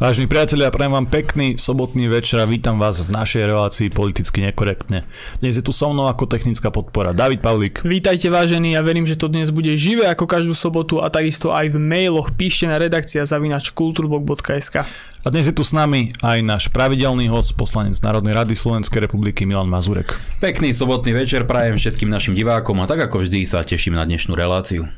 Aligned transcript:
Vážení 0.00 0.32
priatelia, 0.32 0.72
prajem 0.72 0.96
vám 0.96 1.12
pekný 1.12 1.60
sobotný 1.60 2.08
večer 2.08 2.40
a 2.40 2.48
vítam 2.48 2.80
vás 2.80 3.04
v 3.04 3.12
našej 3.12 3.52
relácii 3.52 3.92
politicky 3.92 4.40
nekorektne. 4.40 5.04
Dnes 5.44 5.60
je 5.60 5.60
tu 5.60 5.76
so 5.76 5.92
mnou 5.92 6.08
ako 6.08 6.24
technická 6.24 6.72
podpora 6.72 7.12
David 7.12 7.44
Pavlík. 7.44 7.84
Vítajte 7.84 8.32
vážení, 8.32 8.72
ja 8.72 8.80
verím, 8.80 9.04
že 9.04 9.20
to 9.20 9.28
dnes 9.28 9.52
bude 9.52 9.68
živé 9.76 10.08
ako 10.08 10.24
každú 10.24 10.56
sobotu 10.56 11.04
a 11.04 11.12
takisto 11.12 11.52
aj 11.52 11.68
v 11.68 11.76
mailoch 11.76 12.32
píšte 12.32 12.64
na 12.64 12.80
redakcia 12.80 13.28
zavinač 13.28 13.76
kulturblog.sk. 13.76 14.88
A 15.20 15.26
dnes 15.28 15.44
je 15.44 15.52
tu 15.52 15.60
s 15.60 15.76
nami 15.76 16.16
aj 16.24 16.48
náš 16.48 16.72
pravidelný 16.72 17.28
host, 17.28 17.52
poslanec 17.52 18.00
Národnej 18.00 18.32
rady 18.32 18.56
Slovenskej 18.56 19.04
republiky 19.04 19.44
Milan 19.44 19.68
Mazurek. 19.68 20.16
Pekný 20.40 20.72
sobotný 20.72 21.12
večer 21.12 21.44
prajem 21.44 21.76
všetkým 21.76 22.08
našim 22.08 22.32
divákom 22.32 22.80
a 22.80 22.88
tak 22.88 23.04
ako 23.04 23.28
vždy 23.28 23.44
sa 23.44 23.60
teším 23.68 24.00
na 24.00 24.08
dnešnú 24.08 24.32
reláciu. 24.32 24.88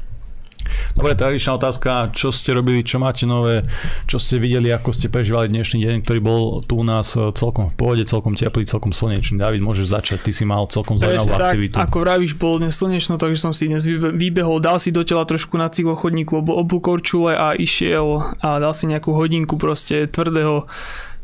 Dobre, 0.93 1.17
tradičná 1.17 1.57
otázka, 1.57 2.13
čo 2.13 2.29
ste 2.29 2.53
robili, 2.53 2.85
čo 2.85 3.01
máte 3.01 3.25
nové, 3.25 3.65
čo 4.05 4.21
ste 4.21 4.37
videli, 4.37 4.69
ako 4.69 4.93
ste 4.93 5.09
prežívali 5.09 5.49
dnešný 5.49 5.81
deň, 5.83 5.97
ktorý 6.05 6.21
bol 6.21 6.43
tu 6.65 6.81
u 6.81 6.85
nás 6.85 7.17
e, 7.17 7.33
celkom 7.33 7.73
v 7.73 7.75
pohode, 7.75 8.05
celkom 8.05 8.37
teplý, 8.37 8.69
celkom 8.69 8.93
slnečný. 8.93 9.41
David, 9.41 9.65
môžeš 9.65 9.89
začať, 9.89 10.19
ty 10.29 10.33
si 10.37 10.45
mal 10.45 10.69
celkom 10.69 11.01
zaujímavú 11.01 11.33
aktivitu. 11.33 11.77
Tak, 11.81 11.89
ako 11.89 11.97
vravíš, 12.05 12.37
bolo 12.37 12.63
dnes 12.63 12.77
slnečno, 12.77 13.17
takže 13.17 13.41
som 13.41 13.53
si 13.57 13.73
dnes 13.73 13.89
vybehol, 13.89 14.61
dal 14.61 14.77
si 14.77 14.93
do 14.93 15.01
tela 15.07 15.25
trošku 15.25 15.57
na 15.57 15.73
cyklochodníku 15.73 16.39
obul 16.43 16.81
korčule 16.81 17.33
a 17.33 17.57
išiel 17.57 18.37
a 18.41 18.61
dal 18.61 18.77
si 18.77 18.91
nejakú 18.91 19.17
hodinku 19.17 19.57
proste 19.57 20.05
tvrdého 20.11 20.69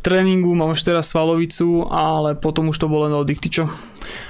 tréningu, 0.00 0.54
mám 0.54 0.72
už 0.72 0.82
teraz 0.86 1.10
svalovicu, 1.10 1.86
ale 1.90 2.38
potom 2.38 2.70
už 2.70 2.78
to 2.78 2.86
bolo 2.86 3.10
len. 3.10 3.14
Ty 3.26 3.48
čo? 3.50 3.64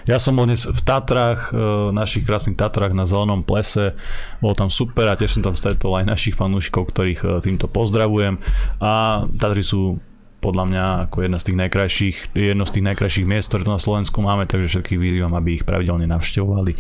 Ja 0.09 0.17
som 0.19 0.35
bol 0.35 0.49
dnes 0.49 0.65
v 0.65 0.81
Tatrách, 0.83 1.53
e, 1.53 1.95
našich 1.95 2.25
krásnych 2.25 2.59
Tatrách 2.59 2.97
na 2.97 3.05
Zelenom 3.05 3.45
plese. 3.45 3.95
Bolo 4.43 4.57
tam 4.57 4.73
super 4.73 5.07
a 5.07 5.19
tiež 5.19 5.39
som 5.39 5.45
tam 5.45 5.55
stretol 5.55 6.01
aj 6.01 6.09
našich 6.09 6.35
fanúšikov, 6.35 6.91
ktorých 6.91 7.21
e, 7.23 7.27
týmto 7.45 7.69
pozdravujem. 7.71 8.41
A 8.81 9.25
Tatry 9.29 9.63
sú 9.63 10.01
podľa 10.39 10.65
mňa 10.71 10.85
ako 11.11 11.27
jedna 11.27 11.39
z 11.43 11.45
tých 11.51 11.59
najkrajších, 11.59 12.17
jedno 12.39 12.63
z 12.63 12.73
tých 12.79 12.87
najkrajších 12.87 13.27
miest, 13.27 13.51
ktoré 13.51 13.67
tu 13.67 13.73
na 13.75 13.83
Slovensku 13.83 14.23
máme, 14.23 14.47
takže 14.47 14.71
všetkých 14.71 14.99
vyzývam, 14.99 15.35
aby 15.35 15.59
ich 15.59 15.67
pravidelne 15.67 16.07
navštevovali. 16.07 16.79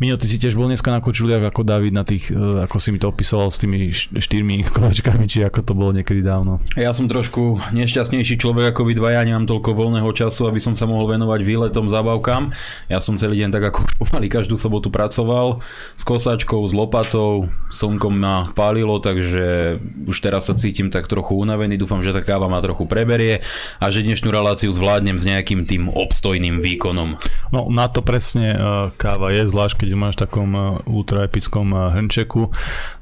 Mino, 0.00 0.16
ty 0.16 0.24
si 0.24 0.40
tiež 0.40 0.56
bol 0.56 0.72
dneska 0.72 0.88
na 0.88 1.04
kočuliach 1.04 1.44
ako 1.52 1.68
David 1.68 1.92
na 1.92 2.08
tých, 2.08 2.32
e, 2.32 2.64
ako 2.64 2.76
si 2.80 2.96
mi 2.96 2.98
to 2.98 3.12
opisoval 3.12 3.52
s 3.52 3.60
tými 3.60 3.92
štyrmi 3.92 4.64
kolečkami, 4.76 5.28
či 5.28 5.44
ako 5.44 5.60
to 5.60 5.72
bolo 5.76 5.92
niekedy 5.92 6.24
dávno. 6.24 6.64
Ja 6.80 6.96
som 6.96 7.04
trošku 7.04 7.60
nešťastnejší 7.76 8.40
človek 8.40 8.72
ako 8.72 8.88
vy 8.88 8.96
dvaja, 8.96 9.20
nemám 9.28 9.44
toľko 9.52 9.76
voľného 9.76 10.08
času, 10.16 10.48
aby 10.48 10.58
som 10.64 10.72
sa 10.72 10.88
mohol 10.88 11.12
venovať 11.12 11.44
výletom, 11.44 11.92
zábavkám. 11.92 12.56
Ja 12.88 13.04
som 13.04 13.20
celý 13.20 13.44
deň 13.44 13.50
tak 13.52 13.68
ako 13.68 13.84
pomaly 14.00 14.32
každú 14.32 14.56
sobotu 14.56 14.88
pracoval 14.88 15.60
s 15.92 16.02
kosačkou, 16.08 16.64
s 16.64 16.72
lopatou, 16.72 17.52
slnkom 17.68 18.16
na 18.16 18.48
pálilo, 18.56 18.96
takže 18.96 19.76
už 20.08 20.16
teraz 20.24 20.48
sa 20.48 20.56
cítim 20.56 20.88
tak 20.88 21.04
trochu 21.04 21.36
unavený, 21.36 21.76
dúfam, 21.76 22.00
že 22.00 22.16
tá 22.16 22.24
káva 22.24 22.48
ma 22.48 22.64
trochu 22.64 22.88
preberie 23.04 23.44
a 23.84 23.92
že 23.92 24.00
dnešnú 24.00 24.32
reláciu 24.32 24.72
zvládnem 24.72 25.20
s 25.20 25.28
nejakým 25.28 25.68
tým 25.68 25.92
obstojným 25.92 26.64
výkonom. 26.64 27.20
No 27.52 27.68
na 27.68 27.92
to 27.92 28.00
presne 28.00 28.56
e, 28.56 28.58
káva 28.96 29.28
je, 29.28 29.44
zvlášť 29.44 29.84
keď 29.84 29.92
máš 29.92 30.16
v 30.16 30.24
takom 30.24 30.50
e, 30.56 30.60
ultraepickom 30.88 31.68
e, 31.68 31.76
hrnčeku. 32.00 32.48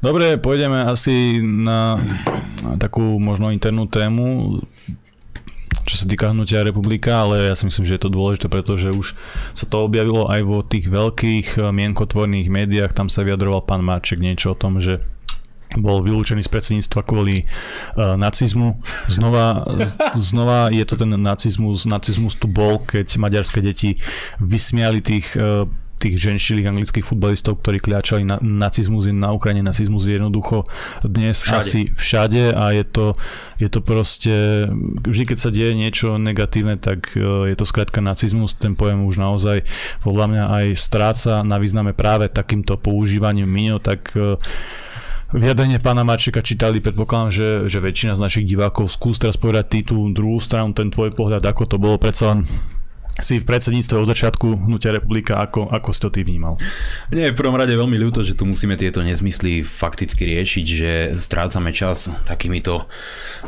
Dobre, 0.02 0.42
pôjdeme 0.42 0.82
asi 0.82 1.38
na 1.38 2.02
takú 2.82 3.22
možno 3.22 3.54
internú 3.54 3.86
tému 3.86 4.58
čo 5.82 5.98
sa 5.98 6.06
týka 6.06 6.30
hnutia 6.30 6.62
republika, 6.62 7.26
ale 7.26 7.50
ja 7.50 7.54
si 7.58 7.66
myslím, 7.66 7.84
že 7.84 7.96
je 7.98 8.02
to 8.06 8.14
dôležité, 8.14 8.46
pretože 8.46 8.94
už 8.94 9.18
sa 9.52 9.66
to 9.66 9.82
objavilo 9.82 10.30
aj 10.30 10.40
vo 10.46 10.62
tých 10.62 10.86
veľkých 10.86 11.58
mienkotvorných 11.58 12.48
médiách, 12.48 12.94
tam 12.94 13.10
sa 13.10 13.26
vyjadroval 13.26 13.66
pán 13.66 13.82
Marček 13.82 14.22
niečo 14.22 14.54
o 14.54 14.58
tom, 14.58 14.78
že 14.78 15.02
bol 15.78 16.04
vylúčený 16.04 16.44
z 16.44 16.50
predsedníctva 16.50 17.00
kvôli 17.06 17.44
uh, 17.44 18.18
nacizmu. 18.18 18.80
Znova, 19.08 19.64
znova 20.18 20.68
je 20.74 20.84
to 20.84 20.94
ten 20.98 21.12
nacizmus. 21.16 21.88
Nacizmus 21.88 22.36
tu 22.36 22.50
bol, 22.50 22.82
keď 22.82 23.06
maďarské 23.16 23.62
deti 23.64 23.96
vysmiali 24.40 25.00
tých 25.00 25.38
uh, 25.38 25.64
tých 26.02 26.18
ženšilých 26.18 26.66
anglických 26.66 27.06
futbalistov, 27.06 27.62
ktorí 27.62 27.78
kľačali 27.78 28.26
na 28.26 28.42
nacizmus 28.42 29.06
na 29.14 29.30
Ukrajine. 29.30 29.62
Nacizmus 29.62 30.10
je 30.10 30.18
jednoducho 30.18 30.66
dnes 31.06 31.46
všade. 31.46 31.54
asi 31.54 31.80
všade 31.94 32.42
a 32.50 32.74
je 32.74 32.84
to, 32.90 33.06
je 33.62 33.68
to 33.70 33.80
proste, 33.86 34.36
vždy 35.06 35.24
keď 35.30 35.38
sa 35.38 35.54
deje 35.54 35.78
niečo 35.78 36.18
negatívne, 36.18 36.74
tak 36.82 37.14
e, 37.14 37.54
je 37.54 37.56
to 37.56 37.62
skrátka 37.62 38.02
nacizmus, 38.02 38.58
ten 38.58 38.74
pojem 38.74 39.06
už 39.06 39.22
naozaj 39.22 39.62
podľa 40.02 40.26
mňa 40.26 40.44
aj 40.50 40.66
stráca 40.74 41.32
na 41.46 41.62
význame 41.62 41.94
práve 41.94 42.26
takýmto 42.26 42.74
používaním 42.82 43.46
minio, 43.46 43.78
tak 43.78 44.10
vyjadrenie 45.32 45.80
pána 45.80 46.04
Marčeka 46.04 46.44
čítali, 46.44 46.84
predpokladám, 46.84 47.30
že, 47.32 47.48
že 47.68 47.78
väčšina 47.80 48.16
z 48.16 48.24
našich 48.24 48.46
divákov 48.46 48.92
skús 48.92 49.16
teraz 49.16 49.40
povedať 49.40 49.64
ty 49.68 49.78
tú 49.82 50.08
druhú 50.12 50.38
stranu, 50.38 50.76
ten 50.76 50.92
tvoj 50.92 51.12
pohľad, 51.16 51.42
ako 51.42 51.62
to 51.64 51.76
bolo 51.80 51.96
predsa 51.96 52.36
len 52.36 52.48
si 53.20 53.36
v 53.36 53.44
predsedníctve 53.44 53.96
od 54.00 54.08
začiatku 54.08 54.46
Hnutia 54.64 54.96
republika, 54.96 55.36
ako, 55.44 55.68
ako 55.68 55.88
si 55.92 56.00
to 56.00 56.08
ty 56.08 56.20
vnímal? 56.24 56.56
Nie, 57.12 57.28
v 57.28 57.36
prvom 57.36 57.60
rade 57.60 57.76
veľmi 57.76 58.00
ľúto, 58.00 58.24
že 58.24 58.32
tu 58.32 58.48
musíme 58.48 58.72
tieto 58.80 59.04
nezmysly 59.04 59.60
fakticky 59.60 60.24
riešiť, 60.24 60.64
že 60.64 60.92
strácame 61.20 61.76
čas 61.76 62.08
takýmito 62.24 62.88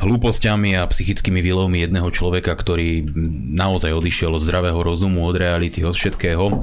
hlúpostiami 0.04 0.76
a 0.76 0.84
psychickými 0.84 1.40
výlovmi 1.40 1.80
jedného 1.80 2.12
človeka, 2.12 2.52
ktorý 2.52 3.08
naozaj 3.56 3.96
odišiel 3.96 4.36
od 4.36 4.44
zdravého 4.44 4.80
rozumu, 4.84 5.24
od 5.24 5.40
reality, 5.40 5.80
od 5.80 5.96
všetkého. 5.96 6.60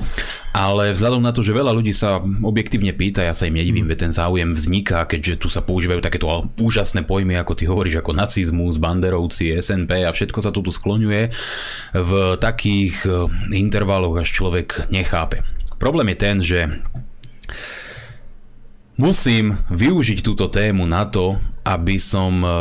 Ale 0.51 0.91
vzhľadom 0.91 1.23
na 1.23 1.31
to, 1.31 1.47
že 1.47 1.55
veľa 1.55 1.71
ľudí 1.71 1.95
sa 1.95 2.19
objektívne 2.43 2.91
pýta, 2.91 3.23
ja 3.23 3.31
sa 3.31 3.47
im 3.47 3.55
nedivím, 3.55 3.87
veď 3.87 4.11
ten 4.11 4.13
záujem 4.13 4.51
vzniká, 4.51 5.07
keďže 5.07 5.39
tu 5.39 5.47
sa 5.47 5.63
používajú 5.63 6.03
takéto 6.03 6.27
úžasné 6.59 7.07
pojmy, 7.07 7.39
ako 7.39 7.55
ty 7.55 7.63
hovoríš, 7.71 8.03
ako 8.03 8.11
nacizmus, 8.11 8.75
banderovci, 8.75 9.55
SNP 9.55 10.03
a 10.03 10.11
všetko 10.11 10.39
sa 10.43 10.51
tu 10.51 10.59
skloňuje 10.67 11.31
v 11.95 12.11
takých 12.35 12.90
určitých 12.91 12.99
eh, 13.07 13.55
intervaloch 13.55 14.19
až 14.19 14.27
človek 14.27 14.91
nechápe. 14.91 15.47
Problém 15.79 16.13
je 16.13 16.17
ten, 16.19 16.37
že 16.43 16.59
musím 18.99 19.57
využiť 19.71 20.19
túto 20.21 20.51
tému 20.51 20.85
na 20.85 21.07
to, 21.07 21.39
aby 21.63 21.95
som 21.97 22.43
eh, 22.43 22.51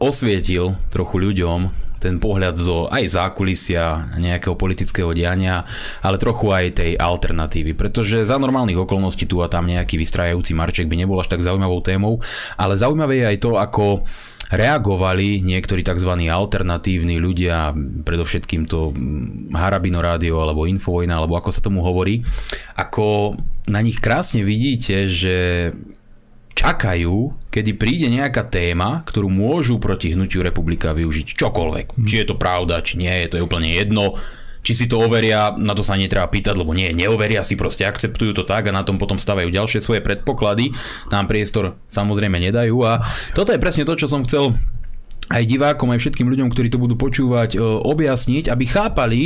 osvietil 0.00 0.76
trochu 0.92 1.16
ľuďom 1.16 1.88
ten 2.00 2.16
pohľad 2.16 2.56
do 2.56 2.88
aj 2.88 3.12
zákulisia 3.12 4.16
nejakého 4.16 4.56
politického 4.56 5.12
diania, 5.12 5.68
ale 6.00 6.16
trochu 6.16 6.48
aj 6.48 6.80
tej 6.80 6.92
alternatívy. 6.96 7.76
Pretože 7.76 8.24
za 8.24 8.40
normálnych 8.40 8.80
okolností 8.80 9.28
tu 9.28 9.44
a 9.44 9.52
tam 9.52 9.68
nejaký 9.68 10.00
vystrajajúci 10.00 10.56
marček 10.56 10.88
by 10.88 10.96
nebol 10.96 11.20
až 11.20 11.28
tak 11.28 11.44
zaujímavou 11.44 11.84
témou, 11.84 12.16
ale 12.56 12.80
zaujímavé 12.80 13.20
je 13.20 13.26
aj 13.36 13.38
to, 13.44 13.50
ako 13.60 14.00
reagovali 14.50 15.40
niektorí 15.46 15.86
tzv. 15.86 16.10
alternatívni 16.26 17.22
ľudia, 17.22 17.70
predovšetkým 18.02 18.66
to 18.66 18.90
Harabino 19.54 20.02
rádio 20.02 20.42
alebo 20.42 20.66
Infovojna, 20.66 21.22
alebo 21.22 21.38
ako 21.38 21.50
sa 21.54 21.62
tomu 21.62 21.86
hovorí, 21.86 22.26
ako 22.74 23.38
na 23.70 23.78
nich 23.80 24.02
krásne 24.02 24.42
vidíte, 24.42 25.06
že 25.06 25.36
čakajú, 26.50 27.48
kedy 27.48 27.70
príde 27.78 28.10
nejaká 28.10 28.50
téma, 28.50 29.00
ktorú 29.06 29.30
môžu 29.32 29.80
proti 29.80 30.12
hnutiu 30.12 30.44
republika 30.44 30.92
využiť 30.92 31.38
čokoľvek. 31.38 31.96
Či 31.96 32.14
je 32.20 32.26
to 32.26 32.36
pravda, 32.36 32.84
či 32.84 33.00
nie, 33.00 33.14
je 33.24 33.32
to 33.32 33.38
je 33.40 33.46
úplne 33.46 33.70
jedno 33.70 34.18
či 34.60 34.72
si 34.76 34.86
to 34.86 35.00
overia, 35.00 35.56
na 35.56 35.72
to 35.72 35.80
sa 35.80 35.96
netreba 35.96 36.28
pýtať, 36.28 36.54
lebo 36.56 36.76
nie, 36.76 36.92
neoveria 36.92 37.40
si, 37.40 37.56
proste 37.56 37.88
akceptujú 37.88 38.36
to 38.36 38.44
tak 38.44 38.68
a 38.68 38.76
na 38.76 38.84
tom 38.84 39.00
potom 39.00 39.16
stavajú 39.16 39.48
ďalšie 39.48 39.80
svoje 39.80 40.00
predpoklady, 40.04 40.72
nám 41.08 41.26
priestor 41.28 41.80
samozrejme 41.88 42.36
nedajú 42.36 42.76
a 42.84 43.00
toto 43.32 43.52
je 43.52 43.62
presne 43.62 43.88
to, 43.88 43.96
čo 43.96 44.06
som 44.08 44.24
chcel 44.24 44.52
aj 45.30 45.46
divákom, 45.46 45.94
aj 45.94 46.02
všetkým 46.02 46.26
ľuďom, 46.26 46.50
ktorí 46.50 46.68
to 46.74 46.82
budú 46.82 46.98
počúvať, 46.98 47.54
objasniť, 47.86 48.50
aby 48.50 48.64
chápali, 48.66 49.22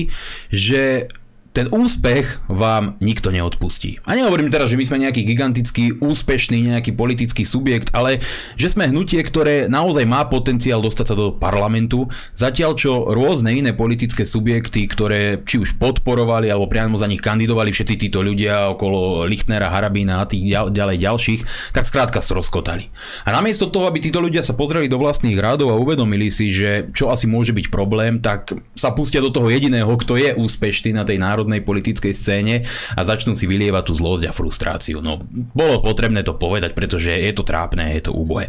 že 0.52 1.08
ten 1.54 1.70
úspech 1.70 2.42
vám 2.50 2.98
nikto 2.98 3.30
neodpustí. 3.30 4.02
A 4.02 4.18
nehovorím 4.18 4.50
teraz, 4.50 4.74
že 4.74 4.76
my 4.76 4.84
sme 4.90 5.06
nejaký 5.06 5.22
gigantický, 5.22 6.02
úspešný 6.02 6.74
nejaký 6.74 6.98
politický 6.98 7.46
subjekt, 7.46 7.94
ale 7.94 8.18
že 8.58 8.74
sme 8.74 8.90
hnutie, 8.90 9.22
ktoré 9.22 9.70
naozaj 9.70 10.02
má 10.02 10.26
potenciál 10.26 10.82
dostať 10.82 11.06
sa 11.06 11.14
do 11.14 11.30
parlamentu, 11.30 12.10
zatiaľ 12.34 12.74
čo 12.74 13.06
rôzne 13.06 13.54
iné 13.54 13.70
politické 13.70 14.26
subjekty, 14.26 14.90
ktoré 14.90 15.46
či 15.46 15.62
už 15.62 15.78
podporovali 15.78 16.50
alebo 16.50 16.66
priamo 16.66 16.98
za 16.98 17.06
nich 17.06 17.22
kandidovali 17.22 17.70
všetci 17.70 18.02
títo 18.02 18.26
ľudia 18.26 18.74
okolo 18.74 19.22
Lichtnera, 19.30 19.70
Harabína 19.70 20.26
a 20.26 20.28
tých 20.28 20.50
ďalej 20.74 20.98
ďalších, 20.98 21.40
tak 21.70 21.86
skrátka 21.86 22.18
stroskotali. 22.18 22.90
A 23.22 23.30
namiesto 23.30 23.70
toho, 23.70 23.86
aby 23.86 24.02
títo 24.02 24.18
ľudia 24.18 24.42
sa 24.42 24.58
pozreli 24.58 24.90
do 24.90 24.98
vlastných 24.98 25.38
rádov 25.38 25.70
a 25.70 25.78
uvedomili 25.78 26.34
si, 26.34 26.50
že 26.50 26.90
čo 26.90 27.14
asi 27.14 27.30
môže 27.30 27.54
byť 27.54 27.70
problém, 27.70 28.18
tak 28.18 28.50
sa 28.74 28.90
pustia 28.90 29.22
do 29.22 29.30
toho 29.30 29.46
jediného, 29.46 29.94
kto 29.94 30.18
je 30.18 30.34
úspešný 30.34 30.90
na 30.90 31.06
tej 31.06 31.22
národnej 31.22 31.43
národnej 31.44 31.60
politickej 31.60 32.12
scéne 32.16 32.54
a 32.96 33.00
začnú 33.04 33.36
si 33.36 33.44
vylievať 33.44 33.92
tú 33.92 33.92
zlosť 33.92 34.24
a 34.24 34.32
frustráciu. 34.32 35.04
No, 35.04 35.20
bolo 35.52 35.84
potrebné 35.84 36.24
to 36.24 36.32
povedať, 36.32 36.72
pretože 36.72 37.12
je 37.12 37.32
to 37.36 37.44
trápne, 37.44 37.92
je 37.92 38.08
to 38.08 38.16
úbohe. 38.16 38.48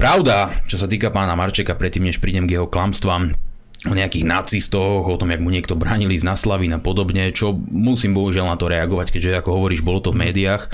Pravda, 0.00 0.48
čo 0.64 0.80
sa 0.80 0.88
týka 0.88 1.12
pána 1.12 1.36
Marčeka, 1.36 1.76
predtým 1.76 2.08
než 2.08 2.16
prídem 2.24 2.48
k 2.48 2.56
jeho 2.56 2.72
klamstvám, 2.72 3.36
o 3.86 3.92
nejakých 3.92 4.24
nacistoch, 4.24 5.04
o 5.04 5.20
tom, 5.20 5.30
jak 5.30 5.44
mu 5.44 5.52
niekto 5.52 5.76
bránili 5.76 6.16
z 6.16 6.24
Naslavín 6.24 6.74
a 6.74 6.80
podobne, 6.80 7.28
čo 7.30 7.54
musím 7.70 8.16
bohužiaľ 8.16 8.56
na 8.56 8.58
to 8.58 8.72
reagovať, 8.72 9.12
keďže 9.12 9.44
ako 9.44 9.60
hovoríš, 9.60 9.84
bolo 9.84 10.00
to 10.00 10.10
v 10.16 10.26
médiách. 10.26 10.72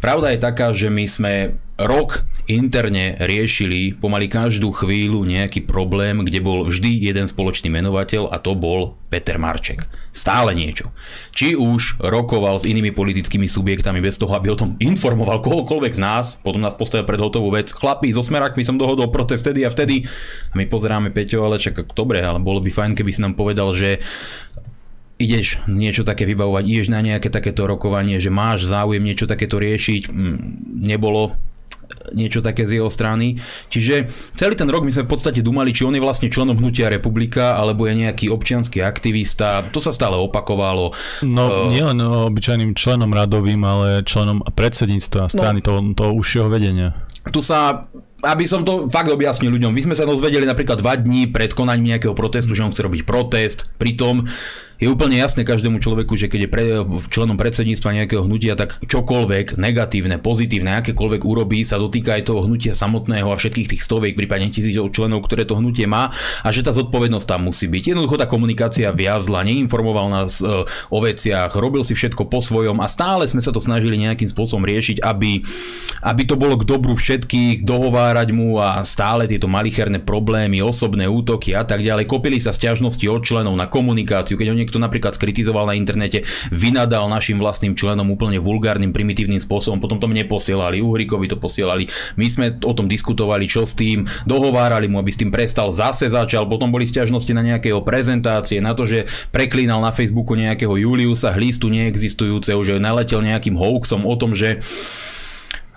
Pravda 0.00 0.32
je 0.32 0.40
taká, 0.40 0.72
že 0.72 0.88
my 0.88 1.04
sme 1.04 1.32
rok 1.78 2.26
interne 2.50 3.14
riešili 3.22 3.94
pomaly 3.94 4.26
každú 4.26 4.74
chvíľu 4.74 5.22
nejaký 5.22 5.62
problém, 5.62 6.26
kde 6.26 6.42
bol 6.42 6.66
vždy 6.66 7.06
jeden 7.06 7.30
spoločný 7.30 7.70
menovateľ 7.70 8.34
a 8.34 8.42
to 8.42 8.58
bol 8.58 8.98
Peter 9.12 9.38
Marček. 9.38 9.86
Stále 10.10 10.58
niečo. 10.58 10.90
Či 11.30 11.54
už 11.54 12.02
rokoval 12.02 12.58
s 12.58 12.66
inými 12.66 12.90
politickými 12.90 13.46
subjektami 13.46 14.02
bez 14.02 14.18
toho, 14.18 14.34
aby 14.34 14.50
o 14.50 14.58
tom 14.58 14.74
informoval 14.82 15.38
kohokoľvek 15.38 15.92
z 15.94 16.00
nás, 16.02 16.26
potom 16.42 16.58
nás 16.58 16.74
postavil 16.74 17.06
pred 17.06 17.22
hotovú 17.22 17.54
vec. 17.54 17.70
Chlapí, 17.70 18.10
so 18.10 18.26
smerakmi 18.26 18.66
som 18.66 18.74
dohodol 18.74 19.14
protest 19.14 19.46
vtedy 19.46 19.62
a 19.62 19.70
vtedy. 19.70 20.02
A 20.50 20.54
my 20.58 20.66
pozeráme 20.66 21.14
Peťo, 21.14 21.46
ale 21.46 21.62
čak 21.62 21.78
dobre, 21.94 22.24
ale 22.24 22.42
bolo 22.42 22.58
by 22.58 22.74
fajn, 22.74 22.98
keby 22.98 23.10
si 23.14 23.22
nám 23.22 23.38
povedal, 23.38 23.70
že 23.70 24.02
ideš 25.18 25.58
niečo 25.66 26.06
také 26.06 26.24
vybavovať, 26.24 26.64
ideš 26.64 26.88
na 26.94 27.02
nejaké 27.02 27.28
takéto 27.28 27.66
rokovanie, 27.66 28.22
že 28.22 28.30
máš 28.30 28.70
záujem 28.70 29.02
niečo 29.02 29.26
takéto 29.26 29.58
riešiť, 29.58 30.08
mm, 30.08 30.36
nebolo, 30.86 31.34
niečo 32.12 32.40
také 32.44 32.64
z 32.68 32.80
jeho 32.80 32.90
strany. 32.92 33.40
Čiže 33.72 34.08
celý 34.36 34.54
ten 34.54 34.68
rok 34.68 34.84
my 34.84 34.92
sme 34.92 35.06
v 35.06 35.12
podstate 35.12 35.40
dumali, 35.40 35.72
či 35.72 35.84
on 35.84 35.94
je 35.96 36.02
vlastne 36.02 36.28
členom 36.28 36.56
hnutia 36.56 36.92
republika, 36.92 37.56
alebo 37.56 37.88
je 37.88 37.94
nejaký 37.96 38.28
občianský 38.28 38.84
aktivista. 38.84 39.64
To 39.72 39.80
sa 39.80 39.92
stále 39.92 40.16
opakovalo. 40.16 40.92
No 41.24 41.44
uh, 41.46 41.72
nie 41.72 41.82
len 41.84 41.98
obyčajným 42.00 42.76
členom 42.76 43.10
radovým, 43.10 43.60
ale 43.64 44.02
členom 44.04 44.44
predsedníctva 44.44 45.30
strany, 45.30 45.60
no, 45.60 45.66
toho, 45.66 45.78
toho 45.94 46.10
užšieho 46.16 46.48
vedenia. 46.52 46.94
Tu 47.28 47.44
sa 47.44 47.84
aby 48.18 48.50
som 48.50 48.66
to 48.66 48.90
fakt 48.90 49.14
objasnil 49.14 49.54
ľuďom, 49.54 49.70
my 49.70 49.78
sme 49.78 49.94
sa 49.94 50.02
dozvedeli 50.02 50.42
napríklad 50.42 50.82
dva 50.82 50.98
dní 50.98 51.30
pred 51.30 51.54
konaním 51.54 51.94
nejakého 51.94 52.18
protestu, 52.18 52.50
že 52.50 52.66
on 52.66 52.74
chce 52.74 52.82
robiť 52.82 53.06
protest, 53.06 53.70
pritom 53.78 54.26
je 54.78 54.86
úplne 54.86 55.18
jasné 55.18 55.42
každému 55.42 55.82
človeku, 55.82 56.14
že 56.14 56.30
keď 56.30 56.40
je 56.46 56.50
pre, 56.50 56.64
členom 57.10 57.34
predsedníctva 57.34 57.98
nejakého 57.98 58.22
hnutia, 58.22 58.54
tak 58.54 58.78
čokoľvek 58.86 59.58
negatívne, 59.58 60.22
pozitívne, 60.22 60.78
akékoľvek 60.78 61.26
urobí, 61.26 61.66
sa 61.66 61.82
dotýka 61.82 62.14
aj 62.14 62.30
toho 62.30 62.46
hnutia 62.46 62.78
samotného 62.78 63.26
a 63.26 63.34
všetkých 63.34 63.74
tých 63.74 63.82
stoviek, 63.82 64.14
prípadne 64.14 64.54
tisícov 64.54 64.94
členov, 64.94 65.26
ktoré 65.26 65.42
to 65.42 65.58
hnutie 65.58 65.90
má 65.90 66.14
a 66.46 66.48
že 66.54 66.62
tá 66.62 66.70
zodpovednosť 66.70 67.26
tam 67.26 67.50
musí 67.50 67.66
byť. 67.66 67.90
Jednoducho 67.90 68.22
tá 68.22 68.30
komunikácia 68.30 68.94
viazla, 68.94 69.42
neinformoval 69.42 70.14
nás 70.14 70.38
e, 70.38 70.46
o 70.94 70.98
veciach, 71.02 71.58
robil 71.58 71.82
si 71.82 71.98
všetko 71.98 72.30
po 72.30 72.38
svojom 72.38 72.78
a 72.78 72.86
stále 72.86 73.26
sme 73.26 73.42
sa 73.42 73.50
to 73.50 73.58
snažili 73.58 73.98
nejakým 73.98 74.30
spôsobom 74.30 74.62
riešiť, 74.62 75.02
aby, 75.02 75.42
aby 76.06 76.22
to 76.22 76.38
bolo 76.38 76.54
k 76.54 76.62
dobru 76.62 76.94
všetkých, 76.94 77.66
dohovárať 77.66 78.30
mu 78.30 78.62
a 78.62 78.78
stále 78.86 79.26
tieto 79.26 79.50
malicherné 79.50 79.98
problémy, 79.98 80.62
osobné 80.62 81.10
útoky 81.10 81.58
a 81.58 81.66
tak 81.66 81.82
ďalej. 81.82 82.06
Kopili 82.06 82.38
sa 82.38 82.54
stiažnosti 82.54 83.02
od 83.10 83.26
členov 83.26 83.58
na 83.58 83.66
komunikáciu, 83.66 84.38
keď 84.38 84.54
oni 84.54 84.67
niekto 84.68 84.84
napríklad 84.84 85.16
skritizoval 85.16 85.64
na 85.64 85.72
internete, 85.72 86.28
vynadal 86.52 87.08
našim 87.08 87.40
vlastným 87.40 87.72
členom 87.72 88.04
úplne 88.12 88.36
vulgárnym, 88.36 88.92
primitívnym 88.92 89.40
spôsobom, 89.40 89.80
potom 89.80 89.96
to 89.96 90.04
mne 90.04 90.28
posielali, 90.28 90.84
Uhrikovi 90.84 91.24
to 91.24 91.40
posielali, 91.40 91.88
my 92.20 92.26
sme 92.28 92.46
o 92.60 92.76
tom 92.76 92.84
diskutovali, 92.84 93.48
čo 93.48 93.64
s 93.64 93.72
tým, 93.72 94.04
dohovárali 94.28 94.92
mu, 94.92 95.00
aby 95.00 95.08
s 95.08 95.16
tým 95.16 95.32
prestal, 95.32 95.72
zase 95.72 96.12
začal, 96.12 96.44
potom 96.44 96.68
boli 96.68 96.84
stiažnosti 96.84 97.32
na 97.32 97.40
nejakého 97.40 97.80
prezentácie, 97.80 98.60
na 98.60 98.76
to, 98.76 98.84
že 98.84 99.08
preklínal 99.32 99.80
na 99.80 99.88
Facebooku 99.88 100.36
nejakého 100.36 100.76
Juliusa 100.76 101.32
Hlistu 101.32 101.72
neexistujúceho, 101.72 102.60
že 102.60 102.76
naletel 102.76 103.24
nejakým 103.24 103.56
hoaxom 103.56 104.04
o 104.04 104.14
tom, 104.20 104.36
že 104.36 104.60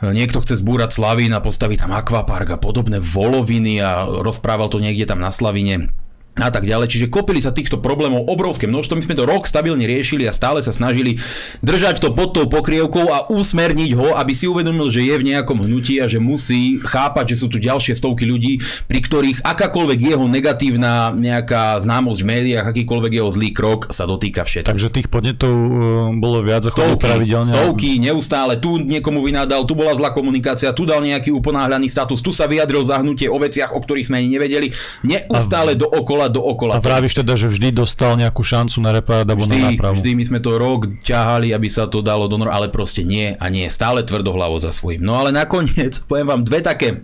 niekto 0.03 0.41
chce 0.41 0.59
zbúrať 0.59 0.97
Slavín 0.97 1.31
a 1.37 1.39
postaviť 1.39 1.85
tam 1.87 1.93
akvapark 1.93 2.57
a 2.57 2.61
podobné 2.61 2.97
voloviny 2.97 3.77
a 3.79 4.09
rozprával 4.09 4.67
to 4.67 4.81
niekde 4.81 5.05
tam 5.05 5.21
na 5.21 5.29
Slavine 5.29 5.93
a 6.39 6.47
tak 6.47 6.63
ďalej. 6.63 6.87
Čiže 6.87 7.11
kopili 7.11 7.43
sa 7.43 7.51
týchto 7.51 7.83
problémov 7.83 8.23
obrovské 8.31 8.63
množstvo. 8.63 8.97
My 8.97 9.03
sme 9.03 9.19
to 9.19 9.27
rok 9.27 9.43
stabilne 9.43 9.83
riešili 9.83 10.23
a 10.25 10.33
stále 10.33 10.63
sa 10.63 10.71
snažili 10.71 11.19
držať 11.59 11.99
to 11.99 12.15
pod 12.15 12.31
tou 12.31 12.47
pokrievkou 12.47 13.11
a 13.11 13.27
usmerniť 13.27 13.91
ho, 13.99 14.15
aby 14.15 14.31
si 14.31 14.47
uvedomil, 14.47 14.87
že 14.87 15.03
je 15.03 15.15
v 15.19 15.27
nejakom 15.27 15.59
hnutí 15.59 15.99
a 15.99 16.07
že 16.07 16.23
musí 16.23 16.79
chápať, 16.79 17.35
že 17.35 17.45
sú 17.45 17.47
tu 17.51 17.59
ďalšie 17.59 17.99
stovky 17.99 18.23
ľudí, 18.23 18.63
pri 18.87 18.99
ktorých 19.03 19.37
akákoľvek 19.43 19.99
jeho 20.15 20.25
negatívna 20.25 21.11
nejaká 21.11 21.77
známosť 21.83 22.19
v 22.23 22.27
médiách, 22.27 22.65
akýkoľvek 22.65 23.11
jeho 23.21 23.29
zlý 23.29 23.49
krok 23.51 23.91
sa 23.91 24.07
dotýka 24.07 24.47
všetkých. 24.47 24.71
Takže 24.71 24.87
tých 24.89 25.07
podnetov 25.11 25.51
e, 25.51 25.69
bolo 26.17 26.39
viac 26.41 26.63
ako 26.65 26.95
stovky, 26.95 27.05
pravidelne. 27.05 27.51
Stovky, 27.51 27.89
neustále. 27.99 28.57
Tu 28.57 28.81
niekomu 28.81 29.21
vynádal, 29.21 29.67
tu 29.67 29.77
bola 29.77 29.93
zlá 29.93 30.15
komunikácia, 30.15 30.73
tu 30.73 30.87
dal 30.87 31.03
nejaký 31.03 31.29
uponáhľaný 31.35 31.91
status, 31.91 32.23
tu 32.23 32.33
sa 32.33 32.47
vyjadril 32.47 32.81
zahnutie 32.87 33.27
o 33.27 33.37
veciach, 33.37 33.75
o 33.75 33.79
ktorých 33.83 34.07
sme 34.09 34.23
ani 34.23 34.39
nevedeli. 34.39 34.67
Neustále 35.05 35.75
a... 35.75 35.79
dookola 35.79 36.20
dookola, 36.27 36.77
dookola. 36.77 36.77
A 36.77 36.83
vravíš 36.83 37.17
teda, 37.23 37.33
že 37.33 37.47
vždy 37.49 37.73
dostal 37.73 38.19
nejakú 38.19 38.43
šancu 38.43 38.77
na 38.83 38.91
repárať 38.93 39.31
alebo 39.31 39.47
vždy, 39.47 39.57
na 39.57 39.65
nápravu. 39.73 39.95
Vždy 39.97 40.11
my 40.13 40.23
sme 40.27 40.39
to 40.43 40.51
rok 40.59 40.81
ťahali, 41.01 41.55
aby 41.55 41.67
sa 41.71 41.87
to 41.87 42.03
dalo 42.03 42.29
do 42.29 42.37
ale 42.45 42.67
proste 42.67 43.01
nie 43.07 43.33
a 43.37 43.45
nie. 43.47 43.65
Stále 43.71 44.03
tvrdohlavo 44.03 44.59
za 44.59 44.75
svojím. 44.75 45.01
No 45.05 45.15
ale 45.17 45.31
nakoniec 45.31 46.03
poviem 46.09 46.27
vám 46.27 46.41
dve 46.43 46.59
také 46.59 47.01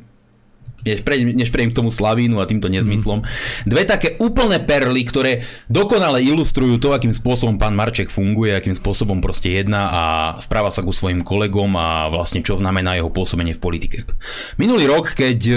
než 0.88 1.02
prejdem, 1.04 1.36
než 1.36 1.52
prejdem 1.52 1.72
k 1.76 1.80
tomu 1.84 1.90
Slavínu 1.92 2.40
a 2.40 2.48
týmto 2.48 2.72
nezmyslom. 2.72 3.22
Mm. 3.22 3.28
Dve 3.68 3.84
také 3.84 4.16
úplné 4.24 4.64
perly, 4.64 5.04
ktoré 5.04 5.44
dokonale 5.68 6.24
ilustrujú 6.24 6.80
to, 6.80 6.96
akým 6.96 7.12
spôsobom 7.12 7.60
pán 7.60 7.76
Marček 7.76 8.08
funguje, 8.08 8.56
akým 8.56 8.74
spôsobom 8.74 9.20
proste 9.20 9.52
jedná 9.52 9.90
a 9.90 10.04
správa 10.40 10.72
sa 10.72 10.86
ku 10.86 10.94
svojim 10.94 11.26
kolegom 11.26 11.74
a 11.76 12.08
vlastne 12.14 12.40
čo 12.40 12.56
znamená 12.56 12.96
jeho 12.96 13.12
pôsobenie 13.12 13.58
v 13.58 13.64
politike. 13.64 13.98
Minulý 14.62 14.86
rok, 14.86 15.12
keď 15.18 15.40
e, 15.50 15.56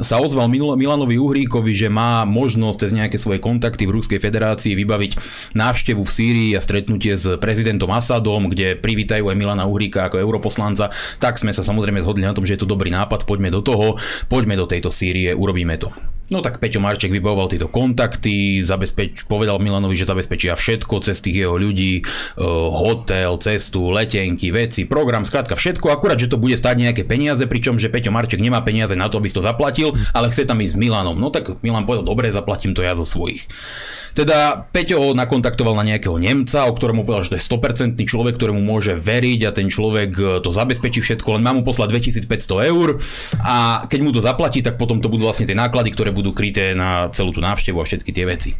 sa 0.00 0.18
ozval 0.18 0.48
Milanovi 0.48 1.20
Uhríkovi, 1.20 1.76
že 1.76 1.92
má 1.92 2.24
možnosť 2.24 2.88
cez 2.88 2.90
nejaké 2.96 3.20
svoje 3.20 3.42
kontakty 3.44 3.84
v 3.84 4.00
Ruskej 4.00 4.18
federácii 4.22 4.72
vybaviť 4.72 5.12
návštevu 5.52 6.00
v 6.00 6.10
Sýrii 6.10 6.50
a 6.56 6.64
stretnutie 6.64 7.12
s 7.12 7.28
prezidentom 7.36 7.92
Asadom, 7.92 8.48
kde 8.48 8.78
privítajú 8.78 9.28
aj 9.28 9.36
Milana 9.36 9.68
Uhríka 9.68 10.08
ako 10.08 10.16
europoslanca, 10.16 10.88
tak 11.20 11.36
sme 11.36 11.52
sa 11.52 11.60
samozrejme 11.60 12.00
zhodli 12.00 12.24
na 12.24 12.32
tom, 12.32 12.48
že 12.48 12.56
je 12.56 12.64
to 12.64 12.72
dobrý 12.72 12.88
nápad, 12.88 13.28
poďme 13.28 13.52
do 13.52 13.60
toho, 13.60 14.00
poďme 14.32 14.47
poďme 14.48 14.64
do 14.64 14.72
tejto 14.72 14.88
Sýrie, 14.88 15.36
urobíme 15.36 15.76
to. 15.76 15.92
No 16.28 16.44
tak 16.44 16.60
Peťo 16.60 16.76
Marček 16.76 17.08
vybavoval 17.08 17.48
tieto 17.48 17.72
kontakty, 17.72 18.60
zabezpeč, 18.60 19.24
povedal 19.24 19.56
Milanovi, 19.64 19.96
že 19.96 20.04
zabezpečia 20.04 20.60
všetko 20.60 21.00
cez 21.00 21.24
tých 21.24 21.48
jeho 21.48 21.56
ľudí, 21.56 22.00
e, 22.00 22.02
hotel, 22.68 23.40
cestu, 23.40 23.88
letenky, 23.88 24.52
veci, 24.52 24.84
program, 24.84 25.24
skrátka 25.24 25.56
všetko, 25.56 25.88
akurát, 25.88 26.20
že 26.20 26.28
to 26.28 26.36
bude 26.36 26.52
stať 26.52 26.84
nejaké 26.84 27.08
peniaze, 27.08 27.40
pričom, 27.48 27.80
že 27.80 27.88
Peťo 27.88 28.12
Marček 28.12 28.44
nemá 28.44 28.60
peniaze 28.60 28.92
na 28.92 29.08
to, 29.08 29.16
aby 29.16 29.32
si 29.32 29.40
to 29.40 29.44
zaplatil, 29.44 29.96
ale 30.12 30.28
chce 30.28 30.44
tam 30.44 30.60
ísť 30.60 30.76
s 30.76 30.80
Milanom. 30.80 31.16
No 31.16 31.32
tak 31.32 31.48
Milan 31.64 31.88
povedal, 31.88 32.04
dobre, 32.04 32.28
zaplatím 32.28 32.76
to 32.76 32.84
ja 32.84 32.92
zo 32.92 33.08
svojich. 33.08 33.48
Teda 34.18 34.66
Peťo 34.74 34.98
ho 34.98 35.08
nakontaktoval 35.14 35.78
na 35.78 35.94
nejakého 35.94 36.18
Nemca, 36.18 36.66
o 36.66 36.74
ktorom 36.74 37.06
povedal, 37.06 37.22
že 37.22 37.30
to 37.30 37.38
je 37.38 37.46
100% 37.54 38.02
človek, 38.02 38.34
ktorému 38.34 38.58
môže 38.58 38.98
veriť 38.98 39.40
a 39.46 39.54
ten 39.54 39.70
človek 39.70 40.10
e, 40.18 40.22
to 40.42 40.50
zabezpečí 40.50 40.98
všetko, 40.98 41.38
len 41.38 41.46
má 41.46 41.54
mu 41.54 41.62
poslať 41.62 41.94
2500 42.26 42.66
eur 42.66 42.98
a 43.46 43.86
keď 43.86 44.00
mu 44.02 44.10
to 44.10 44.18
zaplatí, 44.18 44.58
tak 44.58 44.74
potom 44.74 44.98
to 44.98 45.06
budú 45.06 45.30
vlastne 45.30 45.46
tie 45.46 45.54
náklady, 45.54 45.94
ktoré 45.94 46.10
budú 46.18 46.34
kryté 46.34 46.74
na 46.74 47.06
celú 47.14 47.30
tú 47.30 47.38
návštevu 47.38 47.78
a 47.78 47.84
všetky 47.86 48.10
tie 48.10 48.26
veci. 48.26 48.50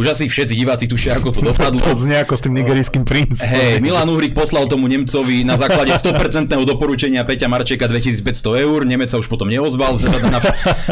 Už 0.00 0.16
asi 0.16 0.24
všetci 0.24 0.56
diváci 0.56 0.88
tušia, 0.88 1.20
ako 1.20 1.28
to 1.36 1.40
dopadlo. 1.44 1.84
to 1.84 1.92
znie 1.92 2.24
ako 2.24 2.34
s 2.40 2.42
tým 2.48 2.56
nigerijským 2.56 3.04
princom. 3.04 3.44
Hej, 3.44 3.84
Milan 3.84 4.08
Uhrik 4.08 4.32
poslal 4.32 4.64
tomu 4.64 4.88
Nemcovi 4.88 5.44
na 5.44 5.60
základe 5.60 5.92
100% 5.92 6.48
doporučenia 6.64 7.20
Peťa 7.28 7.52
Marčeka 7.52 7.84
2500 7.84 8.64
eur, 8.64 8.88
Nemec 8.88 9.12
sa 9.12 9.20
už 9.20 9.28
potom 9.28 9.52
neozval, 9.52 10.00
žiadna, 10.00 10.38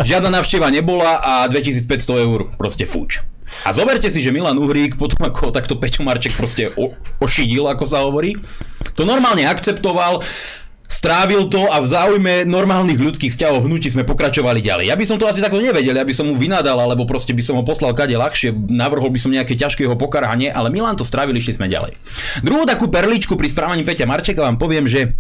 žiadna 0.05 0.31
návšteva 0.37 0.69
nebola 0.69 1.17
a 1.25 1.33
2500 1.49 2.27
eur 2.29 2.53
proste 2.61 2.85
fuč. 2.85 3.25
A 3.67 3.75
zoberte 3.75 4.07
si, 4.09 4.23
že 4.23 4.31
Milan 4.31 4.57
Uhrík 4.57 4.95
potom 4.95 5.27
ako 5.27 5.51
takto 5.51 5.75
Peťo 5.77 6.07
Marček 6.07 6.39
proste 6.39 6.71
o, 6.79 6.95
ošidil, 7.19 7.67
ako 7.67 7.85
sa 7.85 8.07
hovorí, 8.07 8.39
to 8.95 9.03
normálne 9.03 9.43
akceptoval 9.45 10.23
strávil 10.91 11.47
to 11.47 11.71
a 11.71 11.79
v 11.79 11.87
záujme 11.87 12.35
normálnych 12.45 12.99
ľudských 12.99 13.31
vzťahov 13.31 13.65
hnutí 13.65 13.89
sme 13.89 14.03
pokračovali 14.03 14.59
ďalej. 14.59 14.91
Ja 14.91 14.99
by 14.99 15.05
som 15.07 15.17
to 15.17 15.31
asi 15.31 15.39
takto 15.39 15.63
nevedel, 15.63 15.95
ja 15.95 16.03
by 16.03 16.11
som 16.11 16.27
mu 16.27 16.35
vynadal, 16.35 16.77
alebo 16.77 17.07
proste 17.07 17.31
by 17.31 17.43
som 17.47 17.55
ho 17.57 17.65
poslal 17.65 17.95
kade 17.95 18.19
ľahšie, 18.19 18.51
navrhol 18.75 19.09
by 19.15 19.23
som 19.23 19.31
nejaké 19.31 19.55
ťažké 19.55 19.87
jeho 19.87 19.95
pokarhanie, 19.95 20.51
ale 20.51 20.69
Milan 20.75 20.99
to 20.99 21.07
strávil, 21.07 21.33
išli 21.39 21.55
sme 21.55 21.71
ďalej. 21.71 21.95
Druhú 22.43 22.67
takú 22.67 22.91
perličku 22.91 23.39
pri 23.39 23.47
správaní 23.47 23.87
Peťa 23.87 24.11
Marčeka 24.11 24.43
vám 24.43 24.59
poviem, 24.59 24.91
že 24.91 25.15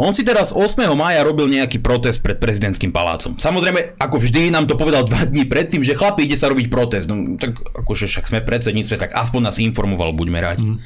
on 0.00 0.16
si 0.16 0.24
teraz 0.24 0.56
8. 0.56 0.80
mája 0.96 1.20
robil 1.20 1.52
nejaký 1.52 1.84
protest 1.84 2.24
pred 2.24 2.40
prezidentským 2.40 2.88
palácom. 2.88 3.36
Samozrejme, 3.36 4.00
ako 4.00 4.16
vždy 4.16 4.48
nám 4.48 4.64
to 4.64 4.80
povedal 4.80 5.04
dva 5.04 5.28
dní 5.28 5.44
predtým, 5.44 5.84
že 5.84 5.92
chlapi 5.92 6.24
ide 6.24 6.40
sa 6.40 6.48
robiť 6.48 6.72
protest. 6.72 7.06
No, 7.12 7.36
tak 7.36 7.60
akože 7.60 8.08
však 8.08 8.32
sme 8.32 8.40
v 8.40 8.48
predsedníctve, 8.48 8.96
tak 8.96 9.12
aspoň 9.12 9.40
nás 9.52 9.60
informoval, 9.60 10.16
buďme 10.16 10.38
rádi. 10.40 10.64
Mm. 10.64 10.78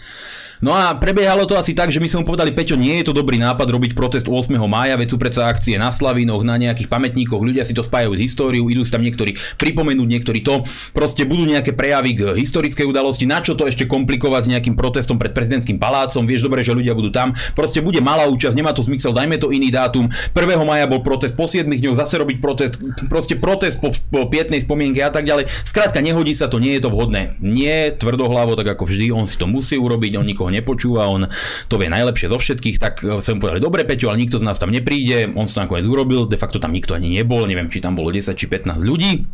No 0.65 0.73
a 0.73 0.97
prebiehalo 0.97 1.45
to 1.45 1.61
asi 1.61 1.77
tak, 1.77 1.93
že 1.93 2.01
my 2.01 2.09
sme 2.09 2.25
mu 2.25 2.33
povedali, 2.33 2.49
Peťo, 2.49 2.73
nie 2.73 2.97
je 2.97 3.05
to 3.05 3.13
dobrý 3.13 3.37
nápad 3.37 3.69
robiť 3.69 3.93
protest 3.93 4.33
8. 4.33 4.49
mája, 4.65 4.97
veď 4.97 5.13
sú 5.13 5.21
predsa 5.21 5.45
akcie 5.45 5.77
na 5.77 5.93
Slavinoch, 5.93 6.41
na 6.41 6.57
nejakých 6.57 6.89
pamätníkoch, 6.89 7.45
ľudia 7.45 7.69
si 7.69 7.77
to 7.77 7.85
spájajú 7.85 8.17
s 8.17 8.25
históriou, 8.25 8.73
idú 8.73 8.81
si 8.81 8.89
tam 8.89 9.05
niektorí 9.05 9.37
pripomenúť, 9.61 10.09
niektorí 10.09 10.41
to. 10.41 10.65
Proste 10.97 11.29
budú 11.29 11.45
nejaké 11.45 11.77
prejavy 11.77 12.17
k 12.17 12.21
historickej 12.41 12.89
udalosti, 12.89 13.29
na 13.29 13.45
čo 13.45 13.53
to 13.53 13.69
ešte 13.69 13.85
komplikovať 13.85 14.49
s 14.49 14.53
nejakým 14.57 14.73
protestom 14.73 15.21
pred 15.21 15.37
prezidentským 15.37 15.77
palácom, 15.77 16.25
vieš 16.25 16.49
dobre, 16.49 16.65
že 16.65 16.73
ľudia 16.73 16.97
budú 16.97 17.13
tam. 17.13 17.37
Proste 17.53 17.85
bude 17.85 18.01
malá 18.01 18.25
účasť, 18.33 18.57
nemá 18.57 18.73
to 18.73 18.81
zmysel, 18.81 19.13
dajme 19.13 19.37
to 19.37 19.53
iný 19.53 19.69
dátum. 19.69 20.09
1. 20.33 20.65
maja 20.65 20.89
bol 20.89 21.05
protest, 21.05 21.37
po 21.37 21.45
7 21.45 21.69
dňoch 21.69 22.01
zase 22.01 22.17
robiť 22.17 22.41
protest, 22.41 22.81
proste 23.13 23.37
protest 23.37 23.85
po, 23.85 23.93
po 23.93 24.33
pietnej 24.33 24.65
spomienke 24.65 25.05
a 25.05 25.13
tak 25.13 25.29
ďalej. 25.29 25.45
Skrátka, 25.69 26.01
nehodí 26.01 26.33
sa 26.33 26.49
to, 26.49 26.57
nie 26.57 26.73
je 26.81 26.89
to 26.89 26.89
vhodné. 26.89 27.37
Nie 27.45 27.93
tvrdohlavo, 27.93 28.57
tak 28.57 28.73
ako 28.81 28.89
vždy, 28.89 29.13
on 29.13 29.29
si 29.29 29.37
to 29.37 29.45
musí 29.45 29.77
urobiť, 29.77 30.17
on 30.17 30.25
nikoho 30.25 30.54
nepočúva, 30.55 31.11
on 31.11 31.27
to 31.67 31.75
vie 31.77 31.91
najlepšie 31.91 32.31
zo 32.31 32.39
všetkých, 32.39 32.77
tak 32.79 33.03
som 33.19 33.43
povedali, 33.43 33.59
dobre 33.59 33.83
Peťo, 33.83 34.15
ale 34.15 34.23
nikto 34.23 34.39
z 34.39 34.47
nás 34.47 34.63
tam 34.63 34.71
nepríde, 34.71 35.35
on 35.35 35.51
to 35.51 35.59
nakoniec 35.59 35.87
urobil, 35.91 36.31
de 36.31 36.39
facto 36.39 36.63
tam 36.63 36.71
nikto 36.71 36.95
ani 36.95 37.11
nebol, 37.11 37.43
neviem, 37.45 37.67
či 37.67 37.83
tam 37.83 37.99
bolo 37.99 38.15
10 38.15 38.31
či 38.39 38.47
15 38.47 38.81
ľudí. 38.87 39.27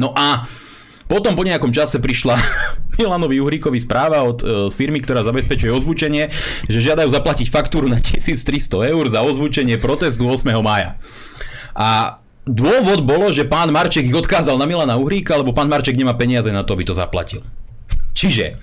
No 0.00 0.10
a 0.16 0.48
potom 1.04 1.36
po 1.36 1.44
nejakom 1.44 1.70
čase 1.70 2.00
prišla 2.00 2.34
Milanovi 2.98 3.38
Uhríkovi 3.38 3.76
správa 3.76 4.24
od 4.24 4.40
e, 4.40 4.46
firmy, 4.72 5.04
ktorá 5.04 5.20
zabezpečuje 5.22 5.70
ozvučenie, 5.70 6.32
že 6.66 6.78
žiadajú 6.80 7.12
zaplatiť 7.12 7.46
faktúru 7.52 7.86
na 7.92 8.00
1300 8.00 8.90
eur 8.90 9.04
za 9.12 9.20
ozvučenie 9.20 9.76
protestu 9.76 10.26
8. 10.26 10.48
mája. 10.64 10.96
A 11.76 12.18
dôvod 12.48 13.04
bolo, 13.04 13.28
že 13.34 13.44
pán 13.44 13.68
Marček 13.68 14.08
ich 14.08 14.16
odkázal 14.16 14.56
na 14.56 14.64
Milana 14.64 14.96
Uhríka, 14.96 15.36
lebo 15.36 15.52
pán 15.52 15.68
Marček 15.68 15.98
nemá 15.98 16.16
peniaze 16.16 16.48
na 16.48 16.64
to, 16.64 16.72
aby 16.72 16.88
to 16.88 16.96
zaplatil. 16.96 17.44
Čiže 18.14 18.56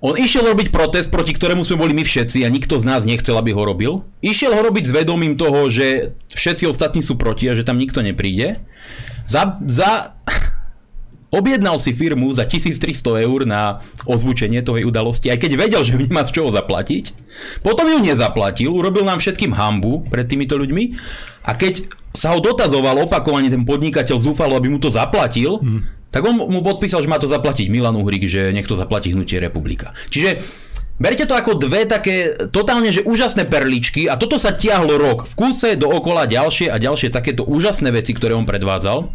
on 0.00 0.16
išiel 0.16 0.48
robiť 0.48 0.72
protest, 0.72 1.12
proti 1.12 1.36
ktorému 1.36 1.60
sme 1.60 1.76
boli 1.76 1.92
my 1.92 2.00
všetci 2.00 2.40
a 2.44 2.48
nikto 2.48 2.80
z 2.80 2.88
nás 2.88 3.04
nechcel, 3.04 3.36
aby 3.36 3.52
ho 3.52 3.62
robil. 3.68 3.92
Išiel 4.24 4.56
ho 4.56 4.60
robiť 4.64 4.88
s 4.88 4.94
vedomím 4.96 5.36
toho, 5.36 5.68
že 5.68 6.16
všetci 6.32 6.64
ostatní 6.64 7.04
sú 7.04 7.20
proti 7.20 7.52
a 7.52 7.56
že 7.56 7.68
tam 7.68 7.76
nikto 7.76 8.00
nepríde. 8.00 8.64
Za, 9.28 9.60
za, 9.60 10.16
objednal 11.38 11.76
si 11.76 11.92
firmu 11.92 12.32
za 12.32 12.48
1300 12.48 12.96
eur 13.28 13.44
na 13.44 13.84
ozvučenie 14.08 14.64
tej 14.64 14.88
udalosti, 14.88 15.28
aj 15.28 15.36
keď 15.36 15.52
vedel, 15.60 15.84
že 15.84 16.00
nemá 16.00 16.24
z 16.24 16.32
čoho 16.32 16.48
zaplatiť. 16.48 17.12
Potom 17.60 17.84
ju 17.84 18.00
nezaplatil, 18.00 18.72
urobil 18.72 19.04
nám 19.04 19.20
všetkým 19.20 19.52
hambu 19.52 20.00
pred 20.08 20.24
týmito 20.24 20.56
ľuďmi 20.56 20.96
a 21.44 21.52
keď 21.60 21.99
sa 22.14 22.34
ho 22.34 22.38
dotazoval 22.42 23.06
opakovane 23.06 23.48
ten 23.48 23.62
podnikateľ 23.62 24.16
zúfalo, 24.18 24.58
aby 24.58 24.68
mu 24.70 24.78
to 24.82 24.90
zaplatil, 24.90 25.62
hmm 25.62 26.00
tak 26.10 26.26
on 26.26 26.34
mu 26.42 26.60
podpísal, 26.60 27.06
že 27.06 27.10
má 27.10 27.22
to 27.22 27.30
zaplatiť 27.30 27.70
Milan 27.70 27.94
Uhrik, 27.94 28.26
že 28.26 28.50
nech 28.50 28.66
to 28.66 28.74
zaplatí 28.74 29.14
Hnutie 29.14 29.38
Republika. 29.38 29.94
Čiže 30.10 30.42
Berte 31.00 31.24
to 31.24 31.32
ako 31.32 31.56
dve 31.56 31.88
také 31.88 32.36
totálne, 32.52 32.92
že 32.92 33.00
úžasné 33.08 33.48
perličky 33.48 34.04
a 34.04 34.20
toto 34.20 34.36
sa 34.36 34.52
tiahlo 34.52 35.00
rok. 35.00 35.24
V 35.24 35.32
kúse 35.32 35.72
dookola 35.72 36.28
ďalšie 36.28 36.68
a 36.68 36.76
ďalšie 36.76 37.08
takéto 37.08 37.40
úžasné 37.48 37.88
veci, 37.88 38.12
ktoré 38.12 38.36
on 38.36 38.44
predvádzal. 38.44 39.08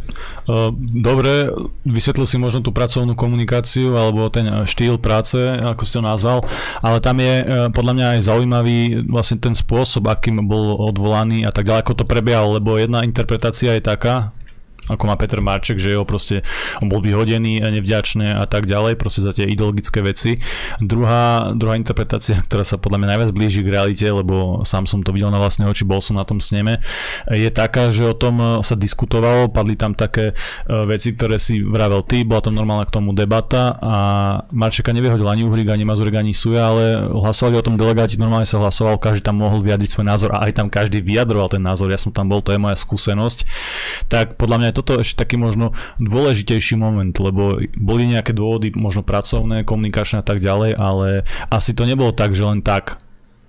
Dobre, 0.98 1.54
vysvetlil 1.86 2.26
si 2.26 2.42
možno 2.42 2.66
tú 2.66 2.74
pracovnú 2.74 3.14
komunikáciu 3.14 3.94
alebo 3.94 4.34
ten 4.34 4.50
štýl 4.66 4.98
práce, 4.98 5.38
ako 5.38 5.82
si 5.86 5.94
to 5.94 6.02
nazval, 6.02 6.42
ale 6.82 6.98
tam 7.06 7.22
je 7.22 7.34
e, 7.42 7.44
podľa 7.70 7.94
mňa 7.94 8.06
aj 8.18 8.20
zaujímavý 8.26 8.80
vlastne 9.06 9.38
ten 9.38 9.54
spôsob, 9.54 10.10
akým 10.10 10.42
bol 10.46 10.78
odvolaný 10.90 11.46
a 11.46 11.54
tak 11.54 11.70
ďalej, 11.70 11.82
ako 11.86 12.02
to 12.02 12.06
prebiehalo, 12.10 12.58
lebo 12.58 12.82
jedna 12.82 13.06
interpretácia 13.06 13.78
je 13.78 13.86
taká, 13.86 14.35
ako 14.90 15.04
má 15.10 15.16
Peter 15.18 15.42
Marček, 15.42 15.82
že 15.82 15.94
jeho 15.94 16.06
proste 16.06 16.46
on 16.82 16.88
bol 16.88 17.02
vyhodený 17.02 17.66
a 17.66 17.74
nevďačný 17.74 18.38
a 18.38 18.46
tak 18.46 18.70
ďalej, 18.70 18.98
proste 19.02 19.26
za 19.26 19.34
tie 19.34 19.50
ideologické 19.50 20.06
veci. 20.06 20.38
Druhá, 20.78 21.54
druhá 21.58 21.74
interpretácia, 21.74 22.38
ktorá 22.46 22.62
sa 22.62 22.78
podľa 22.78 23.02
mňa 23.02 23.10
najviac 23.16 23.32
blíži 23.34 23.62
k 23.66 23.74
realite, 23.74 24.06
lebo 24.06 24.62
sám 24.62 24.86
som 24.86 25.02
to 25.02 25.10
videl 25.10 25.34
na 25.34 25.42
vlastné 25.42 25.66
oči, 25.66 25.88
bol 25.88 26.02
som 26.02 26.18
na 26.18 26.26
tom 26.28 26.38
sneme, 26.38 26.82
je 27.30 27.50
taká, 27.50 27.90
že 27.90 28.06
o 28.06 28.14
tom 28.14 28.62
sa 28.62 28.78
diskutovalo, 28.78 29.50
padli 29.50 29.74
tam 29.74 29.98
také 29.98 30.32
e, 30.32 30.34
veci, 30.86 31.18
ktoré 31.18 31.42
si 31.42 31.64
vravel 31.64 32.06
ty, 32.06 32.22
bola 32.22 32.46
tam 32.46 32.54
normálna 32.54 32.86
k 32.86 32.94
tomu 32.94 33.12
debata 33.18 33.80
a 33.82 33.96
Marčeka 34.54 34.94
nevyhodil 34.94 35.26
ani 35.26 35.44
Uhrik, 35.48 35.74
ani 35.74 35.88
Mazurek, 35.88 36.20
ani 36.20 36.38
Suja, 36.38 36.70
ale 36.70 37.10
hlasovali 37.10 37.58
o 37.58 37.66
tom 37.66 37.76
delegáti, 37.80 38.22
normálne 38.22 38.46
sa 38.46 38.62
hlasoval, 38.62 39.02
každý 39.02 39.26
tam 39.26 39.42
mohol 39.42 39.64
vyjadriť 39.66 39.90
svoj 39.90 40.06
názor 40.06 40.30
a 40.36 40.46
aj 40.46 40.62
tam 40.62 40.68
každý 40.70 41.02
vyjadroval 41.02 41.50
ten 41.50 41.64
názor, 41.64 41.90
ja 41.90 41.98
som 41.98 42.14
tam 42.14 42.30
bol, 42.30 42.44
to 42.46 42.54
je 42.54 42.60
moja 42.62 42.78
skúsenosť, 42.78 43.40
tak 44.12 44.36
podľa 44.36 44.62
mňa 44.62 44.70
toto 44.76 45.00
ešte 45.00 45.24
taký 45.24 45.40
možno 45.40 45.72
dôležitejší 46.04 46.76
moment, 46.76 47.16
lebo 47.16 47.64
boli 47.80 48.04
nejaké 48.12 48.36
dôvody, 48.36 48.76
možno 48.76 49.08
pracovné, 49.08 49.64
komunikačné 49.64 50.20
a 50.20 50.26
tak 50.28 50.44
ďalej, 50.44 50.76
ale 50.76 51.24
asi 51.48 51.72
to 51.72 51.88
nebolo 51.88 52.12
tak, 52.12 52.36
že 52.36 52.44
len 52.44 52.60
tak 52.60 53.00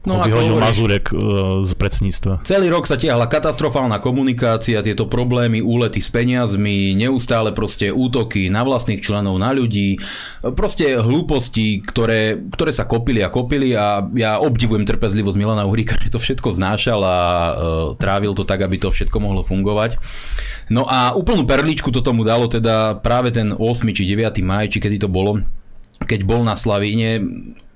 No, 0.06 0.22
vyhodil 0.22 0.62
Mazurek 0.62 1.10
uh, 1.10 1.66
z 1.66 1.74
predsedníctva. 1.74 2.46
Celý 2.46 2.70
rok 2.70 2.86
sa 2.86 2.94
tiahla 2.94 3.26
katastrofálna 3.26 3.98
komunikácia, 3.98 4.78
tieto 4.78 5.10
problémy, 5.10 5.58
úlety 5.58 5.98
s 5.98 6.06
peniazmi, 6.06 6.94
neustále 6.94 7.50
proste 7.50 7.90
útoky 7.90 8.46
na 8.46 8.62
vlastných 8.62 9.02
členov, 9.02 9.34
na 9.42 9.50
ľudí, 9.50 9.98
proste 10.54 10.94
hlúposti, 10.94 11.82
ktoré, 11.82 12.38
ktoré 12.54 12.70
sa 12.70 12.86
kopili 12.86 13.26
a 13.26 13.34
kopili 13.34 13.74
a 13.74 14.06
ja 14.14 14.38
obdivujem 14.38 14.86
trpezlivosť 14.86 15.34
Milana 15.34 15.66
Uhrika, 15.66 15.98
že 15.98 16.14
to 16.14 16.22
všetko 16.22 16.54
znášal 16.54 17.02
a 17.02 17.18
uh, 17.18 17.54
trávil 17.98 18.30
to 18.38 18.46
tak, 18.46 18.62
aby 18.62 18.78
to 18.78 18.94
všetko 18.94 19.18
mohlo 19.18 19.42
fungovať. 19.42 19.98
No 20.70 20.86
a 20.86 21.18
úplnú 21.18 21.42
perličku 21.42 21.90
to 21.90 21.98
tomu 21.98 22.22
dalo 22.22 22.46
teda 22.46 23.02
práve 23.02 23.34
ten 23.34 23.50
8. 23.50 23.58
či 23.90 24.06
9. 24.06 24.38
maj, 24.46 24.70
či 24.70 24.78
kedy 24.78 25.02
to 25.02 25.10
bolo, 25.10 25.42
keď 26.04 26.20
bol 26.28 26.44
na 26.44 26.58
Slavíne 26.58 27.24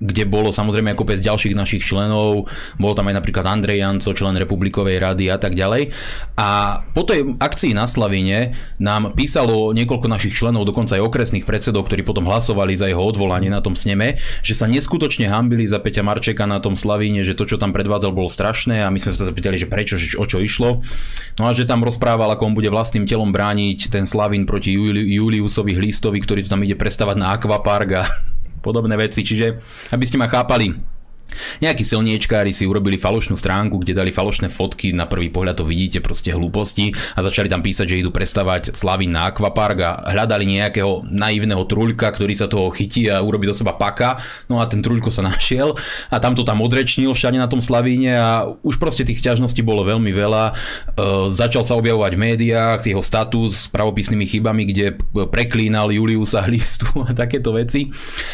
kde 0.01 0.25
bolo 0.25 0.49
samozrejme 0.49 0.97
ako 0.97 1.05
bez 1.05 1.21
ďalších 1.21 1.53
našich 1.53 1.85
členov, 1.85 2.49
bol 2.81 2.93
tam 2.97 3.13
aj 3.13 3.21
napríklad 3.21 3.45
Andrej 3.45 3.85
Janco, 3.85 4.17
člen 4.17 4.33
Republikovej 4.33 4.97
rady 4.97 5.29
a 5.29 5.37
tak 5.37 5.53
ďalej. 5.53 5.93
A 6.41 6.81
po 6.97 7.05
tej 7.05 7.37
akcii 7.37 7.77
na 7.77 7.85
Slavine 7.85 8.57
nám 8.81 9.13
písalo 9.13 9.69
niekoľko 9.77 10.09
našich 10.09 10.33
členov, 10.33 10.65
dokonca 10.65 10.97
aj 10.97 11.05
okresných 11.05 11.45
predsedov, 11.45 11.85
ktorí 11.85 12.01
potom 12.01 12.25
hlasovali 12.25 12.73
za 12.73 12.89
jeho 12.89 12.99
odvolanie 13.05 13.53
na 13.53 13.61
tom 13.61 13.77
sneme, 13.77 14.17
že 14.41 14.57
sa 14.57 14.65
neskutočne 14.65 15.29
hambili 15.29 15.69
za 15.69 15.77
Peťa 15.77 16.01
Marčeka 16.01 16.49
na 16.49 16.57
tom 16.57 16.73
Slavíne, 16.73 17.21
že 17.21 17.37
to, 17.37 17.45
čo 17.45 17.61
tam 17.61 17.69
predvádzal, 17.69 18.09
bolo 18.09 18.27
strašné 18.27 18.81
a 18.81 18.89
my 18.89 18.97
sme 18.97 19.13
sa 19.13 19.29
zapýtali, 19.29 19.61
že 19.61 19.69
prečo, 19.69 20.01
že 20.01 20.17
o 20.17 20.25
čo 20.25 20.41
išlo. 20.41 20.81
No 21.37 21.45
a 21.45 21.53
že 21.53 21.69
tam 21.69 21.85
rozprával, 21.85 22.33
ako 22.33 22.49
on 22.49 22.57
bude 22.57 22.73
vlastným 22.73 23.05
telom 23.05 23.29
brániť 23.29 23.93
ten 23.93 24.09
Slavín 24.09 24.49
proti 24.49 24.73
Juli, 24.73 25.05
Juliusovi 25.13 25.77
Hlistovi, 25.77 26.17
ktorý 26.17 26.41
to 26.49 26.57
tam 26.57 26.65
ide 26.65 26.73
prestavať 26.73 27.15
na 27.21 27.37
Aquapark 27.37 27.89
a 28.01 28.03
podobné 28.61 28.93
veci. 28.95 29.25
Čiže, 29.25 29.57
aby 29.91 30.05
ste 30.05 30.21
ma 30.21 30.29
chápali, 30.29 30.71
Nejakí 31.59 31.83
silniečkári 31.85 32.51
si 32.51 32.67
urobili 32.67 32.99
falošnú 32.99 33.35
stránku, 33.35 33.81
kde 33.81 33.97
dali 33.97 34.11
falošné 34.13 34.51
fotky, 34.51 34.93
na 34.93 35.07
prvý 35.07 35.31
pohľad 35.31 35.61
to 35.61 35.65
vidíte, 35.65 36.03
proste 36.03 36.33
hlúposti 36.33 36.91
a 37.15 37.19
začali 37.23 37.47
tam 37.47 37.63
písať, 37.63 37.85
že 37.87 37.99
idú 38.01 38.11
prestavať 38.13 38.75
Slavin 38.75 39.11
na 39.11 39.31
Aquapark 39.31 39.77
a 39.81 39.91
hľadali 40.11 40.45
nejakého 40.59 41.07
naivného 41.07 41.63
truľka, 41.65 42.11
ktorý 42.11 42.33
sa 42.35 42.51
toho 42.51 42.69
chytí 42.73 43.07
a 43.07 43.23
urobí 43.23 43.47
do 43.47 43.55
seba 43.55 43.75
paka. 43.75 44.19
No 44.51 44.59
a 44.59 44.67
ten 44.67 44.83
truľko 44.83 45.09
sa 45.09 45.23
našiel 45.31 45.73
a 46.09 46.17
tam 46.19 46.35
to 46.35 46.43
tam 46.43 46.59
odrečnil 46.61 47.15
všade 47.15 47.37
na 47.39 47.47
tom 47.47 47.63
Slavíne 47.63 48.17
a 48.17 48.45
už 48.61 48.77
proste 48.81 49.07
tých 49.07 49.21
sťažností 49.23 49.61
bolo 49.61 49.87
veľmi 49.87 50.11
veľa. 50.11 50.43
E, 50.49 50.53
začal 51.31 51.63
sa 51.63 51.77
objavovať 51.77 52.11
v 52.17 52.23
médiách, 52.33 52.79
jeho 52.83 53.03
status 53.03 53.65
s 53.65 53.69
pravopisnými 53.69 54.25
chybami, 54.27 54.63
kde 54.69 54.85
preklínal 55.29 55.93
Juliusa 55.93 56.43
Hlistu 56.45 56.89
a 57.09 57.11
takéto 57.15 57.55
veci. 57.55 57.89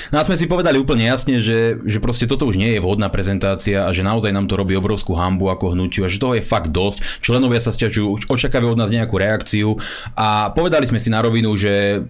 No 0.10 0.22
a 0.22 0.26
sme 0.26 0.40
si 0.40 0.50
povedali 0.50 0.80
úplne 0.80 1.08
jasne, 1.10 1.40
že, 1.42 1.78
že 1.84 2.00
proste 2.00 2.26
toto 2.30 2.48
už 2.48 2.58
nie 2.58 2.76
je 2.76 2.84
vhodná 2.88 3.12
prezentácia 3.12 3.84
a 3.84 3.92
že 3.92 4.08
naozaj 4.08 4.32
nám 4.32 4.48
to 4.48 4.56
robí 4.56 4.80
obrovskú 4.80 5.20
hambu 5.20 5.52
ako 5.52 5.76
hnutiu 5.76 6.08
a 6.08 6.12
že 6.12 6.24
toho 6.24 6.40
je 6.40 6.44
fakt 6.46 6.72
dosť. 6.72 7.20
Členovia 7.20 7.60
sa 7.60 7.76
stiažujú, 7.76 8.32
očakávajú 8.32 8.74
od 8.74 8.80
nás 8.80 8.88
nejakú 8.88 9.20
reakciu 9.20 9.76
a 10.16 10.56
povedali 10.56 10.88
sme 10.88 11.04
si 11.04 11.12
na 11.12 11.20
rovinu, 11.20 11.52
že 11.60 12.08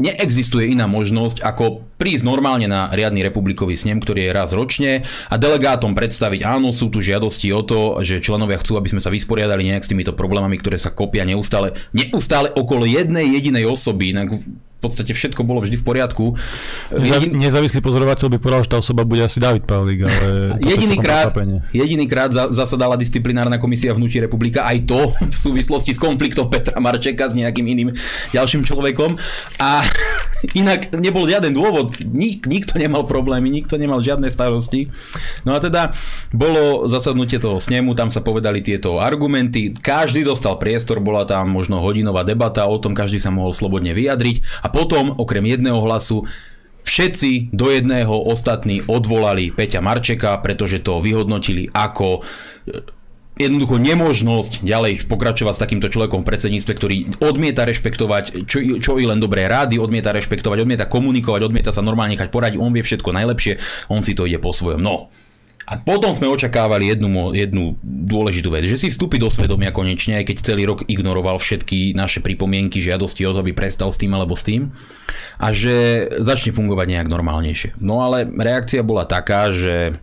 neexistuje 0.00 0.72
iná 0.72 0.88
možnosť, 0.88 1.44
ako 1.44 1.84
prísť 2.00 2.24
normálne 2.24 2.64
na 2.64 2.88
riadny 2.88 3.20
republikový 3.20 3.76
snem, 3.76 4.00
ktorý 4.00 4.26
je 4.26 4.32
raz 4.32 4.56
ročne 4.56 5.04
a 5.28 5.36
delegátom 5.36 5.92
predstaviť, 5.92 6.40
áno, 6.48 6.72
sú 6.72 6.88
tu 6.88 7.04
žiadosti 7.04 7.52
o 7.52 7.60
to, 7.60 8.00
že 8.00 8.24
členovia 8.24 8.56
chcú, 8.56 8.80
aby 8.80 8.88
sme 8.88 9.04
sa 9.04 9.12
vysporiadali 9.12 9.68
nejak 9.68 9.84
s 9.84 9.92
týmito 9.92 10.16
problémami, 10.16 10.56
ktoré 10.56 10.80
sa 10.80 10.88
kopia 10.88 11.28
neustále, 11.28 11.76
neustále 11.92 12.48
okolo 12.56 12.88
jednej 12.88 13.28
jedinej 13.28 13.68
osoby, 13.68 14.16
inak 14.16 14.40
v 14.80 14.88
podstate 14.88 15.12
všetko 15.12 15.44
bolo 15.44 15.60
vždy 15.60 15.76
v 15.76 15.84
poriadku. 15.84 16.32
Jedin... 16.88 17.36
Nezávislý 17.36 17.84
pozorovateľ 17.84 18.32
by 18.32 18.38
povedal, 18.40 18.64
že 18.64 18.70
tá 18.72 18.78
osoba 18.80 19.04
bude 19.04 19.20
asi 19.20 19.36
David 19.36 19.68
Pavlík, 19.68 20.08
ale 20.08 20.56
jedinýkrát, 20.72 21.36
jedinýkrát 21.68 22.32
zasadala 22.48 22.96
disciplinárna 22.96 23.60
komisia 23.60 23.92
vnúti 23.92 24.16
republika, 24.16 24.64
aj 24.64 24.88
to 24.88 25.12
v 25.34 25.36
súvislosti 25.36 25.92
s 25.92 26.00
konfliktom 26.00 26.48
Petra 26.48 26.80
Marčeka 26.80 27.28
s 27.28 27.36
nejakým 27.36 27.68
iným 27.68 27.92
ďalším 28.32 28.64
človekom. 28.64 29.20
A 29.60 29.84
inak 30.56 30.92
nebol 30.96 31.28
žiaden 31.28 31.52
dôvod, 31.52 32.00
Nik, 32.06 32.48
nikto 32.48 32.80
nemal 32.80 33.04
problémy, 33.04 33.48
nikto 33.52 33.76
nemal 33.76 34.00
žiadne 34.00 34.28
starosti. 34.32 34.88
No 35.44 35.56
a 35.56 35.60
teda 35.60 35.92
bolo 36.32 36.88
zasadnutie 36.88 37.40
toho 37.40 37.60
snemu, 37.60 37.92
tam 37.92 38.08
sa 38.08 38.24
povedali 38.24 38.64
tieto 38.64 38.98
argumenty, 38.98 39.72
každý 39.74 40.24
dostal 40.24 40.56
priestor, 40.56 41.00
bola 41.00 41.28
tam 41.28 41.52
možno 41.52 41.80
hodinová 41.80 42.24
debata 42.24 42.64
o 42.66 42.76
tom, 42.80 42.96
každý 42.96 43.20
sa 43.20 43.32
mohol 43.32 43.52
slobodne 43.52 43.92
vyjadriť 43.92 44.64
a 44.64 44.68
potom, 44.72 45.12
okrem 45.16 45.44
jedného 45.44 45.80
hlasu, 45.80 46.24
všetci 46.80 47.52
do 47.52 47.68
jedného 47.68 48.12
ostatní 48.24 48.80
odvolali 48.88 49.52
Peťa 49.52 49.84
Marčeka, 49.84 50.40
pretože 50.40 50.80
to 50.80 51.04
vyhodnotili 51.04 51.68
ako 51.76 52.24
jednoducho 53.40 53.80
nemožnosť 53.80 54.60
ďalej 54.60 55.08
pokračovať 55.08 55.54
s 55.56 55.62
takýmto 55.64 55.88
človekom 55.88 56.20
v 56.20 56.28
predsedníctve, 56.28 56.72
ktorý 56.76 56.96
odmieta 57.24 57.64
rešpektovať 57.64 58.44
čo, 58.44 58.60
čo 58.78 58.92
i 59.00 59.08
len 59.08 59.16
dobré 59.16 59.48
rády, 59.48 59.80
odmieta 59.80 60.12
rešpektovať, 60.12 60.62
odmieta 60.62 60.84
komunikovať, 60.84 61.40
odmieta 61.48 61.72
sa 61.72 61.80
normálne 61.80 62.14
nechať 62.14 62.28
poradiť, 62.28 62.60
on 62.60 62.76
vie 62.76 62.84
všetko 62.84 63.10
najlepšie, 63.16 63.56
on 63.88 64.04
si 64.04 64.12
to 64.12 64.28
ide 64.28 64.36
po 64.38 64.52
svojom. 64.52 64.84
No, 64.84 65.08
A 65.70 65.78
potom 65.78 66.10
sme 66.10 66.26
očakávali 66.26 66.90
jednu, 66.90 67.30
jednu 67.30 67.78
dôležitú 67.86 68.50
vec, 68.50 68.66
že 68.66 68.74
si 68.74 68.90
vstúpi 68.90 69.22
do 69.22 69.30
svedomia 69.30 69.70
konečne, 69.70 70.18
aj 70.18 70.26
keď 70.26 70.36
celý 70.42 70.66
rok 70.66 70.82
ignoroval 70.90 71.38
všetky 71.38 71.94
naše 71.94 72.18
pripomienky, 72.18 72.82
žiadosti 72.82 73.22
o 73.22 73.30
to, 73.30 73.38
aby 73.38 73.54
prestal 73.54 73.94
s 73.94 74.00
tým 74.02 74.10
alebo 74.10 74.34
s 74.34 74.42
tým 74.42 74.74
a 75.38 75.54
že 75.54 76.10
začne 76.18 76.50
fungovať 76.50 76.86
nejak 76.90 77.08
normálnejšie. 77.08 77.78
No 77.78 78.02
ale 78.02 78.26
reakcia 78.26 78.82
bola 78.82 79.06
taká, 79.06 79.54
že 79.54 79.94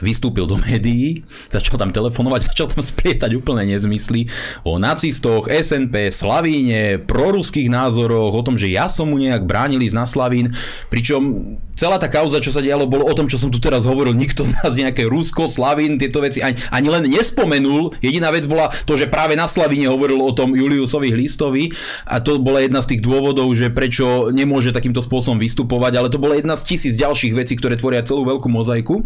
vystúpil 0.00 0.48
do 0.48 0.56
médií, 0.56 1.22
začal 1.54 1.76
tam 1.76 1.90
telefonovať, 1.92 2.40
začal 2.52 2.66
tam 2.72 2.82
splietať 2.82 3.30
úplne 3.36 3.68
nezmysly 3.68 4.28
o 4.64 4.80
nacistoch, 4.80 5.48
SNP, 5.48 6.08
Slavíne, 6.10 7.02
proruských 7.04 7.68
názoroch, 7.68 8.32
o 8.32 8.42
tom, 8.44 8.56
že 8.56 8.72
ja 8.72 8.88
som 8.88 9.12
mu 9.12 9.20
nejak 9.20 9.44
bránil 9.44 9.82
ísť 9.84 9.96
na 9.96 10.06
Slavín, 10.08 10.52
pričom 10.88 11.54
celá 11.74 11.98
tá 11.98 12.06
kauza, 12.10 12.42
čo 12.42 12.54
sa 12.54 12.62
dialo, 12.62 12.88
bolo 12.88 13.06
o 13.06 13.14
tom, 13.14 13.26
čo 13.26 13.38
som 13.38 13.50
tu 13.50 13.58
teraz 13.58 13.84
hovoril, 13.86 14.14
nikto 14.14 14.46
z 14.46 14.54
nás 14.58 14.72
nejaké 14.74 15.06
Rusko, 15.06 15.46
Slavín, 15.50 15.98
tieto 16.00 16.22
veci 16.22 16.40
ani, 16.40 16.56
ani 16.70 16.88
len 16.90 17.04
nespomenul. 17.10 17.94
Jediná 18.00 18.30
vec 18.30 18.46
bola 18.48 18.70
to, 18.86 18.94
že 18.94 19.10
práve 19.10 19.34
na 19.34 19.50
Slavíne 19.50 19.90
hovoril 19.90 20.18
o 20.18 20.32
tom 20.32 20.54
Juliusovi 20.54 21.12
Hlistovi 21.12 21.70
a 22.08 22.22
to 22.22 22.40
bola 22.40 22.62
jedna 22.62 22.80
z 22.80 22.96
tých 22.96 23.00
dôvodov, 23.04 23.50
že 23.52 23.70
prečo 23.70 24.30
nemôže 24.30 24.72
takýmto 24.72 25.02
spôsobom 25.02 25.38
vystupovať, 25.38 25.92
ale 26.00 26.08
to 26.08 26.22
bola 26.22 26.38
jedna 26.38 26.54
z 26.54 26.74
tisíc 26.74 26.94
ďalších 26.96 27.34
vecí, 27.36 27.54
ktoré 27.58 27.76
tvoria 27.76 28.06
celú 28.06 28.24
veľkú 28.24 28.48
mozaiku. 28.48 29.04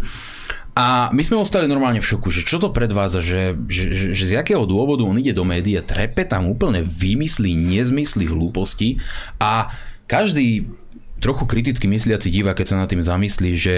A 0.79 1.11
my 1.11 1.19
sme 1.25 1.35
ostali 1.35 1.67
normálne 1.67 1.99
v 1.99 2.07
šoku, 2.07 2.31
že 2.31 2.47
čo 2.47 2.55
to 2.55 2.71
predvádza, 2.71 3.19
že, 3.19 3.41
že, 3.67 3.91
že, 3.91 4.05
že 4.15 4.23
z 4.23 4.35
jakého 4.39 4.63
dôvodu 4.63 5.03
on 5.03 5.19
ide 5.19 5.35
do 5.35 5.43
médií 5.43 5.75
a 5.75 5.83
trepe 5.83 6.23
tam 6.23 6.47
úplne 6.47 6.79
vymyslí, 6.85 7.51
nezmyslí 7.51 8.31
hlúposti 8.31 8.95
a 9.43 9.67
každý 10.07 10.71
trochu 11.19 11.45
kriticky 11.45 11.85
mysliaci 11.85 12.31
divák, 12.31 12.57
keď 12.57 12.67
sa 12.67 12.79
nad 12.79 12.89
tým 12.89 13.03
zamyslí, 13.03 13.51
že 13.55 13.75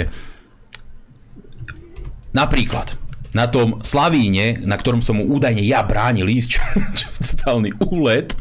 napríklad 2.32 2.96
na 3.32 3.48
tom 3.48 3.80
Slavíne, 3.84 4.60
na 4.64 4.76
ktorom 4.76 5.04
som 5.04 5.20
mu 5.20 5.28
údajne 5.28 5.64
ja 5.64 5.84
bránil 5.84 6.28
ísť, 6.28 6.50
čo, 6.56 6.62
čo 6.96 7.08
totálny 7.36 7.76
úlet, 7.92 8.36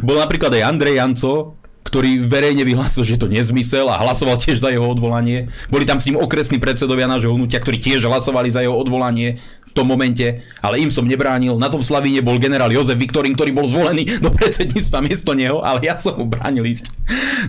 bol 0.00 0.16
napríklad 0.16 0.56
aj 0.56 0.66
Andrej 0.66 0.96
Janco, 0.96 1.59
ktorý 1.90 2.22
verejne 2.22 2.62
vyhlásil, 2.62 3.02
že 3.02 3.18
to 3.18 3.26
nezmysel 3.26 3.90
a 3.90 3.98
hlasoval 3.98 4.38
tiež 4.38 4.62
za 4.62 4.70
jeho 4.70 4.86
odvolanie. 4.86 5.50
Boli 5.66 5.82
tam 5.82 5.98
s 5.98 6.06
ním 6.06 6.22
okresní 6.22 6.62
predsedovia 6.62 7.10
nášho 7.10 7.34
hnutia, 7.34 7.58
ktorí 7.58 7.82
tiež 7.82 8.06
hlasovali 8.06 8.46
za 8.46 8.62
jeho 8.62 8.78
odvolanie 8.78 9.42
v 9.66 9.72
tom 9.74 9.90
momente, 9.90 10.46
ale 10.62 10.78
im 10.78 10.94
som 10.94 11.02
nebránil. 11.02 11.58
Na 11.58 11.66
tom 11.66 11.82
Slavíne 11.82 12.22
bol 12.22 12.38
generál 12.38 12.70
Jozef 12.70 12.94
Viktorín, 12.94 13.34
ktorý 13.34 13.50
bol 13.50 13.66
zvolený 13.66 14.06
do 14.22 14.30
predsedníctva 14.30 14.98
miesto 15.02 15.34
neho, 15.34 15.58
ale 15.66 15.82
ja 15.82 15.98
som 15.98 16.14
mu 16.14 16.30
bránil 16.30 16.62
ísť 16.62 16.94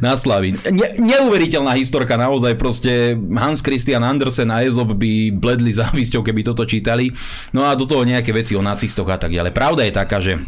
na 0.02 0.18
Slavín. 0.18 0.58
Ne- 0.74 0.98
neuveriteľná 0.98 1.78
historka, 1.78 2.18
naozaj 2.18 2.58
proste 2.58 3.14
Hans 3.38 3.62
Christian 3.62 4.02
Andersen 4.02 4.50
a 4.50 4.66
Ezop 4.66 4.98
by 4.98 5.38
bledli 5.38 5.70
závisťou, 5.70 6.26
keby 6.26 6.42
toto 6.42 6.66
čítali. 6.66 7.14
No 7.54 7.62
a 7.62 7.78
do 7.78 7.86
toho 7.86 8.02
nejaké 8.02 8.34
veci 8.34 8.58
o 8.58 8.66
nacistoch 8.66 9.10
a 9.10 9.22
tak 9.22 9.38
ďalej. 9.38 9.54
Pravda 9.54 9.86
je 9.86 9.94
taká, 9.94 10.18
že 10.18 10.42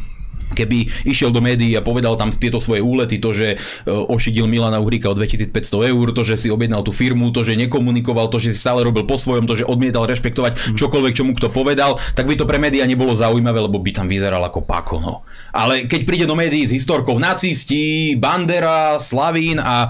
keby 0.54 1.10
išiel 1.10 1.34
do 1.34 1.42
médií 1.42 1.74
a 1.76 1.86
povedal 1.86 2.16
tam 2.16 2.32
tieto 2.32 2.62
svoje 2.62 2.80
úlety, 2.80 3.20
to, 3.20 3.34
že 3.34 3.48
e, 3.54 3.58
ošidil 3.90 4.46
Milana 4.46 4.80
Uhrika 4.80 5.10
o 5.10 5.18
2500 5.18 5.92
eur, 5.92 6.08
to, 6.14 6.22
že 6.22 6.36
si 6.38 6.48
objednal 6.54 6.86
tú 6.86 6.94
firmu, 6.94 7.34
to, 7.34 7.42
že 7.42 7.58
nekomunikoval, 7.58 8.30
to, 8.30 8.40
že 8.40 8.56
si 8.56 8.60
stále 8.62 8.86
robil 8.86 9.04
po 9.04 9.18
svojom, 9.18 9.50
to, 9.50 9.58
že 9.58 9.68
odmietal 9.68 10.06
rešpektovať 10.06 10.54
mhm. 10.54 10.76
čokoľvek, 10.78 11.14
čo 11.14 11.24
mu 11.26 11.34
kto 11.34 11.50
povedal, 11.50 11.98
tak 12.14 12.30
by 12.30 12.38
to 12.38 12.46
pre 12.48 12.62
médiá 12.62 12.86
nebolo 12.86 13.18
zaujímavé, 13.18 13.60
lebo 13.66 13.82
by 13.82 13.92
tam 13.92 14.08
vyzeral 14.08 14.42
ako 14.46 14.64
pako. 14.64 14.96
No. 15.02 15.14
Ale 15.54 15.86
keď 15.90 16.02
príde 16.06 16.26
do 16.30 16.38
médií 16.38 16.66
s 16.66 16.76
historkou 16.76 17.18
nacisti, 17.18 18.14
Bandera, 18.18 18.98
Slavín 19.02 19.58
a 19.62 19.90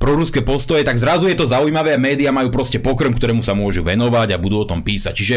proruské 0.00 0.40
postoje, 0.40 0.82
tak 0.82 0.96
zrazu 0.96 1.28
je 1.28 1.36
to 1.36 1.46
zaujímavé 1.46 1.94
a 1.94 2.00
médiá 2.00 2.32
majú 2.32 2.48
proste 2.48 2.80
pokrm, 2.80 3.12
ktorému 3.12 3.44
sa 3.44 3.52
môžu 3.52 3.84
venovať 3.84 4.34
a 4.34 4.40
budú 4.40 4.64
o 4.64 4.68
tom 4.68 4.80
písať. 4.80 5.12
Čiže 5.12 5.36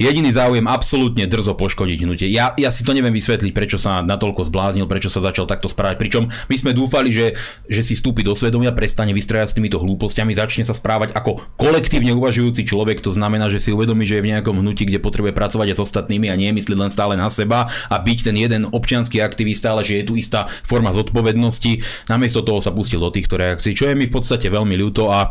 jediný 0.00 0.32
záujem 0.32 0.64
absolútne 0.64 1.28
drzo 1.28 1.52
poškodiť 1.54 1.98
hnutie. 2.08 2.28
Ja, 2.32 2.56
ja 2.56 2.72
si 2.72 2.82
to 2.82 2.96
neviem 2.96 3.12
vysvetliť, 3.12 3.52
prečo 3.52 3.76
sa 3.76 4.00
natoľko 4.08 4.48
zbláznil, 4.48 4.88
prečo 4.88 5.12
sa 5.12 5.20
začal 5.20 5.44
takto 5.44 5.68
správať. 5.68 6.00
Pričom 6.00 6.22
my 6.26 6.56
sme 6.56 6.72
dúfali, 6.72 7.12
že, 7.12 7.36
že 7.68 7.84
si 7.84 7.92
stúpi 7.92 8.24
do 8.24 8.32
svedomia, 8.32 8.72
prestane 8.72 9.12
vystrajať 9.12 9.52
s 9.52 9.56
týmito 9.60 9.76
hlúpostiami, 9.76 10.32
začne 10.32 10.64
sa 10.64 10.72
správať 10.72 11.12
ako 11.12 11.44
kolektívne 11.60 12.16
uvažujúci 12.16 12.64
človek. 12.64 13.04
To 13.04 13.12
znamená, 13.12 13.52
že 13.52 13.60
si 13.60 13.70
uvedomí, 13.76 14.08
že 14.08 14.18
je 14.18 14.24
v 14.24 14.30
nejakom 14.32 14.56
hnutí, 14.56 14.88
kde 14.88 15.04
potrebuje 15.04 15.36
pracovať 15.36 15.74
aj 15.74 15.76
s 15.76 15.84
ostatnými 15.84 16.32
a 16.32 16.38
nie 16.40 16.56
myslieť 16.56 16.78
len 16.80 16.90
stále 16.90 17.14
na 17.20 17.28
seba 17.28 17.68
a 17.68 17.96
byť 18.00 18.18
ten 18.32 18.36
jeden 18.40 18.62
občianský 18.72 19.20
aktivista, 19.20 19.76
ale 19.76 19.84
že 19.84 20.00
je 20.00 20.04
tu 20.08 20.14
istá 20.16 20.48
forma 20.64 20.90
zodpovednosti. 20.96 21.84
Namiesto 22.08 22.40
toho 22.40 22.64
sa 22.64 22.72
pustil 22.72 23.02
do 23.02 23.12
týchto 23.12 23.36
reakcií, 23.36 23.76
čo 23.76 23.90
je 23.90 23.98
mi 23.98 24.08
v 24.08 24.14
podstate 24.14 24.48
veľmi 24.48 24.74
ľúto 24.80 25.12
a 25.12 25.28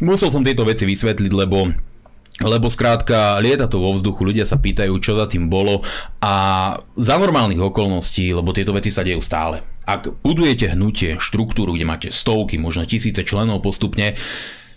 musel 0.00 0.32
som 0.32 0.40
tieto 0.40 0.64
veci 0.64 0.88
vysvetliť, 0.88 1.32
lebo 1.34 1.68
lebo 2.42 2.66
skrátka 2.66 3.38
lieta 3.38 3.70
to 3.70 3.78
vo 3.78 3.94
vzduchu, 3.94 4.26
ľudia 4.26 4.42
sa 4.42 4.58
pýtajú, 4.58 4.90
čo 4.98 5.14
za 5.14 5.30
tým 5.30 5.46
bolo 5.46 5.86
a 6.18 6.34
za 6.98 7.14
normálnych 7.14 7.62
okolností, 7.62 8.34
lebo 8.34 8.50
tieto 8.50 8.74
veci 8.74 8.90
sa 8.90 9.06
dejú 9.06 9.22
stále. 9.22 9.62
Ak 9.86 10.10
budujete 10.24 10.74
hnutie, 10.74 11.20
štruktúru, 11.22 11.78
kde 11.78 11.86
máte 11.86 12.08
stovky, 12.10 12.58
možno 12.58 12.88
tisíce 12.90 13.22
členov 13.22 13.62
postupne, 13.62 14.18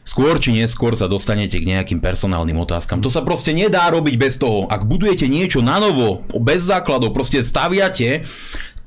skôr 0.06 0.38
či 0.38 0.54
neskôr 0.54 0.93
sa 0.93 1.10
dostanete 1.10 1.58
k 1.58 1.65
nejakým 1.65 1.98
personálnym 1.98 2.62
otázkam. 2.62 3.02
To 3.02 3.10
sa 3.10 3.26
proste 3.26 3.58
nedá 3.58 3.89
robiť 3.89 4.15
bez 4.22 4.38
toho. 4.38 4.70
Ak 4.70 4.86
budujete 4.86 5.26
niečo 5.26 5.65
na 5.65 5.82
novo, 5.82 6.24
bez 6.38 6.62
základov, 6.62 7.12
proste 7.12 7.41
staviate, 7.41 8.22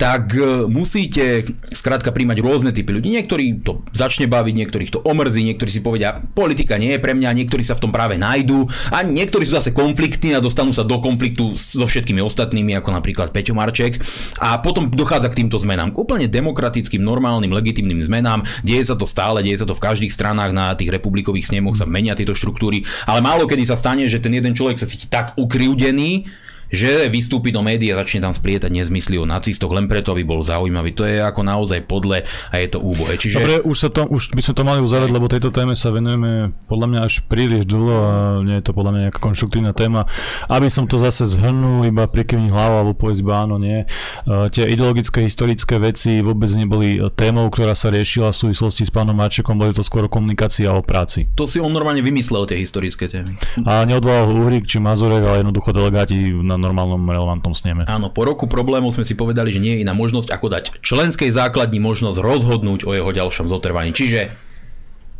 tak 0.01 0.33
e, 0.33 0.65
musíte 0.65 1.45
skrátka 1.77 2.09
príjmať 2.09 2.41
rôzne 2.41 2.73
typy 2.73 2.97
ľudí. 2.97 3.13
Niektorí 3.13 3.61
to 3.61 3.85
začne 3.93 4.25
baviť, 4.25 4.55
niektorých 4.57 4.91
to 4.97 5.05
omrzí, 5.05 5.45
niektorí 5.45 5.69
si 5.69 5.85
povedia, 5.85 6.17
politika 6.33 6.81
nie 6.81 6.97
je 6.97 7.05
pre 7.05 7.13
mňa, 7.13 7.37
niektorí 7.37 7.61
sa 7.61 7.77
v 7.77 7.85
tom 7.85 7.93
práve 7.93 8.17
nájdú 8.17 8.65
a 8.89 9.05
niektorí 9.05 9.45
sú 9.45 9.61
zase 9.61 9.77
konfliktní 9.77 10.33
a 10.33 10.41
dostanú 10.41 10.73
sa 10.73 10.89
do 10.89 10.97
konfliktu 11.05 11.53
so 11.53 11.85
všetkými 11.85 12.25
ostatnými, 12.25 12.73
ako 12.81 12.97
napríklad 12.97 13.29
Peťo 13.29 13.53
Marček. 13.53 14.01
A 14.41 14.57
potom 14.65 14.89
dochádza 14.89 15.29
k 15.29 15.45
týmto 15.45 15.61
zmenám, 15.61 15.93
k 15.93 16.01
úplne 16.01 16.33
demokratickým, 16.33 17.05
normálnym, 17.05 17.53
legitimným 17.53 18.01
zmenám. 18.01 18.41
Deje 18.65 18.89
sa 18.89 18.97
to 18.97 19.05
stále, 19.05 19.45
deje 19.45 19.61
sa 19.61 19.69
to 19.69 19.77
v 19.77 19.85
každých 19.85 20.17
stranách 20.17 20.57
na 20.57 20.73
tých 20.73 20.89
republikových 20.97 21.53
snemoch 21.53 21.77
sa 21.77 21.85
menia 21.85 22.17
tieto 22.17 22.33
štruktúry, 22.33 22.89
ale 23.05 23.21
málo 23.21 23.45
kedy 23.45 23.69
sa 23.69 23.77
stane, 23.77 24.09
že 24.09 24.17
ten 24.17 24.33
jeden 24.33 24.57
človek 24.57 24.81
sa 24.81 24.89
cíti 24.89 25.13
tak 25.13 25.37
ukriúdený, 25.37 26.25
že 26.71 27.11
vystúpi 27.11 27.51
do 27.51 27.61
médií 27.61 27.91
a 27.93 28.01
začne 28.01 28.25
tam 28.25 28.35
splietať 28.35 28.71
nezmysly 28.71 29.19
o 29.19 29.27
nacistoch 29.27 29.75
len 29.75 29.91
preto, 29.91 30.15
aby 30.15 30.23
bol 30.23 30.41
zaujímavý. 30.41 30.95
To 30.97 31.05
je 31.05 31.19
ako 31.21 31.43
naozaj 31.43 31.85
podle 31.85 32.23
a 32.25 32.55
je 32.57 32.69
to 32.71 32.79
úbohé. 32.79 33.19
Čiže... 33.19 33.43
Dobre, 33.43 33.59
už, 33.67 33.77
sa 33.77 33.89
to, 33.91 34.07
už 34.07 34.33
by 34.33 34.41
sme 34.41 34.55
to 34.55 34.63
mali 34.63 34.81
uzavrieť, 34.81 35.11
lebo 35.11 35.27
tejto 35.27 35.51
téme 35.51 35.75
sa 35.75 35.91
venujeme 35.91 36.55
podľa 36.71 36.87
mňa 36.87 37.01
až 37.03 37.15
príliš 37.27 37.67
dlho 37.67 37.97
a 38.07 38.15
nie 38.47 38.57
je 38.63 38.65
to 38.65 38.73
podľa 38.73 38.91
mňa 38.95 39.01
nejaká 39.11 39.21
konštruktívna 39.21 39.75
téma. 39.75 40.07
Aby 40.47 40.71
som 40.71 40.87
to 40.87 41.03
zase 41.03 41.27
zhrnul, 41.27 41.85
iba 41.91 42.07
prikyvní 42.07 42.49
hlavu 42.55 42.75
alebo 42.87 42.93
povedz 42.95 43.19
iba 43.21 43.43
áno, 43.43 43.59
nie. 43.59 43.83
Uh, 44.25 44.47
tie 44.49 44.71
ideologické, 44.71 45.27
historické 45.27 45.77
veci 45.83 46.23
vôbec 46.23 46.49
neboli 46.55 47.03
témou, 47.19 47.51
ktorá 47.51 47.75
sa 47.75 47.91
riešila 47.91 48.31
v 48.31 48.47
súvislosti 48.47 48.87
s 48.87 48.93
pánom 48.95 49.17
Marčekom, 49.17 49.59
boli 49.59 49.75
to 49.75 49.83
skôr 49.83 50.07
komunikácia 50.07 50.71
o 50.71 50.81
práci. 50.85 51.27
To 51.35 51.49
si 51.49 51.59
on 51.59 51.73
normálne 51.73 52.05
vymyslel, 52.05 52.47
tie 52.47 52.61
historické 52.61 53.11
témy. 53.11 53.35
A 53.67 53.83
neodvolal 53.89 54.31
Uhrik 54.31 54.69
či 54.69 54.79
Mazurek, 54.79 55.25
ale 55.25 55.43
jednoducho 55.43 55.73
delegáti 55.75 56.31
na 56.45 56.60
normálnom 56.61 57.01
relevantnom 57.09 57.57
sneme. 57.57 57.89
Áno, 57.89 58.13
po 58.13 58.29
roku 58.29 58.45
problémov 58.45 58.93
sme 58.93 59.09
si 59.09 59.17
povedali, 59.17 59.49
že 59.51 59.59
nie 59.59 59.81
je 59.81 59.83
iná 59.83 59.97
možnosť, 59.97 60.29
ako 60.31 60.47
dať 60.53 60.65
členskej 60.85 61.33
základni 61.33 61.81
možnosť 61.81 62.21
rozhodnúť 62.21 62.85
o 62.85 62.93
jeho 62.93 63.11
ďalšom 63.11 63.49
zotrvaní. 63.49 63.97
Čiže 63.97 64.50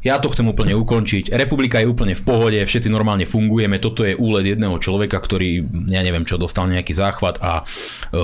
ja 0.01 0.17
to 0.17 0.33
chcem 0.33 0.49
úplne 0.49 0.73
ukončiť. 0.77 1.33
Republika 1.37 1.77
je 1.77 1.89
úplne 1.89 2.17
v 2.17 2.25
pohode, 2.25 2.57
všetci 2.57 2.89
normálne 2.89 3.29
fungujeme. 3.29 3.77
Toto 3.77 4.05
je 4.05 4.17
úled 4.17 4.49
jedného 4.49 4.81
človeka, 4.81 5.21
ktorý, 5.21 5.65
ja 5.93 6.01
neviem 6.01 6.25
čo, 6.25 6.41
dostal 6.41 6.69
nejaký 6.73 6.97
záchvat 6.97 7.37
a 7.45 7.61
e, 7.61 7.63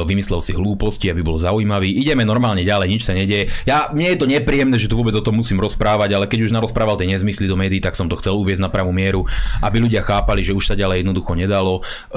vymyslel 0.08 0.40
si 0.40 0.56
hlúposti, 0.56 1.12
aby 1.12 1.20
bol 1.20 1.36
zaujímavý. 1.36 1.92
Ideme 1.92 2.24
normálne 2.24 2.64
ďalej, 2.64 2.88
nič 2.88 3.02
sa 3.04 3.12
nedieje. 3.12 3.52
Ja, 3.68 3.92
mne 3.92 4.16
je 4.16 4.18
to 4.20 4.26
nepríjemné, 4.26 4.80
že 4.80 4.88
tu 4.88 4.96
vôbec 4.96 5.12
o 5.12 5.24
tom 5.24 5.36
musím 5.36 5.60
rozprávať, 5.60 6.16
ale 6.16 6.24
keď 6.24 6.48
už 6.48 6.54
narozprával 6.56 6.96
tie 6.96 7.12
nezmysly 7.12 7.44
do 7.44 7.60
médií, 7.60 7.84
tak 7.84 7.92
som 7.92 8.08
to 8.08 8.16
chcel 8.16 8.40
uviezť 8.40 8.64
na 8.64 8.72
pravú 8.72 8.96
mieru, 8.96 9.28
aby 9.60 9.76
ľudia 9.84 10.00
chápali, 10.00 10.40
že 10.40 10.56
už 10.56 10.72
sa 10.72 10.74
ďalej 10.80 11.04
jednoducho 11.04 11.36
nedalo. 11.36 11.84
E, 12.08 12.10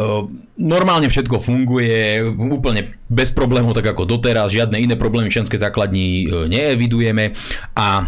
normálne 0.55 1.11
všetko 1.11 1.35
funguje, 1.35 2.23
úplne 2.39 2.95
bez 3.11 3.35
problémov, 3.35 3.75
tak 3.75 3.91
ako 3.91 4.07
doteraz, 4.07 4.55
žiadne 4.55 4.79
iné 4.79 4.95
problémy 4.95 5.27
v 5.27 5.35
základní 5.49 6.07
e, 6.23 6.47
neevidujeme 6.47 7.35
a 7.75 8.07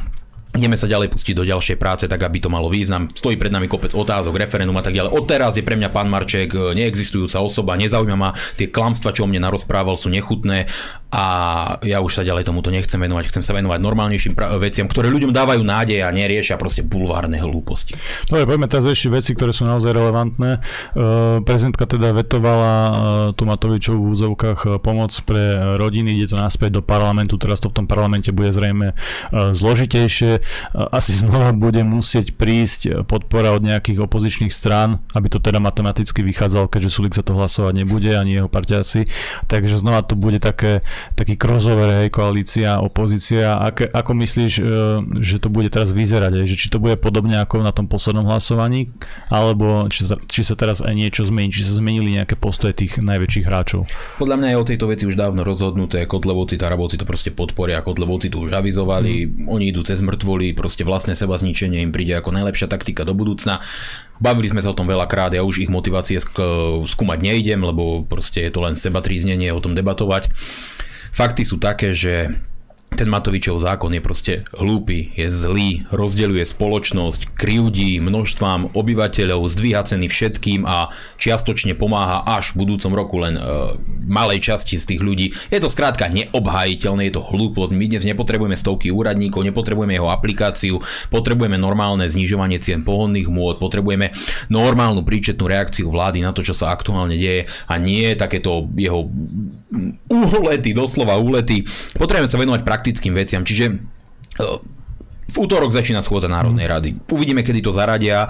Ideme 0.52 0.76
sa 0.76 0.84
ďalej 0.84 1.16
pustiť 1.16 1.32
do 1.32 1.48
ďalšej 1.48 1.80
práce, 1.80 2.04
tak 2.12 2.20
aby 2.28 2.44
to 2.44 2.52
malo 2.52 2.68
význam. 2.68 3.08
Stojí 3.08 3.40
pred 3.40 3.56
nami 3.56 3.72
kopec 3.72 3.96
otázok, 3.96 4.36
referendum 4.36 4.76
a 4.76 4.84
tak 4.84 4.92
ďalej. 4.92 5.16
Odteraz 5.16 5.56
je 5.56 5.64
pre 5.64 5.80
mňa 5.80 5.88
pán 5.96 6.12
Marček 6.12 6.52
e, 6.52 6.76
neexistujúca 6.76 7.40
osoba, 7.40 7.80
nezaujíma 7.80 8.20
ma. 8.20 8.36
Tie 8.60 8.68
klamstva, 8.68 9.16
čo 9.16 9.24
o 9.24 9.32
mne 9.32 9.48
narozprával, 9.48 9.96
sú 9.96 10.12
nechutné 10.12 10.68
a 11.12 11.26
ja 11.88 12.04
už 12.04 12.20
sa 12.20 12.28
ďalej 12.28 12.52
tomuto 12.52 12.68
nechcem 12.68 13.00
venovať. 13.00 13.32
Chcem 13.32 13.44
sa 13.48 13.56
venovať 13.56 13.80
normálnejším 13.80 14.34
pra- 14.36 14.60
veciam, 14.60 14.92
ktoré 14.92 15.08
ľuďom 15.08 15.32
dávajú 15.32 15.64
nádej 15.64 16.04
a 16.04 16.12
neriešia 16.12 16.60
proste 16.60 16.84
bulvárne 16.84 17.40
hlúposti. 17.40 17.96
Dobre, 18.28 18.44
poďme 18.44 18.68
teraz 18.68 18.92
ešte 18.92 19.08
veci, 19.08 19.32
ktoré 19.32 19.56
sú 19.56 19.64
naozaj 19.64 19.92
relevantné. 19.92 20.60
Uh, 20.60 21.40
prezidentka 21.48 21.88
teda 21.88 22.12
vetovala 22.12 22.72
uh, 22.72 22.96
tú 23.36 23.48
Matovičovú 23.48 24.08
v 24.08 24.12
úzovkách 24.20 24.84
pomoc 24.84 25.16
pre 25.24 25.76
rodiny, 25.80 26.16
ide 26.16 26.32
to 26.32 26.40
naspäť 26.40 26.80
do 26.80 26.82
parlamentu, 26.84 27.36
teraz 27.40 27.60
to 27.64 27.72
v 27.72 27.84
tom 27.84 27.88
parlamente 27.88 28.32
bude 28.32 28.52
zrejme 28.52 28.96
uh, 28.96 29.52
zložitejšie 29.52 30.41
asi 30.74 31.14
znova 31.14 31.52
bude 31.52 31.84
musieť 31.84 32.36
prísť 32.36 33.08
podpora 33.08 33.54
od 33.54 33.64
nejakých 33.66 34.04
opozičných 34.04 34.54
strán, 34.54 35.04
aby 35.14 35.28
to 35.28 35.40
teda 35.40 35.60
matematicky 35.62 36.24
vychádzalo, 36.26 36.68
keďže 36.72 36.90
Sulik 36.92 37.16
za 37.16 37.24
to 37.24 37.36
hlasovať 37.36 37.84
nebude, 37.84 38.12
ani 38.14 38.42
jeho 38.42 38.50
partiaci. 38.52 39.08
Takže 39.48 39.80
znova 39.80 40.04
to 40.06 40.20
bude 40.20 40.40
také, 40.44 40.82
taký 41.16 41.36
crossover, 41.38 42.04
hej, 42.04 42.10
koalícia, 42.12 42.82
opozícia. 42.82 43.58
Ako, 43.58 43.90
ako 43.92 44.12
myslíš, 44.18 44.54
že 45.22 45.38
to 45.40 45.48
bude 45.48 45.72
teraz 45.72 45.96
vyzerať? 45.96 46.44
Hej? 46.44 46.46
Že 46.54 46.58
či 46.58 46.68
to 46.72 46.78
bude 46.82 46.98
podobne 47.00 47.40
ako 47.40 47.64
na 47.64 47.72
tom 47.72 47.88
poslednom 47.88 48.28
hlasovaní, 48.28 48.92
alebo 49.32 49.88
či 49.88 50.08
sa, 50.08 50.16
či 50.28 50.42
sa 50.44 50.56
teraz 50.58 50.84
aj 50.84 50.94
niečo 50.94 51.24
zmení, 51.28 51.52
či 51.52 51.64
sa 51.64 51.78
zmenili 51.78 52.18
nejaké 52.20 52.36
postoje 52.36 52.76
tých 52.76 53.00
najväčších 53.00 53.46
hráčov? 53.46 53.88
Podľa 54.20 54.36
mňa 54.38 54.48
je 54.52 54.58
o 54.58 54.68
tejto 54.68 54.86
veci 54.90 55.04
už 55.08 55.16
dávno 55.16 55.46
rozhodnuté. 55.46 56.04
Kotlebovci, 56.06 56.60
Tarabovci 56.60 56.98
to 57.00 57.06
proste 57.06 57.32
podporia. 57.32 57.84
Kotlebovci 57.84 58.28
to 58.32 58.44
už 58.44 58.58
avizovali. 58.58 59.26
Mm. 59.28 59.48
Oni 59.48 59.70
idú 59.72 59.82
cez 59.86 60.04
mŕtvoly, 60.32 60.56
proste 60.56 60.88
vlastné 60.88 61.12
seba 61.12 61.36
zničenie 61.36 61.84
im 61.84 61.92
príde 61.92 62.16
ako 62.16 62.32
najlepšia 62.32 62.72
taktika 62.72 63.04
do 63.04 63.12
budúcna. 63.12 63.60
Bavili 64.24 64.48
sme 64.48 64.64
sa 64.64 64.72
o 64.72 64.78
tom 64.78 64.88
veľakrát, 64.88 65.36
ja 65.36 65.44
už 65.44 65.68
ich 65.68 65.72
motivácie 65.72 66.16
skúmať 66.88 67.20
nejdem, 67.20 67.60
lebo 67.60 68.08
proste 68.08 68.48
je 68.48 68.52
to 68.54 68.64
len 68.64 68.80
seba 68.80 69.04
tríznenie 69.04 69.52
o 69.52 69.60
tom 69.60 69.76
debatovať. 69.76 70.32
Fakty 71.12 71.44
sú 71.44 71.60
také, 71.60 71.92
že 71.92 72.32
ten 73.02 73.08
Matovičov 73.10 73.58
zákon 73.58 73.90
je 73.96 74.04
proste 74.04 74.34
hlúpy, 74.54 75.16
je 75.18 75.32
zlý, 75.34 75.88
rozdeľuje 75.90 76.46
spoločnosť, 76.46 77.34
kriudí 77.34 77.98
množstvám 77.98 78.78
obyvateľov, 78.78 79.50
zdvíha 79.50 79.82
ceny 79.82 80.06
všetkým 80.06 80.70
a 80.70 80.94
čiastočne 81.18 81.74
pomáha 81.74 82.22
až 82.28 82.54
v 82.54 82.62
budúcom 82.62 82.92
roku 82.94 83.18
len 83.18 83.40
e, 83.40 83.44
malej 84.06 84.46
časti 84.46 84.78
z 84.78 84.86
tých 84.86 85.02
ľudí. 85.02 85.34
Je 85.50 85.58
to 85.58 85.72
skrátka 85.72 86.14
neobhajiteľné, 86.14 87.10
je 87.10 87.16
to 87.18 87.26
hlúposť. 87.26 87.74
My 87.74 87.90
dnes 87.90 88.06
nepotrebujeme 88.06 88.54
stovky 88.54 88.94
úradníkov, 88.94 89.50
nepotrebujeme 89.50 89.98
jeho 89.98 90.14
aplikáciu, 90.14 90.84
potrebujeme 91.10 91.58
normálne 91.58 92.06
znižovanie 92.06 92.62
cien 92.62 92.86
pohonných 92.86 93.32
môd, 93.34 93.58
potrebujeme 93.58 94.14
normálnu 94.54 95.02
príčetnú 95.02 95.50
reakciu 95.50 95.90
vlády 95.90 96.22
na 96.22 96.38
to, 96.38 96.46
čo 96.46 96.54
sa 96.54 96.70
aktuálne 96.70 97.18
deje 97.18 97.50
a 97.66 97.74
nie 97.82 98.14
takéto 98.14 98.70
jeho 98.78 99.10
úlety, 100.12 100.76
doslova 100.76 101.18
úlety. 101.18 101.66
Potrebujeme 101.98 102.30
sa 102.30 102.38
venovať 102.38 102.62
prakticky 102.62 102.81
praktickým 102.82 103.14
veciam. 103.14 103.46
Čiže 103.46 103.78
e, 104.42 104.46
v 105.32 105.36
útorok 105.38 105.70
začína 105.70 106.02
schôdza 106.02 106.26
Národnej 106.26 106.66
rady. 106.66 106.98
Uvidíme, 107.14 107.46
kedy 107.46 107.62
to 107.62 107.70
zaradia. 107.70 108.26
E, 108.26 108.30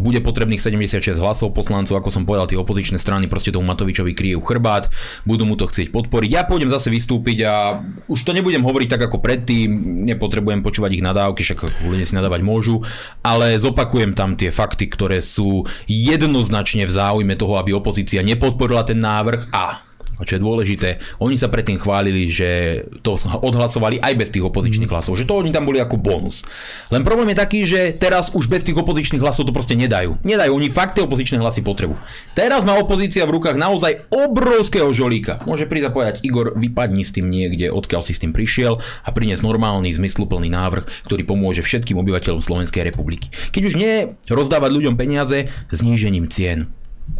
bude 0.00 0.24
potrebných 0.24 0.56
76 0.56 1.20
hlasov 1.20 1.52
poslancov, 1.52 2.00
ako 2.00 2.08
som 2.08 2.24
povedal, 2.24 2.48
tie 2.48 2.56
opozičné 2.56 2.96
strany 2.96 3.28
proste 3.28 3.52
tomu 3.52 3.68
Matovičovi 3.68 4.16
kryjú 4.16 4.40
chrbát, 4.40 4.88
budú 5.28 5.44
mu 5.44 5.60
to 5.60 5.68
chcieť 5.68 5.92
podporiť. 5.92 6.30
Ja 6.32 6.48
pôjdem 6.48 6.72
zase 6.72 6.88
vystúpiť 6.88 7.44
a 7.44 7.84
už 8.08 8.24
to 8.24 8.32
nebudem 8.32 8.64
hovoriť 8.64 8.96
tak 8.96 9.12
ako 9.12 9.20
predtým, 9.20 9.68
nepotrebujem 10.08 10.64
počúvať 10.64 10.96
ich 10.96 11.04
nadávky, 11.04 11.44
však 11.44 11.84
ľudia 11.84 12.08
si 12.08 12.16
nadávať 12.16 12.40
môžu, 12.40 12.80
ale 13.20 13.60
zopakujem 13.60 14.16
tam 14.16 14.40
tie 14.40 14.48
fakty, 14.48 14.88
ktoré 14.88 15.20
sú 15.20 15.68
jednoznačne 15.84 16.88
v 16.88 16.96
záujme 16.96 17.36
toho, 17.36 17.60
aby 17.60 17.76
opozícia 17.76 18.24
nepodporila 18.24 18.88
ten 18.88 19.04
návrh 19.04 19.52
a 19.52 19.89
čo 20.24 20.36
je 20.36 20.44
dôležité, 20.44 20.88
oni 21.20 21.36
sa 21.36 21.52
predtým 21.52 21.80
chválili, 21.80 22.28
že 22.28 22.82
to 23.04 23.16
odhlasovali 23.20 24.00
aj 24.00 24.14
bez 24.16 24.28
tých 24.32 24.44
opozičných 24.44 24.90
hlasov, 24.90 25.16
že 25.16 25.26
to 25.26 25.38
oni 25.38 25.52
tam 25.52 25.68
boli 25.68 25.80
ako 25.80 26.00
bonus. 26.00 26.42
Len 26.92 27.04
problém 27.04 27.32
je 27.32 27.38
taký, 27.38 27.60
že 27.64 27.96
teraz 27.96 28.32
už 28.32 28.48
bez 28.48 28.64
tých 28.64 28.76
opozičných 28.76 29.22
hlasov 29.22 29.48
to 29.48 29.56
proste 29.56 29.76
nedajú. 29.76 30.20
Nedajú, 30.24 30.52
oni 30.52 30.68
fakt 30.72 30.96
tie 30.98 31.04
opozičné 31.04 31.40
hlasy 31.40 31.60
potrebu. 31.64 31.96
Teraz 32.32 32.64
má 32.64 32.76
opozícia 32.76 33.24
v 33.28 33.40
rukách 33.40 33.56
naozaj 33.56 34.08
obrovského 34.10 34.88
žolíka. 34.92 35.42
Môže 35.44 35.68
prísť 35.68 35.88
a 35.88 35.94
povedať, 35.94 36.14
Igor, 36.24 36.56
vypadni 36.56 37.02
s 37.04 37.14
tým 37.14 37.28
niekde, 37.28 37.72
odkiaľ 37.72 38.02
si 38.04 38.16
s 38.16 38.22
tým 38.22 38.32
prišiel 38.32 38.78
a 38.80 39.08
priniesť 39.10 39.44
normálny, 39.44 39.92
zmysluplný 39.92 40.48
návrh, 40.52 41.06
ktorý 41.06 41.22
pomôže 41.24 41.64
všetkým 41.64 41.98
obyvateľom 42.00 42.42
Slovenskej 42.42 42.86
republiky. 42.86 43.28
Keď 43.52 43.62
už 43.66 43.74
nie 43.78 43.94
rozdávať 44.30 44.70
ľuďom 44.72 44.94
peniaze 44.96 45.50
znížením 45.70 46.26
cien 46.30 46.70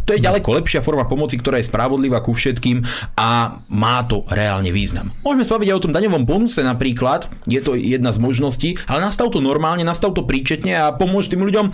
to 0.04 0.18
je 0.18 0.26
ďaleko 0.26 0.58
lepšia 0.58 0.82
forma 0.82 1.06
pomoci, 1.06 1.38
ktorá 1.38 1.62
je 1.62 1.70
spravodlivá 1.70 2.18
ku 2.18 2.34
všetkým 2.34 2.82
a 3.14 3.54
má 3.70 4.02
to 4.06 4.26
reálne 4.30 4.68
význam. 4.74 5.14
Môžeme 5.22 5.46
sa 5.46 5.54
baviť 5.54 5.68
aj 5.70 5.78
o 5.78 5.84
tom 5.86 5.94
daňovom 5.94 6.26
bonuse 6.26 6.60
napríklad, 6.66 7.30
je 7.46 7.62
to 7.62 7.78
jedna 7.78 8.10
z 8.10 8.18
možností, 8.18 8.74
ale 8.90 9.04
nastav 9.04 9.30
to 9.30 9.38
normálne, 9.38 9.86
nastav 9.86 10.10
to 10.10 10.26
príčetne 10.26 10.74
a 10.74 10.94
pomôž 10.94 11.30
tým 11.30 11.46
ľuďom 11.46 11.70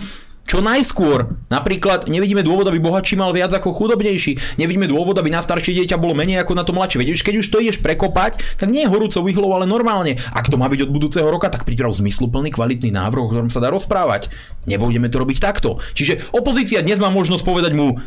čo 0.47 0.63
najskôr. 0.63 1.35
Napríklad 1.51 2.07
nevidíme 2.07 2.39
dôvod, 2.39 2.71
aby 2.71 2.79
bohatší 2.79 3.19
mal 3.19 3.35
viac 3.35 3.51
ako 3.51 3.75
chudobnejší. 3.75 4.57
Nevidíme 4.57 4.87
dôvod, 4.87 5.19
aby 5.19 5.27
na 5.27 5.43
staršie 5.43 5.83
dieťa 5.83 5.99
bolo 5.99 6.15
menej 6.15 6.41
ako 6.41 6.55
na 6.55 6.63
to 6.63 6.71
mladšie. 6.71 7.03
Veď 7.03 7.19
keď 7.19 7.35
už 7.43 7.47
to 7.51 7.59
ideš 7.59 7.83
prekopať, 7.83 8.39
tak 8.55 8.71
nie 8.71 8.87
je 8.87 8.91
horúcou 8.91 9.27
vyhlou, 9.27 9.51
ale 9.51 9.67
normálne. 9.67 10.15
Ak 10.31 10.47
to 10.47 10.55
má 10.55 10.71
byť 10.71 10.87
od 10.87 10.93
budúceho 10.95 11.27
roka, 11.27 11.51
tak 11.51 11.67
priprav 11.67 11.91
zmysluplný 11.91 12.55
kvalitný 12.55 12.95
návrh, 12.95 13.21
o 13.27 13.29
ktorom 13.29 13.51
sa 13.51 13.59
dá 13.59 13.67
rozprávať. 13.67 14.31
Nebudeme 14.63 15.11
to 15.11 15.19
robiť 15.19 15.37
takto. 15.43 15.83
Čiže 15.91 16.31
opozícia 16.31 16.79
dnes 16.79 17.03
má 17.03 17.11
možnosť 17.11 17.43
povedať 17.43 17.75
mu, 17.75 17.99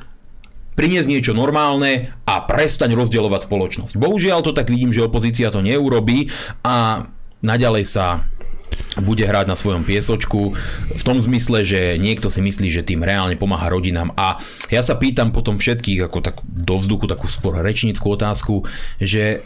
priniesť 0.80 1.12
niečo 1.12 1.32
normálne 1.36 2.08
a 2.24 2.40
prestaň 2.48 2.96
rozdielovať 2.96 3.44
spoločnosť. 3.44 4.00
Bohužiaľ 4.00 4.40
to 4.40 4.56
tak 4.56 4.72
vidím, 4.72 4.96
že 4.96 5.04
opozícia 5.04 5.52
to 5.52 5.60
neurobí 5.60 6.32
a 6.64 7.04
naďalej 7.44 7.84
sa 7.84 8.24
bude 9.00 9.24
hrať 9.24 9.46
na 9.46 9.56
svojom 9.56 9.86
piesočku 9.86 10.54
v 10.90 11.02
tom 11.02 11.18
zmysle, 11.22 11.62
že 11.62 11.96
niekto 11.96 12.28
si 12.28 12.42
myslí, 12.42 12.68
že 12.68 12.86
tým 12.86 13.00
reálne 13.00 13.38
pomáha 13.38 13.70
rodinám 13.70 14.12
a 14.18 14.38
ja 14.68 14.82
sa 14.82 14.98
pýtam 14.98 15.30
potom 15.30 15.56
všetkých 15.56 16.10
ako 16.10 16.18
tak 16.20 16.36
do 16.44 16.76
vzduchu 16.76 17.06
takú 17.06 17.26
skôr 17.30 17.58
rečníckú 17.58 18.06
otázku, 18.12 18.66
že 18.98 19.42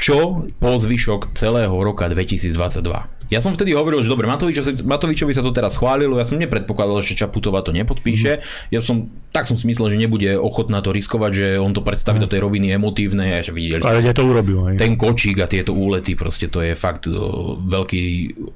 čo 0.00 0.48
po 0.56 0.70
zvyšok 0.80 1.36
celého 1.36 1.76
roka 1.76 2.08
2022? 2.08 3.19
Ja 3.30 3.38
som 3.38 3.54
vtedy 3.54 3.72
hovoril, 3.78 4.02
že 4.02 4.10
dobre, 4.10 4.26
Matovičovi, 4.26 4.82
Matovičovi 4.82 5.30
sa 5.30 5.46
to 5.46 5.54
teraz 5.54 5.78
chválilo, 5.78 6.18
ja 6.18 6.26
som 6.26 6.36
nepredpokladal, 6.36 6.98
že 7.00 7.14
Čaputová 7.14 7.62
to 7.62 7.70
nepodpíše. 7.70 8.42
Mm. 8.42 8.74
Ja 8.74 8.80
som, 8.82 9.06
tak 9.30 9.46
som 9.46 9.54
si 9.54 9.70
myslel, 9.70 9.94
že 9.94 10.02
nebude 10.02 10.34
ochotná 10.34 10.82
to 10.82 10.90
riskovať, 10.90 11.30
že 11.30 11.46
on 11.62 11.70
to 11.70 11.86
predstaví 11.86 12.18
mm. 12.18 12.24
do 12.26 12.30
tej 12.30 12.40
roviny 12.42 12.74
emotívnej 12.74 13.38
a 13.38 13.40
že 13.40 13.54
videli. 13.54 13.86
Ale 13.86 14.02
to 14.10 14.26
urobil. 14.26 14.66
Aj. 14.66 14.74
Ten 14.74 14.98
kočík 14.98 15.38
a 15.38 15.46
tieto 15.46 15.70
úlety, 15.70 16.18
proste 16.18 16.50
to 16.50 16.58
je 16.58 16.74
fakt 16.74 17.06
veľký 17.06 18.02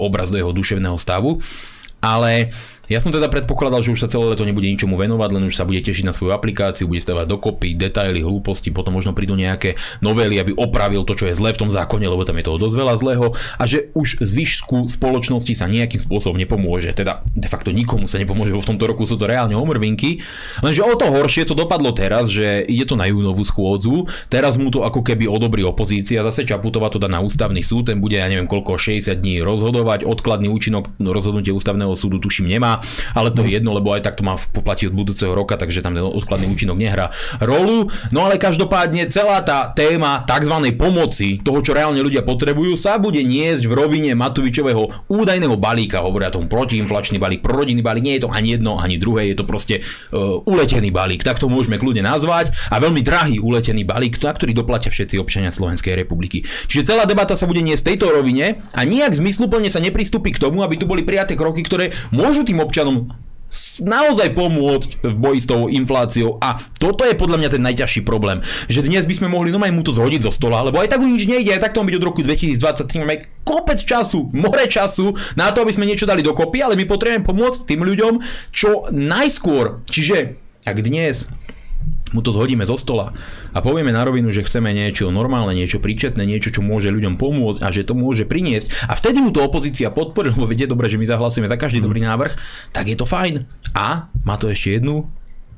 obraz 0.02 0.34
do 0.34 0.36
jeho 0.42 0.50
duševného 0.50 0.98
stavu. 0.98 1.38
Ale 2.04 2.52
ja 2.84 3.00
som 3.00 3.08
teda 3.08 3.32
predpokladal, 3.32 3.80
že 3.80 3.96
už 3.96 4.04
sa 4.04 4.12
celé 4.12 4.28
leto 4.28 4.44
nebude 4.44 4.68
ničomu 4.68 5.00
venovať, 5.00 5.30
len 5.32 5.48
už 5.48 5.56
sa 5.56 5.64
bude 5.64 5.80
tešiť 5.80 6.04
na 6.04 6.12
svoju 6.12 6.36
aplikáciu, 6.36 6.84
bude 6.84 7.00
stavať 7.00 7.24
dokopy, 7.24 7.72
detaily, 7.72 8.20
hlúposti, 8.20 8.68
potom 8.68 8.92
možno 8.92 9.16
prídu 9.16 9.32
nejaké 9.32 9.80
novely, 10.04 10.36
aby 10.36 10.52
opravil 10.52 11.08
to, 11.08 11.16
čo 11.16 11.32
je 11.32 11.34
zlé 11.34 11.56
v 11.56 11.64
tom 11.64 11.70
zákone, 11.72 12.04
lebo 12.04 12.28
tam 12.28 12.36
je 12.36 12.44
toho 12.44 12.60
dosť 12.60 12.76
veľa 12.76 12.94
zlého 13.00 13.26
a 13.56 13.64
že 13.64 13.88
už 13.96 14.20
zvyšku 14.20 14.92
spoločnosti 14.92 15.56
sa 15.56 15.64
nejakým 15.64 15.96
spôsobom 15.96 16.36
nepomôže. 16.36 16.92
Teda 16.92 17.24
de 17.32 17.48
facto 17.48 17.72
nikomu 17.72 18.04
sa 18.04 18.20
nepomôže, 18.20 18.52
lebo 18.52 18.60
v 18.60 18.70
tomto 18.76 18.84
roku 18.84 19.08
sú 19.08 19.16
to 19.16 19.24
reálne 19.24 19.56
omrvinky. 19.56 20.20
Lenže 20.60 20.84
o 20.84 20.92
to 20.92 21.08
horšie 21.08 21.48
to 21.48 21.56
dopadlo 21.56 21.96
teraz, 21.96 22.28
že 22.28 22.68
ide 22.68 22.84
to 22.84 23.00
na 23.00 23.08
júnovú 23.08 23.40
schôdzu, 23.48 24.04
teraz 24.28 24.60
mu 24.60 24.68
to 24.68 24.84
ako 24.84 25.00
keby 25.00 25.24
odobrí 25.24 25.64
opozícia, 25.64 26.20
zase 26.20 26.44
Čaputová 26.44 26.92
to 26.92 27.00
dá 27.00 27.08
na 27.08 27.24
ústavný 27.24 27.64
súd, 27.64 27.88
ten 27.88 27.98
bude 28.04 28.20
ja 28.20 28.28
neviem 28.28 28.44
koľko 28.44 28.76
60 28.76 29.16
dní 29.16 29.40
rozhodovať, 29.40 30.04
odkladný 30.04 30.52
účinok 30.52 31.00
rozhodnutie 31.00 31.50
ústavného 31.50 31.96
súdu 31.96 32.20
tuším 32.20 32.52
nemá 32.52 32.73
ale 33.12 33.28
to 33.34 33.42
je 33.44 33.58
jedno, 33.58 33.74
lebo 33.74 33.92
aj 33.92 34.06
tak 34.06 34.18
to 34.18 34.22
má 34.26 34.38
poplatiť 34.38 34.90
od 34.90 34.94
budúceho 34.94 35.32
roka, 35.34 35.58
takže 35.58 35.82
tam 35.84 35.98
ten 35.98 36.04
odkladný 36.04 36.48
účinok 36.50 36.78
nehrá 36.78 37.10
rolu. 37.42 37.90
No 38.10 38.26
ale 38.26 38.40
každopádne 38.40 39.10
celá 39.10 39.42
tá 39.42 39.70
téma 39.70 40.22
tzv. 40.24 40.54
pomoci, 40.74 41.42
toho, 41.42 41.60
čo 41.60 41.76
reálne 41.76 42.00
ľudia 42.00 42.22
potrebujú, 42.24 42.74
sa 42.78 42.96
bude 42.96 43.20
niesť 43.20 43.66
v 43.68 43.72
rovine 43.72 44.10
Matovičového 44.16 45.06
údajného 45.10 45.56
balíka, 45.58 46.02
hovoria 46.02 46.32
tomu 46.32 46.50
protiinflačný 46.50 47.20
balík, 47.20 47.44
prorodinný 47.44 47.84
balík, 47.84 48.04
nie 48.04 48.16
je 48.18 48.24
to 48.26 48.30
ani 48.32 48.56
jedno, 48.56 48.80
ani 48.80 48.96
druhé, 48.96 49.30
je 49.32 49.36
to 49.38 49.44
proste 49.44 49.80
uh, 49.80 50.40
uletený 50.48 50.88
balík, 50.88 51.22
tak 51.22 51.38
to 51.38 51.50
môžeme 51.50 51.76
kľudne 51.76 52.04
nazvať 52.04 52.52
a 52.72 52.80
veľmi 52.80 53.00
drahý 53.04 53.36
uletený 53.38 53.84
balík, 53.84 54.16
na 54.22 54.32
ktorý 54.32 54.56
doplatia 54.56 54.88
všetci 54.88 55.20
občania 55.20 55.52
Slovenskej 55.52 55.92
republiky. 55.94 56.42
Čiže 56.44 56.94
celá 56.94 57.04
debata 57.04 57.36
sa 57.36 57.44
bude 57.44 57.60
niesť 57.60 57.82
v 57.84 57.88
tejto 57.94 58.06
rovine 58.10 58.58
a 58.72 58.80
nejak 58.82 59.12
zmysluplne 59.12 59.68
sa 59.68 59.78
nepristúpi 59.84 60.32
k 60.32 60.40
tomu, 60.40 60.64
aby 60.64 60.80
tu 60.80 60.88
boli 60.88 61.04
prijaté 61.04 61.36
kroky, 61.36 61.60
ktoré 61.60 61.92
môžu 62.10 62.42
tým 62.42 62.63
občanom 62.64 63.12
naozaj 63.86 64.34
pomôcť 64.34 64.90
v 65.06 65.16
boji 65.16 65.38
s 65.38 65.46
tou 65.46 65.70
infláciou 65.70 66.42
a 66.42 66.58
toto 66.82 67.06
je 67.06 67.14
podľa 67.14 67.38
mňa 67.38 67.50
ten 67.54 67.62
najťažší 67.62 68.02
problém, 68.02 68.42
že 68.66 68.82
dnes 68.82 69.06
by 69.06 69.14
sme 69.14 69.28
mohli 69.30 69.54
no 69.54 69.62
mu 69.62 69.82
to 69.86 69.94
zhodiť 69.94 70.26
zo 70.26 70.32
stola, 70.34 70.66
lebo 70.66 70.82
aj 70.82 70.90
tak 70.90 71.02
už 71.02 71.10
nič 71.14 71.24
nejde, 71.30 71.54
aj 71.54 71.62
tak 71.62 71.74
to 71.74 71.86
byť 71.86 71.96
od 71.98 72.06
roku 72.06 72.20
2023, 72.26 73.02
máme 73.02 73.22
kopec 73.46 73.78
času, 73.78 74.26
more 74.42 74.66
času 74.66 75.14
na 75.38 75.54
to, 75.54 75.62
aby 75.62 75.72
sme 75.74 75.86
niečo 75.86 76.08
dali 76.08 76.24
dokopy, 76.24 76.62
ale 76.66 76.74
my 76.74 76.84
potrebujeme 76.88 77.22
pomôcť 77.22 77.66
tým 77.68 77.86
ľuďom 77.86 78.12
čo 78.50 78.90
najskôr. 78.90 79.86
Čiže 79.86 80.34
ak 80.64 80.76
dnes 80.80 81.28
mu 82.14 82.22
to 82.22 82.30
zhodíme 82.30 82.62
zo 82.62 82.78
stola 82.78 83.10
a 83.52 83.58
povieme 83.58 83.90
na 83.90 84.06
rovinu, 84.06 84.30
že 84.30 84.46
chceme 84.46 84.70
niečo 84.70 85.10
normálne, 85.10 85.52
niečo 85.58 85.82
príčetné, 85.82 86.22
niečo, 86.22 86.54
čo 86.54 86.62
môže 86.62 86.94
ľuďom 86.94 87.18
pomôcť 87.18 87.60
a 87.66 87.68
že 87.74 87.82
to 87.82 87.98
môže 87.98 88.24
priniesť 88.24 88.88
a 88.88 88.94
vtedy 88.94 89.18
mu 89.20 89.34
to 89.34 89.42
opozícia 89.42 89.90
podporí, 89.90 90.30
lebo 90.30 90.46
vedie 90.46 90.70
dobre, 90.70 90.86
že 90.86 90.96
my 90.96 91.04
zahlasujeme 91.10 91.50
za 91.50 91.58
každý 91.58 91.82
mm. 91.82 91.86
dobrý 91.90 92.00
návrh, 92.06 92.32
tak 92.70 92.86
je 92.86 92.96
to 92.96 93.04
fajn. 93.04 93.44
A 93.74 94.08
má 94.22 94.38
to 94.38 94.46
ešte 94.46 94.78
jednu 94.78 95.10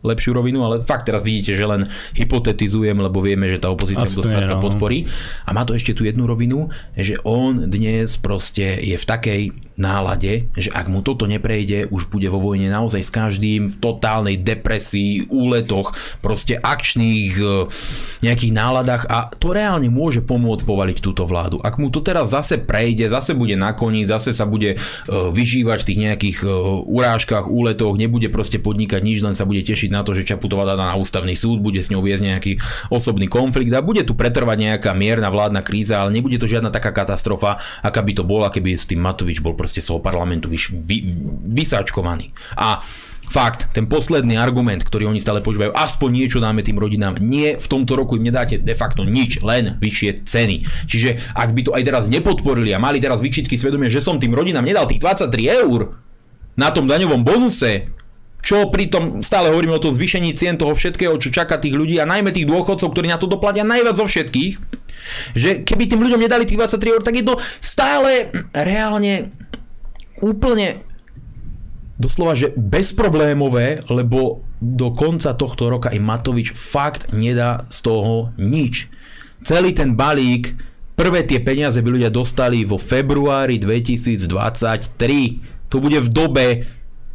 lepšiu 0.06 0.38
rovinu, 0.38 0.62
ale 0.62 0.80
fakt 0.80 1.10
teraz 1.10 1.20
vidíte, 1.26 1.58
že 1.58 1.66
len 1.66 1.82
hypotetizujem, 2.14 2.94
lebo 2.94 3.18
vieme, 3.18 3.50
že 3.50 3.58
tá 3.58 3.68
opozícia 3.74 4.06
to 4.06 4.22
skrátka 4.22 4.62
podporí. 4.62 5.10
A 5.44 5.50
má 5.50 5.66
to 5.66 5.74
ešte 5.74 5.98
tú 5.98 6.06
jednu 6.06 6.30
rovinu, 6.30 6.70
že 6.94 7.18
on 7.26 7.66
dnes 7.66 8.14
proste 8.22 8.78
je 8.78 8.94
v 8.94 9.04
takej 9.04 9.42
nálade, 9.76 10.48
že 10.56 10.72
ak 10.72 10.88
mu 10.88 11.04
toto 11.04 11.28
neprejde, 11.28 11.88
už 11.92 12.08
bude 12.08 12.26
vo 12.32 12.40
vojne 12.40 12.72
naozaj 12.72 13.02
s 13.04 13.10
každým 13.12 13.68
v 13.72 13.76
totálnej 13.76 14.40
depresii, 14.40 15.28
úletoch, 15.28 15.92
proste 16.24 16.56
akčných 16.56 17.32
e, 17.36 17.44
nejakých 18.24 18.52
náladách 18.56 19.02
a 19.06 19.28
to 19.36 19.52
reálne 19.52 19.88
môže 19.92 20.24
pomôcť 20.24 20.64
povaliť 20.64 20.98
túto 21.04 21.28
vládu. 21.28 21.60
Ak 21.60 21.76
mu 21.76 21.92
to 21.92 22.00
teraz 22.00 22.32
zase 22.32 22.56
prejde, 22.56 23.12
zase 23.12 23.36
bude 23.36 23.54
na 23.54 23.76
koni, 23.76 24.08
zase 24.08 24.32
sa 24.32 24.48
bude 24.48 24.74
e, 24.74 24.76
vyžívať 25.12 25.78
v 25.84 25.88
tých 25.92 26.00
nejakých 26.00 26.38
e, 26.42 26.48
urážkach, 26.88 27.46
úletoch, 27.46 28.00
nebude 28.00 28.32
proste 28.32 28.56
podnikať 28.56 29.04
nič, 29.04 29.20
len 29.20 29.36
sa 29.36 29.44
bude 29.44 29.60
tešiť 29.60 29.92
na 29.92 30.00
to, 30.02 30.16
že 30.16 30.24
Čaputová 30.24 30.64
dá 30.64 30.74
na 30.74 30.96
ústavný 30.96 31.36
súd, 31.36 31.60
bude 31.60 31.84
s 31.84 31.92
ňou 31.92 32.00
viesť 32.00 32.24
nejaký 32.24 32.52
osobný 32.88 33.28
konflikt 33.28 33.70
a 33.76 33.84
bude 33.84 34.02
tu 34.08 34.16
pretrvať 34.16 34.56
nejaká 34.56 34.96
mierna 34.96 35.28
vládna 35.28 35.60
kríza, 35.60 36.00
ale 36.00 36.16
nebude 36.16 36.40
to 36.40 36.48
žiadna 36.48 36.72
taká 36.72 36.96
katastrofa, 36.96 37.60
aká 37.84 38.00
by 38.00 38.12
to 38.16 38.24
bola, 38.24 38.48
keby 38.48 38.72
s 38.72 38.88
tým 38.88 39.04
Matovič 39.04 39.44
bol 39.44 39.52
proste 39.66 39.82
z 39.82 39.90
toho 39.90 39.98
parlamentu 39.98 40.46
vyš, 40.46 40.70
vy, 40.70 41.02
vysáčkovaný. 41.50 42.30
A 42.54 42.78
Fakt, 43.26 43.74
ten 43.74 43.90
posledný 43.90 44.38
argument, 44.38 44.86
ktorý 44.86 45.10
oni 45.10 45.18
stále 45.18 45.42
používajú, 45.42 45.74
aspoň 45.74 46.10
niečo 46.14 46.38
dáme 46.38 46.62
tým 46.62 46.78
rodinám. 46.78 47.18
Nie, 47.18 47.58
v 47.58 47.66
tomto 47.66 47.98
roku 47.98 48.14
im 48.14 48.22
nedáte 48.22 48.62
de 48.62 48.70
facto 48.78 49.02
nič, 49.02 49.42
len 49.42 49.82
vyššie 49.82 50.22
ceny. 50.22 50.62
Čiže 50.86 51.34
ak 51.34 51.50
by 51.50 51.60
to 51.66 51.74
aj 51.74 51.82
teraz 51.82 52.04
nepodporili 52.06 52.70
a 52.70 52.78
mali 52.78 53.02
teraz 53.02 53.18
vyčitky 53.18 53.58
svedomie, 53.58 53.90
že 53.90 53.98
som 53.98 54.22
tým 54.22 54.30
rodinám 54.30 54.62
nedal 54.62 54.86
tých 54.86 55.02
23 55.02 55.26
eur 55.42 55.98
na 56.54 56.70
tom 56.70 56.86
daňovom 56.86 57.26
bonuse, 57.26 57.90
čo 58.46 58.70
pritom 58.70 59.26
stále 59.26 59.50
hovoríme 59.50 59.74
o 59.74 59.82
tom 59.82 59.90
zvýšení 59.90 60.30
cien 60.38 60.54
toho 60.54 60.70
všetkého, 60.70 61.18
čo 61.18 61.34
čaká 61.34 61.58
tých 61.58 61.74
ľudí 61.74 61.98
a 61.98 62.06
najmä 62.06 62.30
tých 62.30 62.46
dôchodcov, 62.46 62.94
ktorí 62.94 63.10
na 63.10 63.18
to 63.18 63.26
doplatia 63.26 63.66
najviac 63.66 63.98
zo 63.98 64.06
všetkých, 64.06 64.52
že 65.34 65.66
keby 65.66 65.90
tým 65.90 66.02
ľuďom 66.02 66.22
nedali 66.22 66.46
tých 66.46 66.62
23 66.62 66.94
eur, 66.94 67.02
tak 67.02 67.18
je 67.18 67.24
to 67.26 67.34
stále 67.58 68.30
reálne 68.54 69.34
úplne 70.20 70.84
doslova, 71.96 72.36
že 72.36 72.52
bezproblémové, 72.56 73.80
lebo 73.88 74.44
do 74.60 74.90
konca 74.92 75.34
tohto 75.36 75.68
roka 75.68 75.90
i 75.92 75.98
Matovič 76.00 76.52
fakt 76.52 77.12
nedá 77.12 77.64
z 77.72 77.80
toho 77.84 78.32
nič. 78.36 78.88
Celý 79.44 79.72
ten 79.72 79.96
balík, 79.96 80.56
prvé 80.96 81.22
tie 81.24 81.40
peniaze 81.40 81.80
by 81.80 81.88
ľudia 81.88 82.10
dostali 82.12 82.64
vo 82.64 82.78
februári 82.80 83.58
2023. 83.60 85.70
To 85.72 85.80
bude 85.80 86.00
v 86.00 86.08
dobe, 86.08 86.64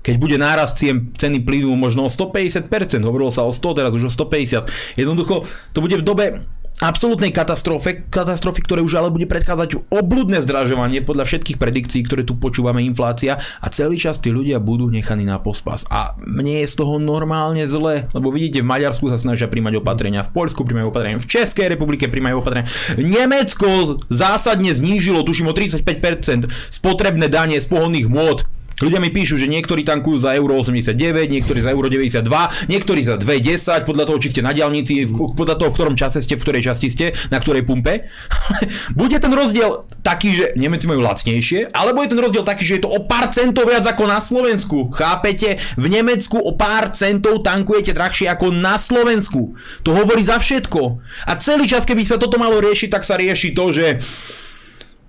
keď 0.02 0.16
bude 0.18 0.38
cien, 0.74 1.14
ceny 1.14 1.46
plynu 1.46 1.78
možno 1.78 2.06
o 2.06 2.10
150%, 2.10 3.06
hovorilo 3.06 3.30
sa 3.30 3.46
o 3.46 3.54
100, 3.54 3.78
teraz 3.78 3.94
už 3.94 4.06
o 4.10 4.12
150. 4.14 4.98
Jednoducho, 4.98 5.46
to 5.74 5.82
bude 5.82 5.98
v 5.98 6.04
dobe 6.06 6.42
absolútnej 6.80 7.30
katastrofe, 7.36 8.08
katastrofy, 8.08 8.64
ktoré 8.64 8.80
už 8.82 8.98
ale 8.98 9.14
bude 9.14 9.28
predchádzať 9.28 9.92
obludné 9.92 10.40
zdražovanie 10.40 11.04
podľa 11.04 11.28
všetkých 11.28 11.60
predikcií, 11.60 12.02
ktoré 12.08 12.24
tu 12.24 12.40
počúvame, 12.40 12.82
inflácia 12.82 13.38
a 13.38 13.68
celý 13.70 14.00
čas 14.00 14.18
tí 14.18 14.34
ľudia 14.34 14.58
budú 14.64 14.88
nechaní 14.90 15.28
na 15.28 15.38
pospas. 15.38 15.86
A 15.94 16.18
mne 16.18 16.66
je 16.66 16.72
z 16.72 16.76
toho 16.80 16.98
normálne 16.98 17.68
zle, 17.70 18.10
lebo 18.16 18.34
vidíte, 18.34 18.66
v 18.66 18.72
Maďarsku 18.72 19.12
sa 19.12 19.22
snažia 19.22 19.52
príjmať 19.52 19.78
opatrenia, 19.78 20.26
v 20.26 20.34
Poľsku 20.34 20.66
príjmajú 20.66 20.90
opatrenia, 20.90 21.22
v 21.22 21.30
Českej 21.30 21.70
republike 21.70 22.10
príjmajú 22.10 22.42
opatrenia. 22.42 22.70
Nemecko 22.98 24.00
zásadne 24.10 24.74
znížilo, 24.74 25.22
tuším 25.22 25.52
o 25.52 25.54
35% 25.54 26.50
spotrebné 26.74 27.30
danie 27.30 27.62
z 27.62 27.68
pohodných 27.70 28.10
môd 28.10 28.48
Ľudia 28.82 28.98
mi 28.98 29.14
píšu, 29.14 29.38
že 29.38 29.46
niektorí 29.46 29.86
tankujú 29.86 30.18
za 30.26 30.34
euro 30.34 30.58
89, 30.58 30.98
niektorí 31.30 31.60
za 31.62 31.70
euro 31.70 31.86
92, 31.86 32.26
niektorí 32.66 33.02
za 33.06 33.16
2,10, 33.22 33.86
podľa 33.86 34.10
toho, 34.10 34.18
či 34.18 34.34
ste 34.34 34.42
na 34.42 34.58
diálnici, 34.58 35.06
podľa 35.14 35.56
toho, 35.62 35.70
v 35.70 35.76
ktorom 35.78 35.96
čase 35.96 36.18
ste, 36.26 36.34
v 36.34 36.42
ktorej 36.42 36.66
časti 36.66 36.90
ste, 36.90 37.06
na 37.30 37.38
ktorej 37.38 37.62
pumpe. 37.62 38.10
Bude 39.00 39.22
ten 39.22 39.30
rozdiel 39.30 39.86
taký, 40.02 40.34
že 40.34 40.46
Nemci 40.58 40.90
majú 40.90 41.06
lacnejšie, 41.06 41.70
alebo 41.78 42.02
je 42.02 42.10
ten 42.10 42.20
rozdiel 42.20 42.42
taký, 42.42 42.66
že 42.66 42.82
je 42.82 42.84
to 42.84 42.90
o 42.90 43.06
pár 43.06 43.30
centov 43.30 43.70
viac 43.70 43.86
ako 43.86 44.10
na 44.10 44.18
Slovensku. 44.18 44.90
Chápete? 44.90 45.62
V 45.78 45.86
Nemecku 45.86 46.42
o 46.42 46.58
pár 46.58 46.90
centov 46.98 47.46
tankujete 47.46 47.94
drahšie 47.94 48.34
ako 48.34 48.50
na 48.50 48.82
Slovensku. 48.82 49.54
To 49.86 49.94
hovorí 49.94 50.26
za 50.26 50.42
všetko. 50.42 50.82
A 51.30 51.38
celý 51.38 51.70
čas, 51.70 51.86
keby 51.86 52.02
sa 52.02 52.18
toto 52.18 52.42
malo 52.42 52.58
riešiť, 52.58 52.90
tak 52.90 53.06
sa 53.06 53.14
rieši 53.14 53.54
to, 53.54 53.70
že 53.70 54.02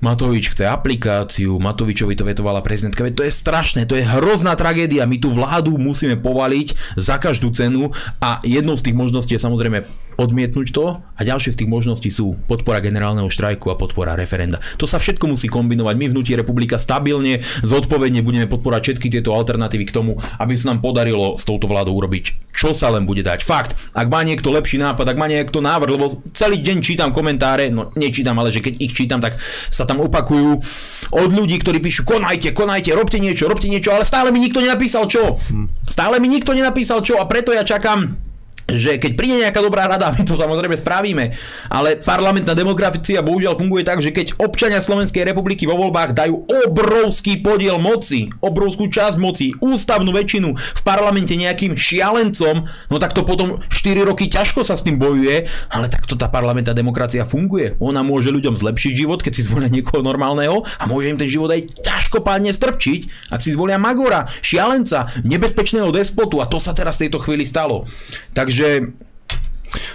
Matovič 0.03 0.51
chce 0.51 0.67
aplikáciu, 0.67 1.63
Matovičovi 1.63 2.19
to 2.19 2.27
vetovala 2.27 2.59
prezidentka. 2.59 3.07
To 3.07 3.23
je 3.23 3.31
strašné, 3.31 3.87
to 3.87 3.95
je 3.95 4.03
hrozná 4.03 4.59
tragédia. 4.59 5.07
My 5.07 5.15
tú 5.23 5.31
vládu 5.31 5.79
musíme 5.79 6.19
povaliť 6.19 6.99
za 6.99 7.23
každú 7.23 7.55
cenu 7.55 7.95
a 8.19 8.43
jednou 8.43 8.75
z 8.75 8.91
tých 8.91 8.99
možností 8.99 9.39
je 9.39 9.47
samozrejme 9.47 9.87
odmietnúť 10.19 10.75
to 10.75 10.99
a 11.01 11.21
ďalšie 11.23 11.55
z 11.55 11.59
tých 11.65 11.71
možností 11.71 12.11
sú 12.11 12.35
podpora 12.51 12.83
generálneho 12.83 13.31
štrajku 13.31 13.71
a 13.71 13.79
podpora 13.79 14.19
referenda. 14.19 14.59
To 14.83 14.91
sa 14.91 14.99
všetko 14.99 15.31
musí 15.31 15.47
kombinovať. 15.47 15.95
My 15.95 16.07
v 16.11 16.19
republika 16.35 16.77
stabilne, 16.83 17.39
zodpovedne 17.63 18.27
budeme 18.27 18.51
podporovať 18.51 18.83
všetky 18.83 19.07
tieto 19.07 19.33
alternatívy 19.33 19.87
k 19.87 19.95
tomu, 19.95 20.19
aby 20.43 20.53
sa 20.59 20.75
nám 20.75 20.83
podarilo 20.83 21.39
s 21.39 21.47
touto 21.47 21.71
vládou 21.71 21.95
urobiť, 21.95 22.52
čo 22.53 22.77
sa 22.77 22.93
len 22.93 23.09
bude 23.09 23.25
dať. 23.25 23.41
Fakt, 23.43 23.73
ak 23.97 24.07
má 24.13 24.21
niekto 24.23 24.53
lepší 24.53 24.77
nápad, 24.79 25.09
ak 25.09 25.19
má 25.19 25.27
niekto 25.27 25.65
návrh, 25.65 25.91
lebo 25.97 26.07
celý 26.37 26.61
deň 26.61 26.79
čítam 26.85 27.11
komentáre, 27.11 27.73
no 27.73 27.89
nečítam, 27.97 28.37
ale 28.37 28.53
že 28.53 28.61
keď 28.61 28.79
ich 28.79 28.93
čítam, 28.93 29.25
tak 29.25 29.35
sa 29.73 29.89
tam 29.89 30.05
opakujú 30.05 30.61
od 31.17 31.31
ľudí, 31.33 31.57
ktorí 31.61 31.81
píšu 31.81 32.05
konajte, 32.05 32.53
konajte, 32.53 32.93
robte 32.93 33.17
niečo, 33.19 33.49
robte 33.49 33.67
niečo, 33.67 33.91
ale 33.91 34.05
stále 34.05 34.29
mi 34.31 34.39
nikto 34.39 34.61
nenapísal 34.61 35.09
čo. 35.09 35.41
Stále 35.89 36.21
mi 36.21 36.29
nikto 36.29 36.53
nenapísal 36.53 37.01
čo 37.01 37.17
a 37.19 37.25
preto 37.25 37.57
ja 37.57 37.65
čakám 37.65 38.32
že 38.73 38.97
keď 38.97 39.13
príde 39.15 39.37
nejaká 39.45 39.61
dobrá 39.61 39.87
rada, 39.89 40.11
my 40.17 40.23
to 40.25 40.35
samozrejme 40.37 40.77
spravíme, 40.77 41.25
ale 41.69 42.01
parlamentná 42.01 42.57
demokracia 42.57 43.21
bohužiaľ 43.25 43.57
funguje 43.57 43.85
tak, 43.85 44.01
že 44.01 44.11
keď 44.11 44.41
občania 44.41 44.81
Slovenskej 44.81 45.29
republiky 45.29 45.69
vo 45.69 45.77
voľbách 45.77 46.17
dajú 46.17 46.49
obrovský 46.67 47.41
podiel 47.41 47.77
moci, 47.77 48.33
obrovskú 48.41 48.89
časť 48.89 49.17
moci, 49.21 49.53
ústavnú 49.61 50.11
väčšinu 50.13 50.49
v 50.57 50.83
parlamente 50.83 51.37
nejakým 51.37 51.77
šialencom, 51.77 52.65
no 52.65 52.97
tak 52.97 53.13
to 53.13 53.23
potom 53.27 53.61
4 53.69 54.09
roky 54.09 54.29
ťažko 54.29 54.65
sa 54.65 54.75
s 54.75 54.85
tým 54.85 54.97
bojuje, 54.97 55.47
ale 55.71 55.87
takto 55.89 56.17
tá 56.17 56.29
parlamentná 56.33 56.73
demokracia 56.73 57.29
funguje. 57.29 57.77
Ona 57.79 58.01
môže 58.03 58.33
ľuďom 58.33 58.57
zlepšiť 58.57 58.93
život, 58.93 59.21
keď 59.21 59.33
si 59.33 59.47
zvolia 59.47 59.69
niekoho 59.73 60.01
normálneho 60.01 60.65
a 60.79 60.85
môže 60.89 61.13
im 61.13 61.19
ten 61.21 61.29
život 61.29 61.51
aj 61.53 61.83
ťažkopádne 61.83 62.51
strpčiť, 62.55 63.33
ak 63.35 63.41
si 63.41 63.55
zvolia 63.55 63.77
Magora, 63.77 64.25
šialenca, 64.41 65.11
nebezpečného 65.23 65.91
despotu 65.91 66.39
a 66.39 66.49
to 66.49 66.63
sa 66.63 66.73
teraz 66.73 66.99
v 66.99 67.09
tejto 67.09 67.19
chvíli 67.23 67.45
stalo. 67.47 67.85
Takže 68.33 68.62
Takže 68.63 68.95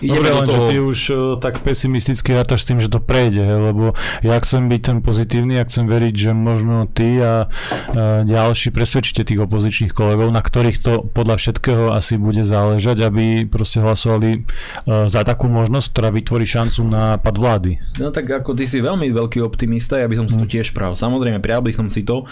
Dobre, 0.01 0.29
len 0.29 0.45
toho... 0.49 0.69
ty 0.69 0.75
už 0.81 0.99
uh, 1.09 1.17
tak 1.37 1.61
pesimisticky 1.61 2.33
rátaš 2.33 2.65
s 2.65 2.67
tým, 2.69 2.81
že 2.81 2.89
to 2.89 2.97
prejde, 2.97 3.45
lebo 3.45 3.93
ja 4.25 4.37
chcem 4.41 4.69
byť 4.69 4.81
ten 4.81 4.97
pozitívny, 5.05 5.57
ja 5.57 5.65
chcem 5.65 5.85
veriť, 5.85 6.13
že 6.17 6.31
možno 6.33 6.89
ty 6.89 7.21
a 7.21 7.45
uh, 7.45 8.21
ďalší 8.25 8.73
presvedčíte 8.73 9.21
tých 9.25 9.41
opozičných 9.45 9.93
kolegov, 9.93 10.33
na 10.33 10.41
ktorých 10.41 10.77
to 10.81 10.93
podľa 11.13 11.37
všetkého 11.37 11.93
asi 11.93 12.17
bude 12.17 12.41
záležať, 12.41 13.05
aby 13.05 13.45
proste 13.45 13.77
hlasovali 13.81 14.41
uh, 14.41 15.05
za 15.05 15.21
takú 15.21 15.45
možnosť, 15.49 15.87
ktorá 15.93 16.09
vytvorí 16.09 16.45
šancu 16.45 16.81
na 16.85 17.21
pad 17.21 17.37
vlády. 17.37 17.77
No 18.01 18.09
tak 18.09 18.29
ako 18.29 18.57
ty 18.57 18.65
si 18.65 18.81
veľmi 18.81 19.13
veľký 19.13 19.45
optimista, 19.45 20.01
ja 20.01 20.09
by 20.09 20.17
som 20.17 20.27
si 20.29 20.41
to 20.41 20.45
hm. 20.49 20.53
tiež 20.57 20.73
pravil. 20.73 20.97
Samozrejme, 20.97 21.37
prijal 21.37 21.61
by 21.61 21.73
som 21.73 21.87
si 21.93 22.01
to, 22.01 22.25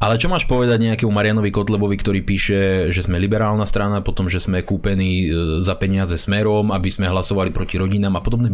ale 0.00 0.16
čo 0.16 0.32
máš 0.32 0.48
povedať 0.48 0.80
nejakému 0.80 1.12
Marianovi 1.12 1.52
Kotlebovi, 1.52 2.00
ktorý 2.00 2.24
píše, 2.24 2.88
že 2.88 3.04
sme 3.04 3.20
liberálna 3.20 3.68
strana, 3.68 4.00
potom, 4.00 4.32
že 4.32 4.40
sme 4.40 4.64
kúpení 4.64 5.28
e, 5.28 5.60
za 5.60 5.76
peniaze 5.76 6.16
smerom, 6.16 6.72
aby 6.72 6.88
sme 6.88 7.04
hlasovali 7.04 7.52
proti 7.52 7.76
rodinám 7.76 8.16
a 8.16 8.24
podobné 8.24 8.48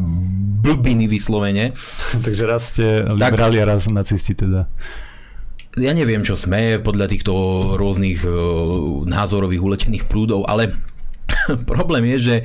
blbiny 0.66 1.06
vyslovene. 1.06 1.70
Takže 2.26 2.44
raz 2.50 2.74
ste 2.74 3.06
liberáli 3.06 3.62
a 3.62 3.70
raz 3.78 3.86
nacisti 3.86 4.34
teda 4.34 4.66
ja 5.76 5.92
neviem, 5.92 6.24
čo 6.24 6.40
sme 6.40 6.80
podľa 6.80 7.04
týchto 7.12 7.32
rôznych 7.76 8.24
e, 8.24 8.32
názorových 9.04 9.60
uletených 9.60 10.08
prúdov, 10.08 10.48
ale 10.48 10.72
Problém 11.70 12.06
je, 12.16 12.18
že 12.18 12.36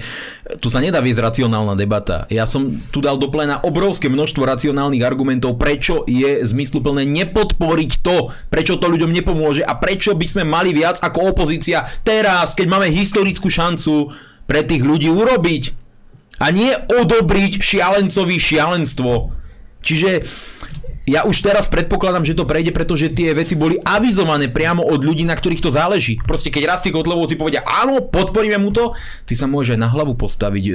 tu 0.60 0.68
sa 0.74 0.82
nedá 0.82 1.00
viesť 1.00 1.22
racionálna 1.22 1.78
debata. 1.78 2.26
Ja 2.28 2.50
som 2.50 2.70
tu 2.90 3.00
dal 3.00 3.18
do 3.22 3.30
plena 3.30 3.62
obrovské 3.62 4.10
množstvo 4.10 4.42
racionálnych 4.42 5.06
argumentov, 5.06 5.58
prečo 5.62 6.04
je 6.10 6.42
zmysluplné 6.42 7.06
nepodporiť 7.06 7.92
to, 8.02 8.34
prečo 8.50 8.78
to 8.82 8.90
ľuďom 8.90 9.14
nepomôže 9.14 9.62
a 9.62 9.78
prečo 9.78 10.18
by 10.18 10.26
sme 10.26 10.44
mali 10.46 10.74
viac 10.74 10.98
ako 11.02 11.34
opozícia 11.34 11.86
teraz, 12.02 12.58
keď 12.58 12.68
máme 12.68 12.88
historickú 12.90 13.48
šancu 13.48 14.12
pre 14.50 14.66
tých 14.66 14.84
ľudí 14.84 15.08
urobiť. 15.08 15.80
A 16.42 16.50
nie 16.50 16.74
odobriť 16.74 17.62
šialencovi 17.62 18.42
šialenstvo. 18.42 19.30
Čiže 19.86 20.26
ja 21.10 21.26
už 21.26 21.42
teraz 21.42 21.66
predpokladám, 21.66 22.22
že 22.22 22.38
to 22.38 22.46
prejde, 22.46 22.70
pretože 22.70 23.10
tie 23.10 23.34
veci 23.34 23.58
boli 23.58 23.74
avizované 23.82 24.54
priamo 24.54 24.86
od 24.86 25.02
ľudí, 25.02 25.26
na 25.26 25.34
ktorých 25.34 25.66
to 25.66 25.74
záleží. 25.74 26.22
Proste 26.22 26.54
keď 26.54 26.64
raz 26.70 26.86
tí 26.86 26.94
kotlovci 26.94 27.34
povedia, 27.34 27.66
áno, 27.66 28.06
podporíme 28.06 28.62
mu 28.62 28.70
to, 28.70 28.94
ty 29.26 29.34
sa 29.34 29.50
môže 29.50 29.74
na 29.74 29.90
hlavu 29.90 30.14
postaviť, 30.14 30.64
e, 30.70 30.72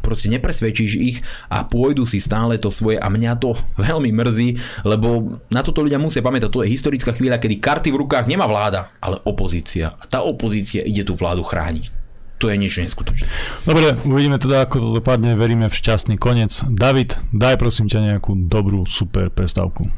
proste 0.00 0.32
nepresvedčíš 0.32 0.92
ich 0.96 1.18
a 1.52 1.68
pôjdu 1.68 2.08
si 2.08 2.24
stále 2.24 2.56
to 2.56 2.72
svoje 2.72 2.96
a 2.96 3.12
mňa 3.12 3.36
to 3.36 3.52
veľmi 3.86 4.16
mrzí, 4.16 4.48
lebo 4.88 5.36
na 5.52 5.60
toto 5.60 5.84
ľudia 5.84 6.00
musia 6.00 6.24
pamätať, 6.24 6.48
to 6.48 6.64
je 6.64 6.72
historická 6.72 7.12
chvíľa, 7.12 7.36
kedy 7.36 7.60
karty 7.60 7.92
v 7.92 8.00
rukách 8.00 8.24
nemá 8.24 8.48
vláda, 8.48 8.88
ale 9.04 9.20
opozícia. 9.28 9.92
A 10.00 10.08
tá 10.08 10.24
opozícia 10.24 10.80
ide 10.80 11.04
tú 11.04 11.12
vládu 11.12 11.44
chrániť 11.44 12.05
to 12.36 12.52
je 12.52 12.56
niečo 12.60 12.84
neskutočné. 12.84 13.26
Dobre, 13.64 13.96
uvidíme 14.04 14.36
teda, 14.36 14.68
ako 14.68 14.76
to 14.80 14.88
dopadne, 15.00 15.36
veríme 15.36 15.72
v 15.72 15.74
šťastný 15.74 16.20
koniec. 16.20 16.52
David, 16.68 17.16
daj 17.32 17.56
prosím 17.56 17.88
ťa 17.88 18.14
nejakú 18.14 18.36
dobrú, 18.48 18.84
super 18.84 19.32
prestávku. 19.32 19.88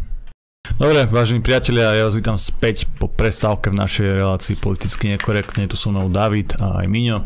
Dobre, 0.77 1.09
vážení 1.09 1.41
priatelia, 1.41 1.97
ja 1.97 2.05
vás 2.05 2.15
vítam 2.15 2.37
späť 2.37 2.85
po 3.01 3.09
prestávke 3.09 3.73
v 3.73 3.81
našej 3.81 4.21
relácii 4.21 4.61
politicky 4.61 5.09
nekorektne. 5.17 5.65
Tu 5.65 5.81
so 5.81 5.89
mnou 5.89 6.13
David 6.13 6.55
a 6.61 6.85
aj 6.85 6.87
Miňo. 6.87 7.25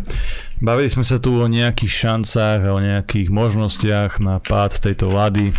Bavili 0.63 0.87
sme 0.87 1.03
sa 1.03 1.19
tu 1.19 1.35
o 1.35 1.47
nejakých 1.51 1.91
šancách 1.91 2.61
a 2.63 2.71
o 2.71 2.79
nejakých 2.79 3.35
možnostiach 3.35 4.23
na 4.23 4.39
pád 4.39 4.79
tejto 4.79 5.11
vlády. 5.11 5.51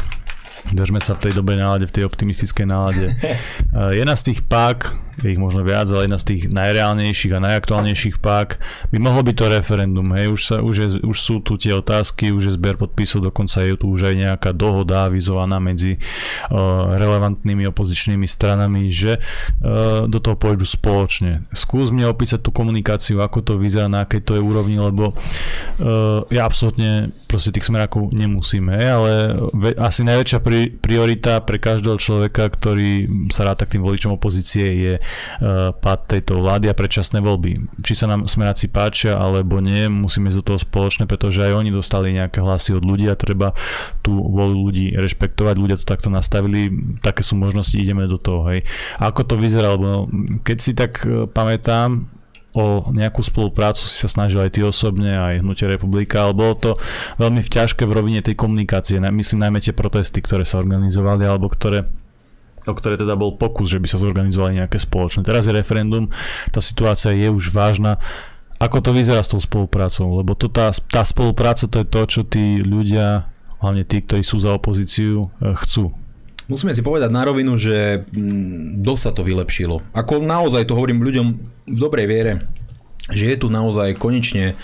Držme 0.71 1.03
sa 1.03 1.19
v 1.19 1.27
tej 1.27 1.33
dobrej 1.35 1.59
nálade, 1.59 1.85
v 1.85 1.95
tej 1.99 2.03
optimistickej 2.07 2.65
nálade. 2.65 3.11
Jedna 3.99 4.15
z 4.15 4.31
tých 4.31 4.47
pák, 4.47 4.95
je 5.21 5.29
ich 5.29 5.37
možno 5.37 5.61
viac, 5.61 5.85
ale 5.93 6.09
jedna 6.09 6.17
z 6.17 6.25
tých 6.33 6.41
najreálnejších 6.49 7.33
a 7.37 7.43
najaktuálnejších 7.43 8.17
pák 8.17 8.57
by 8.89 8.97
mohlo 8.97 9.21
byť 9.21 9.35
to 9.37 9.45
referendum. 9.45 10.07
Hej, 10.17 10.27
už, 10.33 10.41
sa, 10.41 10.55
už, 10.63 10.75
je, 10.75 10.87
už 11.05 11.17
sú 11.17 11.37
tu 11.45 11.53
tie 11.59 11.77
otázky, 11.77 12.33
už 12.33 12.49
je 12.49 12.53
zber 12.57 12.81
podpisov, 12.81 13.29
dokonca 13.29 13.61
je 13.61 13.77
tu 13.77 13.93
už 13.93 14.09
aj 14.09 14.15
nejaká 14.17 14.51
dohoda 14.57 15.05
avizovaná 15.05 15.61
medzi 15.61 16.01
uh, 16.01 16.97
relevantnými 16.97 17.69
opozičnými 17.69 18.25
stranami, 18.25 18.89
že 18.89 19.21
uh, 19.21 20.09
do 20.09 20.17
toho 20.17 20.33
pôjdu 20.33 20.65
spoločne. 20.65 21.45
Skús 21.53 21.93
mi 21.93 22.01
opísať 22.01 22.41
tú 22.41 22.49
komunikáciu, 22.49 23.21
ako 23.21 23.45
to 23.45 23.53
vyzerá, 23.61 23.85
na 23.85 24.09
akej 24.09 24.25
to 24.25 24.33
je 24.33 24.41
úrovni, 24.41 24.81
lebo 24.81 25.13
uh, 25.13 26.25
ja 26.33 26.49
absolútne 26.49 27.13
proste 27.29 27.53
tých 27.53 27.69
smerákov 27.69 28.09
nemusíme, 28.13 28.73
hej, 28.73 28.89
ale 28.89 29.11
ve, 29.53 29.69
asi 29.77 30.01
najväčšia 30.01 30.39
pri, 30.41 30.73
priorita 30.73 31.41
pre 31.45 31.61
každého 31.61 31.97
človeka, 32.01 32.49
ktorý 32.49 33.05
sa 33.29 33.45
ráta 33.45 33.69
k 33.69 33.77
tým 33.77 33.83
voličom 33.85 34.15
opozície 34.15 34.65
je 34.65 34.93
pád 35.79 35.99
tejto 36.07 36.39
vlády 36.39 36.69
a 36.71 36.77
predčasné 36.77 37.19
voľby. 37.19 37.81
Či 37.81 37.93
sa 38.03 38.05
nám 38.09 38.25
smeráci 38.29 38.69
páčia 38.69 39.17
alebo 39.17 39.59
nie, 39.59 39.87
musíme 39.87 40.29
ísť 40.29 40.39
do 40.43 40.47
toho 40.53 40.59
spoločne, 40.59 41.05
pretože 41.05 41.43
aj 41.43 41.53
oni 41.53 41.69
dostali 41.71 42.15
nejaké 42.15 42.43
hlasy 42.43 42.77
od 42.77 42.83
ľudí 42.83 43.07
a 43.09 43.19
treba 43.19 43.55
tú 44.01 44.13
voľu 44.13 44.69
ľudí 44.69 44.95
rešpektovať. 44.95 45.55
Ľudia 45.55 45.77
to 45.79 45.85
takto 45.87 46.09
nastavili, 46.11 46.69
také 46.99 47.21
sú 47.21 47.39
možnosti, 47.39 47.75
ideme 47.75 48.05
do 48.09 48.19
toho. 48.19 48.47
Hej. 48.51 48.67
Ako 48.99 49.23
to 49.23 49.35
vyzerá, 49.39 49.75
lebo 49.75 50.07
keď 50.41 50.57
si 50.59 50.71
tak 50.75 51.03
eh, 51.05 51.25
pamätám, 51.29 52.09
o 52.53 52.93
nejakú 52.93 53.25
spoluprácu 53.25 53.81
si 53.81 53.97
sa 53.97 54.09
snažil 54.09 54.37
aj 54.37 54.53
ty 54.53 54.61
osobne, 54.61 55.17
aj 55.17 55.41
Hnutie 55.41 55.65
republika, 55.65 56.21
ale 56.21 56.37
bolo 56.37 56.53
to 56.53 56.71
veľmi 57.17 57.41
ťažké 57.41 57.81
v 57.89 57.95
rovine 57.97 58.21
tej 58.21 58.37
komunikácie. 58.37 59.01
Myslím 59.01 59.41
najmä 59.41 59.57
tie 59.57 59.73
protesty, 59.73 60.21
ktoré 60.21 60.45
sa 60.45 60.61
organizovali, 60.61 61.25
alebo 61.25 61.49
ktoré 61.49 61.81
o 62.63 62.73
ktoré 62.73 62.95
teda 62.95 63.19
bol 63.19 63.35
pokus, 63.35 63.71
že 63.71 63.79
by 63.79 63.87
sa 63.87 64.01
zorganizovali 64.01 64.63
nejaké 64.63 64.79
spoločné. 64.79 65.23
Teraz 65.27 65.47
je 65.47 65.53
referendum, 65.55 66.07
tá 66.49 66.63
situácia 66.63 67.11
je 67.11 67.27
už 67.27 67.51
vážna. 67.51 67.99
Ako 68.61 68.79
to 68.79 68.95
vyzerá 68.95 69.19
s 69.19 69.31
tou 69.31 69.41
spoluprácou? 69.43 70.07
Lebo 70.23 70.37
to, 70.39 70.47
tá, 70.47 70.71
tá 70.71 71.03
spolupráca 71.03 71.67
to 71.67 71.83
je 71.83 71.87
to, 71.87 72.01
čo 72.07 72.21
tí 72.23 72.63
ľudia, 72.63 73.27
hlavne 73.59 73.83
tí, 73.83 73.99
ktorí 73.99 74.23
sú 74.23 74.39
za 74.39 74.55
opozíciu, 74.55 75.27
e, 75.43 75.51
chcú. 75.63 75.91
Musíme 76.47 76.75
si 76.75 76.83
povedať 76.83 77.11
na 77.11 77.23
rovinu, 77.23 77.55
že 77.55 78.03
mm, 78.03 78.83
dosť 78.83 79.01
sa 79.03 79.11
to 79.15 79.23
vylepšilo. 79.23 79.83
Ako 79.95 80.23
naozaj 80.23 80.67
to 80.67 80.75
hovorím 80.75 81.03
ľuďom 81.03 81.27
v 81.67 81.77
dobrej 81.79 82.07
viere, 82.07 82.33
že 83.11 83.31
je 83.31 83.37
tu 83.39 83.47
naozaj 83.51 83.99
konečne 83.99 84.55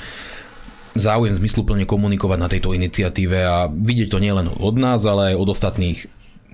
záujem 0.95 1.35
zmysluplne 1.35 1.88
komunikovať 1.88 2.39
na 2.39 2.51
tejto 2.51 2.75
iniciatíve 2.75 3.39
a 3.45 3.71
vidieť 3.71 4.07
to 4.12 4.19
nielen 4.19 4.51
od 4.51 4.75
nás, 4.75 5.03
ale 5.07 5.33
aj 5.33 5.39
od 5.39 5.49
ostatných 5.55 5.97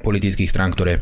politických 0.05 0.49
strán, 0.49 0.75
ktoré 0.75 1.01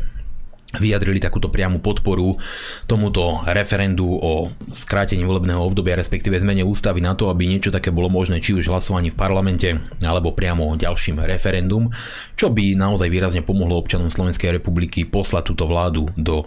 vyjadrili 0.78 1.22
takúto 1.22 1.50
priamu 1.50 1.78
podporu 1.80 2.36
tomuto 2.84 3.42
referendu 3.48 4.06
o 4.06 4.50
skrátení 4.70 5.22
volebného 5.22 5.60
obdobia, 5.60 5.98
respektíve 5.98 6.38
zmene 6.40 6.66
ústavy 6.66 7.00
na 7.00 7.14
to, 7.14 7.30
aby 7.30 7.46
niečo 7.46 7.74
také 7.74 7.94
bolo 7.94 8.10
možné, 8.10 8.42
či 8.42 8.54
už 8.54 8.70
hlasovaní 8.70 9.14
v 9.14 9.18
parlamente, 9.18 9.68
alebo 10.02 10.34
priamo 10.34 10.74
ďalším 10.74 11.22
referendum, 11.24 11.90
čo 12.34 12.50
by 12.50 12.74
naozaj 12.74 13.08
výrazne 13.08 13.42
pomohlo 13.46 13.78
občanom 13.78 14.10
Slovenskej 14.10 14.58
republiky 14.58 15.06
poslať 15.06 15.54
túto 15.54 15.64
vládu 15.70 16.10
do 16.18 16.46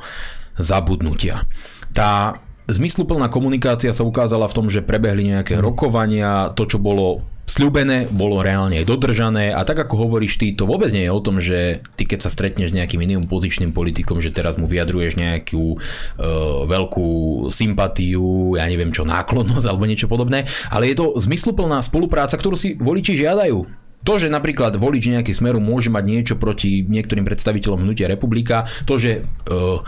zabudnutia. 0.57 1.45
Tá 1.93 2.41
zmysluplná 2.67 3.31
komunikácia 3.31 3.95
sa 3.95 4.03
ukázala 4.03 4.49
v 4.49 4.55
tom, 4.57 4.67
že 4.67 4.83
prebehli 4.83 5.31
nejaké 5.31 5.57
rokovania, 5.57 6.51
to, 6.51 6.67
čo 6.67 6.77
bolo 6.81 7.23
sľúbené, 7.47 8.11
bolo 8.11 8.43
reálne 8.43 8.83
aj 8.83 8.85
dodržané 8.85 9.55
a 9.55 9.63
tak 9.63 9.87
ako 9.87 10.05
hovoríš 10.05 10.35
ty, 10.35 10.51
to 10.51 10.67
vôbec 10.67 10.91
nie 10.91 11.07
je 11.07 11.15
o 11.15 11.23
tom, 11.23 11.39
že 11.39 11.79
ty 11.95 12.03
keď 12.03 12.27
sa 12.27 12.29
stretneš 12.29 12.75
s 12.75 12.77
nejakým 12.77 12.99
iným 12.99 13.23
pozičným 13.25 13.71
politikom, 13.71 14.19
že 14.19 14.35
teraz 14.35 14.59
mu 14.59 14.67
vyjadruješ 14.67 15.15
nejakú 15.15 15.79
uh, 15.79 16.67
veľkú 16.67 17.09
sympatiu, 17.47 18.59
ja 18.59 18.67
neviem 18.67 18.91
čo, 18.91 19.07
náklonnosť 19.07 19.65
alebo 19.65 19.87
niečo 19.87 20.11
podobné, 20.11 20.43
ale 20.67 20.91
je 20.91 20.99
to 20.99 21.15
zmysluplná 21.15 21.79
spolupráca, 21.79 22.35
ktorú 22.35 22.59
si 22.59 22.75
voliči 22.75 23.15
žiadajú. 23.15 23.87
To, 24.05 24.13
že 24.21 24.29
napríklad 24.29 24.77
volič 24.77 25.09
nejaký 25.09 25.33
smeru 25.33 25.57
môže 25.57 25.89
mať 25.89 26.03
niečo 26.05 26.35
proti 26.37 26.85
niektorým 26.85 27.25
predstaviteľom 27.25 27.81
hnutia 27.81 28.11
republika, 28.11 28.67
to, 28.85 28.99
že 28.99 29.23
uh, 29.23 29.81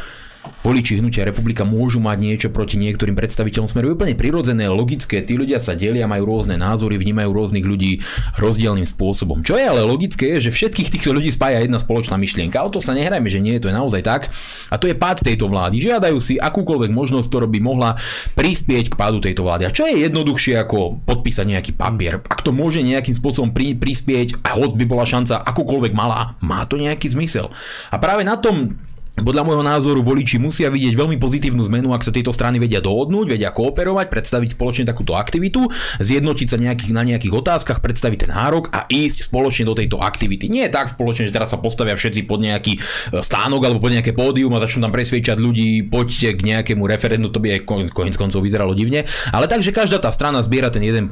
voliči 0.63 0.99
hnutia 0.99 1.23
republika 1.28 1.63
môžu 1.63 2.04
mať 2.04 2.17
niečo 2.19 2.47
proti 2.52 2.75
niektorým 2.80 3.15
predstaviteľom 3.15 3.67
smeru. 3.67 3.91
Je 3.91 3.95
úplne 3.95 4.15
prirodzené, 4.15 4.67
logické, 4.67 5.23
tí 5.23 5.36
ľudia 5.36 5.60
sa 5.60 5.75
delia, 5.75 6.08
majú 6.08 6.28
rôzne 6.28 6.60
názory, 6.60 6.99
vnímajú 6.99 7.30
rôznych 7.32 7.63
ľudí 7.63 8.04
rozdielným 8.39 8.88
spôsobom. 8.88 9.43
Čo 9.43 9.60
je 9.60 9.65
ale 9.67 9.84
logické, 9.84 10.36
je, 10.38 10.49
že 10.49 10.56
všetkých 10.56 10.91
týchto 10.99 11.12
ľudí 11.15 11.32
spája 11.32 11.63
jedna 11.63 11.80
spoločná 11.80 12.15
myšlienka. 12.19 12.60
O 12.63 12.71
to 12.71 12.84
sa 12.84 12.95
nehrajme, 12.95 13.28
že 13.32 13.39
nie, 13.43 13.60
to 13.60 13.71
je 13.71 13.75
naozaj 13.75 14.04
tak. 14.04 14.32
A 14.71 14.75
to 14.75 14.88
je 14.88 14.95
pád 14.95 15.23
tejto 15.23 15.47
vlády. 15.47 15.80
Žiadajú 15.80 16.17
si 16.19 16.36
akúkoľvek 16.39 16.91
možnosť, 16.91 17.28
ktorá 17.28 17.47
by 17.47 17.60
mohla 17.60 17.95
prispieť 18.36 18.95
k 18.95 18.99
pádu 18.99 19.23
tejto 19.23 19.47
vlády. 19.47 19.67
A 19.67 19.75
čo 19.75 19.88
je 19.88 20.04
jednoduchšie 20.04 20.60
ako 20.60 21.04
podpísať 21.08 21.45
nejaký 21.47 21.71
papier? 21.75 22.19
Ak 22.28 22.43
to 22.43 22.52
môže 22.56 22.84
nejakým 22.84 23.15
spôsobom 23.15 23.52
pri, 23.56 23.75
prispieť 23.75 24.43
a 24.43 24.60
hoď 24.60 24.75
by 24.75 24.86
bola 24.88 25.08
šanca 25.08 25.43
akúkoľvek 25.43 25.93
malá, 25.95 26.36
má 26.43 26.63
to 26.67 26.75
nejaký 26.80 27.12
zmysel. 27.12 27.52
A 27.91 27.95
práve 27.99 28.23
na 28.28 28.39
tom 28.39 28.75
podľa 29.23 29.43
môjho 29.45 29.63
názoru 29.65 30.01
voliči 30.01 30.39
musia 30.39 30.71
vidieť 30.71 30.95
veľmi 30.95 31.17
pozitívnu 31.19 31.62
zmenu, 31.67 31.91
ak 31.91 32.05
sa 32.05 32.12
tieto 32.13 32.32
strany 32.32 32.58
vedia 32.58 32.79
dohodnúť, 32.79 33.36
vedia 33.36 33.51
kooperovať, 33.53 34.08
predstaviť 34.10 34.55
spoločne 34.55 34.86
takúto 34.88 35.15
aktivitu, 35.15 35.67
zjednotiť 35.99 36.47
sa 36.47 36.58
nejakých, 36.58 36.91
na 36.95 37.03
nejakých 37.03 37.34
otázkach, 37.36 37.84
predstaviť 37.84 38.27
ten 38.27 38.32
nárok 38.32 38.71
a 38.71 38.88
ísť 38.88 39.29
spoločne 39.29 39.67
do 39.67 39.75
tejto 39.75 39.99
aktivity. 39.99 40.47
Nie 40.47 40.67
je 40.67 40.75
tak 40.75 40.91
spoločne, 40.91 41.27
že 41.27 41.36
teraz 41.36 41.51
sa 41.51 41.60
postavia 41.60 41.95
všetci 41.95 42.25
pod 42.25 42.39
nejaký 42.41 42.73
e, 42.75 42.79
stánok 43.19 43.62
alebo 43.65 43.84
pod 43.84 43.93
nejaké 43.93 44.15
pódium 44.15 44.53
a 44.55 44.63
začnú 44.63 44.88
tam 44.88 44.93
presviečať 44.93 45.38
ľudí, 45.38 45.88
poďte 45.88 46.36
k 46.36 46.41
nejakému 46.55 46.84
referendu, 46.88 47.29
to 47.29 47.41
by 47.43 47.60
aj 47.60 47.65
koniec 47.91 48.15
koncov 48.15 48.41
vyzeralo 48.41 48.73
divne, 48.73 49.05
ale 49.34 49.45
tak, 49.45 49.62
že 49.62 49.75
každá 49.75 49.99
tá 50.01 50.10
strana 50.13 50.41
zbiera 50.41 50.71
ten 50.71 50.84
jeden 50.86 51.12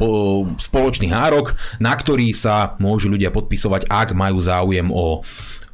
spoločný 0.58 1.12
hárok, 1.12 1.54
na 1.78 1.93
ktorý 1.93 2.32
sa 2.32 2.78
môžu 2.78 3.12
ľudia 3.12 3.34
podpisovať, 3.34 3.89
ak 3.89 4.15
majú 4.15 4.38
záujem 4.39 4.88
o 4.89 5.22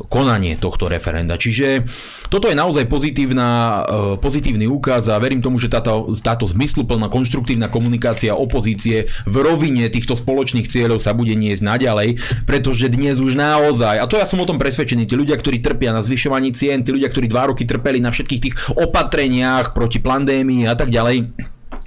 konanie 0.09 0.57
tohto 0.57 0.89
referenda. 0.89 1.37
Čiže 1.37 1.85
toto 2.27 2.49
je 2.49 2.57
naozaj 2.57 2.89
pozitívna, 2.89 3.81
e, 3.85 4.17
pozitívny 4.17 4.65
úkaz 4.65 5.07
a 5.13 5.21
verím 5.21 5.39
tomu, 5.39 5.61
že 5.61 5.69
táto, 5.69 6.09
táto 6.19 6.49
zmysluplná 6.49 7.07
konštruktívna 7.13 7.69
komunikácia 7.69 8.33
opozície 8.33 9.05
v 9.29 9.35
rovine 9.39 9.85
týchto 9.93 10.17
spoločných 10.17 10.65
cieľov 10.65 10.97
sa 10.97 11.13
bude 11.13 11.37
niesť 11.37 11.61
naďalej, 11.61 12.17
pretože 12.49 12.89
dnes 12.89 13.21
už 13.21 13.37
naozaj, 13.37 14.01
a 14.01 14.09
to 14.09 14.17
ja 14.17 14.25
som 14.25 14.41
o 14.41 14.49
tom 14.49 14.57
presvedčený, 14.57 15.05
tí 15.05 15.13
ľudia, 15.13 15.37
ktorí 15.37 15.61
trpia 15.61 15.93
na 15.93 16.01
zvyšovaní 16.01 16.51
cien, 16.57 16.81
tí 16.81 16.89
ľudia, 16.89 17.13
ktorí 17.13 17.29
dva 17.29 17.53
roky 17.53 17.63
trpeli 17.63 18.01
na 18.01 18.09
všetkých 18.09 18.43
tých 18.43 18.55
opatreniach 18.73 19.77
proti 19.77 20.01
pandémii 20.01 20.65
a 20.65 20.73
tak 20.73 20.89
ďalej, 20.89 21.29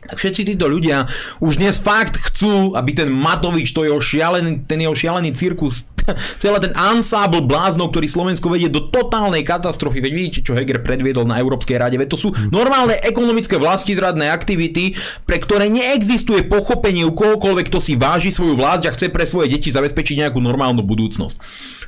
tak 0.07 0.23
všetci 0.23 0.55
títo 0.55 0.71
ľudia 0.71 1.07
už 1.43 1.59
dnes 1.59 1.83
fakt 1.83 2.15
chcú, 2.31 2.79
aby 2.79 2.95
ten 2.95 3.11
Matovič, 3.11 3.75
to 3.75 3.83
jeho 3.83 3.99
šialený, 3.99 4.63
ten 4.67 4.79
jeho 4.79 4.95
šialený 4.95 5.35
cirkus, 5.35 5.83
celý 6.43 6.59
ten 6.63 6.75
ansábl 6.75 7.45
bláznov, 7.45 7.91
ktorý 7.93 8.07
Slovensko 8.07 8.51
vedie 8.53 8.71
do 8.71 8.87
totálnej 8.89 9.43
katastrofy. 9.43 10.01
Veď 10.01 10.13
vidíte, 10.13 10.41
čo 10.47 10.57
Heger 10.57 10.81
predviedol 10.83 11.27
na 11.27 11.39
Európskej 11.39 11.77
rade. 11.79 11.97
Veď 11.99 12.15
to 12.15 12.19
sú 12.19 12.29
normálne 12.51 12.97
ekonomické 13.03 13.59
vlastizradné 13.59 14.31
aktivity, 14.31 14.95
pre 15.27 15.43
ktoré 15.43 15.69
neexistuje 15.69 16.47
pochopenie 16.47 17.05
u 17.05 17.13
kohokoľvek, 17.13 17.67
kto 17.69 17.79
si 17.83 17.99
váži 17.99 18.31
svoju 18.31 18.55
vlast 18.55 18.87
a 18.87 18.95
chce 18.95 19.11
pre 19.11 19.27
svoje 19.27 19.51
deti 19.53 19.69
zabezpečiť 19.73 20.27
nejakú 20.27 20.39
normálnu 20.39 20.83
budúcnosť. 20.87 21.37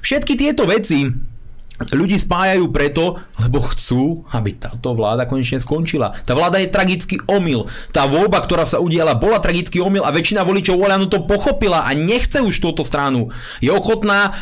Všetky 0.02 0.34
tieto 0.38 0.66
veci 0.66 1.10
ľudí 1.78 2.18
spájajú 2.18 2.74
preto, 2.74 3.22
lebo 3.38 3.62
chcú, 3.62 4.26
aby 4.34 4.58
táto 4.58 4.98
vláda 4.98 5.30
konečne 5.30 5.62
skončila. 5.62 6.10
Tá 6.26 6.34
vláda 6.34 6.58
je 6.58 6.72
tragický 6.72 7.22
omyl. 7.30 7.70
Tá 7.94 8.10
voľba, 8.10 8.42
ktorá 8.42 8.66
sa 8.66 8.82
udiala, 8.82 9.14
bola 9.14 9.38
tragický 9.38 9.78
omyl 9.78 10.02
a 10.02 10.10
väčšina 10.10 10.42
voličov 10.42 10.74
Oľanu 10.74 11.06
to 11.06 11.22
pochopila 11.22 11.86
a 11.86 11.94
nechce 11.94 12.42
už 12.42 12.58
túto 12.58 12.82
stranu. 12.82 13.30
Je 13.62 13.70
ochotná 13.70 14.34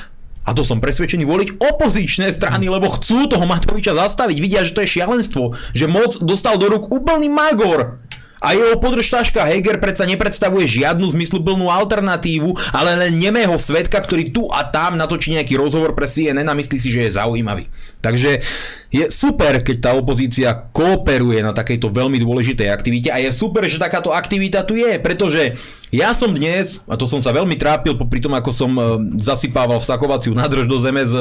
a 0.46 0.54
to 0.54 0.62
som 0.62 0.78
presvedčený 0.78 1.26
voliť 1.26 1.48
opozičné 1.58 2.30
strany, 2.30 2.70
lebo 2.70 2.86
chcú 2.86 3.26
toho 3.26 3.42
Matoviča 3.50 3.98
zastaviť. 3.98 4.38
Vidia, 4.38 4.62
že 4.62 4.78
to 4.78 4.86
je 4.86 4.94
šialenstvo, 4.94 5.58
že 5.74 5.90
moc 5.90 6.22
dostal 6.22 6.54
do 6.54 6.70
rúk 6.70 6.86
úplný 6.94 7.26
magor. 7.26 7.98
A 8.40 8.52
jeho 8.52 8.76
podržtaška 8.76 9.48
Heger 9.48 9.80
predsa 9.80 10.04
nepredstavuje 10.04 10.68
žiadnu 10.68 11.08
zmysluplnú 11.08 11.72
alternatívu, 11.72 12.52
ale 12.72 12.96
len 12.96 13.16
nemého 13.16 13.56
svetka, 13.56 13.96
ktorý 13.96 14.28
tu 14.28 14.44
a 14.52 14.64
tam 14.68 15.00
natočí 15.00 15.32
nejaký 15.32 15.56
rozhovor 15.56 15.96
pre 15.96 16.04
CNN 16.04 16.46
a 16.46 16.54
myslí 16.54 16.76
si, 16.76 16.92
že 16.92 17.08
je 17.08 17.16
zaujímavý. 17.16 17.72
Takže 18.04 18.44
je 18.92 19.04
super, 19.10 19.64
keď 19.64 19.76
tá 19.82 19.90
opozícia 19.96 20.52
kooperuje 20.70 21.42
na 21.42 21.50
takejto 21.50 21.90
veľmi 21.90 22.20
dôležitej 22.22 22.68
aktivite 22.70 23.08
a 23.10 23.18
je 23.18 23.34
super, 23.34 23.66
že 23.66 23.82
takáto 23.82 24.14
aktivita 24.14 24.62
tu 24.62 24.78
je, 24.78 25.00
pretože 25.00 25.58
ja 25.90 26.12
som 26.12 26.30
dnes, 26.30 26.84
a 26.86 26.94
to 26.94 27.08
som 27.08 27.18
sa 27.18 27.34
veľmi 27.34 27.56
trápil 27.58 27.98
popri 27.98 28.22
tom, 28.22 28.36
ako 28.36 28.50
som 28.52 28.70
e, 28.76 28.82
zasypával 29.18 29.82
vsakovaciu 29.82 30.36
nádrž 30.36 30.70
do 30.70 30.78
zeme 30.78 31.02
s 31.02 31.14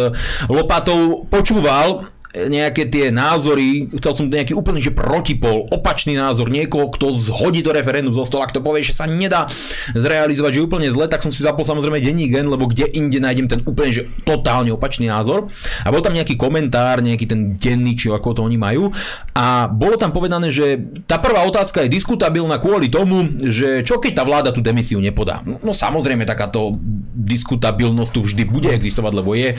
lopatou, 0.51 1.25
počúval 1.31 2.05
nejaké 2.35 2.91
tie 2.91 3.09
názory, 3.15 3.87
chcel 3.95 4.13
som 4.13 4.25
nejaký 4.27 4.51
úplný 4.51 4.83
že 4.83 4.91
protipol, 4.91 5.65
opačný 5.71 6.19
názor 6.19 6.51
niekoho, 6.51 6.91
kto 6.91 7.15
zhodí 7.15 7.63
to 7.63 7.71
referendum 7.71 8.11
zo 8.11 8.27
stola, 8.27 8.51
kto 8.51 8.59
povie, 8.59 8.83
že 8.83 8.91
sa 8.91 9.07
nedá 9.07 9.47
zrealizovať, 9.95 10.51
že 10.59 10.65
úplne 10.65 10.89
zle, 10.91 11.07
tak 11.07 11.23
som 11.23 11.31
si 11.31 11.41
zapol 11.41 11.63
samozrejme 11.63 12.03
denní 12.03 12.27
gen, 12.27 12.51
lebo 12.51 12.67
kde 12.67 12.91
inde 12.91 13.23
nájdem 13.23 13.47
ten 13.47 13.59
úplne 13.63 13.95
že 13.95 14.03
totálne 14.27 14.75
opačný 14.75 15.07
názor. 15.07 15.47
A 15.87 15.93
bol 15.93 16.03
tam 16.03 16.11
nejaký 16.11 16.35
komentár, 16.35 16.99
nejaký 16.99 17.25
ten 17.29 17.55
denný, 17.55 17.95
či 17.95 18.11
ako 18.11 18.35
to 18.35 18.41
oni 18.43 18.59
majú. 18.59 18.91
A 19.31 19.71
bolo 19.71 19.95
tam 19.95 20.11
povedané, 20.11 20.51
že 20.51 20.81
tá 21.07 21.21
prvá 21.21 21.47
otázka 21.47 21.87
je 21.87 21.93
diskutabilná 21.95 22.59
kvôli 22.59 22.91
tomu, 22.91 23.23
že 23.39 23.85
čo 23.87 24.01
keď 24.01 24.11
tá 24.19 24.23
vláda 24.27 24.49
tú 24.51 24.59
demisiu 24.59 24.99
nepodá. 24.99 25.39
No, 25.47 25.61
no 25.61 25.71
samozrejme 25.71 26.27
takáto 26.27 26.75
diskutabilnosť 27.15 28.11
tu 28.11 28.19
vždy 28.25 28.43
bude 28.43 28.69
existovať, 28.73 29.13
lebo 29.15 29.31
je 29.37 29.55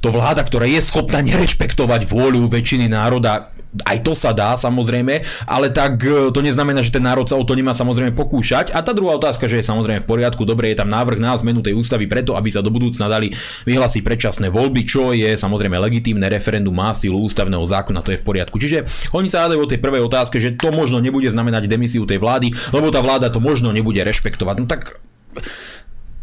to 0.00 0.08
vláda, 0.08 0.40
ktorá 0.40 0.64
je 0.64 0.80
schopná 0.80 1.20
nerešpektovať 1.20 2.08
vôľu 2.08 2.48
väčšiny 2.48 2.88
národa, 2.88 3.52
aj 3.86 4.02
to 4.02 4.12
sa 4.18 4.34
dá 4.34 4.58
samozrejme, 4.58 5.22
ale 5.46 5.70
tak 5.70 6.02
e, 6.02 6.34
to 6.34 6.40
neznamená, 6.42 6.82
že 6.82 6.90
ten 6.90 7.06
národ 7.06 7.22
sa 7.22 7.38
o 7.38 7.46
to 7.46 7.54
nemá 7.54 7.70
samozrejme 7.70 8.18
pokúšať. 8.18 8.74
A 8.74 8.82
tá 8.82 8.90
druhá 8.90 9.14
otázka, 9.14 9.46
že 9.46 9.62
je 9.62 9.70
samozrejme 9.70 10.02
v 10.02 10.08
poriadku, 10.10 10.42
dobre, 10.42 10.74
je 10.74 10.82
tam 10.82 10.90
návrh 10.90 11.22
na 11.22 11.38
zmenu 11.38 11.62
tej 11.62 11.78
ústavy 11.78 12.10
preto, 12.10 12.34
aby 12.34 12.50
sa 12.50 12.66
do 12.66 12.74
budúcna 12.74 13.06
dali 13.06 13.30
vyhlásiť 13.70 14.02
predčasné 14.02 14.46
voľby, 14.50 14.82
čo 14.82 15.14
je 15.14 15.38
samozrejme 15.38 15.78
legitímne, 15.78 16.26
referendum 16.26 16.74
má 16.74 16.90
silu 16.90 17.22
ústavného 17.22 17.62
zákona, 17.62 18.02
to 18.02 18.10
je 18.10 18.18
v 18.18 18.26
poriadku. 18.26 18.58
Čiže 18.58 18.90
oni 19.14 19.30
sa 19.30 19.46
hádajú 19.46 19.62
o 19.62 19.70
tej 19.70 19.78
prvej 19.78 20.02
otázke, 20.02 20.42
že 20.42 20.58
to 20.58 20.74
možno 20.74 20.98
nebude 20.98 21.30
znamenať 21.30 21.70
demisiu 21.70 22.02
tej 22.02 22.18
vlády, 22.18 22.50
lebo 22.74 22.90
tá 22.90 22.98
vláda 22.98 23.30
to 23.30 23.38
možno 23.38 23.70
nebude 23.70 24.02
rešpektovať. 24.02 24.56
No 24.58 24.66
tak 24.66 24.98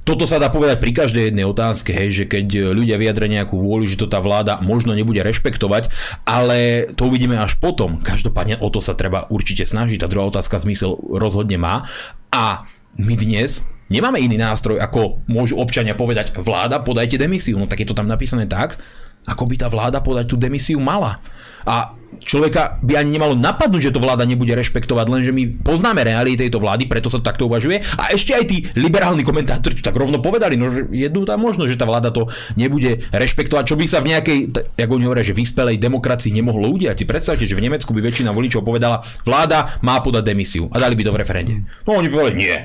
toto 0.08 0.24
sa 0.24 0.40
dá 0.40 0.48
povedať 0.48 0.80
pri 0.80 0.96
každej 0.96 1.24
jednej 1.30 1.44
otázke, 1.44 1.92
hej, 1.92 2.24
že 2.24 2.26
keď 2.32 2.72
ľudia 2.72 2.96
vyjadria 2.96 3.44
nejakú 3.44 3.60
vôľu, 3.60 3.92
že 3.92 4.00
to 4.00 4.08
tá 4.08 4.24
vláda 4.24 4.64
možno 4.64 4.96
nebude 4.96 5.20
rešpektovať, 5.20 5.92
ale 6.24 6.88
to 6.96 7.12
uvidíme 7.12 7.36
až 7.36 7.60
potom. 7.60 8.00
Každopádne 8.00 8.64
o 8.64 8.72
to 8.72 8.80
sa 8.80 8.96
treba 8.96 9.28
určite 9.28 9.68
snažiť. 9.68 10.00
Tá 10.00 10.08
druhá 10.08 10.32
otázka 10.32 10.64
zmysel 10.64 10.96
rozhodne 11.12 11.60
má. 11.60 11.84
A 12.32 12.64
my 12.96 13.20
dnes 13.20 13.68
nemáme 13.92 14.24
iný 14.24 14.40
nástroj, 14.40 14.80
ako 14.80 15.28
môžu 15.28 15.60
občania 15.60 15.92
povedať, 15.92 16.32
vláda, 16.40 16.80
podajte 16.80 17.20
demisiu. 17.20 17.60
No 17.60 17.68
tak 17.68 17.84
je 17.84 17.88
to 17.92 17.98
tam 17.98 18.08
napísané 18.08 18.48
tak, 18.48 18.80
ako 19.28 19.44
by 19.44 19.60
tá 19.60 19.68
vláda 19.68 20.00
podať 20.00 20.32
tú 20.32 20.40
demisiu 20.40 20.80
mala. 20.80 21.20
A 21.68 21.97
človeka 22.22 22.82
by 22.82 23.00
ani 23.00 23.20
nemalo 23.20 23.34
napadnúť, 23.38 23.90
že 23.90 23.94
to 23.94 24.04
vláda 24.04 24.26
nebude 24.26 24.50
rešpektovať, 24.52 25.06
lenže 25.08 25.32
my 25.32 25.44
poznáme 25.62 26.02
reality 26.02 26.48
tejto 26.48 26.60
vlády, 26.60 26.90
preto 26.90 27.12
sa 27.12 27.22
to 27.22 27.26
takto 27.26 27.46
uvažuje. 27.46 27.84
A 28.00 28.14
ešte 28.14 28.34
aj 28.34 28.44
tí 28.48 28.58
liberálni 28.80 29.22
komentátori 29.22 29.78
to 29.78 29.86
tak 29.86 29.96
rovno 29.96 30.20
povedali, 30.24 30.58
no 30.58 30.72
že 30.72 30.90
jednú 30.90 31.28
tam 31.28 31.44
možno, 31.44 31.70
že 31.70 31.78
tá 31.78 31.86
vláda 31.86 32.10
to 32.10 32.26
nebude 32.58 33.06
rešpektovať, 33.12 33.64
čo 33.68 33.76
by 33.78 33.86
sa 33.86 34.00
v 34.02 34.16
nejakej, 34.16 34.40
ako 34.80 34.92
oni 34.98 35.06
hovoria, 35.06 35.26
že 35.26 35.38
vyspelej 35.38 35.78
demokracii 35.78 36.32
nemohlo 36.34 36.72
udiať. 36.74 37.04
Si 37.04 37.06
predstavte, 37.06 37.46
že 37.46 37.58
v 37.58 37.66
Nemecku 37.70 37.92
by 37.94 38.02
väčšina 38.02 38.34
voličov 38.34 38.66
povedala, 38.66 39.04
vláda 39.24 39.78
má 39.84 40.00
podať 40.02 40.24
demisiu 40.34 40.72
a 40.74 40.78
dali 40.82 40.98
by 40.98 41.04
to 41.06 41.12
v 41.14 41.20
referende. 41.20 41.54
No 41.86 42.00
oni 42.00 42.10
povedali, 42.10 42.36
nie. 42.40 42.56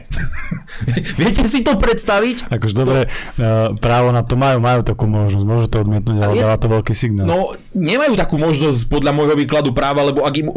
Viete 1.20 1.44
si 1.46 1.60
to 1.60 1.76
predstaviť? 1.76 2.48
Akože 2.48 2.74
dobre, 2.74 3.00
to... 3.36 3.76
právo 3.78 4.10
na 4.10 4.24
to 4.24 4.34
majú, 4.38 4.58
majú 4.58 4.80
takú 4.82 5.04
možnosť, 5.06 5.44
môžu 5.44 5.66
to 5.68 5.84
odmietnúť, 5.84 6.18
ale 6.18 6.32
je... 6.38 6.42
dáva 6.42 6.56
to 6.58 6.68
veľký 6.70 6.94
signál. 6.96 7.26
No, 7.28 7.36
nemajú 7.76 8.14
takú 8.16 8.40
možnosť 8.40 8.88
podľa 8.88 9.12
môjho 9.12 9.31
výkladu 9.36 9.74
práva, 9.74 10.04
lebo 10.06 10.24
ak 10.24 10.34
im 10.38 10.48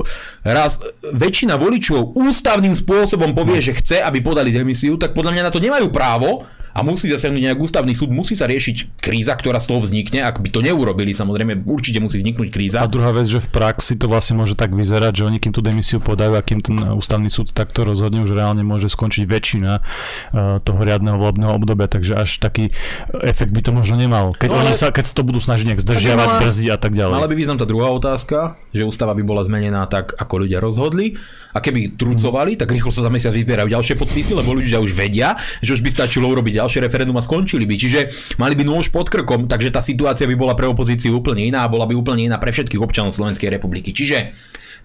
raz 0.44 0.80
väčšina 1.02 1.56
voličov 1.56 2.16
ústavným 2.16 2.76
spôsobom 2.76 3.32
povie, 3.34 3.60
no. 3.60 3.66
že 3.66 3.78
chce, 3.78 3.98
aby 4.04 4.20
podali 4.22 4.52
demisiu, 4.54 4.96
tak 5.00 5.16
podľa 5.16 5.32
mňa 5.36 5.44
na 5.48 5.52
to 5.54 5.64
nemajú 5.64 5.88
právo 5.92 6.44
a 6.76 6.84
musí 6.84 7.08
zasiahnuť 7.08 7.40
nejak 7.40 7.60
ústavný 7.60 7.96
súd, 7.96 8.12
musí 8.12 8.36
sa 8.36 8.52
riešiť 8.52 9.00
kríza, 9.00 9.32
ktorá 9.32 9.64
z 9.64 9.72
toho 9.72 9.80
vznikne. 9.80 10.28
Ak 10.28 10.44
by 10.44 10.52
to 10.52 10.60
neurobili, 10.60 11.16
samozrejme, 11.16 11.64
určite 11.64 12.04
musí 12.04 12.20
vzniknúť 12.20 12.52
kríza. 12.52 12.78
A 12.84 12.92
druhá 12.92 13.16
vec, 13.16 13.32
že 13.32 13.40
v 13.40 13.48
praxi 13.48 13.96
to 13.96 14.12
vlastne 14.12 14.36
môže 14.36 14.60
tak 14.60 14.76
vyzerať, 14.76 15.24
že 15.24 15.24
oni 15.24 15.40
kým 15.40 15.56
tú 15.56 15.64
demisiu 15.64 16.04
podajú 16.04 16.36
a 16.36 16.44
kým 16.44 16.60
ten 16.60 16.76
ústavný 16.92 17.32
súd 17.32 17.56
takto 17.56 17.88
rozhodne, 17.88 18.20
už 18.28 18.36
reálne 18.36 18.60
môže 18.68 18.92
skončiť 18.92 19.24
väčšina 19.24 19.72
uh, 19.80 20.60
toho 20.60 20.80
riadneho 20.84 21.16
volebného 21.16 21.56
obdobia, 21.56 21.88
takže 21.88 22.20
až 22.20 22.44
taký 22.44 22.76
efekt 23.24 23.56
by 23.56 23.64
to 23.64 23.72
možno 23.72 23.96
nemal. 23.96 24.36
Keď, 24.36 24.52
no, 24.52 24.60
ale... 24.60 24.76
oni 24.76 24.76
sa, 24.76 24.92
keď 24.92 25.06
sa 25.08 25.14
to 25.16 25.24
budú 25.24 25.40
snažiť 25.40 25.72
nejak 25.72 25.80
zdržiavať, 25.80 26.28
mala... 26.28 26.42
brzdiť 26.44 26.70
a 26.76 26.78
tak 26.78 26.92
ďalej. 26.92 27.16
Mala 27.16 27.32
by 27.32 27.36
význam 27.40 27.56
tá 27.56 27.64
druhá 27.64 27.88
otázka, 27.88 28.60
že 28.76 28.84
ústava 28.84 29.16
by 29.16 29.24
bola 29.24 29.48
zmenená 29.48 29.88
tak, 29.88 30.12
ako 30.20 30.44
ľudia 30.44 30.60
rozhodli 30.60 31.16
a 31.56 31.64
keby 31.64 31.96
trucovali, 31.96 32.60
tak 32.60 32.68
rýchlo 32.68 32.92
sa 32.92 33.00
za 33.00 33.08
mesiac 33.08 33.32
vybierajú 33.32 33.72
ďalšie 33.72 33.96
podpisy, 33.96 34.36
lebo 34.36 34.52
ľudia 34.52 34.84
už 34.84 34.92
vedia, 34.92 35.40
že 35.64 35.72
už 35.72 35.80
by 35.80 35.88
stačilo 35.88 36.28
urobiť 36.28 36.65
ďalšie 36.66 36.82
referendum 36.82 37.14
a 37.16 37.22
skončili 37.22 37.70
by. 37.70 37.76
Čiže 37.78 38.00
mali 38.42 38.58
by 38.58 38.66
nôž 38.66 38.90
pod 38.90 39.14
krkom, 39.14 39.46
takže 39.46 39.70
tá 39.70 39.86
situácia 39.86 40.26
by 40.26 40.34
bola 40.34 40.58
pre 40.58 40.66
opozíciu 40.66 41.14
úplne 41.14 41.46
iná 41.46 41.62
a 41.62 41.70
bola 41.70 41.86
by 41.86 41.94
úplne 41.94 42.26
iná 42.26 42.42
pre 42.42 42.50
všetkých 42.50 42.82
občanov 42.82 43.14
Slovenskej 43.14 43.54
republiky. 43.54 43.94
Čiže 43.94 44.34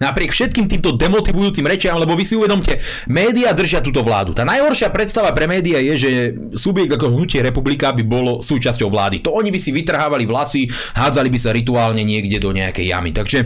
napriek 0.01 0.33
všetkým 0.33 0.65
týmto 0.65 0.97
demotivujúcim 0.97 1.65
rečiam, 1.65 1.97
lebo 1.97 2.17
vy 2.17 2.25
si 2.25 2.33
uvedomte, 2.37 2.77
médiá 3.09 3.53
držia 3.53 3.85
túto 3.85 4.01
vládu. 4.01 4.33
Tá 4.33 4.41
najhoršia 4.45 4.89
predstava 4.89 5.29
pre 5.33 5.45
médiá 5.45 5.77
je, 5.81 5.93
že 5.97 6.09
subjekt 6.57 6.93
ako 6.93 7.13
hnutie 7.13 7.41
republika 7.41 7.93
by 7.93 8.01
bolo 8.05 8.41
súčasťou 8.41 8.89
vlády. 8.89 9.25
To 9.25 9.33
oni 9.33 9.53
by 9.53 9.59
si 9.61 9.69
vytrhávali 9.73 10.25
vlasy, 10.25 10.65
hádzali 10.97 11.29
by 11.29 11.39
sa 11.41 11.53
rituálne 11.53 12.01
niekde 12.01 12.41
do 12.41 12.49
nejakej 12.49 12.85
jamy. 12.93 13.13
Takže 13.13 13.45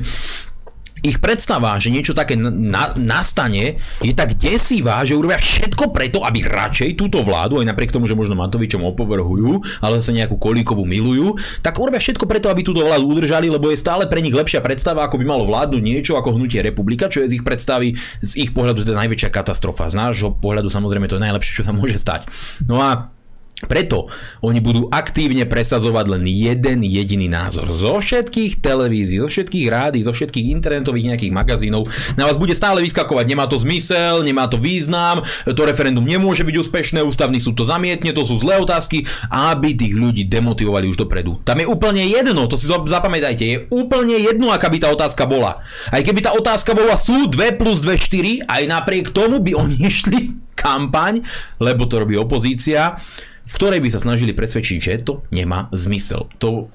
ich 1.06 1.22
predstava, 1.22 1.78
že 1.78 1.94
niečo 1.94 2.18
také 2.18 2.34
na, 2.34 2.92
nastane, 2.98 3.78
je 4.02 4.14
tak 4.18 4.34
desivá, 4.42 5.06
že 5.06 5.14
urobia 5.14 5.38
všetko 5.38 5.94
preto, 5.94 6.26
aby 6.26 6.50
radšej 6.50 6.98
túto 6.98 7.22
vládu, 7.22 7.62
aj 7.62 7.70
napriek 7.70 7.94
tomu, 7.94 8.10
že 8.10 8.18
možno 8.18 8.34
Matovičom 8.34 8.82
opovrhujú, 8.82 9.86
ale 9.86 10.02
sa 10.02 10.10
nejakú 10.10 10.42
kolíkovú 10.42 10.82
milujú, 10.84 11.38
tak 11.62 11.78
urobia 11.78 12.02
všetko 12.02 12.26
preto, 12.26 12.50
aby 12.50 12.66
túto 12.66 12.82
vládu 12.82 13.06
udržali, 13.06 13.54
lebo 13.54 13.70
je 13.70 13.78
stále 13.78 14.10
pre 14.10 14.26
nich 14.26 14.34
lepšia 14.34 14.66
predstava, 14.66 15.06
ako 15.06 15.22
by 15.22 15.26
malo 15.30 15.46
vládnuť 15.46 15.82
niečo 15.86 16.18
ako 16.18 16.36
hnutie 16.42 16.66
republika, 16.66 17.06
čo 17.06 17.22
je 17.22 17.30
z 17.30 17.34
ich 17.38 17.46
predstavy, 17.46 17.94
z 18.26 18.32
ich 18.42 18.52
pohľadu 18.52 18.82
je 18.82 18.98
najväčšia 18.98 19.30
katastrofa. 19.30 19.88
Z 19.88 19.96
nášho 20.02 20.34
pohľadu 20.42 20.74
samozrejme 20.74 21.06
to 21.06 21.22
je 21.22 21.26
najlepšie, 21.30 21.62
čo 21.62 21.64
sa 21.64 21.76
môže 21.76 22.02
stať. 22.02 22.26
No 22.66 22.82
a 22.82 23.15
preto 23.64 24.12
oni 24.44 24.60
budú 24.60 24.92
aktívne 24.92 25.48
presadzovať 25.48 26.06
len 26.12 26.28
jeden 26.28 26.84
jediný 26.84 27.32
názor. 27.32 27.72
Zo 27.72 28.04
všetkých 28.04 28.60
televízií, 28.60 29.24
zo 29.24 29.32
všetkých 29.32 29.66
rádií, 29.72 30.04
zo 30.04 30.12
všetkých 30.12 30.52
internetových 30.52 31.16
nejakých 31.16 31.32
magazínov 31.32 31.88
na 32.20 32.28
vás 32.28 32.36
bude 32.36 32.52
stále 32.52 32.84
vyskakovať. 32.84 33.24
Nemá 33.24 33.48
to 33.48 33.56
zmysel, 33.56 34.28
nemá 34.28 34.52
to 34.52 34.60
význam, 34.60 35.24
to 35.48 35.62
referendum 35.64 36.04
nemôže 36.04 36.44
byť 36.44 36.56
úspešné, 36.68 37.00
ústavný 37.08 37.40
súd 37.40 37.56
to 37.56 37.64
zamietne, 37.64 38.12
to 38.12 38.28
sú 38.28 38.36
zlé 38.36 38.60
otázky, 38.60 39.08
aby 39.32 39.72
tých 39.72 39.96
ľudí 39.96 40.28
demotivovali 40.28 40.92
už 40.92 41.00
dopredu. 41.00 41.40
Tam 41.48 41.56
je 41.56 41.64
úplne 41.64 42.04
jedno, 42.04 42.52
to 42.52 42.60
si 42.60 42.68
zapamätajte, 42.68 43.44
je 43.48 43.58
úplne 43.72 44.20
jedno, 44.20 44.52
aká 44.52 44.68
by 44.68 44.84
tá 44.84 44.92
otázka 44.92 45.24
bola. 45.32 45.64
Aj 45.96 46.04
keby 46.04 46.28
tá 46.28 46.36
otázka 46.36 46.76
bola 46.76 47.00
sú 47.00 47.32
2 47.32 47.56
plus 47.56 47.80
2 47.88 47.96
4, 47.96 48.52
aj 48.52 48.64
napriek 48.68 49.16
tomu 49.16 49.40
by 49.40 49.56
oni 49.56 49.80
išli 49.90 50.44
kampaň, 50.56 51.24
lebo 51.64 51.88
to 51.88 52.04
robí 52.04 52.20
opozícia 52.20 53.00
v 53.46 53.54
ktorej 53.54 53.80
by 53.82 53.90
sa 53.94 54.02
snažili 54.02 54.34
presvedčiť, 54.34 54.78
že 54.82 55.06
to 55.06 55.22
nemá 55.30 55.70
zmysel. 55.72 56.28
To 56.42 56.70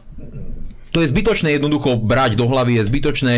to 0.90 0.98
je 0.98 1.10
zbytočné 1.10 1.54
jednoducho 1.54 1.94
brať 2.02 2.34
do 2.34 2.50
hlavy, 2.50 2.82
je 2.82 2.88
zbytočné 2.90 3.34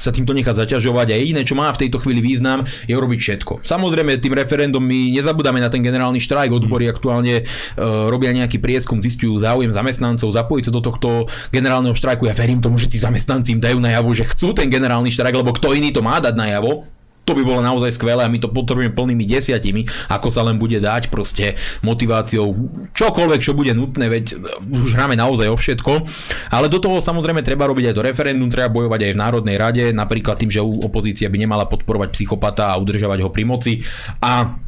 sa 0.00 0.08
týmto 0.08 0.32
nechať 0.32 0.64
zaťažovať 0.64 1.12
a 1.12 1.16
jediné, 1.20 1.44
čo 1.44 1.52
má 1.52 1.68
v 1.68 1.84
tejto 1.84 2.00
chvíli 2.00 2.24
význam, 2.24 2.64
je 2.88 2.96
urobiť 2.96 3.20
všetko. 3.20 3.52
Samozrejme, 3.60 4.16
tým 4.16 4.32
referendum 4.32 4.80
my 4.80 5.12
nezabudáme 5.12 5.60
na 5.60 5.68
ten 5.68 5.84
generálny 5.84 6.16
štrajk, 6.16 6.56
odbory 6.56 6.88
aktuálne 6.88 7.44
uh, 7.44 8.08
robia 8.08 8.32
nejaký 8.32 8.56
prieskum, 8.56 9.04
zistujú 9.04 9.36
záujem 9.36 9.68
zamestnancov, 9.68 10.32
zapojiť 10.32 10.64
sa 10.64 10.72
do 10.72 10.80
tohto 10.80 11.28
generálneho 11.52 11.92
štrajku. 11.92 12.24
Ja 12.24 12.32
verím 12.32 12.64
tomu, 12.64 12.80
že 12.80 12.88
tí 12.88 12.96
zamestnanci 12.96 13.52
im 13.52 13.60
dajú 13.60 13.84
najavo, 13.84 14.08
že 14.16 14.24
chcú 14.24 14.56
ten 14.56 14.72
generálny 14.72 15.12
štrajk, 15.12 15.36
lebo 15.36 15.52
kto 15.52 15.76
iný 15.76 15.92
to 15.92 16.00
má 16.00 16.16
dať 16.24 16.32
najavo 16.32 16.93
to 17.24 17.32
by 17.32 17.42
bolo 17.42 17.60
naozaj 17.64 17.96
skvelé 17.96 18.24
a 18.24 18.30
my 18.30 18.38
to 18.38 18.52
potrebujeme 18.52 18.92
plnými 18.92 19.24
desiatimi, 19.24 19.84
ako 20.12 20.28
sa 20.28 20.44
len 20.44 20.60
bude 20.60 20.76
dať 20.78 21.08
proste 21.08 21.56
motiváciou 21.80 22.52
čokoľvek, 22.92 23.40
čo 23.40 23.56
bude 23.56 23.72
nutné, 23.72 24.12
veď 24.12 24.38
už 24.68 24.96
hráme 24.96 25.16
naozaj 25.16 25.48
o 25.48 25.56
všetko. 25.56 25.92
Ale 26.52 26.68
do 26.68 26.78
toho 26.78 27.00
samozrejme 27.00 27.40
treba 27.40 27.64
robiť 27.68 27.90
aj 27.90 27.94
to 27.96 28.06
referendum, 28.06 28.52
treba 28.52 28.70
bojovať 28.72 29.00
aj 29.08 29.12
v 29.16 29.20
Národnej 29.20 29.56
rade, 29.56 29.84
napríklad 29.90 30.36
tým, 30.36 30.52
že 30.52 30.60
opozícia 30.60 31.32
by 31.32 31.36
nemala 31.40 31.64
podporovať 31.64 32.12
psychopata 32.12 32.72
a 32.72 32.78
udržovať 32.78 33.18
ho 33.24 33.30
pri 33.32 33.44
moci. 33.48 33.72
A 34.20 34.63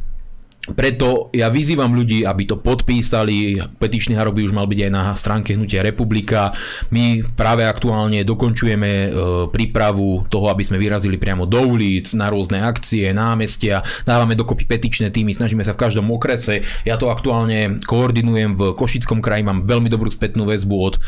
preto 0.75 1.31
ja 1.31 1.47
vyzývam 1.47 1.95
ľudí, 1.95 2.27
aby 2.27 2.43
to 2.43 2.59
podpísali. 2.59 3.61
Petičný 3.79 4.19
hárok 4.19 4.39
by 4.39 4.41
už 4.43 4.55
mal 4.55 4.67
byť 4.67 4.79
aj 4.87 4.91
na 4.91 5.03
stránke 5.15 5.55
Hnutia 5.55 5.79
Republika. 5.79 6.51
My 6.91 7.23
práve 7.23 7.63
aktuálne 7.63 8.27
dokončujeme 8.27 8.91
e, 8.91 9.09
prípravu 9.47 10.27
toho, 10.27 10.51
aby 10.51 10.67
sme 10.67 10.81
vyrazili 10.81 11.15
priamo 11.15 11.47
do 11.47 11.63
ulic, 11.63 12.11
na 12.17 12.27
rôzne 12.27 12.59
akcie, 12.59 13.15
námestia. 13.15 13.79
Dávame 14.03 14.35
dokopy 14.35 14.67
petičné 14.67 15.13
týmy, 15.13 15.31
snažíme 15.31 15.63
sa 15.63 15.71
v 15.71 15.87
každom 15.87 16.11
okrese. 16.11 16.65
Ja 16.83 16.99
to 16.99 17.07
aktuálne 17.13 17.79
koordinujem 17.87 18.59
v 18.59 18.75
Košickom 18.75 19.23
kraji, 19.23 19.47
mám 19.47 19.63
veľmi 19.63 19.87
dobrú 19.87 20.11
spätnú 20.11 20.43
väzbu 20.49 20.75
od 20.75 20.95
e, 20.97 20.99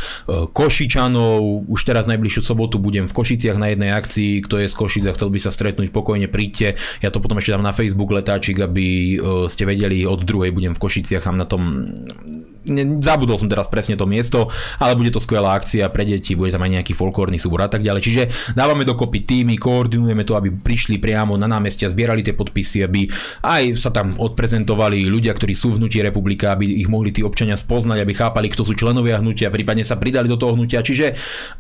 Košičanov. 0.56 1.68
Už 1.68 1.82
teraz 1.84 2.08
najbližšiu 2.08 2.42
sobotu 2.48 2.80
budem 2.80 3.10
v 3.10 3.16
Košiciach 3.16 3.60
na 3.60 3.76
jednej 3.76 3.92
akcii. 3.92 4.46
Kto 4.48 4.62
je 4.64 4.72
z 4.72 4.76
Košic 4.76 5.04
a 5.10 5.16
chcel 5.16 5.28
by 5.34 5.40
sa 5.42 5.52
stretnúť, 5.52 5.92
pokojne 5.92 6.32
príďte. 6.32 6.80
Ja 7.04 7.12
to 7.12 7.20
potom 7.20 7.42
ešte 7.42 7.52
dám 7.52 7.66
na 7.66 7.76
Facebook 7.76 8.14
letáčik, 8.16 8.62
aby 8.64 9.20
e, 9.20 9.49
ste 9.50 9.68
vedeli, 9.68 10.06
od 10.06 10.24
druhej 10.24 10.54
budem 10.54 10.78
v 10.78 10.82
Košiciach 10.82 11.26
a 11.26 11.32
na 11.34 11.50
tom 11.50 11.62
zabudol 13.02 13.40
som 13.40 13.50
teraz 13.50 13.66
presne 13.72 13.98
to 13.98 14.06
miesto, 14.06 14.46
ale 14.78 14.94
bude 14.94 15.10
to 15.10 15.22
skvelá 15.22 15.58
akcia 15.58 15.90
pre 15.90 16.06
deti, 16.06 16.38
bude 16.38 16.54
tam 16.54 16.62
aj 16.62 16.80
nejaký 16.80 16.94
folklórny 16.94 17.42
súbor 17.42 17.66
a 17.66 17.72
tak 17.72 17.82
ďalej. 17.82 18.02
Čiže 18.04 18.24
dávame 18.54 18.86
dokopy 18.86 19.26
týmy, 19.26 19.56
koordinujeme 19.58 20.22
to, 20.28 20.38
aby 20.38 20.54
prišli 20.54 21.02
priamo 21.02 21.34
na 21.40 21.50
námestia, 21.50 21.90
zbierali 21.90 22.22
tie 22.22 22.38
podpisy, 22.38 22.86
aby 22.86 23.10
aj 23.42 23.80
sa 23.80 23.90
tam 23.90 24.14
odprezentovali 24.14 25.08
ľudia, 25.10 25.34
ktorí 25.34 25.54
sú 25.56 25.76
v 25.76 25.78
hnutí 25.82 26.04
republika, 26.04 26.54
aby 26.54 26.68
ich 26.68 26.92
mohli 26.92 27.10
tí 27.10 27.26
občania 27.26 27.58
spoznať, 27.58 27.98
aby 28.04 28.14
chápali, 28.14 28.48
kto 28.52 28.62
sú 28.62 28.78
členovia 28.78 29.18
hnutia, 29.18 29.50
prípadne 29.50 29.82
sa 29.82 29.98
pridali 29.98 30.30
do 30.30 30.38
toho 30.38 30.54
hnutia. 30.54 30.86
Čiže 30.86 31.16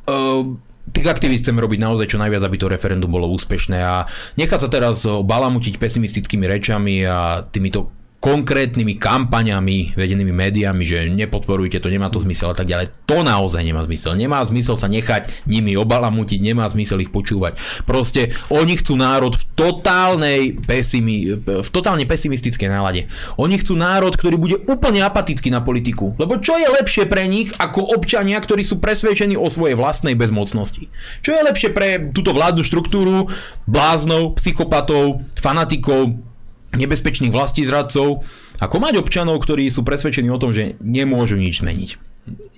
uh, 0.05 0.68
tých 0.89 1.07
aktivít 1.07 1.45
chceme 1.45 1.61
robiť 1.61 1.79
naozaj 1.81 2.05
čo 2.09 2.21
najviac, 2.21 2.43
aby 2.45 2.57
to 2.57 2.71
referendum 2.71 3.11
bolo 3.11 3.29
úspešné 3.29 3.79
a 3.79 4.09
nechať 4.39 4.59
sa 4.65 4.69
teraz 4.69 5.05
balamutiť 5.05 5.77
pesimistickými 5.77 6.45
rečami 6.49 7.05
a 7.05 7.45
týmito 7.45 7.98
konkrétnymi 8.19 8.99
kampaňami 8.99 9.95
vedenými 9.95 10.35
médiami, 10.35 10.83
že 10.83 11.07
nepodporujte 11.07 11.79
to, 11.79 11.87
nemá 11.87 12.11
to 12.11 12.19
zmysel 12.19 12.51
a 12.51 12.55
tak 12.55 12.67
ďalej. 12.67 12.91
To 13.07 13.23
naozaj 13.23 13.63
nemá 13.63 13.79
zmysel. 13.87 14.19
Nemá 14.19 14.43
zmysel 14.43 14.75
sa 14.75 14.91
nechať 14.91 15.47
nimi 15.47 15.79
obalamutiť, 15.79 16.39
nemá 16.43 16.67
zmysel 16.67 16.99
ich 16.99 17.15
počúvať. 17.15 17.55
Proste 17.87 18.35
oni 18.51 18.75
chcú 18.75 18.99
národ 18.99 19.39
v 19.39 19.43
totálnej 19.55 20.59
pesimi, 20.59 21.31
v 21.39 21.69
totálne 21.71 22.03
pesimistickej 22.03 22.67
nálade. 22.67 23.07
Oni 23.39 23.55
chcú 23.55 23.79
národ, 23.79 24.11
ktorý 24.11 24.35
bude 24.35 24.59
úplne 24.67 24.99
apatický 24.99 25.47
na 25.47 25.63
politiku. 25.63 26.11
Lebo 26.19 26.43
čo 26.43 26.59
je 26.59 26.67
lepšie 26.67 27.07
pre 27.07 27.23
nich 27.23 27.55
ako 27.55 27.95
občania, 27.95 28.35
ktorí 28.35 28.67
sú 28.67 28.83
presvedčení 28.83 29.39
o 29.39 29.47
svojej 29.47 29.79
vlastnej 29.79 30.19
bezmocnosti? 30.19 30.91
Čo 31.23 31.39
je 31.39 31.47
lepšie 31.47 31.71
pre 31.71 32.11
túto 32.11 32.35
vládnu 32.35 32.67
štruktúru 32.67 33.31
bláznov, 33.63 34.35
psychopatov, 34.35 35.23
fanatikov, 35.39 36.28
nebezpečných 36.75 37.33
vlastizradcov, 37.33 38.21
ako 38.59 38.75
mať 38.77 38.99
občanov, 38.99 39.39
ktorí 39.41 39.71
sú 39.71 39.81
presvedčení 39.81 40.29
o 40.29 40.41
tom, 40.41 40.51
že 40.51 40.75
nemôžu 40.83 41.39
nič 41.39 41.63
zmeniť. 41.63 41.89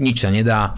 Nič 0.01 0.18
sa 0.20 0.34
nedá, 0.34 0.76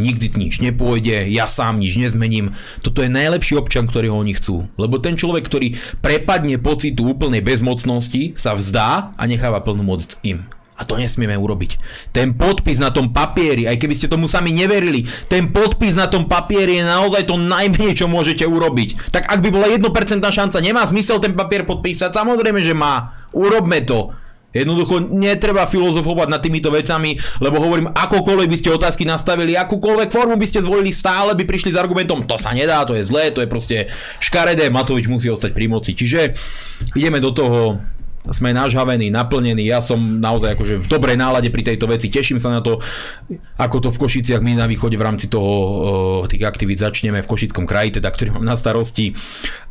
nikdy 0.00 0.32
nič 0.38 0.62
nepôjde, 0.62 1.28
ja 1.28 1.44
sám 1.44 1.82
nič 1.82 1.98
nezmením. 2.00 2.56
Toto 2.80 3.04
je 3.04 3.12
najlepší 3.12 3.58
občan, 3.60 3.84
ktorý 3.90 4.08
oni 4.14 4.32
chcú. 4.38 4.70
Lebo 4.80 4.96
ten 5.02 5.18
človek, 5.18 5.44
ktorý 5.44 5.76
prepadne 6.00 6.56
pocitu 6.56 7.04
úplnej 7.04 7.44
bezmocnosti, 7.44 8.32
sa 8.38 8.56
vzdá 8.56 9.12
a 9.12 9.22
necháva 9.28 9.60
plnú 9.60 9.84
moc 9.84 10.06
im. 10.24 10.48
A 10.82 10.86
to 10.88 10.98
nesmieme 10.98 11.38
urobiť. 11.38 11.78
Ten 12.10 12.34
podpis 12.34 12.82
na 12.82 12.90
tom 12.90 13.14
papieri, 13.14 13.70
aj 13.70 13.78
keby 13.78 13.94
ste 13.94 14.10
tomu 14.10 14.26
sami 14.26 14.50
neverili, 14.50 15.06
ten 15.30 15.54
podpis 15.54 15.94
na 15.94 16.10
tom 16.10 16.26
papieri 16.26 16.82
je 16.82 16.84
naozaj 16.84 17.30
to 17.30 17.38
najmenej, 17.38 17.94
čo 17.94 18.10
môžete 18.10 18.42
urobiť. 18.42 19.14
Tak 19.14 19.30
ak 19.30 19.38
by 19.38 19.48
bola 19.54 19.70
1% 19.70 19.86
šanca, 20.18 20.58
nemá 20.58 20.82
zmysel 20.82 21.22
ten 21.22 21.38
papier 21.38 21.62
podpísať? 21.62 22.10
Samozrejme, 22.10 22.58
že 22.58 22.74
má. 22.74 23.14
Urobme 23.30 23.86
to. 23.86 24.10
Jednoducho 24.52 25.00
netreba 25.08 25.64
filozofovať 25.64 26.28
nad 26.28 26.44
týmito 26.44 26.68
vecami, 26.68 27.16
lebo 27.40 27.56
hovorím, 27.56 27.88
akokoľvek 27.88 28.48
by 28.52 28.56
ste 28.60 28.68
otázky 28.68 29.08
nastavili, 29.08 29.56
akúkoľvek 29.56 30.12
formu 30.12 30.36
by 30.36 30.44
ste 30.44 30.60
zvolili, 30.60 30.92
stále 30.92 31.32
by 31.32 31.48
prišli 31.48 31.72
s 31.72 31.80
argumentom, 31.80 32.20
to 32.28 32.36
sa 32.36 32.52
nedá, 32.52 32.84
to 32.84 32.92
je 32.92 33.00
zlé, 33.00 33.32
to 33.32 33.40
je 33.40 33.48
proste 33.48 33.88
škaredé, 34.20 34.68
Matovič 34.68 35.08
musí 35.08 35.32
ostať 35.32 35.56
pri 35.56 35.72
moci. 35.72 35.96
Čiže 35.96 36.36
ideme 36.92 37.16
do 37.16 37.32
toho 37.32 37.80
sme 38.30 38.54
nažhavení, 38.54 39.10
naplnení, 39.10 39.66
ja 39.66 39.82
som 39.82 39.98
naozaj 39.98 40.54
akože 40.54 40.78
v 40.78 40.86
dobrej 40.86 41.18
nálade 41.18 41.50
pri 41.50 41.74
tejto 41.74 41.90
veci, 41.90 42.06
teším 42.06 42.38
sa 42.38 42.54
na 42.54 42.62
to, 42.62 42.78
ako 43.58 43.76
to 43.82 43.88
v 43.90 43.98
Košiciach 43.98 44.38
my 44.38 44.54
na 44.54 44.70
východe 44.70 44.94
v 44.94 45.02
rámci 45.02 45.26
toho 45.26 45.50
tých 46.30 46.46
aktivít 46.46 46.78
začneme 46.78 47.18
v 47.18 47.26
Košickom 47.26 47.66
kraji, 47.66 47.98
teda 47.98 48.14
ktorý 48.14 48.38
mám 48.38 48.46
na 48.46 48.54
starosti. 48.54 49.10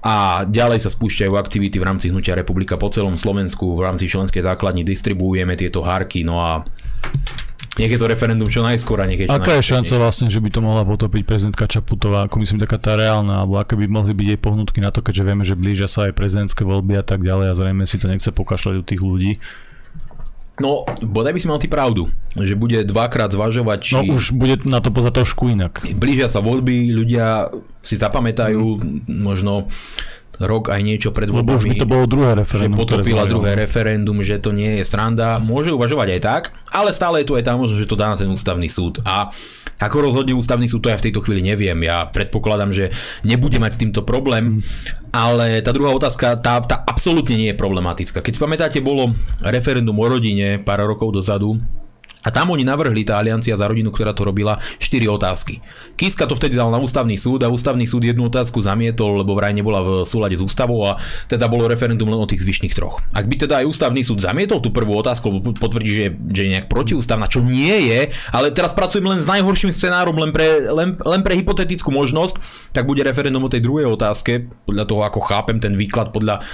A 0.04 0.43
ďalej 0.43 0.84
sa 0.84 0.91
spúšťajú 0.91 1.32
aktivity 1.39 1.80
v 1.80 1.88
rámci 1.88 2.12
Hnutia 2.12 2.36
republika 2.36 2.76
po 2.76 2.91
celom 2.91 3.16
Slovensku, 3.16 3.80
v 3.80 3.88
rámci 3.88 4.12
členskej 4.12 4.43
základni 4.43 4.84
distribuujeme 4.84 5.56
tieto 5.56 5.80
hárky, 5.80 6.28
no 6.28 6.43
a 6.43 6.68
je 7.90 7.98
to 7.98 8.06
referendum 8.06 8.46
čo 8.46 8.62
najskôr 8.62 9.02
a 9.02 9.10
je 9.10 9.26
čo 9.26 9.34
Aká 9.34 9.58
je 9.58 9.66
šanca 9.66 9.98
vlastne, 9.98 10.30
že 10.30 10.38
by 10.38 10.50
to 10.54 10.62
mohla 10.62 10.86
potopiť 10.86 11.26
prezidentka 11.26 11.66
Čaputová, 11.66 12.30
ako 12.30 12.38
myslím 12.46 12.62
taká 12.62 12.78
tá 12.78 12.94
reálna, 12.94 13.42
alebo 13.42 13.58
aké 13.58 13.74
by 13.74 13.90
mohli 13.90 14.14
byť 14.14 14.28
jej 14.36 14.40
pohnutky 14.40 14.80
na 14.84 14.94
to, 14.94 15.02
keďže 15.02 15.24
vieme, 15.26 15.42
že 15.42 15.58
blížia 15.58 15.90
sa 15.90 16.06
aj 16.06 16.14
prezidentské 16.14 16.62
voľby 16.62 17.02
a 17.02 17.04
tak 17.08 17.26
ďalej 17.26 17.48
a 17.50 17.58
zrejme 17.58 17.90
si 17.90 17.98
to 17.98 18.06
nechce 18.06 18.30
pokašľať 18.30 18.76
u 18.78 18.84
tých 18.86 19.02
ľudí. 19.02 19.32
No, 20.62 20.86
bodaj 21.02 21.34
by 21.34 21.40
si 21.42 21.50
mal 21.50 21.58
ty 21.58 21.66
pravdu, 21.66 22.12
že 22.38 22.54
bude 22.54 22.86
dvakrát 22.86 23.34
zvažovať, 23.34 23.80
či... 23.82 23.94
No 23.98 24.14
už 24.14 24.38
bude 24.38 24.62
na 24.70 24.78
to 24.78 24.94
pozať 24.94 25.24
trošku 25.24 25.50
inak. 25.50 25.82
Blížia 25.98 26.30
sa 26.30 26.44
voľby, 26.44 26.94
ľudia 26.94 27.50
si 27.82 27.98
zapamätajú 27.98 28.62
mm. 28.78 29.26
možno 29.26 29.72
rok 30.40 30.72
aj 30.72 30.82
niečo 30.82 31.10
pred 31.12 31.28
voľbami. 31.28 31.58
Lebo 31.58 31.60
už 31.60 31.68
by 31.68 31.82
to 31.82 31.90
bolo 31.90 32.06
druhé 32.08 32.32
referendum. 32.38 32.78
Že 32.78 32.82
potopila 32.82 33.24
druhé 33.28 33.52
referendum, 33.58 34.18
že 34.24 34.40
to 34.40 34.56
nie 34.56 34.80
je 34.80 34.84
stranda. 34.88 35.42
Môže 35.42 35.76
uvažovať 35.76 36.08
aj 36.18 36.22
tak, 36.22 36.44
ale 36.72 36.96
stále 36.96 37.22
je 37.22 37.28
tu 37.28 37.34
aj 37.36 37.44
tá 37.46 37.54
možnosť, 37.58 37.82
že 37.84 37.90
to 37.90 38.00
dá 38.00 38.08
na 38.14 38.18
ten 38.18 38.30
ústavný 38.30 38.70
súd. 38.72 39.04
A 39.04 39.34
ako 39.82 40.14
rozhodne 40.14 40.38
ústavný 40.38 40.70
súd, 40.70 40.86
to 40.86 40.94
ja 40.94 40.98
v 41.02 41.10
tejto 41.10 41.26
chvíli 41.26 41.42
neviem. 41.42 41.78
Ja 41.82 42.06
predpokladám, 42.06 42.70
že 42.70 42.94
nebude 43.26 43.58
mať 43.58 43.72
s 43.76 43.82
týmto 43.82 44.06
problém, 44.06 44.62
ale 45.10 45.66
tá 45.66 45.74
druhá 45.74 45.90
otázka, 45.90 46.38
tá, 46.38 46.62
tá 46.62 46.86
absolútne 46.86 47.34
nie 47.34 47.50
je 47.50 47.58
problematická. 47.58 48.22
Keď 48.22 48.38
pamätáte, 48.38 48.78
bolo 48.78 49.18
referendum 49.42 49.98
o 49.98 50.06
rodine 50.06 50.62
pár 50.62 50.86
rokov 50.86 51.18
dozadu, 51.18 51.58
a 52.22 52.30
tam 52.30 52.54
oni 52.54 52.62
navrhli, 52.62 53.02
tá 53.02 53.18
aliancia 53.18 53.58
za 53.58 53.66
rodinu, 53.66 53.90
ktorá 53.90 54.14
to 54.14 54.22
robila, 54.22 54.62
4 54.78 55.10
otázky. 55.10 55.58
Kiska 55.98 56.30
to 56.30 56.38
vtedy 56.38 56.54
dal 56.54 56.70
na 56.70 56.78
ústavný 56.78 57.18
súd 57.18 57.42
a 57.42 57.50
ústavný 57.50 57.90
súd 57.90 58.06
jednu 58.06 58.30
otázku 58.30 58.62
zamietol, 58.62 59.26
lebo 59.26 59.34
vraj 59.34 59.58
nebola 59.58 59.82
v 59.82 59.90
súlade 60.06 60.38
s 60.38 60.44
ústavou 60.46 60.86
a 60.86 61.02
teda 61.26 61.50
bolo 61.50 61.66
referendum 61.66 62.06
len 62.10 62.22
o 62.22 62.30
tých 62.30 62.46
zvyšných 62.46 62.78
troch. 62.78 63.02
Ak 63.18 63.26
by 63.26 63.36
teda 63.42 63.66
aj 63.66 63.66
ústavný 63.66 64.06
súd 64.06 64.22
zamietol 64.22 64.62
tú 64.62 64.70
prvú 64.70 64.94
otázku, 65.02 65.34
lebo 65.34 65.54
potvrdí, 65.58 65.90
že, 65.90 66.08
že 66.30 66.42
je 66.46 66.54
nejak 66.58 66.70
protiústavná, 66.70 67.26
čo 67.26 67.42
nie 67.42 67.90
je, 67.90 68.14
ale 68.30 68.54
teraz 68.54 68.78
pracujem 68.78 69.06
len 69.06 69.18
s 69.18 69.26
najhorším 69.26 69.74
scenárom, 69.74 70.14
len 70.14 70.30
pre, 70.30 70.70
len, 70.70 70.94
len 71.02 71.22
pre 71.26 71.34
hypotetickú 71.34 71.90
možnosť, 71.90 72.38
tak 72.70 72.86
bude 72.86 73.02
referendum 73.02 73.42
o 73.42 73.52
tej 73.52 73.66
druhej 73.66 73.90
otázke, 73.90 74.46
podľa 74.70 74.86
toho, 74.86 75.02
ako 75.02 75.20
chápem 75.26 75.58
ten 75.58 75.74
výklad, 75.74 76.14
podľa 76.14 76.46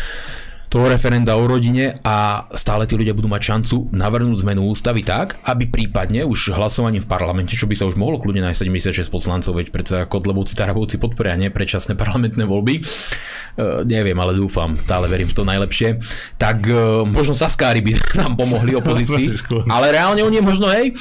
toho 0.67 0.91
referenda 0.91 1.39
o 1.39 1.47
rodine 1.47 1.95
a 2.03 2.43
stále 2.59 2.83
tí 2.83 2.99
ľudia 2.99 3.15
budú 3.15 3.31
mať 3.31 3.41
šancu 3.55 3.75
navrhnúť 3.95 4.43
zmenu 4.43 4.67
ústavy 4.67 4.99
tak, 4.99 5.39
aby 5.47 5.71
prípadne 5.71 6.27
už 6.27 6.51
hlasovaním 6.59 6.99
v 6.99 7.09
parlamente, 7.09 7.55
čo 7.55 7.71
by 7.71 7.75
sa 7.75 7.87
už 7.87 7.95
mohlo 7.95 8.19
kľudne 8.19 8.43
na 8.43 8.51
76 8.51 9.07
poslancov, 9.07 9.55
veď 9.55 9.67
predsa 9.71 9.97
Kotlebovci, 10.03 10.59
Tarabovci 10.59 10.99
podporia 10.99 11.39
nie 11.39 11.47
predčasné 11.47 11.95
parlamentné 11.95 12.43
voľby, 12.43 12.83
uh, 12.83 13.87
neviem, 13.87 14.19
ale 14.19 14.35
dúfam, 14.35 14.75
stále 14.75 15.07
verím 15.07 15.31
v 15.31 15.35
to 15.39 15.43
najlepšie, 15.47 16.03
tak 16.35 16.67
uh, 16.67 17.07
možno 17.07 17.31
Saskári 17.31 17.79
by 17.79 17.91
nám 18.19 18.35
pomohli 18.35 18.75
opozícii, 18.75 19.47
ale 19.73 19.95
reálne 19.95 20.19
oni 20.19 20.43
možno 20.43 20.67
hej. 20.67 20.91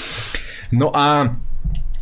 No 0.71 0.95
a 0.95 1.35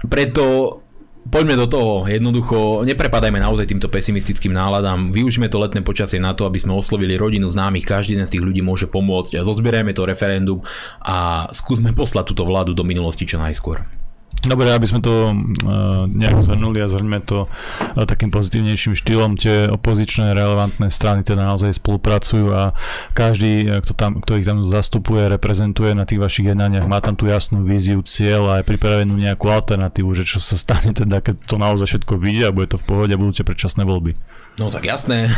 preto 0.05 0.84
poďme 1.31 1.55
do 1.57 1.67
toho. 1.67 2.05
Jednoducho, 2.05 2.85
neprepadajme 2.85 3.41
naozaj 3.41 3.71
týmto 3.71 3.89
pesimistickým 3.89 4.53
náladám. 4.53 5.09
Využíme 5.11 5.49
to 5.49 5.61
letné 5.61 5.81
počasie 5.81 6.21
na 6.21 6.37
to, 6.37 6.45
aby 6.45 6.61
sme 6.61 6.77
oslovili 6.77 7.17
rodinu 7.17 7.49
známych. 7.49 7.89
Každý 7.89 8.21
z 8.21 8.33
tých 8.39 8.45
ľudí 8.45 8.61
môže 8.61 8.87
pomôcť. 8.87 9.41
Zozbierajme 9.41 9.97
to 9.97 10.07
referendum 10.07 10.61
a 11.03 11.49
skúsme 11.51 11.97
poslať 11.97 12.35
túto 12.35 12.45
vládu 12.45 12.77
do 12.77 12.85
minulosti 12.87 13.25
čo 13.25 13.41
najskôr. 13.41 14.04
Dobre, 14.45 14.69
aby 14.77 14.85
sme 14.85 15.01
to 15.01 15.33
uh, 15.33 16.05
nejak 16.05 16.45
zhrnuli 16.45 16.85
a 16.85 16.89
zhrňme 16.89 17.25
to 17.25 17.49
uh, 17.49 18.05
takým 18.05 18.29
pozitívnejším 18.29 18.93
štýlom, 18.93 19.41
tie 19.41 19.73
opozičné 19.73 20.37
relevantné 20.37 20.93
strany 20.93 21.25
teda 21.25 21.49
naozaj 21.49 21.81
spolupracujú 21.81 22.53
a 22.53 22.77
každý, 23.17 23.65
uh, 23.65 23.81
kto, 23.81 23.93
tam, 23.97 24.21
kto 24.21 24.37
ich 24.37 24.45
tam 24.45 24.61
zastupuje, 24.61 25.33
reprezentuje 25.33 25.97
na 25.97 26.05
tých 26.05 26.21
vašich 26.21 26.53
jednaniach, 26.53 26.85
má 26.85 27.01
tam 27.01 27.17
tú 27.17 27.25
jasnú 27.25 27.65
víziu, 27.65 28.05
cieľ 28.05 28.53
a 28.53 28.55
aj 28.61 28.69
pripravenú 28.69 29.17
nejakú 29.17 29.49
alternatívu, 29.49 30.13
že 30.13 30.29
čo 30.29 30.39
sa 30.45 30.61
stane 30.61 30.93
teda, 31.01 31.25
keď 31.25 31.41
to 31.49 31.57
naozaj 31.57 31.89
všetko 31.89 32.21
vyjde 32.21 32.45
a 32.53 32.55
bude 32.55 32.69
to 32.69 32.77
v 32.77 32.85
pohode 32.85 33.13
a 33.17 33.21
budú 33.21 33.41
tie 33.41 33.49
predčasné 33.49 33.89
voľby. 33.89 34.13
No 34.61 34.69
tak 34.69 34.85
jasné. 34.85 35.33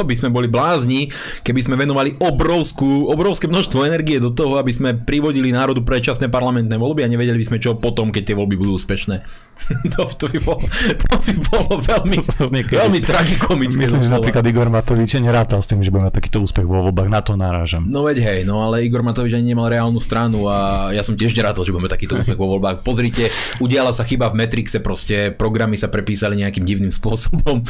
To 0.04 0.08
by 0.08 0.16
sme 0.16 0.32
boli 0.32 0.48
blázni, 0.48 1.12
keby 1.44 1.60
sme 1.60 1.76
venovali 1.76 2.16
obrovskú, 2.24 3.12
obrovské 3.12 3.52
množstvo 3.52 3.84
energie 3.84 4.16
do 4.16 4.32
toho, 4.32 4.56
aby 4.56 4.72
sme 4.72 4.96
privodili 4.96 5.52
národu 5.52 5.84
predčasné 5.84 6.32
parlamentné 6.32 6.72
voľby 6.80 7.04
a 7.04 7.12
nevedeli 7.12 7.36
by 7.36 7.46
sme 7.52 7.58
čo 7.60 7.76
potom, 7.76 8.08
keď 8.08 8.32
tie 8.32 8.36
voľby 8.40 8.56
budú 8.56 8.80
úspešné. 8.80 9.20
to, 9.92 10.08
to, 10.16 10.26
by 10.32 10.38
bolo, 10.40 10.64
to 10.96 11.14
by 11.20 11.32
bolo 11.52 11.72
veľmi, 11.84 12.16
veľmi 12.64 13.00
tragikomické. 13.04 13.76
Myslím, 13.76 14.08
že 14.08 14.12
napríklad 14.12 14.40
Igor 14.48 14.72
Matovič 14.72 15.20
nerátal 15.20 15.60
s 15.60 15.68
tým, 15.68 15.84
že 15.84 15.92
bude 15.92 16.08
mať 16.08 16.16
takýto 16.16 16.40
úspech 16.40 16.64
vo 16.64 16.80
voľbách, 16.88 17.12
na 17.12 17.20
to 17.20 17.36
narážam. 17.36 17.84
No 17.84 18.08
veď 18.08 18.24
hej, 18.24 18.40
no 18.48 18.64
ale 18.64 18.88
Igor 18.88 19.04
Matovič 19.04 19.36
ani 19.36 19.52
nemal 19.52 19.68
reálnu 19.68 20.00
stranu 20.00 20.48
a 20.48 20.88
ja 20.96 21.04
som 21.04 21.12
tiež 21.12 21.36
nerátal, 21.36 21.68
že 21.68 21.76
budeme 21.76 21.92
takýto 21.92 22.16
úspech 22.16 22.40
vo 22.40 22.56
voľbách. 22.56 22.80
Pozrite, 22.80 23.28
udiala 23.60 23.92
sa 23.92 24.08
chyba 24.08 24.32
v 24.32 24.40
Metrixe, 24.40 24.80
proste 24.80 25.28
programy 25.28 25.76
sa 25.76 25.92
prepísali 25.92 26.40
nejakým 26.40 26.64
divným 26.64 26.92
spôsobom. 26.94 27.60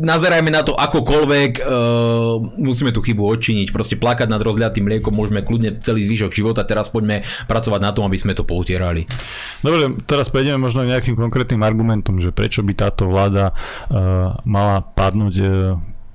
Nazerajme 0.00 0.48
na 0.48 0.64
to 0.64 0.72
akokoľvek, 0.72 1.57
uh, 1.62 2.38
musíme 2.58 2.90
tú 2.94 3.00
chybu 3.04 3.22
odčiniť. 3.22 3.68
Proste 3.74 3.98
plakať 3.98 4.28
nad 4.30 4.42
rozliatým 4.42 4.86
mliekom 4.86 5.14
môžeme 5.14 5.42
kľudne 5.42 5.78
celý 5.82 6.06
zvyšok 6.06 6.32
života. 6.34 6.66
Teraz 6.66 6.90
poďme 6.90 7.22
pracovať 7.50 7.80
na 7.82 7.90
tom, 7.94 8.06
aby 8.06 8.18
sme 8.18 8.32
to 8.34 8.46
poutierali. 8.46 9.04
Dobre, 9.62 9.98
teraz 10.06 10.30
prejdeme 10.30 10.58
možno 10.58 10.86
nejakým 10.86 11.18
konkrétnym 11.18 11.62
argumentom, 11.62 12.22
že 12.22 12.34
prečo 12.34 12.62
by 12.62 12.72
táto 12.74 13.06
vláda 13.10 13.52
uh, 13.52 14.38
mala 14.46 14.82
padnúť 14.82 15.34
uh, 15.42 15.48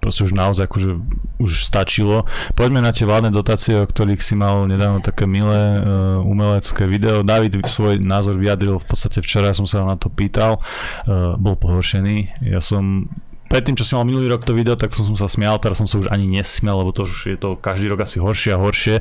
proste 0.04 0.28
už 0.28 0.36
naozaj 0.36 0.68
akože 0.68 1.00
už 1.40 1.64
stačilo. 1.64 2.28
Poďme 2.60 2.84
na 2.84 2.92
tie 2.92 3.08
vládne 3.08 3.32
dotácie, 3.32 3.80
o 3.80 3.88
ktorých 3.88 4.20
si 4.20 4.36
mal 4.36 4.68
nedávno 4.68 5.00
také 5.00 5.24
milé 5.24 5.80
uh, 5.80 6.20
umelecké 6.28 6.84
video. 6.84 7.24
David 7.24 7.64
svoj 7.64 8.04
názor 8.04 8.36
vyjadril 8.36 8.84
v 8.84 8.86
podstate 8.86 9.24
včera, 9.24 9.56
som 9.56 9.64
sa 9.64 9.88
na 9.88 9.96
to 9.96 10.12
pýtal, 10.12 10.60
uh, 10.60 11.40
bol 11.40 11.56
pohoršený. 11.56 12.44
Ja 12.44 12.60
som 12.60 13.08
predtým, 13.54 13.78
čo 13.78 13.86
som 13.86 14.02
mal 14.02 14.10
minulý 14.10 14.34
rok 14.34 14.42
to 14.42 14.58
video, 14.58 14.74
tak 14.74 14.90
som, 14.90 15.06
som 15.06 15.14
sa 15.14 15.30
smial, 15.30 15.62
teraz 15.62 15.78
som 15.78 15.86
sa 15.86 16.02
už 16.02 16.10
ani 16.10 16.26
nesmial, 16.26 16.82
lebo 16.82 16.90
to 16.90 17.06
už 17.06 17.14
je 17.30 17.38
to 17.38 17.54
každý 17.54 17.94
rok 17.94 18.02
asi 18.02 18.18
horšie 18.18 18.58
a 18.58 18.58
horšie. 18.58 18.98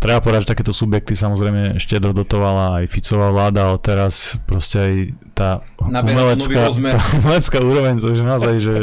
Treba 0.00 0.24
povedať, 0.24 0.48
že 0.48 0.52
takéto 0.56 0.72
subjekty 0.72 1.12
samozrejme 1.12 1.76
štedro 1.76 2.16
dotovala 2.16 2.80
aj 2.80 2.84
Ficová 2.88 3.28
vláda, 3.28 3.68
ale 3.68 3.76
teraz 3.84 4.40
proste 4.48 4.76
aj 4.80 4.94
tá 5.36 5.50
umelecká, 5.84 6.72
tá 6.96 7.02
umelecká 7.20 7.58
úroveň, 7.60 8.00
to 8.00 8.16
je 8.16 8.24
naozaj, 8.24 8.54
že 8.64 8.74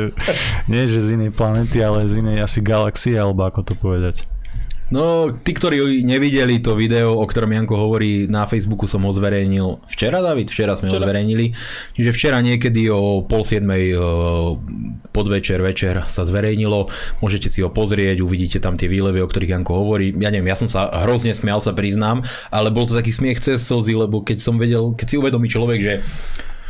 nie 0.70 0.86
že 0.86 1.02
z 1.02 1.18
inej 1.18 1.34
planety, 1.34 1.82
ale 1.82 2.06
z 2.06 2.22
inej 2.22 2.46
asi 2.46 2.62
galaxie, 2.62 3.18
alebo 3.18 3.50
ako 3.50 3.66
to 3.66 3.74
povedať. 3.74 4.30
No, 4.90 5.30
tí, 5.30 5.54
ktorí 5.54 6.02
nevideli 6.02 6.58
to 6.58 6.74
video, 6.74 7.14
o 7.14 7.26
ktorom 7.30 7.54
Janko 7.54 7.78
hovorí, 7.78 8.26
na 8.26 8.50
Facebooku 8.50 8.90
som 8.90 9.06
ho 9.06 9.14
zverejnil 9.14 9.86
včera, 9.86 10.18
David? 10.18 10.50
Včera 10.50 10.74
sme 10.74 10.90
včera. 10.90 10.98
ho 10.98 11.06
zverejnili. 11.06 11.46
Čiže 11.94 12.10
včera 12.10 12.42
niekedy 12.42 12.90
o 12.90 13.22
pol 13.22 13.46
siedmej 13.46 13.94
podvečer, 15.14 15.62
večer 15.62 16.02
sa 16.10 16.26
zverejnilo. 16.26 16.90
Môžete 17.22 17.54
si 17.54 17.62
ho 17.62 17.70
pozrieť, 17.70 18.18
uvidíte 18.26 18.58
tam 18.58 18.82
tie 18.82 18.90
výlevy, 18.90 19.22
o 19.22 19.30
ktorých 19.30 19.62
Janko 19.62 19.78
hovorí. 19.78 20.10
Ja 20.18 20.34
neviem, 20.34 20.50
ja 20.50 20.58
som 20.58 20.66
sa 20.66 20.90
hrozne 21.06 21.38
smial, 21.38 21.62
sa 21.62 21.78
priznám, 21.78 22.26
ale 22.50 22.74
bol 22.74 22.90
to 22.90 22.98
taký 22.98 23.14
smiech 23.14 23.46
cez 23.46 23.62
slzy, 23.62 23.94
lebo 23.94 24.26
keď 24.26 24.42
som 24.42 24.58
vedel, 24.58 24.98
keď 24.98 25.06
si 25.06 25.16
uvedomí 25.22 25.46
človek, 25.54 25.80
že 25.86 25.94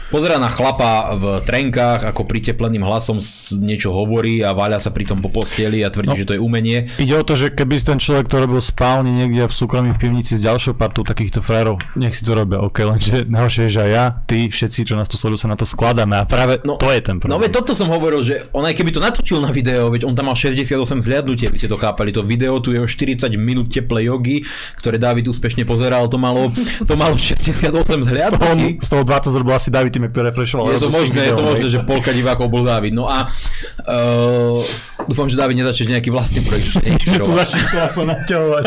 Pozera 0.09 0.41
na 0.41 0.49
chlapa 0.49 1.13
v 1.21 1.37
trenkách, 1.45 2.01
ako 2.01 2.25
pritepleným 2.25 2.81
hlasom 2.81 3.21
niečo 3.61 3.93
hovorí 3.93 4.41
a 4.41 4.57
váľa 4.57 4.81
sa 4.81 4.89
pritom 4.89 5.21
po 5.21 5.29
posteli 5.29 5.85
a 5.85 5.93
tvrdí, 5.93 6.09
no, 6.09 6.17
že 6.17 6.25
to 6.25 6.33
je 6.33 6.41
umenie. 6.41 6.89
Ide 6.97 7.13
o 7.13 7.21
to, 7.21 7.37
že 7.37 7.53
keby 7.53 7.77
ten 7.77 8.01
človek 8.01 8.25
to 8.25 8.41
robil 8.41 8.57
spálne 8.57 9.13
niekde 9.13 9.45
v 9.45 9.53
súkromí 9.53 9.93
v 9.93 10.01
pivnici 10.01 10.33
s 10.33 10.41
ďalšou 10.41 10.73
partou 10.73 11.05
takýchto 11.05 11.45
frérov, 11.45 11.77
nech 11.93 12.17
si 12.17 12.25
to 12.25 12.33
robia, 12.33 12.57
ok, 12.57 12.77
lenže 12.89 13.29
najhoršie 13.29 13.69
je, 13.69 13.71
že 13.77 13.81
aj 13.85 13.91
ja, 13.93 14.05
ty, 14.25 14.49
všetci, 14.49 14.79
čo 14.89 14.97
nás 14.97 15.05
tu 15.05 15.13
sledujú, 15.13 15.45
sa 15.45 15.53
na 15.53 15.53
to 15.53 15.69
skladáme 15.69 16.17
a 16.17 16.25
práve 16.25 16.57
no, 16.65 16.81
to 16.81 16.89
je 16.89 17.05
ten 17.05 17.21
problém. 17.21 17.29
No 17.29 17.37
veď 17.37 17.61
toto 17.61 17.77
som 17.77 17.93
hovoril, 17.93 18.25
že 18.25 18.49
on 18.49 18.65
aj 18.65 18.73
keby 18.73 18.89
to 18.89 19.05
natočil 19.05 19.37
na 19.45 19.53
video, 19.53 19.93
veď 19.93 20.09
on 20.09 20.17
tam 20.17 20.33
mal 20.33 20.33
68 20.33 21.05
zliadnutie, 21.05 21.53
aby 21.53 21.61
ste 21.61 21.69
to 21.69 21.77
chápali, 21.77 22.09
to 22.09 22.25
video 22.25 22.57
tu 22.57 22.73
je 22.73 22.81
o 22.81 22.89
40 22.89 23.29
minút 23.37 23.69
teplej 23.69 24.09
jogy, 24.09 24.41
ktoré 24.73 24.97
David 24.97 25.29
úspešne 25.29 25.69
pozeral, 25.69 26.09
to 26.09 26.17
malo, 26.17 26.49
to 26.89 26.97
malo 26.97 27.13
68 27.13 27.69
zhliadnutí. 28.09 28.81
Z 28.81 28.89
toho, 28.89 29.05
z 29.05 29.05
toho 29.05 29.05
20 29.05 29.37
zrobil 29.37 29.53
asi 29.53 29.69
David 29.69 29.98
tým, 29.99 30.07
ktoré 30.15 30.31
refreshoval. 30.31 30.71
Je 30.71 30.79
to 30.79 30.91
možné, 30.91 31.19
je 31.27 31.35
to 31.35 31.43
možné, 31.43 31.67
že 31.67 31.79
polka 31.83 32.15
divákov 32.15 32.47
bol 32.47 32.63
Dávid. 32.63 32.95
No 32.95 33.11
a 33.11 33.27
uh, 33.27 34.63
dúfam, 35.03 35.27
že 35.27 35.35
Dávid 35.35 35.59
nezačne 35.59 35.99
nejaký 35.99 36.07
vlastný 36.07 36.39
projekt. 36.47 36.79
Že 36.79 37.19
to 37.27 37.35
začne 37.35 37.61
sa 37.67 38.03
naťahovať. 38.07 38.63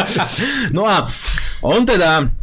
no 0.77 0.85
a 0.85 1.09
on 1.65 1.89
teda 1.89 2.42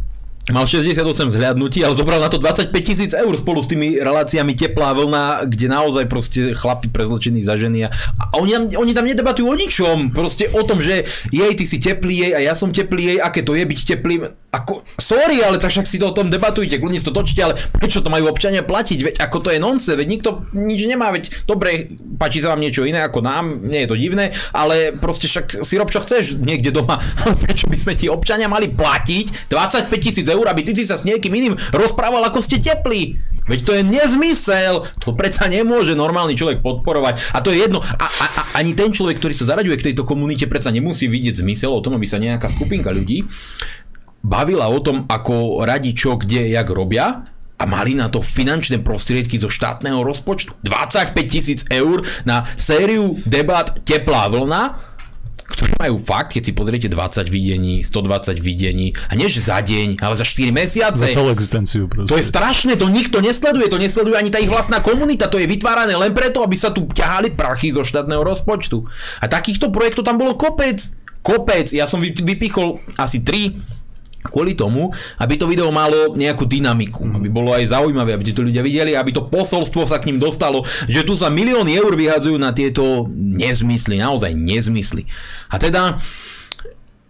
Mal 0.50 0.66
68 0.66 1.30
zhľadnutí, 1.30 1.86
ale 1.86 1.94
zobral 1.94 2.18
na 2.18 2.26
to 2.26 2.34
25 2.34 2.74
tisíc 2.82 3.14
eur 3.14 3.30
spolu 3.38 3.62
s 3.62 3.70
tými 3.70 4.02
reláciami 4.02 4.58
teplá 4.58 4.90
vlna, 4.98 5.46
kde 5.46 5.66
naozaj 5.70 6.04
proste 6.10 6.40
chlapi 6.58 6.90
prezločení 6.90 7.38
za 7.38 7.54
ženy. 7.54 7.86
A 7.86 8.24
oni 8.34 8.74
oni 8.74 8.92
tam 8.92 9.06
nedebatujú 9.06 9.46
o 9.46 9.54
ničom, 9.54 10.10
proste 10.10 10.50
o 10.50 10.62
tom, 10.66 10.82
že 10.82 11.06
jej, 11.30 11.52
ty 11.54 11.64
si 11.64 11.78
teplý 11.78 12.26
jej 12.26 12.32
a 12.34 12.40
ja 12.42 12.58
som 12.58 12.74
teplý 12.74 13.14
jej, 13.14 13.18
aké 13.22 13.46
to 13.46 13.54
je 13.54 13.62
byť 13.62 13.80
teplým. 13.96 14.26
Ako, 14.50 14.82
sorry, 14.98 15.38
ale 15.46 15.62
tak 15.62 15.70
však 15.70 15.86
si 15.86 16.02
to 16.02 16.10
o 16.10 16.16
tom 16.16 16.26
debatujte, 16.26 16.82
kľudne 16.82 16.98
si 16.98 17.06
to 17.06 17.14
točíte, 17.14 17.38
ale 17.46 17.54
prečo 17.54 18.02
to 18.02 18.10
majú 18.10 18.26
občania 18.26 18.66
platiť? 18.66 18.98
Veď 18.98 19.14
ako 19.22 19.46
to 19.46 19.48
je 19.54 19.62
nonce, 19.62 19.94
veď 19.94 20.06
nikto 20.10 20.42
nič 20.58 20.90
nemá, 20.90 21.14
veď 21.14 21.46
dobre, 21.46 21.94
páči 22.18 22.42
sa 22.42 22.50
vám 22.50 22.58
niečo 22.58 22.82
iné 22.82 22.98
ako 23.06 23.22
nám, 23.22 23.62
nie 23.62 23.86
je 23.86 23.88
to 23.94 23.94
divné, 23.94 24.34
ale 24.50 24.90
proste 24.98 25.30
však 25.30 25.62
si 25.62 25.78
rob 25.78 25.86
čo 25.94 26.02
chceš 26.02 26.34
niekde 26.34 26.74
doma, 26.74 26.98
prečo 27.46 27.70
by 27.70 27.78
sme 27.78 27.94
ti 27.94 28.10
občania 28.10 28.50
mali 28.50 28.74
platiť 28.74 29.46
25 29.46 29.86
tisíc 30.02 30.26
eur, 30.26 30.39
aby 30.48 30.64
ty 30.64 30.72
si 30.72 30.88
sa 30.88 30.96
s 30.96 31.04
niekým 31.04 31.34
iným 31.34 31.54
rozprával, 31.74 32.24
ako 32.24 32.40
ste 32.40 32.62
teplí? 32.62 33.20
Veď 33.50 33.60
to 33.66 33.72
je 33.74 33.82
nezmysel, 33.82 34.86
to 35.02 35.12
predsa 35.12 35.50
nemôže 35.50 35.98
normálny 35.98 36.38
človek 36.38 36.62
podporovať. 36.62 37.34
A 37.34 37.42
to 37.42 37.50
je 37.50 37.66
jedno, 37.66 37.82
a, 37.82 38.06
a, 38.06 38.26
a 38.30 38.42
ani 38.62 38.78
ten 38.78 38.94
človek, 38.94 39.18
ktorý 39.18 39.34
sa 39.34 39.50
zaraďuje 39.50 39.76
k 39.80 39.86
tejto 39.90 40.06
komunite, 40.06 40.46
predsa 40.46 40.70
nemusí 40.70 41.10
vidieť 41.10 41.42
zmysel 41.42 41.74
o 41.74 41.82
tom, 41.82 41.98
aby 41.98 42.06
sa 42.06 42.22
nejaká 42.22 42.46
skupinka 42.46 42.94
ľudí 42.94 43.26
bavila 44.20 44.68
o 44.68 44.78
tom, 44.84 45.08
ako 45.08 45.64
radi 45.64 45.96
čo, 45.96 46.20
kde, 46.20 46.52
jak 46.52 46.68
robia 46.68 47.24
a 47.60 47.64
mali 47.68 47.92
na 47.92 48.08
to 48.08 48.24
finančné 48.24 48.80
prostriedky 48.80 49.36
zo 49.36 49.52
štátneho 49.52 50.00
rozpočtu. 50.00 50.56
25 50.64 51.12
tisíc 51.28 51.60
eur 51.68 52.00
na 52.24 52.48
sériu 52.56 53.20
debat 53.28 53.68
Teplá 53.84 54.32
vlna, 54.32 54.80
ktoré 55.50 55.74
majú 55.76 55.98
fakt, 55.98 56.38
keď 56.38 56.42
si 56.48 56.52
pozriete 56.54 56.88
20 56.88 57.26
videní, 57.26 57.82
120 57.82 58.38
videní, 58.38 58.94
a 59.10 59.18
nie 59.18 59.26
že 59.26 59.42
za 59.42 59.58
deň, 59.58 59.98
ale 59.98 60.14
za 60.14 60.22
4 60.22 60.54
mesiace. 60.54 61.02
Za 61.02 61.10
celú 61.10 61.34
existenciu 61.34 61.90
proste. 61.90 62.10
To 62.10 62.16
je 62.16 62.24
strašné, 62.24 62.78
to 62.78 62.86
nikto 62.86 63.18
nesleduje, 63.18 63.66
to 63.66 63.82
nesleduje 63.82 64.14
ani 64.14 64.30
tá 64.30 64.38
ich 64.38 64.50
vlastná 64.50 64.78
komunita, 64.78 65.26
to 65.26 65.42
je 65.42 65.50
vytvárané 65.50 65.98
len 65.98 66.14
preto, 66.14 66.40
aby 66.46 66.54
sa 66.54 66.70
tu 66.70 66.86
ťahali 66.86 67.34
prachy 67.34 67.74
zo 67.74 67.82
štátneho 67.82 68.22
rozpočtu. 68.22 68.86
A 69.18 69.26
takýchto 69.26 69.74
projektov 69.74 70.06
tam 70.06 70.16
bolo 70.16 70.38
kopec. 70.38 70.78
Kopec, 71.20 71.68
ja 71.76 71.84
som 71.84 72.00
vypichol 72.00 72.80
asi 72.96 73.20
3 73.20 73.79
kvôli 74.20 74.52
tomu, 74.52 74.92
aby 75.16 75.34
to 75.40 75.48
video 75.48 75.72
malo 75.72 76.12
nejakú 76.12 76.44
dynamiku, 76.44 77.08
aby 77.16 77.32
bolo 77.32 77.56
aj 77.56 77.72
zaujímavé, 77.72 78.12
aby 78.12 78.24
to 78.28 78.44
ľudia 78.44 78.60
videli, 78.60 78.92
aby 78.92 79.16
to 79.16 79.24
posolstvo 79.24 79.88
sa 79.88 79.96
k 79.96 80.12
ním 80.12 80.20
dostalo, 80.20 80.60
že 80.84 81.04
tu 81.08 81.16
sa 81.16 81.32
milióny 81.32 81.72
eur 81.72 81.96
vyhadzujú 81.96 82.36
na 82.36 82.52
tieto 82.52 83.08
nezmysly, 83.16 83.96
naozaj 83.96 84.36
nezmysly. 84.36 85.08
A 85.48 85.56
teda 85.56 85.96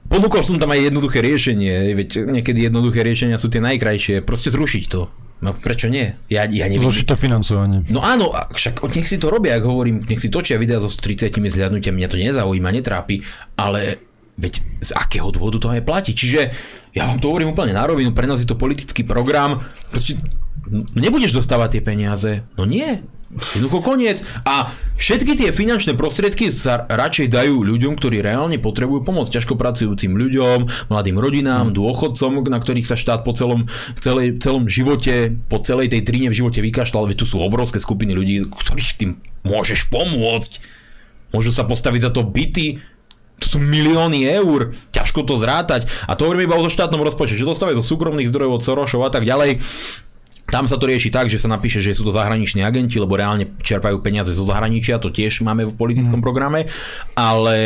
ponúkol 0.07 0.47
som 0.47 0.63
tam 0.63 0.71
aj 0.71 0.87
jednoduché 0.87 1.19
riešenie, 1.19 1.99
veď 1.99 2.31
niekedy 2.31 2.71
jednoduché 2.71 3.03
riešenia 3.03 3.43
sú 3.43 3.51
tie 3.51 3.63
najkrajšie, 3.63 4.23
proste 4.23 4.55
zrušiť 4.55 4.85
to. 4.87 5.11
No 5.41 5.57
prečo 5.57 5.89
nie? 5.89 6.13
Ja, 6.29 6.45
ja 6.45 6.69
neviem. 6.69 6.85
Zložiť 6.85 7.09
to 7.09 7.17
financovanie. 7.17 7.81
No 7.89 8.05
áno, 8.05 8.29
však 8.53 8.85
nech 8.93 9.09
si 9.09 9.17
to 9.17 9.33
robia, 9.33 9.57
ako 9.57 9.73
hovorím, 9.73 10.05
nech 10.05 10.21
si 10.21 10.29
točia 10.29 10.61
videa 10.61 10.77
so 10.85 10.93
30 10.93 11.33
zhľadnutiami, 11.33 11.97
mňa 11.97 12.13
to 12.13 12.21
nezaujíma, 12.21 12.69
netrápi, 12.69 13.25
ale 13.57 14.05
veď 14.37 14.61
z 14.85 14.91
akého 14.97 15.33
dôvodu 15.33 15.57
to 15.57 15.73
aj 15.73 15.81
platí. 15.81 16.13
Čiže 16.13 16.53
ja 16.95 17.07
vám 17.07 17.19
to 17.23 17.31
hovorím 17.31 17.55
úplne 17.55 17.77
na 17.77 17.87
rovinu, 17.87 18.11
pre 18.15 18.27
nás 18.27 18.43
je 18.43 18.49
to 18.49 18.59
politický 18.59 19.07
program, 19.07 19.63
proste 19.91 20.19
nebudeš 20.95 21.35
dostávať 21.35 21.79
tie 21.79 21.83
peniaze. 21.83 22.31
No 22.59 22.67
nie, 22.67 23.03
Jednoducho 23.31 23.95
koniec. 23.95 24.27
A 24.43 24.75
všetky 24.99 25.39
tie 25.39 25.55
finančné 25.55 25.95
prostriedky 25.95 26.51
sa 26.51 26.83
radšej 26.91 27.31
dajú 27.31 27.63
ľuďom, 27.63 27.95
ktorí 27.95 28.19
reálne 28.19 28.59
potrebujú 28.59 29.07
pomoc 29.07 29.31
ťažko 29.31 29.55
pracujúcim 29.55 30.19
ľuďom, 30.19 30.91
mladým 30.91 31.15
rodinám, 31.15 31.71
mm. 31.71 31.75
dôchodcom, 31.79 32.43
na 32.51 32.59
ktorých 32.59 32.91
sa 32.91 32.99
štát 32.99 33.23
po 33.23 33.31
celom, 33.31 33.71
celej, 34.03 34.43
celom 34.43 34.67
živote, 34.67 35.39
po 35.47 35.63
celej 35.63 35.95
tej 35.95 36.03
trine 36.03 36.27
v 36.27 36.43
živote 36.43 36.59
vykašľal. 36.59 37.07
Veď 37.07 37.23
tu 37.23 37.27
sú 37.31 37.39
obrovské 37.39 37.79
skupiny 37.79 38.19
ľudí, 38.19 38.51
ktorých 38.51 38.99
tým 38.99 39.11
môžeš 39.47 39.87
pomôcť. 39.95 40.83
Môžu 41.31 41.55
sa 41.55 41.63
postaviť 41.63 42.01
za 42.03 42.11
to 42.11 42.27
byty, 42.27 42.83
to 43.41 43.47
sú 43.49 43.59
milióny 43.59 44.29
eur, 44.29 44.77
ťažko 44.93 45.25
to 45.25 45.41
zrátať. 45.41 45.89
A 46.05 46.15
to 46.15 46.29
hovoríme 46.29 46.47
iba 46.47 46.61
o 46.61 46.69
štátnom 46.69 47.01
rozpočte, 47.01 47.41
že 47.41 47.49
dostávajú 47.49 47.81
zo 47.81 47.97
súkromných 47.97 48.29
zdrojov 48.29 48.61
od 48.61 48.63
Sorošov 48.63 49.01
a 49.09 49.11
tak 49.11 49.25
ďalej. 49.25 49.65
Tam 50.51 50.67
sa 50.67 50.75
to 50.75 50.91
rieši 50.91 51.15
tak, 51.15 51.31
že 51.31 51.39
sa 51.39 51.47
napíše, 51.47 51.79
že 51.79 51.95
sú 51.95 52.03
to 52.03 52.11
zahraniční 52.11 52.67
agenti, 52.67 52.99
lebo 52.99 53.15
reálne 53.15 53.55
čerpajú 53.63 54.03
peniaze 54.03 54.35
zo 54.35 54.43
zahraničia, 54.43 54.99
to 54.99 55.15
tiež 55.15 55.47
máme 55.47 55.71
v 55.71 55.79
politickom 55.79 56.19
mm. 56.19 56.27
programe, 56.27 56.67
ale 57.15 57.57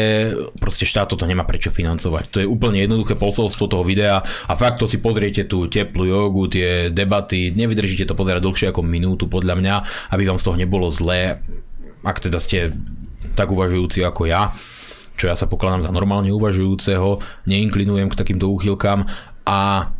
proste 0.61 0.85
štát 0.85 1.09
toto 1.09 1.25
nemá 1.25 1.49
prečo 1.49 1.73
financovať. 1.73 2.25
To 2.29 2.39
je 2.45 2.47
úplne 2.47 2.85
jednoduché 2.85 3.17
posolstvo 3.17 3.73
toho 3.73 3.89
videa 3.89 4.21
a 4.21 4.53
fakt 4.53 4.85
to 4.85 4.87
si 4.87 5.01
pozriete 5.01 5.49
tú 5.49 5.65
teplú 5.65 6.05
jogu, 6.05 6.45
tie 6.53 6.93
debaty, 6.93 7.57
nevydržíte 7.57 8.05
to 8.05 8.13
pozerať 8.13 8.45
dlhšie 8.45 8.69
ako 8.69 8.85
minútu 8.85 9.33
podľa 9.33 9.57
mňa, 9.57 9.75
aby 10.13 10.29
vám 10.29 10.37
z 10.37 10.45
toho 10.45 10.61
nebolo 10.61 10.93
zlé, 10.93 11.41
ak 12.05 12.21
teda 12.21 12.37
ste 12.37 12.77
tak 13.33 13.49
uvažujúci 13.49 14.05
ako 14.05 14.29
ja 14.29 14.53
čo 15.15 15.31
ja 15.31 15.37
sa 15.39 15.47
pokladám 15.47 15.87
za 15.87 15.95
normálne 15.95 16.35
uvažujúceho, 16.35 17.23
neinklinujem 17.47 18.11
k 18.11 18.19
takýmto 18.19 18.51
úchylkám 18.51 19.07
a 19.47 19.91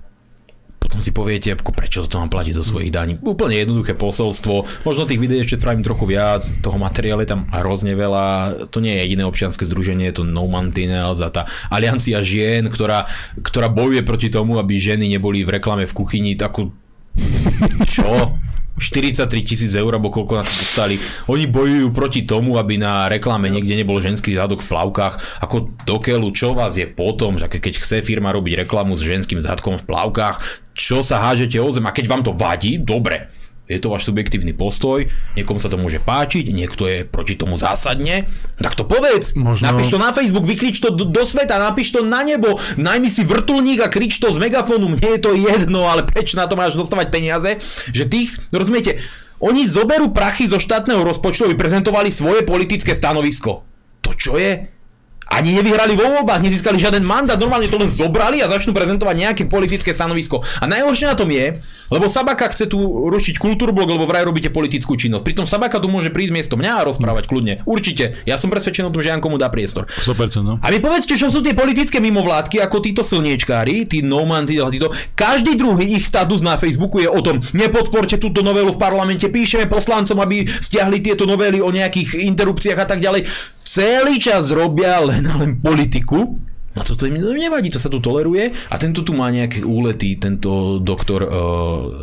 potom 0.85 1.01
si 1.01 1.17
poviete, 1.17 1.57
prečo 1.57 2.05
to 2.05 2.21
mám 2.21 2.29
platiť 2.29 2.61
zo 2.61 2.63
svojich 2.63 2.93
daní. 2.93 3.17
Úplne 3.17 3.57
jednoduché 3.57 3.97
posolstvo. 3.97 4.85
Možno 4.85 5.09
tých 5.09 5.17
videí 5.17 5.41
ešte 5.41 5.57
spravím 5.57 5.81
trochu 5.81 6.05
viac, 6.05 6.45
toho 6.61 6.77
materiálu 6.77 7.25
je 7.25 7.33
tam 7.33 7.49
hrozne 7.57 7.97
veľa. 7.97 8.69
To 8.69 8.85
nie 8.85 8.93
je 8.93 9.03
jediné 9.09 9.25
občianske 9.25 9.65
združenie, 9.65 10.13
je 10.13 10.21
to 10.21 10.29
No 10.29 10.45
Mantinels 10.45 11.25
a 11.25 11.33
tá 11.33 11.49
aliancia 11.73 12.21
žien, 12.21 12.69
ktorá, 12.69 13.09
ktorá 13.41 13.73
bojuje 13.73 14.05
proti 14.05 14.29
tomu, 14.29 14.61
aby 14.61 14.77
ženy 14.77 15.09
neboli 15.09 15.41
v 15.41 15.57
reklame 15.57 15.89
v 15.89 15.97
kuchyni. 15.97 16.37
Takú... 16.37 16.69
Čo? 17.89 18.37
43 18.79 19.31
tisíc 19.43 19.73
eur, 19.75 19.91
alebo 19.95 20.11
koľko 20.11 20.39
na 20.39 20.45
to 20.47 20.55
dostali. 20.55 20.99
Oni 21.31 21.47
bojujú 21.47 21.95
proti 21.95 22.27
tomu, 22.27 22.59
aby 22.59 22.79
na 22.79 23.07
reklame 23.07 23.47
niekde 23.51 23.79
nebol 23.79 24.03
ženský 24.03 24.35
zadok 24.35 24.63
v 24.63 24.71
plavkách. 24.71 25.15
Ako 25.43 25.75
do 25.87 25.99
čo 26.35 26.55
vás 26.55 26.75
je 26.75 26.87
potom, 26.87 27.39
že 27.39 27.47
keď 27.47 27.83
chce 27.83 28.03
firma 28.03 28.35
robiť 28.35 28.67
reklamu 28.67 28.99
s 28.99 29.07
ženským 29.07 29.39
zadkom 29.39 29.79
v 29.79 29.87
plavkách, 29.87 30.65
čo 30.75 31.07
sa 31.07 31.23
hážete 31.23 31.59
o 31.63 31.71
zem 31.71 31.87
a 31.87 31.95
keď 31.95 32.07
vám 32.11 32.23
to 32.27 32.35
vadí, 32.35 32.83
dobre, 32.83 33.31
je 33.65 33.79
to 33.79 33.89
váš 33.89 34.05
subjektívny 34.05 34.53
postoj, 34.53 35.09
niekomu 35.33 35.57
sa 35.57 35.67
to 35.67 35.75
môže 35.75 35.97
páčiť, 35.99 36.45
niekto 36.51 36.85
je 36.85 37.03
proti 37.03 37.33
tomu 37.33 37.57
zásadne, 37.57 38.29
tak 38.55 38.73
to 38.73 38.85
povedz. 38.85 39.33
Možno- 39.35 39.65
Napíš 39.67 39.89
to 39.89 39.97
na 39.97 40.11
Facebook, 40.11 40.45
vykrič 40.45 40.79
to 40.79 40.91
do, 40.91 41.03
do 41.03 41.23
sveta, 41.23 41.57
napíš 41.57 41.91
to 41.91 42.01
na 42.01 42.21
nebo, 42.21 42.55
najmi 42.77 43.07
si 43.07 43.23
vrtulník 43.23 43.81
a 43.81 43.89
krič 43.89 44.17
to 44.17 44.29
z 44.29 44.37
megafónu, 44.39 44.91
mne 44.91 45.09
je 45.11 45.21
to 45.21 45.33
jedno, 45.33 45.85
ale 45.85 46.05
preč 46.05 46.33
na 46.33 46.45
to 46.45 46.55
máš 46.55 46.75
dostávať 46.75 47.09
peniaze, 47.09 47.57
že 47.89 48.05
tých, 48.05 48.37
rozumiete, 48.51 49.01
oni 49.39 49.65
zoberú 49.65 50.09
prachy 50.11 50.45
zo 50.45 50.57
štátneho 50.57 51.01
rozpočtu, 51.01 51.45
aby 51.45 51.55
prezentovali 51.55 52.09
svoje 52.09 52.43
politické 52.43 52.93
stanovisko. 52.93 53.65
To 54.01 54.13
čo 54.13 54.37
je? 54.37 54.74
Ani 55.33 55.57
nevyhrali 55.57 55.97
vo 55.97 56.05
voľbách, 56.05 56.45
nezískali 56.45 56.77
žiaden 56.77 57.03
mandát, 57.03 57.41
normálne 57.41 57.67
to 57.67 57.81
len 57.81 57.89
zobrali 57.89 58.45
a 58.45 58.51
začnú 58.51 58.77
prezentovať 58.77 59.17
nejaké 59.17 59.43
politické 59.49 59.91
stanovisko. 59.97 60.45
A 60.61 60.69
najhoršie 60.69 61.09
na 61.09 61.17
tom 61.17 61.33
je, 61.33 61.59
lebo 61.89 62.07
Sabaka 62.07 62.53
chce 62.53 62.69
tu 62.69 62.79
rušiť 63.09 63.41
kultúrblok, 63.41 63.89
lebo 63.97 64.05
vraj 64.05 64.29
robíte 64.29 64.53
politickú 64.53 64.95
činnosť. 65.01 65.25
Pritom 65.25 65.47
Sabaka 65.49 65.81
tu 65.81 65.89
môže 65.89 66.13
prísť 66.13 66.33
miesto 66.33 66.55
mňa 66.61 66.85
a 66.85 66.87
rozprávať 66.87 67.25
kľudne. 67.27 67.65
Určite. 67.65 68.21
Ja 68.29 68.37
som 68.37 68.53
presvedčený 68.53 68.89
o 68.89 68.93
tom, 68.93 69.01
že 69.01 69.11
Janko 69.11 69.33
mu 69.33 69.41
dá 69.41 69.49
priestor. 69.49 69.89
100%, 69.89 70.45
no. 70.45 70.61
A 70.61 70.69
vy 70.69 70.79
povedzte, 70.79 71.17
čo 71.17 71.33
sú 71.33 71.41
tie 71.41 71.57
politické 71.57 71.99
mimovládky, 72.05 72.61
ako 72.61 72.85
títo 72.85 73.01
slniečkári, 73.01 73.89
tí 73.89 74.05
no 74.05 74.29
man, 74.29 74.45
títo, 74.45 74.69
títo. 74.69 74.89
Každý 75.17 75.57
druhý 75.57 75.97
ich 75.97 76.05
status 76.05 76.45
na 76.45 76.61
Facebooku 76.61 77.01
je 77.01 77.09
o 77.09 77.21
tom, 77.25 77.41
nepodporte 77.57 78.21
túto 78.21 78.45
novelu 78.45 78.71
v 78.71 78.79
parlamente, 78.79 79.27
píšeme 79.27 79.67
poslancom, 79.67 80.21
aby 80.21 80.45
stiahli 80.47 81.01
tieto 81.01 81.25
novely 81.25 81.59
o 81.65 81.73
nejakých 81.73 82.23
interrupciách 82.29 82.79
a 82.79 82.87
tak 82.87 83.01
ďalej. 83.01 83.54
Celý 83.65 84.21
čas 84.21 84.53
robia 84.53 85.01
len 85.01 85.25
len 85.25 85.57
politiku. 85.65 86.37
A 86.75 86.83
toto 86.83 87.07
im 87.07 87.15
nevadí, 87.15 87.71
to 87.71 87.79
sa 87.79 87.87
tu 87.87 88.03
toleruje. 88.03 88.51
A 88.51 88.75
tento 88.83 89.07
tu 89.07 89.15
má 89.15 89.31
nejaké 89.31 89.63
úlety, 89.63 90.19
tento 90.19 90.83
doktor. 90.83 91.23
Uh, 91.23 91.31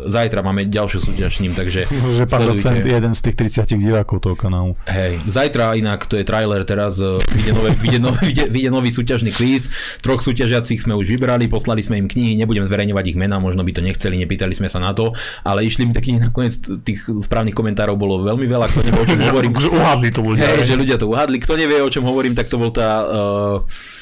zajtra 0.07 0.39
máme 0.39 0.72
ďalšiu 0.72 1.11
súťaž 1.11 1.32
s 1.36 1.39
ním, 1.43 1.51
takže 1.51 1.91
Že 2.17 2.24
pán 2.32 2.47
docent 2.47 2.80
jeden 2.80 3.11
z 3.11 3.19
tých 3.19 3.36
30 3.67 3.84
divákov 3.84 4.24
toho 4.24 4.36
kanálu. 4.39 4.80
Hej, 4.88 5.19
zajtra 5.28 5.76
inak, 5.76 6.07
to 6.07 6.15
je 6.15 6.24
trailer, 6.24 6.63
teraz 6.63 7.03
uh, 7.03 7.19
vyjde, 7.36 7.51
nové, 7.51 7.69
vyjde, 7.76 7.99
nový, 7.99 8.24
vyjde, 8.32 8.45
vyjde 8.47 8.69
nový 8.72 8.89
súťažný 8.95 9.32
kvíz, 9.36 9.67
troch 9.99 10.24
súťažiacich 10.24 10.80
sme 10.80 10.95
už 10.95 11.11
vybrali, 11.19 11.51
poslali 11.51 11.84
sme 11.84 11.99
im 11.99 12.07
knihy, 12.07 12.39
nebudem 12.39 12.63
zverejňovať 12.63 13.05
ich 13.11 13.17
mená, 13.19 13.43
možno 13.43 13.67
by 13.67 13.76
to 13.76 13.84
nechceli, 13.84 14.15
nepýtali 14.24 14.55
sme 14.55 14.72
sa 14.72 14.80
na 14.80 14.95
to, 14.95 15.11
ale 15.43 15.67
išli 15.67 15.84
mi 15.84 15.91
taký 15.91 16.15
nakoniec 16.15 16.55
tých 16.88 17.11
správnych 17.11 17.55
komentárov 17.55 17.99
bolo 17.99 18.24
veľmi 18.24 18.47
veľa, 18.47 18.72
kto 18.72 18.80
nevie, 18.88 18.99
o 19.03 19.07
čom 19.07 19.19
hovorím. 19.36 19.51
Uhádli 19.59 20.09
to 20.15 20.22
ľudia. 20.24 20.47
Hej, 20.55 20.72
že 20.72 20.76
ľudia 20.80 20.95
to 20.95 21.11
uhádli, 21.11 21.38
kto 21.43 21.53
nevie, 21.59 21.84
o 21.84 21.91
čom 21.91 22.07
hovorím, 22.07 22.34
tak 22.39 22.47
to 22.47 22.55
bol 22.55 22.72
tá... 22.72 23.03
Uh, 23.03 23.99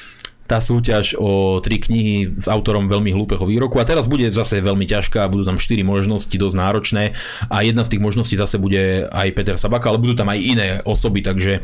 tá 0.50 0.58
súťaž 0.58 1.14
o 1.22 1.62
tri 1.62 1.78
knihy 1.78 2.34
s 2.34 2.50
autorom 2.50 2.90
veľmi 2.90 3.14
hlúpeho 3.14 3.46
výroku. 3.46 3.78
A 3.78 3.86
teraz 3.86 4.10
bude 4.10 4.26
zase 4.34 4.58
veľmi 4.66 4.90
ťažká, 4.90 5.30
budú 5.30 5.46
tam 5.46 5.62
štyri 5.62 5.86
možnosti, 5.86 6.34
dosť 6.34 6.58
náročné. 6.58 7.04
A 7.54 7.62
jedna 7.62 7.86
z 7.86 7.94
tých 7.94 8.02
možností 8.02 8.34
zase 8.34 8.58
bude 8.58 9.06
aj 9.14 9.30
Peter 9.38 9.62
Sabaka, 9.62 9.94
ale 9.94 10.02
budú 10.02 10.18
tam 10.18 10.34
aj 10.34 10.40
iné 10.42 10.68
osoby, 10.90 11.22
takže 11.22 11.62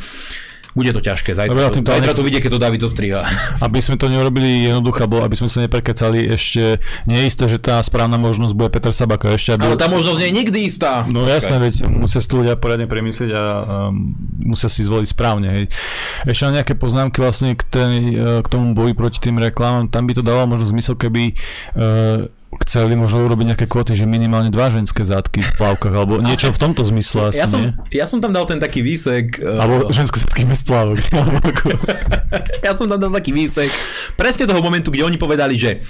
bude 0.76 0.91
to 0.91 0.99
ťažké. 0.99 1.32
Zajtra, 1.32 1.55
Dobre, 1.55 1.71
to, 1.71 1.80
zajtra 1.80 2.11
to 2.11 2.23
vidie, 2.28 2.43
keď 2.43 2.51
to 2.51 2.59
David 2.59 2.84
zostriha. 2.84 3.23
Aby 3.65 3.80
sme 3.80 3.95
to 3.95 4.11
neurobili 4.11 4.67
jednoducho, 4.67 5.07
alebo 5.07 5.23
aby 5.23 5.36
sme 5.39 5.47
sa 5.47 5.63
neprekecali, 5.63 6.28
ešte 6.28 6.84
nie 7.07 7.23
je 7.23 7.26
isté, 7.32 7.43
že 7.47 7.57
tá 7.63 7.80
správna 7.80 8.19
možnosť 8.19 8.51
bude 8.51 8.67
Peter 8.67 8.91
Sabaka. 8.91 9.32
Ešte 9.32 9.55
aby... 9.55 9.71
Ale 9.71 9.80
tá 9.80 9.88
možnosť 9.88 10.19
nie 10.19 10.28
je 10.28 10.36
nikdy 10.36 10.59
istá. 10.67 11.07
No 11.07 11.23
jasné, 11.23 11.55
veď 11.57 11.88
musia 11.88 12.19
si 12.19 12.28
ľudia 12.28 12.59
poriadne 12.59 12.91
premyslieť 12.91 13.32
a 13.32 13.43
um, 13.88 14.11
musia 14.43 14.67
si 14.67 14.84
zvoliť 14.84 15.07
správne. 15.07 15.47
Hej. 15.47 15.63
Ešte 16.28 16.43
na 16.51 16.59
nejaké 16.59 16.76
poznámky 16.76 17.23
vlastne 17.23 17.55
k, 17.55 17.63
tej, 17.63 17.95
eh, 17.95 18.39
k 18.43 18.47
tomu 18.51 18.76
boji 18.76 18.91
proti 18.91 19.23
tým 19.23 19.39
reklamám. 19.39 19.88
Tam 19.88 20.03
by 20.03 20.11
to 20.11 20.28
dávalo 20.28 20.51
možno 20.51 20.67
zmysel, 20.67 20.99
keby 20.99 21.32
uh, 21.32 22.28
chceli 22.64 22.95
možno 22.95 23.26
urobiť 23.26 23.45
nejaké 23.51 23.66
kvóty, 23.66 23.91
že 23.91 24.06
minimálne 24.06 24.47
dva 24.47 24.72
ženské 24.72 25.03
zátky 25.03 25.41
v 25.41 25.51
plavkách, 25.56 25.91
alebo 25.91 26.22
niečo 26.22 26.49
v 26.49 26.60
tomto 26.60 26.82
zmysle 26.82 27.34
asi, 27.34 27.41
Ja 27.41 27.47
som, 27.49 27.62
nie? 27.62 27.72
ja 27.91 28.06
som 28.06 28.24
tam 28.24 28.32
dal 28.32 28.45
ten 28.45 28.58
taký 28.58 28.80
výsek. 28.80 29.39
eh, 29.39 29.60
Alebo 29.60 29.91
ženské 29.91 30.22
zátky 30.22 30.43
bez 30.45 30.64
ako- 30.64 31.76
ja 32.66 32.72
som 32.74 32.86
tam 32.86 32.99
dal 32.99 33.12
taký 33.12 33.32
výsek 33.32 33.68
presne 34.16 34.47
toho 34.47 34.64
momentu, 34.64 34.89
kde 34.89 35.03
oni 35.03 35.18
povedali, 35.18 35.56
že 35.56 35.84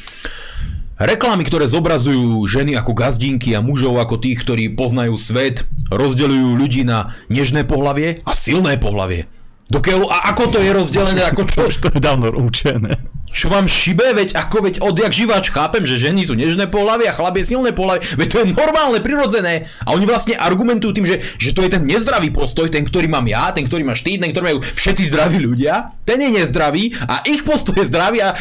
Reklamy, 0.96 1.44
ktoré 1.44 1.68
zobrazujú 1.68 2.40
ženy 2.48 2.80
ako 2.80 2.96
gazdinky 2.96 3.52
a 3.52 3.60
mužov 3.60 4.00
ako 4.00 4.16
tých, 4.16 4.48
ktorí 4.48 4.80
poznajú 4.80 5.20
svet, 5.20 5.68
rozdeľujú 5.92 6.56
ľudí 6.56 6.88
na 6.88 7.12
nežné 7.28 7.68
pohlavie 7.68 8.24
a 8.24 8.32
silné 8.32 8.80
pohlavie. 8.80 9.28
Do 9.66 9.82
keľu, 9.82 10.06
a 10.06 10.30
ako 10.30 10.54
to 10.54 10.60
je 10.62 10.70
rozdelené, 10.70 11.26
ako 11.26 11.42
čo? 11.50 11.60
Už 11.66 11.82
to 11.82 11.90
je 11.90 11.98
dávno 11.98 12.30
určené. 12.30 13.02
Čo 13.36 13.52
vám 13.52 13.66
šibe, 13.68 14.14
veď 14.16 14.38
ako 14.38 14.64
veď 14.64 14.80
odjak 14.80 15.12
živáč 15.12 15.52
chápem, 15.52 15.84
že 15.84 16.00
ženy 16.00 16.24
sú 16.24 16.38
nežné 16.38 16.70
pohlavie 16.72 17.10
a 17.10 17.18
chlap 17.18 17.36
je 17.36 17.52
silné 17.52 17.74
pohlavie, 17.76 18.06
veď 18.16 18.28
to 18.32 18.38
je 18.46 18.48
normálne, 18.54 19.02
prirodzené. 19.02 19.68
A 19.84 19.92
oni 19.92 20.08
vlastne 20.08 20.38
argumentujú 20.38 20.96
tým, 20.96 21.10
že, 21.10 21.20
že 21.42 21.52
to 21.52 21.66
je 21.66 21.74
ten 21.74 21.84
nezdravý 21.84 22.32
postoj, 22.32 22.70
ten, 22.72 22.86
ktorý 22.86 23.10
mám 23.10 23.26
ja, 23.28 23.52
ten, 23.52 23.66
ktorý 23.68 23.84
má 23.84 23.98
štít, 23.98 24.24
ten, 24.24 24.32
ktorý 24.32 24.56
majú 24.56 24.60
všetci 24.64 25.04
zdraví 25.12 25.42
ľudia, 25.42 25.98
ten 26.08 26.22
je 26.22 26.30
nezdravý 26.32 26.96
a 27.10 27.26
ich 27.28 27.42
postoj 27.44 27.76
je 27.76 27.90
zdravý 27.90 28.22
a 28.22 28.38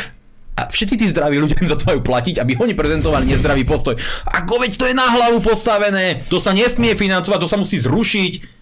a 0.54 0.70
všetci 0.70 0.94
tí 1.02 1.06
zdraví 1.10 1.42
ľudia 1.42 1.58
im 1.58 1.66
za 1.66 1.74
to 1.74 1.90
majú 1.90 1.98
platiť, 2.06 2.38
aby 2.38 2.54
oni 2.54 2.78
prezentovali 2.78 3.26
nezdravý 3.26 3.66
postoj. 3.66 3.98
Ako 4.22 4.62
veď 4.62 4.78
to 4.78 4.86
je 4.86 4.94
na 4.94 5.10
hlavu 5.10 5.42
postavené, 5.42 6.22
to 6.30 6.38
sa 6.38 6.54
nesmie 6.54 6.94
financovať, 6.94 7.38
to 7.42 7.50
sa 7.50 7.58
musí 7.58 7.74
zrušiť. 7.82 8.53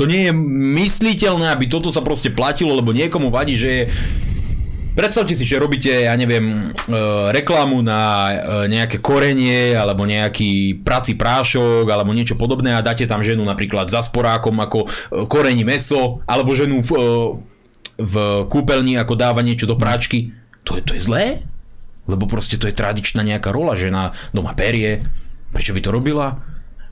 To 0.00 0.08
nie 0.08 0.28
je 0.28 0.32
mysliteľné, 0.80 1.52
aby 1.52 1.68
toto 1.68 1.92
sa 1.92 2.00
proste 2.00 2.32
platilo, 2.32 2.72
lebo 2.72 2.96
niekomu 2.96 3.28
vadí, 3.28 3.54
že 3.60 3.70
je 3.70 3.84
Predstavte 4.92 5.32
si, 5.32 5.48
že 5.48 5.56
robíte, 5.56 5.88
ja 5.88 6.12
neviem, 6.20 6.68
e, 6.68 7.00
reklamu 7.32 7.80
na 7.80 8.28
e, 8.28 8.34
nejaké 8.68 9.00
korenie, 9.00 9.72
alebo 9.72 10.04
nejaký 10.04 10.84
prací 10.84 11.16
prášok, 11.16 11.88
alebo 11.88 12.12
niečo 12.12 12.36
podobné 12.36 12.76
a 12.76 12.84
dáte 12.84 13.08
tam 13.08 13.24
ženu 13.24 13.40
napríklad 13.40 13.88
za 13.88 14.04
sporákom 14.04 14.52
ako 14.60 14.84
e, 14.84 14.88
korení 15.32 15.64
meso, 15.64 16.20
alebo 16.28 16.52
ženu 16.52 16.84
v, 16.84 16.92
e, 16.92 17.04
v 18.04 18.14
kúpeľni 18.52 19.00
ako 19.00 19.16
dáva 19.16 19.40
niečo 19.40 19.64
do 19.64 19.80
práčky. 19.80 20.36
To 20.68 20.76
je, 20.76 20.84
to 20.84 20.92
je 20.92 21.08
zlé? 21.08 21.40
Lebo 22.04 22.28
proste 22.28 22.60
to 22.60 22.68
je 22.68 22.76
tradičná 22.76 23.24
nejaká 23.24 23.48
rola. 23.48 23.72
Žena 23.72 24.12
doma 24.36 24.52
perie, 24.52 25.00
prečo 25.56 25.72
by 25.72 25.80
to 25.80 25.88
robila? 25.88 26.36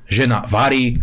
Žena 0.09 0.49
varí, 0.49 0.97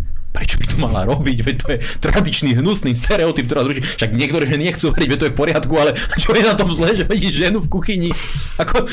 mala 0.77 1.03
robiť? 1.05 1.37
Veď 1.43 1.55
to 1.57 1.67
je 1.75 1.77
tradičný 2.01 2.57
hnusný 2.57 2.93
stereotyp, 2.93 3.45
ktorá 3.49 3.65
zruší. 3.65 3.81
Však 3.83 4.11
niektoré 4.13 4.45
ženy 4.47 4.73
nechcú 4.73 4.93
variť, 4.93 5.09
veď 5.09 5.19
to 5.19 5.27
je 5.27 5.33
v 5.33 5.39
poriadku, 5.39 5.73
ale 5.77 5.91
čo 6.17 6.31
je 6.33 6.43
na 6.45 6.53
tom 6.53 6.69
zlé, 6.73 6.93
že 6.93 7.05
vidíš 7.05 7.33
ženu 7.49 7.59
v 7.61 7.69
kuchyni? 7.69 8.09
Ako, 8.57 8.85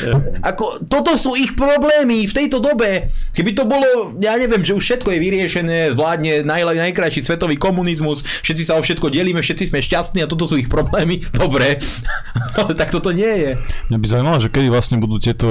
ako, 0.45 0.65
toto 0.89 1.17
sú 1.17 1.37
ich 1.37 1.57
problémy 1.57 2.29
v 2.29 2.33
tejto 2.33 2.61
dobe. 2.61 3.09
Keby 3.33 3.51
to 3.57 3.65
bolo, 3.65 4.17
ja 4.21 4.37
neviem, 4.37 4.61
že 4.61 4.77
už 4.77 4.85
všetko 4.85 5.09
je 5.15 5.19
vyriešené, 5.19 5.79
vládne 5.97 6.45
naj, 6.45 6.75
najkrajší 6.75 7.25
svetový 7.25 7.57
komunizmus, 7.57 8.23
všetci 8.45 8.63
sa 8.65 8.77
o 8.77 8.83
všetko 8.85 9.09
delíme, 9.09 9.41
všetci 9.41 9.73
sme 9.73 9.81
šťastní 9.81 10.21
a 10.25 10.31
toto 10.31 10.45
sú 10.45 10.61
ich 10.61 10.69
problémy. 10.69 11.21
Dobre, 11.43 11.81
ale 12.57 12.73
tak 12.77 12.93
toto 12.93 13.11
nie 13.11 13.29
je. 13.29 13.51
Mňa 13.91 13.99
by 13.99 14.07
zaujímalo, 14.07 14.39
že 14.41 14.49
kedy 14.53 14.69
vlastne 14.71 14.97
budú 15.01 15.17
tieto, 15.19 15.51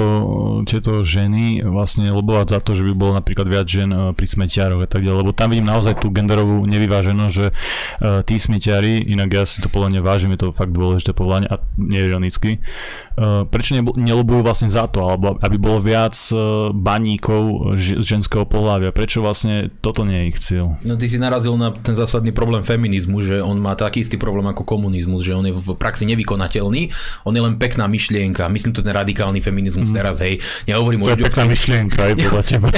tieto 0.64 1.02
ženy 1.04 1.64
vlastne 1.66 2.08
lobovať 2.10 2.46
za 2.56 2.58
to, 2.62 2.72
že 2.74 2.82
by 2.88 2.92
bolo 2.94 3.12
napríklad 3.18 3.46
viac 3.46 3.66
žen 3.66 3.90
eh, 3.90 4.00
pri 4.16 4.26
smetiaroch 4.26 4.82
a 4.84 4.88
tak 4.88 5.02
ďalej, 5.04 5.18
lebo 5.26 5.32
tam 5.36 5.52
vidím 5.52 5.68
naozaj 5.68 6.00
tú 6.00 6.08
genderovú 6.24 6.64
nevyváženosť, 6.64 7.34
že 7.36 7.46
uh, 7.52 8.24
tí 8.24 8.40
smetiari, 8.40 9.04
inak 9.12 9.28
ja 9.28 9.42
si 9.44 9.60
to 9.60 9.68
podľa 9.68 9.92
mňa 9.92 10.00
vážim, 10.00 10.32
je 10.32 10.40
to 10.40 10.56
fakt 10.56 10.72
dôležité 10.72 11.12
povolanie 11.12 11.52
a 11.52 11.60
neironicky, 11.76 12.64
prečo 13.46 13.78
nebo- 13.78 13.94
nelobujú 13.94 14.42
vlastne 14.42 14.66
za 14.66 14.90
to, 14.90 15.06
alebo 15.06 15.38
aby 15.38 15.56
bolo 15.56 15.78
viac 15.78 16.18
uh, 16.34 16.74
baníkov 16.74 17.74
ž- 17.78 18.02
ženského 18.02 18.42
pohľavia, 18.42 18.90
prečo 18.90 19.22
vlastne 19.22 19.70
toto 19.78 20.02
nie 20.02 20.26
je 20.26 20.26
ich 20.26 20.38
cieľ? 20.42 20.66
No 20.82 20.98
ty 20.98 21.06
si 21.06 21.18
narazil 21.22 21.54
na 21.54 21.70
ten 21.70 21.94
zásadný 21.94 22.34
problém 22.34 22.66
feminizmu, 22.66 23.22
že 23.22 23.38
on 23.38 23.62
má 23.62 23.78
taký 23.78 24.02
istý 24.02 24.18
problém 24.18 24.50
ako 24.50 24.66
komunizmus, 24.66 25.22
že 25.22 25.38
on 25.38 25.46
je 25.46 25.54
v 25.54 25.78
praxi 25.78 26.10
nevykonateľný, 26.10 26.90
on 27.22 27.32
je 27.34 27.42
len 27.42 27.54
pekná 27.54 27.86
myšlienka. 27.86 28.50
Myslím 28.50 28.74
to 28.74 28.82
ten 28.82 28.90
radikálny 28.90 29.38
feminizmus 29.38 29.90
mm. 29.90 29.96
teraz, 29.96 30.18
hej. 30.18 30.42
Nehovorím 30.66 31.06
o 31.06 31.06
To 31.06 31.14
je 31.14 31.22
ľuďoch, 31.22 31.28
pekná 31.30 31.44
myšlienka 31.46 31.98
aj 32.02 32.14
podľa 32.18 32.42
teba. 32.50 32.68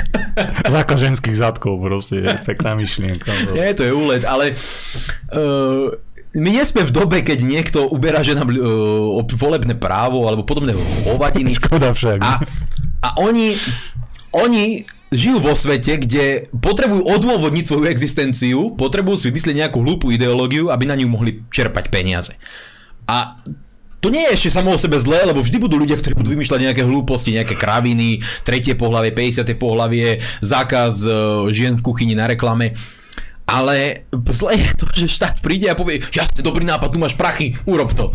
Zákaz 0.76 0.98
ženských 1.00 1.36
zadkov 1.36 1.80
proste, 1.84 2.24
je 2.24 2.32
pekná 2.48 2.72
myšlienka. 2.76 3.28
Nie, 3.52 3.76
to 3.76 3.84
je 3.84 3.92
úlet, 3.92 4.24
ale 4.24 4.56
uh, 5.36 5.92
my 6.34 6.48
nie 6.50 6.64
sme 6.66 6.82
v 6.82 6.92
dobe, 6.92 7.22
keď 7.22 7.38
niekto 7.46 7.86
uberá 7.86 8.26
ženám 8.26 8.50
uh, 8.50 9.22
volebné 9.36 9.78
právo 9.78 10.26
alebo 10.26 10.42
podobné 10.42 10.74
hovadiny. 11.06 11.54
Škoda 11.60 11.94
však. 11.94 12.18
A, 12.24 12.42
a 13.04 13.08
oni, 13.22 13.54
oni 14.34 14.82
žijú 15.14 15.38
vo 15.38 15.54
svete, 15.54 16.02
kde 16.02 16.50
potrebujú 16.50 17.06
odôvodniť 17.06 17.64
svoju 17.64 17.86
existenciu, 17.86 18.74
potrebujú 18.74 19.16
si 19.16 19.28
vymyslieť 19.30 19.56
nejakú 19.66 19.78
hlúpu 19.80 20.10
ideológiu, 20.10 20.74
aby 20.74 20.84
na 20.90 20.98
ňu 20.98 21.06
mohli 21.06 21.46
čerpať 21.48 21.88
peniaze. 21.88 22.34
A 23.06 23.38
to 24.02 24.12
nie 24.12 24.22
je 24.28 24.34
ešte 24.38 24.60
samo 24.60 24.74
o 24.74 24.78
sebe 24.78 25.00
zlé, 25.02 25.24
lebo 25.26 25.42
vždy 25.42 25.58
budú 25.58 25.80
ľudia, 25.80 25.98
ktorí 25.98 26.14
budú 26.14 26.30
vymýšľať 26.36 26.60
nejaké 26.62 26.82
hlúposti, 26.86 27.34
nejaké 27.34 27.58
kraviny, 27.58 28.22
tretie 28.46 28.76
pohlavie, 28.78 29.10
50. 29.10 29.42
pohlavie, 29.58 30.22
zákaz 30.44 30.94
e, 31.02 31.10
žien 31.50 31.74
v 31.74 31.82
kuchyni 31.82 32.14
na 32.14 32.30
reklame. 32.30 32.76
Ale 33.46 34.10
zle 34.34 34.58
je 34.58 34.70
to, 34.74 34.86
že 34.90 35.06
štát 35.06 35.38
príde 35.38 35.70
a 35.70 35.78
povie, 35.78 36.02
jasne, 36.10 36.42
dobrý 36.42 36.66
nápad, 36.66 36.90
tu 36.90 36.98
máš 36.98 37.14
prachy, 37.14 37.54
urob 37.62 37.94
to. 37.94 38.10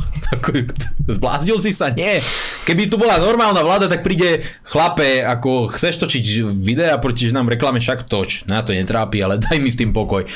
Zbláznil 1.15 1.55
si 1.63 1.71
sa? 1.71 1.88
Nie. 1.95 2.19
Keby 2.67 2.91
tu 2.91 2.99
bola 2.99 3.15
normálna 3.15 3.63
vláda, 3.63 3.88
tak 3.88 4.03
príde 4.03 4.43
chlape, 4.67 5.23
ako 5.23 5.71
chceš 5.71 6.03
točiť 6.03 6.51
videa 6.51 6.99
proti 6.99 7.32
nám 7.32 7.47
reklame, 7.47 7.79
však 7.79 8.11
toč. 8.11 8.43
Na 8.43 8.59
to 8.59 8.75
netrápi, 8.75 9.23
ale 9.23 9.39
daj 9.39 9.55
mi 9.63 9.71
s 9.71 9.79
tým 9.79 9.95
pokoj. 9.95 10.27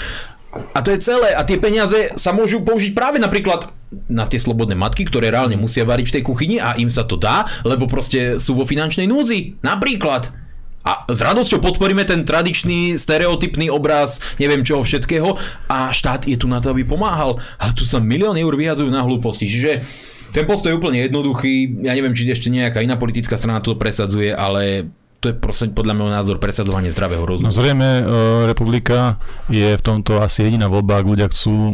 A 0.72 0.80
to 0.80 0.96
je 0.96 1.04
celé. 1.04 1.36
A 1.36 1.43
tie 1.43 1.60
peniaze 1.60 2.16
sa 2.16 2.32
môžu 2.32 2.64
použiť 2.64 2.96
práve 2.96 3.20
napríklad 3.20 3.68
na 4.08 4.24
tie 4.28 4.39
slobodné 4.39 4.80
matky, 4.80 5.04
ktoré 5.04 5.28
reálne 5.28 5.60
musia 5.60 5.84
variť 5.84 6.08
v 6.08 6.16
tej 6.20 6.24
kuchyni 6.24 6.58
a 6.64 6.80
im 6.80 6.88
sa 6.88 7.04
to 7.04 7.20
dá, 7.20 7.43
lebo 7.68 7.91
proste 7.91 8.39
sú 8.39 8.56
vo 8.56 8.64
finančnej 8.64 9.08
núzi. 9.08 9.60
Napríklad. 9.60 10.45
A 10.86 11.10
s 11.10 11.20
radosťou 11.20 11.66
podporíme 11.66 12.06
ten 12.06 12.22
tradičný, 12.22 13.02
stereotypný 13.02 13.74
obraz, 13.74 14.22
neviem 14.38 14.62
čoho 14.62 14.86
všetkého 14.86 15.34
a 15.66 15.90
štát 15.90 16.30
je 16.30 16.38
tu 16.38 16.46
na 16.46 16.62
to, 16.62 16.70
aby 16.70 16.86
pomáhal. 16.86 17.42
Ale 17.58 17.74
tu 17.74 17.90
sa 17.90 17.98
milióny 17.98 18.46
eur 18.46 18.54
vyhadzujú 18.54 18.94
na 18.94 19.02
hlúposti. 19.02 19.50
Čiže 19.50 19.82
ten 20.30 20.46
postoj 20.46 20.70
je 20.70 20.78
úplne 20.78 21.02
jednoduchý. 21.02 21.82
Ja 21.82 21.98
neviem, 21.98 22.14
či 22.14 22.30
ešte 22.30 22.54
nejaká 22.54 22.86
iná 22.86 23.02
politická 23.02 23.34
strana 23.34 23.66
to 23.66 23.74
presadzuje, 23.80 24.30
ale 24.30 24.92
to 25.26 25.34
je 25.34 25.42
proste 25.42 25.74
podľa 25.74 25.98
môjho 25.98 26.14
názor 26.14 26.38
presadzovanie 26.38 26.94
zdravého 26.94 27.26
rozumu. 27.26 27.50
No 27.50 27.58
zrejme 27.58 28.06
uh, 28.06 28.06
republika 28.46 29.18
je 29.50 29.74
v 29.74 29.82
tomto 29.82 30.22
asi 30.22 30.46
jediná 30.46 30.70
voľba, 30.70 31.02
ak 31.02 31.06
ľudia 31.10 31.28
chcú 31.34 31.74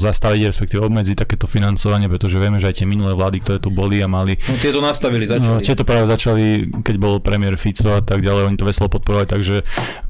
zastaviť, 0.00 0.48
respektíve 0.48 0.80
obmedziť 0.80 1.20
takéto 1.20 1.44
financovanie, 1.44 2.08
pretože 2.08 2.40
vieme, 2.40 2.56
že 2.56 2.72
aj 2.72 2.80
tie 2.80 2.88
minulé 2.88 3.12
vlády, 3.12 3.44
ktoré 3.44 3.58
tu 3.60 3.68
boli 3.68 4.00
a 4.00 4.08
mali... 4.08 4.40
No 4.48 4.56
tieto 4.56 4.80
nastavili, 4.80 5.28
začali. 5.28 5.44
No, 5.44 5.60
tieto 5.60 5.84
práve 5.84 6.08
začali, 6.08 6.72
keď 6.80 6.96
bol 6.96 7.20
premiér 7.20 7.60
Fico 7.60 7.92
a 7.92 8.00
tak 8.00 8.24
ďalej, 8.24 8.48
oni 8.48 8.56
to 8.56 8.64
veselo 8.64 8.88
podporovali, 8.88 9.28
takže 9.28 9.60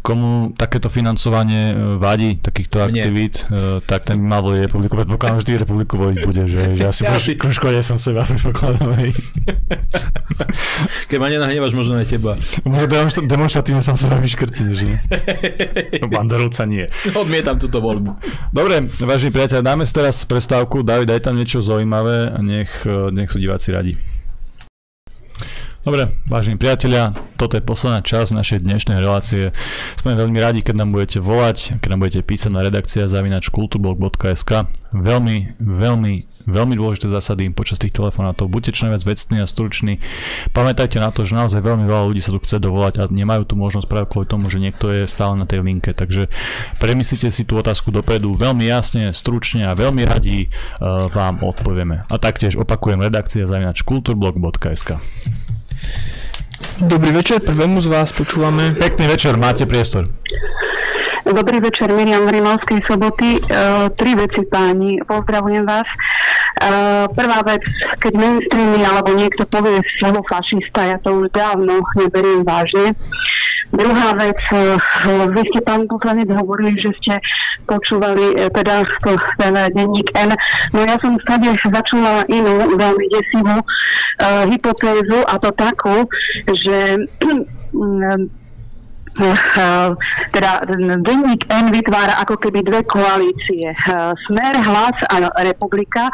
komu 0.06 0.54
takéto 0.54 0.86
financovanie 0.86 1.74
vadí, 1.98 2.38
takýchto 2.38 2.78
aktivít, 2.78 3.42
uh, 3.50 3.82
tak 3.82 4.06
ten 4.06 4.22
by 4.22 4.26
mal 4.30 4.40
voliť 4.46 4.70
republiku. 4.70 4.94
Predpokladám, 5.02 5.42
že 5.42 5.46
ty 5.50 5.58
republiku 5.58 5.98
voliť 5.98 6.18
bude, 6.22 6.46
že, 6.46 6.78
že 6.78 6.84
asi 6.86 7.02
ja 7.10 7.18
si... 7.18 7.34
kružko 7.34 7.74
nie 7.74 7.82
som 7.82 7.98
seba, 7.98 8.22
predpokladám. 8.22 8.94
Keď 11.10 11.18
ma 11.18 11.26
nenahnevaš, 11.26 11.74
možno 11.74 11.98
aj 11.98 12.06
teba. 12.06 12.38
Možno 12.62 12.86
demonstratívne 13.26 13.82
som 13.82 13.98
sa 13.98 14.14
vyškrtne, 14.14 14.78
že? 14.78 14.94
Banderovca 16.14 16.62
nie. 16.70 16.86
Odmietam 17.10 17.58
túto 17.58 17.82
voľbu. 17.82 18.14
Dobre, 18.54 18.86
vážení 19.02 19.34
priateľ, 19.34 19.66
dáme 19.66 19.82
si 19.82 19.90
teraz 19.90 20.22
prestávku. 20.22 20.86
David, 20.86 21.10
daj 21.10 21.26
tam 21.26 21.34
niečo 21.34 21.58
zaujímavé 21.58 22.30
a 22.30 22.38
nech, 22.38 22.70
nech 23.10 23.34
sú 23.34 23.42
diváci 23.42 23.74
radi. 23.74 23.98
Dobre, 25.86 26.10
vážení 26.26 26.58
priatelia, 26.58 27.14
toto 27.38 27.54
je 27.54 27.62
posledná 27.62 28.02
časť 28.02 28.34
našej 28.34 28.58
dnešnej 28.66 28.98
relácie. 28.98 29.54
Sme 29.94 30.18
veľmi 30.18 30.34
radi, 30.42 30.58
keď 30.58 30.82
nám 30.82 30.90
budete 30.90 31.22
volať, 31.22 31.78
keď 31.78 31.88
nám 31.94 32.02
budete 32.02 32.26
písať 32.26 32.50
na 32.50 32.66
redakcia 32.66 33.06
zavinačkulturblog.sk. 33.06 34.66
Veľmi, 34.90 35.54
veľmi, 35.62 36.14
veľmi 36.50 36.74
dôležité 36.74 37.06
zásady 37.06 37.54
počas 37.54 37.78
tých 37.78 37.94
telefonátov. 37.94 38.50
Buďte 38.50 38.74
čo 38.74 38.90
najviac 38.90 39.06
vecní 39.06 39.38
a 39.38 39.46
struční. 39.46 40.02
Pamätajte 40.50 40.98
na 40.98 41.14
to, 41.14 41.22
že 41.22 41.38
naozaj 41.38 41.62
veľmi 41.62 41.86
veľa 41.86 42.10
ľudí 42.10 42.18
sa 42.18 42.34
tu 42.34 42.42
chce 42.42 42.58
dovolať 42.58 42.98
a 42.98 43.06
nemajú 43.06 43.46
tu 43.46 43.54
možnosť 43.54 43.86
práve 43.86 44.10
kvôli 44.10 44.26
tomu, 44.26 44.50
že 44.50 44.58
niekto 44.58 44.90
je 44.90 45.06
stále 45.06 45.38
na 45.38 45.46
tej 45.46 45.62
linke. 45.62 45.94
Takže 45.94 46.26
premyslite 46.82 47.30
si 47.30 47.46
tú 47.46 47.62
otázku 47.62 47.94
dopredu 47.94 48.34
veľmi 48.34 48.66
jasne, 48.66 49.14
stručne 49.14 49.70
a 49.70 49.78
veľmi 49.78 50.02
radi 50.02 50.50
uh, 50.50 51.06
vám 51.14 51.46
odpovieme. 51.46 52.10
A 52.10 52.14
taktiež 52.18 52.58
opakujem 52.58 52.98
redakcia 52.98 53.46
zavinačkulturblog.sk. 53.46 54.98
Dobrý 56.76 57.12
večer, 57.12 57.40
prvému 57.40 57.80
z 57.80 57.88
vás 57.88 58.12
počúvame. 58.12 58.76
Pekný 58.76 59.08
večer, 59.08 59.36
máte 59.40 59.64
priestor. 59.64 60.12
Dobrý 61.26 61.58
večer, 61.58 61.90
Miriam 61.90 62.28
Rimovskej 62.28 62.86
soboty. 62.86 63.36
E, 63.36 63.40
tri 63.98 64.14
veci 64.14 64.46
páni, 64.46 65.02
pozdravujem 65.02 65.66
vás. 65.66 65.88
E, 66.56 66.68
prvá 67.12 67.44
vec, 67.44 67.62
keď 68.00 68.12
mainstreamy 68.16 68.80
alebo 68.80 69.12
niekto 69.12 69.44
povie 69.44 69.80
slovo 70.00 70.24
fašista, 70.24 70.88
ja 70.88 70.98
to 71.04 71.24
už 71.24 71.28
dávno 71.32 71.84
neberiem 71.96 72.40
vážne. 72.44 72.96
Druhá 73.74 74.14
vec, 74.14 74.38
eh, 74.54 74.78
vy 75.26 75.42
ste 75.50 75.60
pán 75.66 75.90
poslanec 75.90 76.30
hovorili, 76.30 76.78
že 76.78 76.94
ste 77.02 77.14
počúvali 77.66 78.38
eh, 78.38 78.46
teda 78.54 78.86
to, 79.02 79.18
ten 79.42 79.54
denník 79.74 80.06
N. 80.14 80.30
No 80.70 80.80
ja 80.86 80.94
som 81.02 81.18
tady 81.18 81.50
začula 81.50 82.22
inú 82.30 82.78
veľmi 82.78 83.06
desivú 83.10 83.58
uh, 83.58 84.44
hypotézu 84.46 85.18
a 85.26 85.34
to 85.42 85.50
takú, 85.58 86.06
že 86.46 87.04
teda 90.32 90.64
denník 91.00 91.48
N 91.48 91.72
vytvára 91.72 92.20
ako 92.22 92.36
keby 92.36 92.60
dve 92.62 92.80
koalície. 92.84 93.72
Smer, 94.28 94.54
hlas 94.60 94.96
a 95.08 95.16
republika, 95.44 96.08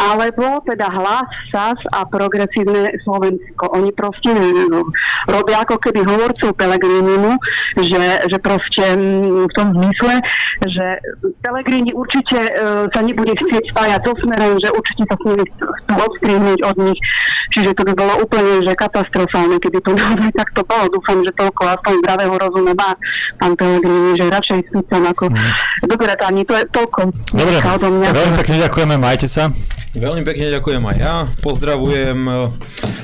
alebo 0.00 0.64
teda 0.64 0.88
hlas, 0.88 1.28
SAS 1.52 1.80
a 1.92 2.08
progresívne 2.08 2.94
Slovensko. 3.04 3.68
Oni 3.76 3.92
proste 3.92 4.32
robia 5.28 5.60
ako 5.60 5.76
keby 5.76 6.00
hovorcov 6.06 6.56
Pelegrinimu, 6.56 7.36
že, 7.78 8.24
že 8.28 8.38
proste 8.40 8.84
v 9.46 9.52
tom 9.52 9.76
zmysle, 9.76 10.14
že 10.68 10.86
Pelegrini 11.44 11.92
určite 11.92 12.36
uh, 12.36 12.84
sa 12.92 13.00
nebude 13.00 13.32
chcieť 13.32 13.72
spájať 13.72 14.00
so 14.04 14.12
smerom, 14.24 14.60
že 14.60 14.68
určite 14.72 15.04
sa 15.08 15.16
chcú 15.16 15.30
odstrihnúť 15.88 16.60
od 16.64 16.76
nich. 16.80 17.00
Čiže 17.50 17.74
to 17.74 17.82
by 17.90 17.94
bolo 17.98 18.14
úplne 18.22 18.62
že 18.62 18.72
katastrofálne, 18.76 19.58
keby 19.58 19.78
to 19.82 19.92
naozaj 19.98 20.30
takto 20.36 20.60
bolo. 20.64 20.84
Dúfam, 20.92 21.18
že 21.24 21.32
toľko 21.36 21.62
aspoň 21.80 21.94
zdravého 22.04 22.29
zdravého 22.30 22.38
rozumu 22.38 22.72
má 22.78 22.94
pán 23.42 23.52
Pelegrini, 23.58 24.14
že 24.14 24.30
radšej 24.30 24.58
spícam 24.70 25.02
ako... 25.10 25.24
Mm. 25.30 25.50
Dobre, 25.90 26.12
Tani, 26.14 26.42
to 26.46 26.54
je 26.54 26.64
toľko. 26.70 27.00
Dobre, 27.34 27.56
odo 27.58 27.88
mňa. 27.90 28.08
veľmi 28.14 28.34
pekne 28.38 28.56
ďakujeme, 28.62 28.94
majte 29.00 29.26
sa. 29.26 29.50
Veľmi 29.90 30.22
pekne 30.22 30.54
ďakujem 30.54 30.82
aj 30.86 30.96
ja. 31.02 31.14
Pozdravujem. 31.42 32.18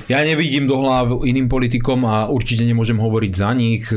Ja 0.07 0.23
nevidím 0.23 0.71
do 0.71 0.79
hlav 0.79 1.27
iným 1.27 1.51
politikom 1.51 2.07
a 2.07 2.31
určite 2.31 2.63
nemôžem 2.63 2.95
hovoriť 2.95 3.33
za 3.35 3.51
nich. 3.59 3.91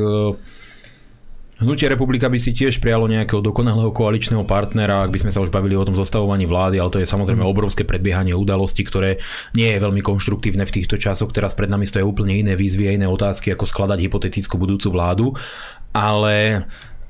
Hnutie 1.59 1.91
republika 1.91 2.31
by 2.31 2.39
si 2.39 2.55
tiež 2.55 2.79
prijalo 2.79 3.11
nejakého 3.11 3.43
dokonalého 3.43 3.91
koaličného 3.91 4.47
partnera, 4.47 5.03
ak 5.03 5.11
by 5.11 5.27
sme 5.27 5.31
sa 5.35 5.43
už 5.43 5.51
bavili 5.51 5.75
o 5.75 5.83
tom 5.83 5.91
zostavovaní 5.91 6.47
vlády, 6.47 6.79
ale 6.79 6.87
to 6.87 7.03
je 7.03 7.11
samozrejme 7.11 7.43
obrovské 7.43 7.83
predbiehanie 7.83 8.31
udalostí, 8.31 8.87
ktoré 8.87 9.19
nie 9.51 9.67
je 9.67 9.83
veľmi 9.83 9.99
konštruktívne 9.99 10.63
v 10.63 10.71
týchto 10.71 10.95
časoch. 10.95 11.35
Teraz 11.35 11.59
pred 11.59 11.67
nami 11.67 11.83
stojí 11.83 12.07
úplne 12.07 12.31
iné 12.31 12.55
výzvy 12.55 12.87
a 12.87 12.95
iné 12.95 13.11
otázky, 13.11 13.51
ako 13.51 13.67
skladať 13.67 13.99
hypotetickú 14.07 14.55
budúcu 14.55 14.87
vládu. 14.87 15.25
Ale 15.91 16.63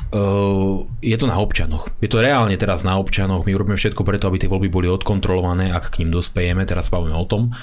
Uh, 0.10 0.89
je 1.06 1.14
to 1.22 1.30
na 1.30 1.38
občanoch. 1.38 1.93
Je 2.02 2.10
to 2.10 2.18
reálne 2.18 2.58
teraz 2.58 2.82
na 2.82 2.97
občanoch. 2.97 3.45
My 3.45 3.54
robíme 3.54 3.78
všetko 3.78 4.02
preto, 4.02 4.26
aby 4.26 4.41
tie 4.41 4.50
voľby 4.50 4.66
boli 4.66 4.89
odkontrolované, 4.89 5.70
ak 5.70 5.93
k 5.93 6.02
ním 6.02 6.18
dospejeme. 6.18 6.66
Teraz 6.66 6.89
bavíme 6.89 7.14
o 7.14 7.30
tom. 7.30 7.54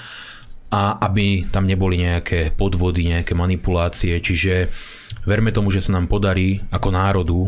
A 0.70 0.94
aby 1.10 1.42
tam 1.50 1.66
neboli 1.66 1.98
nejaké 1.98 2.54
podvody, 2.54 3.10
nejaké 3.10 3.34
manipulácie. 3.34 4.14
Čiže 4.22 4.70
verme 5.26 5.50
tomu, 5.50 5.74
že 5.74 5.82
sa 5.82 5.92
nám 5.92 6.06
podarí 6.06 6.62
ako 6.70 6.88
národu 6.94 7.38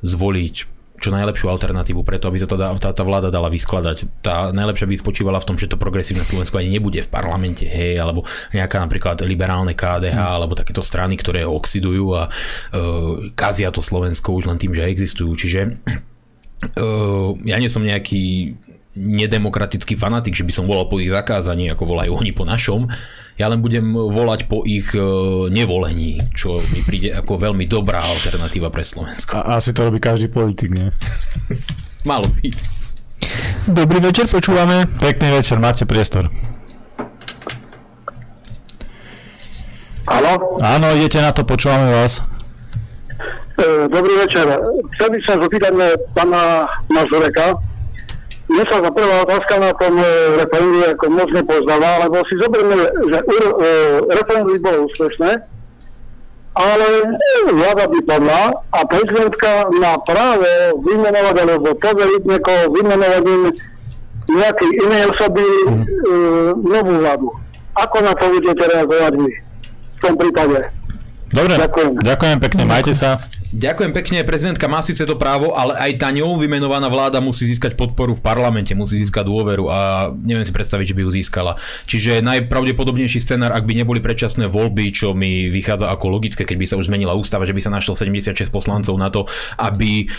zvoliť 0.00 0.78
čo 0.98 1.14
najlepšiu 1.14 1.46
alternatívu 1.46 2.02
preto, 2.02 2.26
aby 2.26 2.42
sa 2.42 2.50
tá, 2.50 2.74
tá, 2.74 2.90
tá 2.90 3.02
vláda 3.06 3.30
dala 3.30 3.46
vyskladať. 3.46 4.18
Tá 4.18 4.50
najlepšia 4.50 4.90
by 4.90 4.94
spočívala 4.98 5.38
v 5.38 5.46
tom, 5.46 5.54
že 5.54 5.70
to 5.70 5.78
progresívne 5.78 6.26
Slovensko 6.26 6.58
ani 6.58 6.74
nebude 6.74 6.98
v 6.98 7.10
parlamente, 7.10 7.64
hej, 7.64 8.02
alebo 8.02 8.26
nejaká 8.50 8.82
napríklad 8.82 9.22
liberálne 9.22 9.78
KDH, 9.78 10.18
hmm. 10.18 10.34
alebo 10.42 10.58
takéto 10.58 10.82
strany, 10.82 11.14
ktoré 11.14 11.46
oxidujú 11.46 12.18
a 12.18 12.26
uh, 12.26 13.30
kazia 13.38 13.70
to 13.70 13.78
Slovensko 13.78 14.34
už 14.34 14.50
len 14.50 14.58
tým, 14.58 14.74
že 14.74 14.90
existujú. 14.90 15.38
Čiže 15.38 15.60
uh, 16.82 17.30
ja 17.46 17.56
nie 17.62 17.70
som 17.70 17.86
nejaký 17.86 18.58
nedemokratický 18.98 19.94
fanatik, 19.94 20.34
že 20.34 20.42
by 20.42 20.52
som 20.52 20.66
volal 20.66 20.90
po 20.90 20.98
ich 20.98 21.14
zakázaní, 21.14 21.70
ako 21.70 21.94
volajú 21.94 22.18
oni 22.18 22.34
po 22.34 22.42
našom. 22.42 22.90
Ja 23.38 23.46
len 23.46 23.62
budem 23.62 23.94
volať 23.94 24.50
po 24.50 24.66
ich 24.66 24.90
e, 24.98 25.00
nevolení, 25.54 26.18
čo 26.34 26.58
mi 26.74 26.82
príde 26.82 27.14
ako 27.14 27.38
veľmi 27.38 27.70
dobrá 27.70 28.02
alternatíva 28.02 28.66
pre 28.74 28.82
Slovensko. 28.82 29.38
A 29.38 29.62
asi 29.62 29.70
to 29.70 29.86
robí 29.86 30.02
každý 30.02 30.26
politik, 30.26 30.74
nie? 30.74 30.90
Malo 32.10 32.26
by. 32.26 32.50
Dobrý 33.70 34.02
večer, 34.02 34.26
počúvame. 34.26 34.90
Pekný 34.98 35.38
večer, 35.38 35.62
máte 35.62 35.86
priestor. 35.86 36.26
Áno? 40.08 40.58
Áno, 40.58 40.86
idete 40.98 41.22
na 41.22 41.30
to, 41.30 41.46
počúvame 41.46 41.94
vás. 41.94 42.18
E, 43.54 43.86
dobrý 43.86 44.18
večer. 44.18 44.50
Chcel 44.98 45.08
by 45.14 45.18
som 45.22 45.36
zapýtať 45.38 45.72
pána 46.16 46.66
Mazureka, 46.90 47.54
mne 48.48 48.64
sa 48.72 48.80
za 48.80 48.90
prvá 48.90 49.16
otázka 49.28 49.54
na 49.60 49.72
tom 49.76 50.00
e, 50.00 50.08
referendu 50.40 50.80
ako 50.88 51.04
moc 51.12 51.28
nepoznáva, 51.36 52.08
lebo 52.08 52.16
si 52.24 52.34
zoberieme, 52.40 52.74
že 53.12 53.18
e, 53.20 53.24
referendum 54.08 54.56
bolo 54.56 54.78
úspešné, 54.88 55.30
ale 56.56 56.88
vláda 57.52 57.84
padla 58.08 58.42
a 58.72 58.78
prezidentka 58.88 59.68
má 59.78 60.00
práve 60.02 60.48
vymenovať 60.80 61.36
alebo 61.44 61.76
poveriť 61.76 62.22
niekoho 62.24 62.62
vymenovaním 62.72 63.52
nejakej 64.28 64.70
inej 64.80 65.02
osoby 65.12 65.44
e, 65.44 65.70
novú 66.56 66.92
vládu. 67.04 67.28
Ako 67.76 67.96
na 68.00 68.16
to 68.16 68.32
budete 68.32 68.64
reagovať 68.64 69.12
vy 69.22 69.30
v 69.68 69.98
tom 70.00 70.14
prípade? 70.16 70.58
Dobre, 71.28 71.52
ďakujem. 71.60 71.90
ďakujem 72.00 72.38
pekne, 72.40 72.62
majte 72.64 72.96
sa. 72.96 73.20
Ďakujem 73.48 73.96
pekne, 73.96 74.28
prezidentka 74.28 74.68
má 74.68 74.84
síce 74.84 75.08
to 75.08 75.16
právo, 75.16 75.56
ale 75.56 75.72
aj 75.80 76.04
tá 76.04 76.12
ňou 76.12 76.36
vymenovaná 76.36 76.84
vláda 76.92 77.16
musí 77.16 77.48
získať 77.48 77.80
podporu 77.80 78.12
v 78.12 78.20
parlamente, 78.20 78.76
musí 78.76 79.00
získať 79.00 79.24
dôveru 79.24 79.72
a 79.72 80.12
neviem 80.12 80.44
si 80.44 80.52
predstaviť, 80.52 80.92
že 80.92 80.96
by 80.96 81.02
ju 81.08 81.10
získala. 81.16 81.52
Čiže 81.88 82.20
najpravdepodobnejší 82.20 83.24
scenár, 83.24 83.56
ak 83.56 83.64
by 83.64 83.72
neboli 83.80 84.04
predčasné 84.04 84.52
voľby, 84.52 84.92
čo 84.92 85.16
mi 85.16 85.48
vychádza 85.48 85.88
ako 85.88 86.12
logické, 86.12 86.44
keď 86.44 86.56
by 86.60 86.66
sa 86.68 86.76
už 86.76 86.92
zmenila 86.92 87.16
ústava, 87.16 87.48
že 87.48 87.56
by 87.56 87.64
sa 87.64 87.72
našlo 87.72 87.96
76 87.96 88.36
poslancov 88.52 89.00
na 89.00 89.08
to, 89.08 89.24
aby 89.56 90.12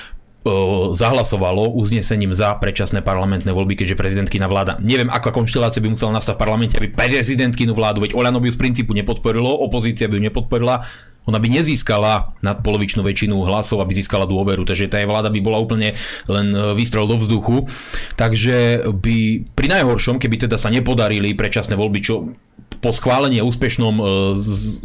zahlasovalo 0.95 1.75
uznesením 1.75 2.31
za 2.31 2.55
predčasné 2.57 3.03
parlamentné 3.03 3.51
voľby, 3.51 3.75
keďže 3.75 3.99
prezidentkina 3.99 4.47
vláda. 4.47 4.79
Neviem, 4.79 5.11
aká 5.11 5.35
konštelácia 5.35 5.83
by 5.83 5.91
musela 5.91 6.15
nastať 6.15 6.39
v 6.39 6.41
parlamente, 6.41 6.75
aby 6.79 6.89
prezidentkinu 6.89 7.75
vládu, 7.75 8.07
veď 8.07 8.15
Oľano 8.15 8.39
by 8.39 8.47
ju 8.49 8.55
z 8.55 8.61
princípu 8.63 8.95
nepodporilo, 8.95 9.51
opozícia 9.51 10.07
by 10.07 10.15
ju 10.17 10.23
nepodporila, 10.31 10.81
ona 11.29 11.37
by 11.37 11.61
nezískala 11.61 12.33
nadpolovičnú 12.41 13.05
väčšinu 13.05 13.37
hlasov, 13.45 13.85
aby 13.85 13.93
získala 13.93 14.25
dôveru, 14.25 14.65
takže 14.65 14.89
tá 14.89 14.97
vláda 15.05 15.29
by 15.29 15.39
bola 15.39 15.61
úplne 15.61 15.93
len 16.25 16.47
e, 16.51 16.73
výstrel 16.73 17.05
do 17.05 17.21
vzduchu. 17.21 17.69
Takže 18.17 18.89
by 18.89 19.17
pri 19.53 19.67
najhoršom, 19.69 20.17
keby 20.17 20.49
teda 20.49 20.57
sa 20.57 20.73
nepodarili 20.73 21.37
predčasné 21.37 21.77
voľby, 21.77 21.99
čo 22.01 22.33
po 22.79 22.95
schválení 22.95 23.43
úspešnom 23.43 23.95
e, 23.99 24.03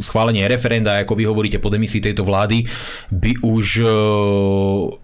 schválení 0.03 0.43
referenda, 0.45 0.99
ako 1.01 1.15
vy 1.15 1.23
hovoríte 1.25 1.57
po 1.63 1.71
demisii 1.71 2.03
tejto 2.03 2.27
vlády, 2.27 2.67
by 3.09 3.39
už, 3.41 3.81
e, 3.81 3.97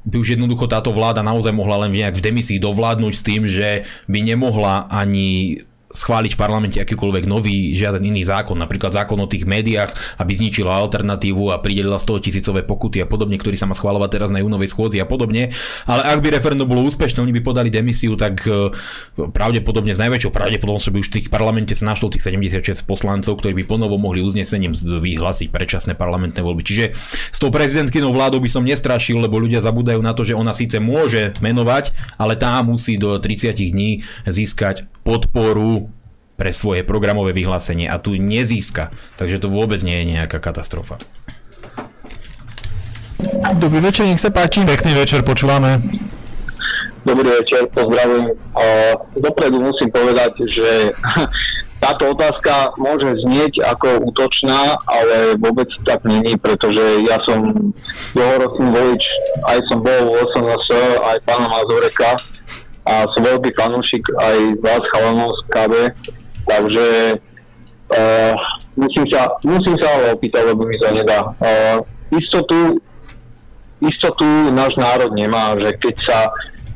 by 0.05 0.15
už 0.19 0.27
jednoducho 0.37 0.67
táto 0.67 0.91
vláda 0.91 1.23
naozaj 1.23 1.55
mohla 1.55 1.87
len 1.87 1.95
nejak 1.95 2.19
v 2.19 2.25
demisii 2.31 2.59
dovládnuť 2.59 3.13
s 3.15 3.25
tým, 3.25 3.41
že 3.47 3.87
by 4.11 4.19
nemohla 4.21 4.91
ani 4.91 5.63
schváliť 5.91 6.35
v 6.35 6.39
parlamente 6.39 6.77
akýkoľvek 6.79 7.23
nový, 7.27 7.75
žiaden 7.75 8.01
iný 8.01 8.23
zákon, 8.23 8.55
napríklad 8.55 8.95
zákon 8.95 9.19
o 9.19 9.27
tých 9.27 9.43
médiách, 9.43 9.91
aby 10.17 10.31
zničila 10.31 10.71
alternatívu 10.71 11.51
a 11.51 11.59
pridelila 11.59 11.99
100 11.99 12.25
tisícové 12.25 12.63
pokuty 12.63 13.03
a 13.03 13.07
podobne, 13.07 13.35
ktorý 13.35 13.59
sa 13.59 13.67
má 13.67 13.75
schváľovať 13.75 14.09
teraz 14.09 14.29
na 14.31 14.39
júnovej 14.39 14.71
schôdzi 14.71 15.03
a 15.03 15.07
podobne. 15.07 15.51
Ale 15.85 16.01
ak 16.07 16.19
by 16.23 16.27
referendum 16.31 16.67
bolo 16.67 16.87
úspešné, 16.87 17.19
oni 17.21 17.35
by 17.35 17.41
podali 17.43 17.69
demisiu, 17.69 18.15
tak 18.15 18.43
e, 18.47 18.71
pravdepodobne 19.15 19.91
s 19.91 19.99
najväčšou 19.99 20.31
pravdepodobnosťou 20.31 20.91
by 20.95 20.99
už 21.03 21.09
v 21.11 21.15
tých 21.21 21.27
parlamente 21.27 21.75
sa 21.75 21.85
našlo 21.87 22.07
tých 22.07 22.23
76 22.23 22.87
poslancov, 22.87 23.37
ktorí 23.43 23.53
by 23.61 23.63
ponovo 23.67 23.99
mohli 23.99 24.23
uznesením 24.23 24.71
vyhlasiť 24.75 25.51
predčasné 25.51 25.93
parlamentné 25.99 26.39
voľby. 26.39 26.63
Čiže 26.63 26.85
s 27.29 27.37
tou 27.37 27.51
prezidentkynou 27.51 28.15
vládou 28.15 28.39
by 28.39 28.49
som 28.49 28.63
nestrašil, 28.63 29.19
lebo 29.19 29.37
ľudia 29.37 29.59
zabúdajú 29.59 29.99
na 29.99 30.15
to, 30.15 30.23
že 30.23 30.37
ona 30.37 30.55
síce 30.55 30.79
môže 30.79 31.35
menovať, 31.43 31.91
ale 32.15 32.39
tá 32.39 32.63
musí 32.63 32.95
do 32.95 33.19
30 33.19 33.51
dní 33.53 33.99
získať 34.23 34.87
podporu 35.11 35.91
pre 36.39 36.55
svoje 36.55 36.87
programové 36.87 37.35
vyhlásenie 37.35 37.91
a 37.91 37.99
tu 37.99 38.15
nezíska. 38.15 38.95
Takže 39.19 39.43
to 39.43 39.51
vôbec 39.51 39.83
nie 39.83 39.99
je 39.99 40.15
nejaká 40.15 40.39
katastrofa. 40.39 41.03
Dobrý 43.59 43.83
večer, 43.83 44.07
nech 44.07 44.23
sa 44.23 44.31
páči. 44.31 44.63
Pekný 44.63 44.95
večer, 44.95 45.19
počúvame. 45.27 45.83
Dobrý 47.03 47.27
večer, 47.27 47.67
pozdravujem. 47.75 48.39
Dopredu 49.19 49.59
musím 49.59 49.91
povedať, 49.91 50.31
že 50.47 50.95
táto 51.83 52.15
otázka 52.15 52.71
môže 52.79 53.19
znieť 53.27 53.67
ako 53.67 54.07
útočná, 54.07 54.79
ale 54.87 55.35
vôbec 55.35 55.67
tak 55.83 56.07
není, 56.07 56.39
pretože 56.39 57.03
ja 57.03 57.19
som 57.27 57.51
dlhoročný 58.15 58.67
volič, 58.69 59.03
aj 59.43 59.59
som 59.67 59.83
bol 59.83 60.01
v 60.07 60.23
SNS, 60.23 60.65
aj 61.03 61.17
pána 61.27 61.51
Mazureka 61.51 62.15
a 62.85 63.05
som 63.13 63.21
veľký 63.21 63.53
fanúšik 63.53 64.03
aj 64.17 64.37
vás 64.61 64.83
chalanov 64.89 65.31
z 65.37 65.41
KB, 65.53 65.73
takže 66.49 66.87
uh, 67.93 68.35
musím, 68.73 69.05
sa, 69.13 69.29
musím 69.45 69.77
sa 69.77 69.87
ale 69.99 70.17
opýtať, 70.17 70.49
lebo 70.49 70.65
mi 70.65 70.81
to 70.81 70.89
nedá. 70.89 71.29
Uh, 71.37 71.85
istotu, 72.17 72.81
istotu 73.85 74.25
náš 74.49 74.73
národ 74.81 75.13
nemá, 75.13 75.53
že 75.61 75.77
keď 75.77 75.95
sa 76.01 76.19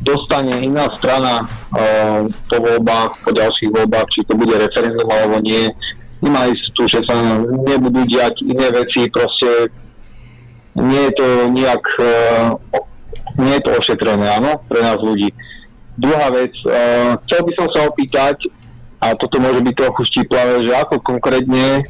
dostane 0.06 0.62
iná 0.62 0.86
strana 1.01 1.49
uh, 1.74 2.30
po 2.30 2.58
voľbách, 2.62 3.26
po 3.26 3.32
ďalších 3.34 3.74
voľbách, 3.74 4.08
či 4.14 4.22
to 4.30 4.38
bude 4.38 4.53
referendum 4.53 5.10
alebo 5.10 5.41
nie, 5.41 5.66
nemá 6.22 6.45
istotu, 6.45 6.86
že 6.86 6.99
sa 7.10 7.18
nebudú 7.41 8.06
diať 8.06 8.45
iné 8.45 8.70
veci, 8.70 9.10
proste 9.10 9.74
nie 10.78 11.10
je 11.10 11.14
to 11.18 11.28
nejak, 11.49 11.84
uh, 11.97 12.60
nie 13.41 13.58
je 13.58 13.64
to 13.66 13.72
ošetrené, 13.74 14.28
áno, 14.38 14.62
pre 14.70 14.86
nás 14.86 15.01
ľudí. 15.01 15.34
Druhá 15.96 16.28
vec, 16.32 16.52
uh, 16.68 17.16
chcel 17.26 17.41
by 17.48 17.52
som 17.56 17.68
sa 17.72 17.80
opýtať, 17.88 18.52
a 19.00 19.14
toto 19.16 19.38
môže 19.39 19.62
byť 19.62 19.76
trochu 19.76 20.02
štíplavé, 20.12 20.66
že 20.66 20.74
ako 20.76 21.00
konkrétne 21.04 21.84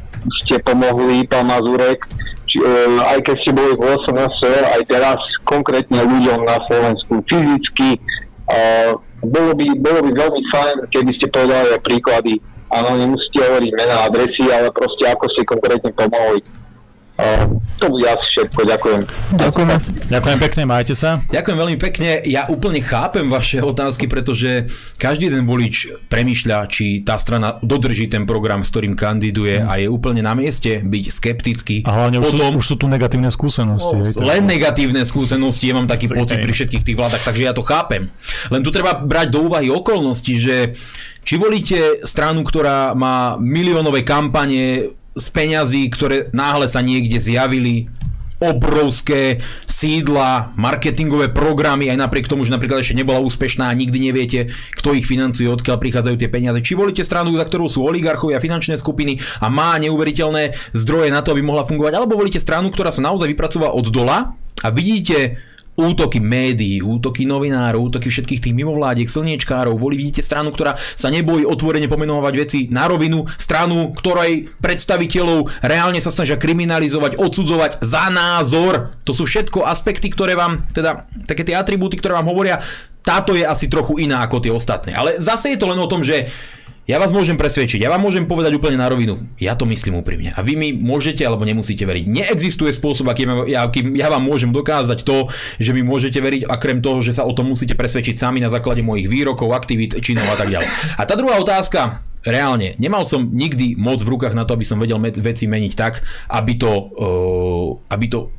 ste 0.43 0.58
pomohli, 0.62 1.26
pán 1.26 1.49
Mazurek, 1.49 2.06
či, 2.45 2.62
uh, 2.62 3.01
aj 3.14 3.20
keď 3.26 3.36
ste 3.41 3.51
boli 3.53 3.74
v 3.74 3.84
SNS, 4.06 4.36
aj 4.78 4.82
teraz 4.86 5.20
konkrétne 5.45 6.06
ľuďom 6.06 6.45
na 6.45 6.58
Slovensku 6.70 7.24
fyzicky. 7.26 7.97
Uh, 8.45 9.01
bolo, 9.26 9.58
by, 9.58 9.66
bolo 9.82 9.99
by 10.06 10.12
veľmi 10.14 10.41
fajn, 10.53 10.76
keby 10.93 11.12
ste 11.18 11.34
povedali 11.34 11.74
príklady. 11.82 12.34
Áno, 12.70 12.93
nemusíte 12.97 13.41
hovoriť 13.41 13.72
mená 13.74 14.06
adresy, 14.06 14.45
ale 14.53 14.70
proste 14.70 15.10
ako 15.10 15.26
ste 15.34 15.49
konkrétne 15.49 15.89
pomohli. 15.93 16.45
Uh, 17.16 17.47
to 17.80 17.88
bude 17.88 18.03
asi 18.03 18.28
všetko, 18.28 18.59
ďakujem. 18.68 19.01
Ďakujeme. 19.39 19.76
Ďakujem 20.11 20.38
pekne, 20.43 20.61
majte 20.68 20.95
sa. 20.99 21.24
Ďakujem 21.32 21.57
veľmi 21.63 21.78
pekne. 21.80 22.20
Ja 22.28 22.43
úplne 22.51 22.84
chápem 22.84 23.32
vaše 23.32 23.63
otázky, 23.63 24.11
pretože 24.11 24.68
každý 24.99 25.32
ten 25.32 25.47
volič 25.47 25.95
premýšľa, 26.11 26.68
či 26.68 27.07
tá 27.07 27.16
strana 27.16 27.55
dodrží 27.63 28.11
ten 28.11 28.28
program, 28.28 28.68
s 28.68 28.72
ktorým 28.76 28.99
kandiduje 28.99 29.63
a 29.63 29.80
je 29.80 29.88
úplne 29.88 30.20
na 30.20 30.36
mieste 30.36 30.84
byť 30.84 31.05
skeptický. 31.07 31.78
A 31.88 32.03
hlavne 32.03 32.20
už, 32.20 32.36
Potom, 32.36 32.59
sú, 32.59 32.59
už 32.59 32.66
sú 32.68 32.76
tu 32.76 32.91
negatívne 32.91 33.32
skúsenosti. 33.32 33.95
hej, 33.95 34.20
len 34.20 34.43
negatívne 34.43 34.99
skúsenosti, 35.07 35.72
ja 35.72 35.80
mám 35.80 35.88
taký 35.88 36.11
pocit 36.11 36.43
pri 36.43 36.51
všetkých 36.51 36.84
tých 36.84 36.97
vládach, 36.99 37.24
takže 37.24 37.47
ja 37.47 37.55
to 37.55 37.63
chápem. 37.63 38.11
Len 38.51 38.59
tu 38.59 38.76
treba 38.76 38.91
brať 38.91 39.32
do 39.32 39.47
úvahy 39.47 39.72
okolnosti, 39.72 40.36
že 40.36 40.76
či 41.24 41.39
volíte 41.39 42.03
stranu, 42.03 42.43
ktorá 42.43 42.91
má 42.91 43.39
miliónové 43.39 44.03
kampane 44.03 44.91
z 45.16 45.26
peňazí, 45.32 45.88
ktoré 45.88 46.28
náhle 46.36 46.68
sa 46.68 46.84
niekde 46.84 47.18
zjavili, 47.18 47.88
obrovské 48.43 49.39
sídla, 49.63 50.51
marketingové 50.59 51.32
programy, 51.32 51.88
aj 51.88 52.03
napriek 52.03 52.28
tomu, 52.28 52.43
že 52.43 52.51
napríklad 52.51 52.84
ešte 52.84 52.99
nebola 52.99 53.24
úspešná 53.24 53.72
a 53.72 53.78
nikdy 53.78 54.11
neviete, 54.11 54.51
kto 54.76 54.91
ich 54.91 55.07
financuje, 55.07 55.47
odkiaľ 55.47 55.80
prichádzajú 55.80 56.16
tie 56.20 56.28
peniaze. 56.28 56.59
Či 56.59 56.76
volíte 56.76 57.03
stranu, 57.07 57.32
za 57.39 57.47
ktorou 57.47 57.72
sú 57.72 57.88
oligarchovia, 57.88 58.43
finančné 58.43 58.76
skupiny 58.76 59.24
a 59.39 59.47
má 59.47 59.80
neuveriteľné 59.80 60.51
zdroje 60.76 61.09
na 61.16 61.24
to, 61.24 61.32
aby 61.32 61.41
mohla 61.47 61.63
fungovať, 61.63 61.95
alebo 61.95 62.20
volíte 62.20 62.43
stranu, 62.43 62.68
ktorá 62.68 62.91
sa 62.91 62.99
naozaj 62.99 63.32
vypracová 63.32 63.72
od 63.72 63.88
dola 63.88 64.36
a 64.63 64.68
vidíte 64.68 65.39
útoky 65.76 66.23
médií, 66.23 66.80
útoky 66.80 67.28
novinárov, 67.28 67.91
útoky 67.91 68.07
všetkých 68.07 68.41
tých 68.41 68.55
mimovládiek, 68.55 69.07
slniečkárov, 69.07 69.76
voli 69.76 69.99
vidíte 69.99 70.23
stranu, 70.23 70.55
ktorá 70.55 70.80
sa 70.80 71.11
nebojí 71.11 71.43
otvorene 71.43 71.91
pomenovať 71.91 72.34
veci 72.39 72.59
na 72.71 72.88
rovinu, 72.88 73.28
stranu, 73.36 73.91
ktorej 73.91 74.47
predstaviteľov 74.63 75.63
reálne 75.63 75.99
sa 75.99 76.11
snažia 76.11 76.39
kriminalizovať, 76.39 77.19
odsudzovať 77.19 77.84
za 77.84 78.07
názor. 78.07 78.95
To 79.03 79.11
sú 79.11 79.28
všetko 79.28 79.67
aspekty, 79.67 80.07
ktoré 80.07 80.39
vám, 80.39 80.63
teda 80.71 81.11
také 81.28 81.43
tie 81.43 81.59
atribúty, 81.59 81.99
ktoré 81.99 82.15
vám 82.15 82.32
hovoria, 82.32 82.63
táto 83.05 83.38
je 83.38 83.45
asi 83.45 83.69
trochu 83.69 84.01
iná 84.01 84.26
ako 84.26 84.41
tie 84.41 84.49
ostatné. 84.49 84.97
Ale 84.97 85.21
zase 85.21 85.53
je 85.53 85.59
to 85.61 85.69
len 85.69 85.78
o 85.78 85.91
tom, 85.91 86.01
že 86.01 86.26
ja 86.86 87.01
vás 87.01 87.09
môžem 87.09 87.33
presvedčiť, 87.33 87.81
ja 87.81 87.89
vám 87.89 88.05
môžem 88.05 88.29
povedať 88.29 88.53
úplne 88.53 88.77
na 88.77 88.86
rovinu. 88.86 89.17
Ja 89.41 89.57
to 89.57 89.65
myslím 89.65 90.05
úprimne. 90.05 90.29
A 90.38 90.45
vy 90.45 90.53
mi 90.53 90.69
môžete 90.69 91.25
alebo 91.25 91.41
nemusíte 91.41 91.81
veriť. 91.81 92.05
Neexistuje 92.05 92.69
spôsob, 92.69 93.09
akým 93.09 93.49
ja, 93.49 93.65
akým 93.65 93.97
ja 93.97 94.13
vám 94.13 94.21
môžem 94.21 94.53
dokázať 94.53 95.01
to, 95.01 95.25
že 95.57 95.73
mi 95.73 95.81
môžete 95.81 96.21
veriť 96.21 96.45
a 96.45 96.61
krem 96.61 96.86
toho, 96.86 97.01
že 97.01 97.17
sa 97.17 97.25
o 97.25 97.33
tom 97.33 97.49
musíte 97.49 97.73
presvedčiť 97.73 98.21
sami 98.21 98.38
na 98.38 98.53
základe 98.53 98.86
mojich 98.86 99.09
výrokov, 99.09 99.49
aktivít, 99.57 99.97
činov 99.97 100.29
a 100.29 100.38
tak 100.38 100.53
ďalej. 100.53 100.69
A 101.01 101.03
tá 101.09 101.17
druhá 101.17 101.41
otázka, 101.41 102.05
reálne, 102.21 102.77
nemal 102.77 103.01
som 103.01 103.33
nikdy 103.33 103.73
moc 103.81 104.05
v 104.05 104.11
rukách 104.13 104.38
na 104.38 104.45
to, 104.45 104.53
aby 104.53 104.65
som 104.65 104.77
vedel 104.77 105.01
veci 105.01 105.49
meniť 105.49 105.73
tak, 105.73 106.05
aby 106.29 106.53
to, 106.53 106.69
uh, 106.69 107.69
aby 107.89 108.05
to 108.13 108.29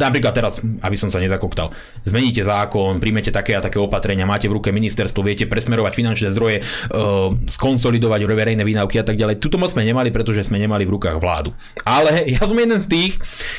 napríklad 0.00 0.32
teraz, 0.32 0.62
aby 0.62 0.96
som 0.96 1.12
sa 1.12 1.20
nezakoktal, 1.20 1.68
zmeníte 2.06 2.40
zákon, 2.40 3.02
príjmete 3.02 3.28
také 3.28 3.58
a 3.58 3.60
také 3.60 3.76
opatrenia, 3.76 4.24
máte 4.24 4.48
v 4.48 4.56
ruke 4.56 4.72
ministerstvo, 4.72 5.20
viete 5.20 5.44
presmerovať 5.44 5.92
finančné 5.92 6.28
zdroje, 6.32 6.62
uh, 6.62 7.34
skonsolidovať 7.34 8.20
verejné 8.38 8.62
výnavky 8.62 9.02
a 9.02 9.04
tak 9.04 9.18
ďalej. 9.18 9.42
Tuto 9.42 9.58
moc 9.58 9.74
sme 9.74 9.82
nemali, 9.82 10.14
pretože 10.14 10.46
sme 10.46 10.62
nemali 10.62 10.86
v 10.86 10.94
rukách 10.94 11.18
vládu. 11.18 11.50
Ale 11.82 12.22
ja 12.30 12.46
som 12.46 12.54
jeden 12.54 12.78
z 12.78 12.86
tých, 12.86 13.12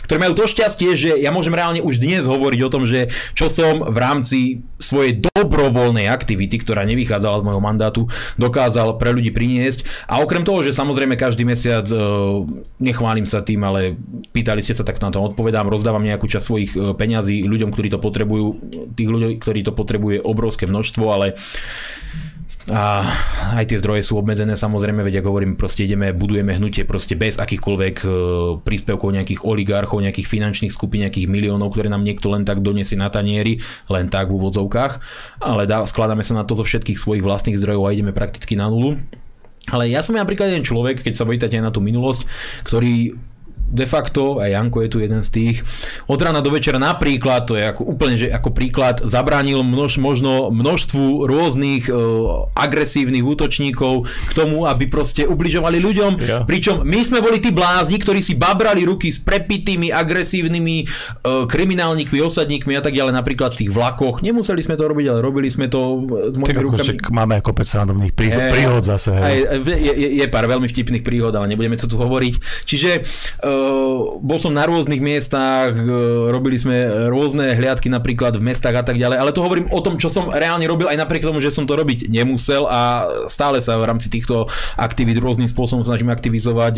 ktorí 0.08 0.18
majú 0.24 0.34
to 0.40 0.48
šťastie, 0.48 0.96
že 0.96 1.10
ja 1.20 1.36
môžem 1.36 1.52
reálne 1.52 1.84
už 1.84 2.00
dnes 2.00 2.24
hovoriť 2.24 2.60
o 2.64 2.72
tom, 2.72 2.88
že 2.88 3.12
čo 3.36 3.52
som 3.52 3.84
v 3.84 3.98
rámci 4.00 4.40
svojej 4.80 5.20
dobrovoľnej 5.36 6.08
aktivity, 6.08 6.64
ktorá 6.64 6.88
nevychádzala 6.88 7.44
z 7.44 7.46
môjho 7.46 7.60
mandátu, 7.60 8.02
dokázal 8.40 8.96
pre 8.96 9.12
ľudí 9.12 9.36
priniesť. 9.36 10.08
A 10.08 10.24
okrem 10.24 10.48
toho, 10.48 10.64
že 10.64 10.72
samozrejme 10.72 11.20
každý 11.20 11.44
mesiac, 11.44 11.84
uh, 11.92 12.48
nechválim 12.80 13.28
sa 13.28 13.44
tým, 13.44 13.60
ale 13.68 14.00
pýtali 14.32 14.64
ste 14.64 14.72
sa, 14.72 14.88
tak 14.88 15.04
na 15.04 15.12
to 15.12 15.20
odpovedám, 15.20 15.68
rozdávam 15.68 16.06
nejakú 16.06 16.29
časť 16.30 16.46
svojich 16.46 16.72
e, 16.78 16.80
peňazí 16.94 17.44
ľuďom, 17.50 17.74
ktorí 17.74 17.90
to 17.90 18.00
potrebujú. 18.00 18.46
Tých 18.94 19.10
ľudí, 19.10 19.42
ktorí 19.42 19.66
to 19.66 19.74
potrebujú, 19.74 20.22
obrovské 20.24 20.70
množstvo, 20.70 21.06
ale 21.10 21.36
a 22.74 23.06
aj 23.62 23.70
tie 23.70 23.78
zdroje 23.78 24.02
sú 24.02 24.18
obmedzené 24.18 24.58
samozrejme, 24.58 25.06
veď 25.06 25.22
ako 25.22 25.30
hovorím, 25.30 25.54
proste 25.54 25.86
ideme, 25.86 26.10
budujeme 26.10 26.58
hnutie 26.58 26.82
proste 26.82 27.14
bez 27.14 27.38
akýchkoľvek 27.38 27.96
e, 28.02 28.08
príspevkov 28.66 29.10
nejakých 29.14 29.46
oligarchov, 29.46 30.02
nejakých 30.02 30.26
finančných 30.26 30.74
skupín, 30.74 31.06
nejakých 31.06 31.30
miliónov, 31.30 31.70
ktoré 31.70 31.94
nám 31.94 32.02
niekto 32.02 32.34
len 32.34 32.50
tak 32.50 32.66
donesie 32.66 32.98
na 32.98 33.14
tanieri, 33.14 33.62
len 33.86 34.10
tak 34.10 34.34
v 34.34 34.42
úvodzovkách, 34.42 34.94
ale 35.46 35.70
dá, 35.70 35.86
skladáme 35.86 36.26
sa 36.26 36.34
na 36.34 36.46
to 36.46 36.58
zo 36.58 36.66
všetkých 36.66 36.98
svojich 36.98 37.22
vlastných 37.22 37.58
zdrojov 37.58 37.86
a 37.86 37.94
ideme 37.94 38.18
prakticky 38.18 38.58
na 38.58 38.66
nulu. 38.66 38.98
Ale 39.70 39.86
ja 39.86 40.02
som 40.02 40.18
napríklad 40.18 40.50
jeden 40.50 40.66
človek, 40.66 41.06
keď 41.06 41.14
sa 41.14 41.30
pýtate 41.30 41.62
aj 41.62 41.70
na 41.70 41.74
tú 41.74 41.86
minulosť, 41.86 42.26
ktorý 42.66 43.14
de 43.70 43.86
facto, 43.86 44.42
aj 44.42 44.50
Janko 44.50 44.82
je 44.84 44.90
tu 44.90 44.98
jeden 45.00 45.22
z 45.22 45.30
tých, 45.30 45.56
od 46.10 46.20
rána 46.20 46.42
do 46.42 46.50
večera 46.50 46.82
napríklad, 46.82 47.46
to 47.46 47.54
je 47.56 47.64
ako 47.70 47.86
úplne, 47.86 48.18
že 48.18 48.28
ako 48.34 48.50
príklad, 48.52 49.02
zabránil 49.06 49.62
množ, 49.62 50.02
možno 50.02 50.50
množstvu 50.50 51.30
rôznych 51.30 51.88
e, 51.88 51.94
agresívnych 52.58 53.22
útočníkov 53.22 54.06
k 54.06 54.32
tomu, 54.34 54.66
aby 54.66 54.90
proste 54.90 55.30
ubližovali 55.30 55.78
ľuďom, 55.78 56.12
ja. 56.20 56.40
pričom 56.44 56.82
my 56.82 57.00
sme 57.06 57.22
boli 57.22 57.38
tí 57.38 57.54
blázni, 57.54 58.02
ktorí 58.02 58.20
si 58.26 58.34
babrali 58.34 58.84
ruky 58.84 59.14
s 59.14 59.22
prepitými, 59.22 59.94
agresívnymi 59.94 60.78
e, 60.82 60.86
kriminálnikmi, 61.46 62.18
osadníkmi 62.20 62.74
a 62.74 62.82
tak 62.82 62.98
ďalej, 62.98 63.14
napríklad 63.14 63.54
v 63.54 63.66
tých 63.66 63.72
vlakoch. 63.72 64.26
Nemuseli 64.26 64.66
sme 64.66 64.76
to 64.76 64.90
robiť, 64.90 65.06
ale 65.14 65.20
robili 65.22 65.48
sme 65.48 65.70
to 65.70 66.10
s 66.34 66.36
mojimi 66.36 66.64
rukami. 66.66 66.98
Máme 67.14 67.34
ako 67.40 67.52
5 67.54 67.70
srandovných 67.70 68.14
príhod, 68.18 68.42
e, 68.42 68.52
príhod 68.52 68.84
zase. 68.84 69.14
Aj, 69.14 69.38
je, 69.62 69.92
je, 69.94 70.08
je 70.20 70.26
pár 70.28 70.50
veľmi 70.50 70.66
vtipných 70.66 71.04
príhod, 71.06 71.32
ale 71.38 71.52
nebudeme 71.52 71.78
to 71.78 71.86
tu 71.86 71.96
hovoriť. 72.00 72.66
Čiže 72.66 72.92
e, 72.98 73.02
bol 74.20 74.40
som 74.40 74.52
na 74.54 74.68
rôznych 74.68 75.00
miestach, 75.00 75.74
robili 76.30 76.60
sme 76.60 77.08
rôzne 77.08 77.56
hliadky 77.56 77.88
napríklad 77.88 78.38
v 78.38 78.46
mestách 78.52 78.76
a 78.76 78.84
tak 78.84 79.00
ďalej, 79.00 79.18
ale 79.18 79.32
to 79.34 79.42
hovorím 79.42 79.72
o 79.72 79.80
tom, 79.82 79.98
čo 79.98 80.12
som 80.12 80.30
reálne 80.30 80.68
robil 80.70 80.92
aj 80.92 81.00
napriek 81.00 81.26
tomu, 81.26 81.42
že 81.42 81.50
som 81.50 81.66
to 81.66 81.74
robiť 81.74 82.12
nemusel 82.12 82.70
a 82.70 83.10
stále 83.32 83.64
sa 83.64 83.80
v 83.80 83.88
rámci 83.90 84.12
týchto 84.12 84.46
aktivít 84.78 85.18
rôznym 85.18 85.48
spôsobom 85.48 85.82
snažím 85.82 86.12
aktivizovať 86.12 86.76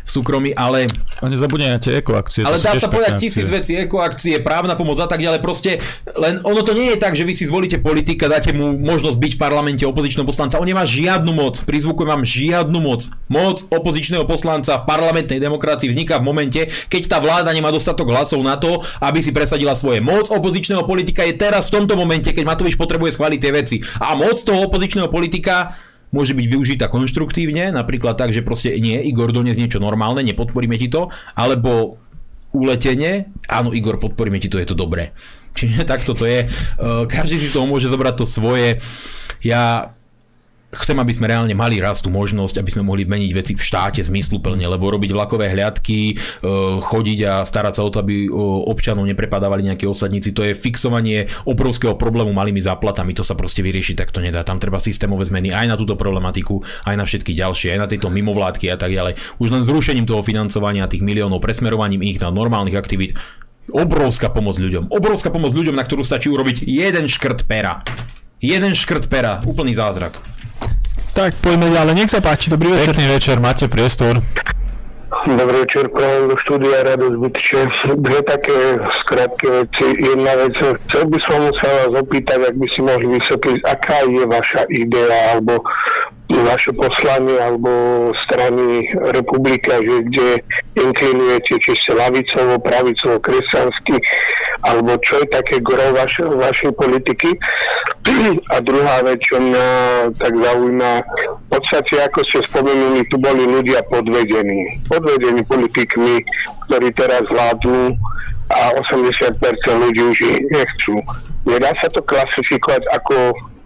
v 0.00 0.08
súkromí, 0.10 0.50
ale... 0.58 0.90
A 1.22 1.30
nezabudnite 1.30 1.94
ekoakcie. 1.94 2.42
Ale 2.42 2.58
dá 2.58 2.74
sa 2.74 2.90
povedať 2.90 3.20
tisíc 3.20 3.46
vecí, 3.46 3.78
ekoakcie, 3.78 4.42
právna 4.42 4.74
pomoc 4.74 4.98
a 4.98 5.06
tak 5.06 5.22
ďalej, 5.22 5.38
proste 5.38 5.78
len 6.18 6.42
ono 6.42 6.66
to 6.66 6.74
nie 6.74 6.92
je 6.94 6.98
tak, 6.98 7.14
že 7.14 7.22
vy 7.22 7.32
si 7.32 7.46
zvolíte 7.46 7.78
politika, 7.78 8.26
dáte 8.26 8.50
mu 8.50 8.74
možnosť 8.74 9.16
byť 9.16 9.32
v 9.36 9.40
parlamente 9.40 9.84
opozičného 9.86 10.26
poslanca, 10.26 10.58
on 10.58 10.66
nemá 10.66 10.82
žiadnu 10.82 11.30
moc, 11.30 11.62
prizvukujem 11.62 12.10
vám 12.10 12.24
žiadnu 12.26 12.78
moc. 12.82 13.06
Moc 13.30 13.62
opozičného 13.70 14.26
poslanca 14.26 14.82
v 14.82 14.84
parlamentnej 14.90 15.38
demokracii 15.38 15.79
situácii 15.80 15.96
vzniká 15.96 16.20
v 16.20 16.28
momente, 16.28 16.60
keď 16.92 17.02
tá 17.08 17.18
vláda 17.18 17.48
nemá 17.56 17.72
dostatok 17.72 18.12
hlasov 18.12 18.44
na 18.44 18.60
to, 18.60 18.84
aby 19.00 19.24
si 19.24 19.32
presadila 19.32 19.72
svoje. 19.72 20.04
Moc 20.04 20.28
opozičného 20.28 20.84
politika 20.84 21.24
je 21.24 21.32
teraz 21.40 21.72
v 21.72 21.80
tomto 21.80 21.96
momente, 21.96 22.28
keď 22.28 22.44
Matovič 22.44 22.76
potrebuje 22.76 23.16
schváliť 23.16 23.40
tie 23.40 23.52
veci. 23.56 23.76
A 23.96 24.12
moc 24.12 24.36
toho 24.36 24.68
opozičného 24.68 25.08
politika 25.08 25.72
môže 26.12 26.36
byť 26.36 26.46
využitá 26.50 26.86
konštruktívne, 26.90 27.72
napríklad 27.72 28.18
tak, 28.18 28.34
že 28.34 28.44
proste 28.44 28.74
nie, 28.82 28.98
Igor 29.08 29.30
dones 29.30 29.56
niečo 29.56 29.78
normálne, 29.78 30.26
nepodporíme 30.26 30.74
ti 30.74 30.90
to, 30.90 31.06
alebo 31.38 31.96
uletenie, 32.50 33.30
áno 33.46 33.70
Igor, 33.70 34.02
podporíme 34.02 34.42
ti 34.42 34.50
to, 34.50 34.58
je 34.58 34.66
to 34.66 34.76
dobré. 34.76 35.14
Čiže 35.54 35.86
takto 35.92 36.12
to 36.12 36.26
je. 36.26 36.50
Každý 37.08 37.38
si 37.38 37.48
z 37.48 37.54
toho 37.56 37.64
môže 37.64 37.88
zobrať 37.88 38.14
to 38.20 38.26
svoje. 38.26 38.82
Ja 39.40 39.94
chcem, 40.70 40.94
aby 41.02 41.10
sme 41.10 41.26
reálne 41.26 41.54
mali 41.54 41.82
raz 41.82 41.98
tú 41.98 42.14
možnosť, 42.14 42.62
aby 42.62 42.70
sme 42.70 42.86
mohli 42.86 43.02
meniť 43.02 43.30
veci 43.34 43.52
v 43.58 43.62
štáte 43.62 43.98
zmysluplne, 44.06 44.62
lebo 44.62 44.86
robiť 44.86 45.10
vlakové 45.10 45.50
hliadky, 45.50 46.14
e, 46.14 46.14
chodiť 46.78 47.18
a 47.26 47.34
starať 47.42 47.74
sa 47.74 47.82
o 47.82 47.90
to, 47.90 47.98
aby 47.98 48.30
občanov 48.70 49.06
neprepadávali 49.10 49.66
nejaké 49.66 49.90
osadníci, 49.90 50.30
to 50.30 50.46
je 50.46 50.54
fixovanie 50.54 51.26
obrovského 51.42 51.98
problému 51.98 52.30
malými 52.30 52.62
záplatami, 52.62 53.10
to 53.18 53.26
sa 53.26 53.34
proste 53.34 53.66
vyriešiť 53.66 53.98
tak 53.98 54.14
to 54.14 54.22
nedá. 54.22 54.46
Tam 54.46 54.62
treba 54.62 54.78
systémové 54.78 55.26
zmeny 55.26 55.50
aj 55.50 55.66
na 55.66 55.76
túto 55.76 55.98
problematiku, 55.98 56.62
aj 56.86 56.94
na 56.94 57.02
všetky 57.02 57.34
ďalšie, 57.34 57.74
aj 57.74 57.80
na 57.82 57.86
tieto 57.90 58.06
mimovládky 58.06 58.70
a 58.70 58.78
tak 58.78 58.94
ďalej. 58.94 59.18
Už 59.42 59.50
len 59.50 59.66
zrušením 59.66 60.06
toho 60.06 60.22
financovania 60.22 60.86
tých 60.86 61.02
miliónov, 61.02 61.42
presmerovaním 61.42 62.06
ich 62.06 62.22
na 62.22 62.30
normálnych 62.30 62.78
aktivít, 62.78 63.18
obrovská 63.74 64.30
pomoc 64.30 64.58
ľuďom. 64.58 64.90
Obrovská 64.90 65.34
pomoc 65.34 65.50
ľuďom, 65.50 65.74
na 65.74 65.82
ktorú 65.82 66.06
stačí 66.06 66.30
urobiť 66.30 66.62
jeden 66.62 67.10
škrt 67.10 67.46
pera. 67.50 67.82
Jeden 68.40 68.72
škrt 68.72 69.12
pera, 69.12 69.42
úplný 69.44 69.76
zázrak. 69.76 70.39
Tak 71.10 71.34
poďme 71.42 71.74
ďalej, 71.74 71.94
nech 71.98 72.10
sa 72.10 72.22
páči, 72.22 72.48
dobrý 72.48 72.70
večer. 72.70 72.94
Pekný 72.94 73.06
večer, 73.10 73.36
máte 73.42 73.66
priestor. 73.66 74.22
Dobrý 75.26 75.66
večer, 75.66 75.90
prajem 75.90 76.32
do 76.32 76.36
štúdia 76.38 76.86
Radosť 76.86 77.16
Bytče. 77.18 77.60
Dve 77.98 78.20
také 78.24 78.56
skrátke 79.04 79.46
veci. 79.52 79.86
Jedna 80.00 80.32
vec, 80.38 80.54
chcel 80.56 81.04
by 81.10 81.18
som 81.28 81.40
sa 81.60 81.68
vás 81.82 81.92
opýtať, 81.98 82.38
ak 82.46 82.54
by 82.56 82.66
si 82.72 82.80
mohli 82.80 83.06
vysvetliť, 83.18 83.58
aká 83.68 83.98
je 84.06 84.22
vaša 84.24 84.62
idea 84.70 85.18
alebo 85.36 85.60
vaše 86.38 86.70
poslanie 86.78 87.34
alebo 87.42 87.70
strany 88.28 88.86
republika, 89.10 89.82
že 89.82 89.96
kde 90.06 90.28
inklinujete, 90.78 91.58
či 91.58 91.72
ste 91.74 91.98
lavicovo, 91.98 92.62
pravicovo, 92.62 93.18
kresťansky, 93.18 93.98
alebo 94.62 94.94
čo 95.02 95.18
je 95.24 95.26
také 95.34 95.58
gro 95.58 95.90
vaš, 95.96 96.12
vašej 96.22 96.72
politiky. 96.78 97.34
A 98.54 98.62
druhá 98.62 99.02
vec, 99.06 99.18
čo 99.26 99.38
mňa 99.38 99.66
tak 100.18 100.32
zaujíma, 100.34 100.92
v 101.46 101.46
podstate, 101.50 101.94
ako 102.06 102.20
ste 102.26 102.38
spomenuli, 102.46 103.02
tu 103.10 103.16
boli 103.18 103.44
ľudia 103.46 103.82
podvedení. 103.90 104.82
Podvedení 104.86 105.42
politikmi, 105.46 106.22
ktorí 106.66 106.88
teraz 106.94 107.26
vládnu 107.26 107.94
a 108.50 108.74
80% 108.74 109.38
ľudí 109.78 110.02
už 110.10 110.18
ich 110.26 110.38
nechcú. 110.50 110.94
Nedá 111.46 111.70
sa 111.78 111.88
to 111.90 112.02
klasifikovať 112.02 112.82
ako 112.98 113.14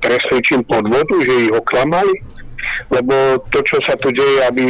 presvedčím 0.05 0.61
podvodu, 0.69 1.15
že 1.25 1.49
ich 1.49 1.53
oklamali? 1.53 2.13
Lebo 2.91 3.41
to, 3.51 3.59
čo 3.65 3.79
sa 3.89 3.95
tu 3.99 4.13
deje, 4.13 4.39
aby 4.49 4.65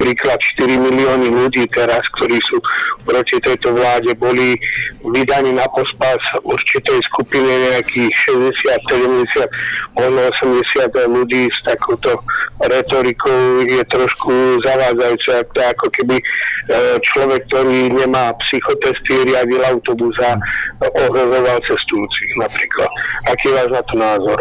príklad 0.00 0.40
4 0.56 0.80
milióny 0.80 1.28
ľudí 1.28 1.68
teraz, 1.76 2.00
ktorí 2.16 2.40
sú 2.48 2.56
proti 3.04 3.36
tejto 3.44 3.76
vláde, 3.76 4.16
boli 4.16 4.56
vydaní 5.04 5.52
na 5.52 5.68
pospas 5.68 6.16
určitej 6.40 7.04
skupine 7.04 7.76
nejakých 7.76 8.08
60, 8.32 8.80
70, 8.88 9.44
možno 9.92 10.20
80 10.40 10.88
ľudí 11.12 11.52
s 11.52 11.60
takouto 11.68 12.16
retorikou 12.64 13.60
je 13.68 13.84
trošku 13.92 14.32
zavádzajúce, 14.64 15.44
ako 15.76 15.86
keby 15.92 16.16
e, 16.16 16.24
človek, 17.04 17.44
ktorý 17.52 17.92
nemá 17.92 18.32
psychotesty, 18.48 19.28
riadil 19.28 19.60
autobus 19.68 20.16
a 20.24 20.36
ohrozoval 20.80 21.60
cestujúcich 21.68 22.32
napríklad. 22.40 22.88
Aký 23.28 23.52
je 23.52 23.56
váš 23.56 23.70
na 23.76 23.82
to 23.84 23.94
názor? 24.00 24.40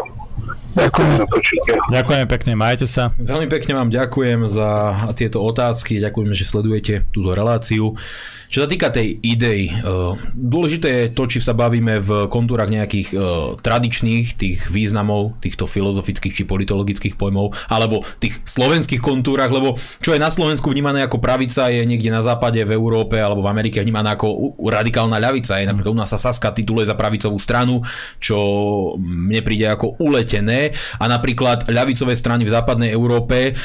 Ďakujem 0.80 1.12
za 1.20 1.26
počutie. 1.28 1.74
Ďakujem 1.92 2.26
pekne, 2.32 2.52
majte 2.56 2.88
sa. 2.88 3.12
Veľmi 3.20 3.52
pekne 3.52 3.76
vám 3.76 3.90
ďakujem 3.92 4.48
za 4.48 4.70
tieto 5.12 5.44
otázky, 5.44 6.00
ďakujem, 6.00 6.32
že 6.32 6.48
sledujete 6.48 6.94
túto 7.12 7.36
reláciu. 7.36 8.00
Čo 8.50 8.66
sa 8.66 8.68
týka 8.68 8.90
tej 8.90 9.22
idei, 9.22 9.70
eh, 9.70 10.14
dôležité 10.34 10.90
je 10.90 11.14
to, 11.14 11.30
či 11.30 11.38
sa 11.38 11.54
bavíme 11.54 12.02
v 12.02 12.26
kontúrach 12.34 12.66
nejakých 12.66 13.14
eh, 13.14 13.22
tradičných 13.62 14.26
tých 14.34 14.74
významov, 14.74 15.38
týchto 15.38 15.70
filozofických 15.70 16.34
či 16.34 16.44
politologických 16.50 17.14
pojmov, 17.14 17.54
alebo 17.70 18.02
tých 18.18 18.42
slovenských 18.50 19.06
kontúrach, 19.06 19.54
lebo 19.54 19.78
čo 20.02 20.18
je 20.18 20.20
na 20.20 20.34
Slovensku 20.34 20.74
vnímané 20.74 21.06
ako 21.06 21.22
pravica, 21.22 21.70
je 21.70 21.86
niekde 21.86 22.10
na 22.10 22.26
západe, 22.26 22.58
v 22.66 22.74
Európe 22.74 23.22
alebo 23.22 23.46
v 23.46 23.54
Amerike 23.54 23.86
vnímané 23.86 24.18
ako 24.18 24.58
radikálna 24.58 25.22
ľavica. 25.22 25.62
Je 25.62 25.70
napríklad 25.70 25.94
u 25.94 26.02
nás 26.02 26.10
sa 26.10 26.18
Saska 26.18 26.50
tituluje 26.50 26.90
za 26.90 26.98
pravicovú 26.98 27.38
stranu, 27.38 27.86
čo 28.18 28.38
mne 28.98 29.46
príde 29.46 29.70
ako 29.70 30.02
uletené 30.02 30.74
a 30.98 31.06
napríklad 31.06 31.70
ľavicové 31.70 32.18
strany 32.18 32.50
v 32.50 32.54
západnej 32.58 32.90
Európe 32.98 33.54
eh, 33.54 33.56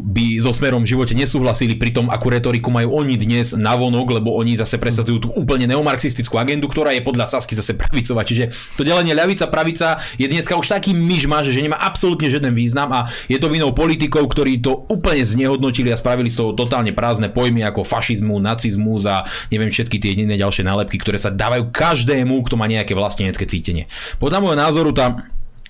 by 0.00 0.26
so 0.40 0.56
smerom 0.56 0.88
v 0.88 0.96
živote 0.96 1.12
nesúhlasili 1.12 1.76
pri 1.76 1.92
tom, 1.92 2.08
akú 2.08 2.32
retoriku 2.32 2.72
majú 2.72 2.96
oni 2.96 3.20
dnes 3.20 3.52
navon 3.52 3.89
vonok, 3.90 4.22
lebo 4.22 4.38
oni 4.38 4.54
zase 4.54 4.78
presadzujú 4.78 5.18
tú 5.26 5.28
úplne 5.34 5.66
neomarxistickú 5.66 6.38
agendu, 6.38 6.70
ktorá 6.70 6.94
je 6.94 7.02
podľa 7.02 7.26
Sasky 7.26 7.58
zase 7.58 7.74
pravicová. 7.74 8.22
Čiže 8.22 8.54
to 8.78 8.86
delenie 8.86 9.10
ľavica, 9.10 9.50
pravica 9.50 9.98
je 10.14 10.30
dneska 10.30 10.54
už 10.54 10.70
taký 10.70 10.94
myšmaš, 10.94 11.50
že 11.50 11.58
nemá 11.58 11.82
absolútne 11.82 12.30
žiaden 12.30 12.54
význam 12.54 12.94
a 12.94 13.10
je 13.26 13.36
to 13.42 13.50
vinou 13.50 13.74
politikov, 13.74 14.30
ktorí 14.30 14.62
to 14.62 14.86
úplne 14.86 15.26
znehodnotili 15.26 15.90
a 15.90 15.98
spravili 15.98 16.30
z 16.30 16.38
toho 16.38 16.54
totálne 16.54 16.94
prázdne 16.94 17.34
pojmy 17.34 17.66
ako 17.66 17.82
fašizmu, 17.82 18.38
nacizmus 18.38 19.10
a 19.10 19.26
neviem 19.50 19.74
všetky 19.74 19.98
tie 19.98 20.14
iné 20.14 20.38
ďalšie 20.38 20.62
nálepky, 20.62 21.02
ktoré 21.02 21.18
sa 21.18 21.34
dávajú 21.34 21.74
každému, 21.74 22.46
kto 22.46 22.54
má 22.54 22.70
nejaké 22.70 22.94
vlastenecké 22.94 23.42
cítenie. 23.50 23.90
Podľa 24.22 24.38
môjho 24.38 24.56
názoru 24.56 24.94
tá 24.94 25.18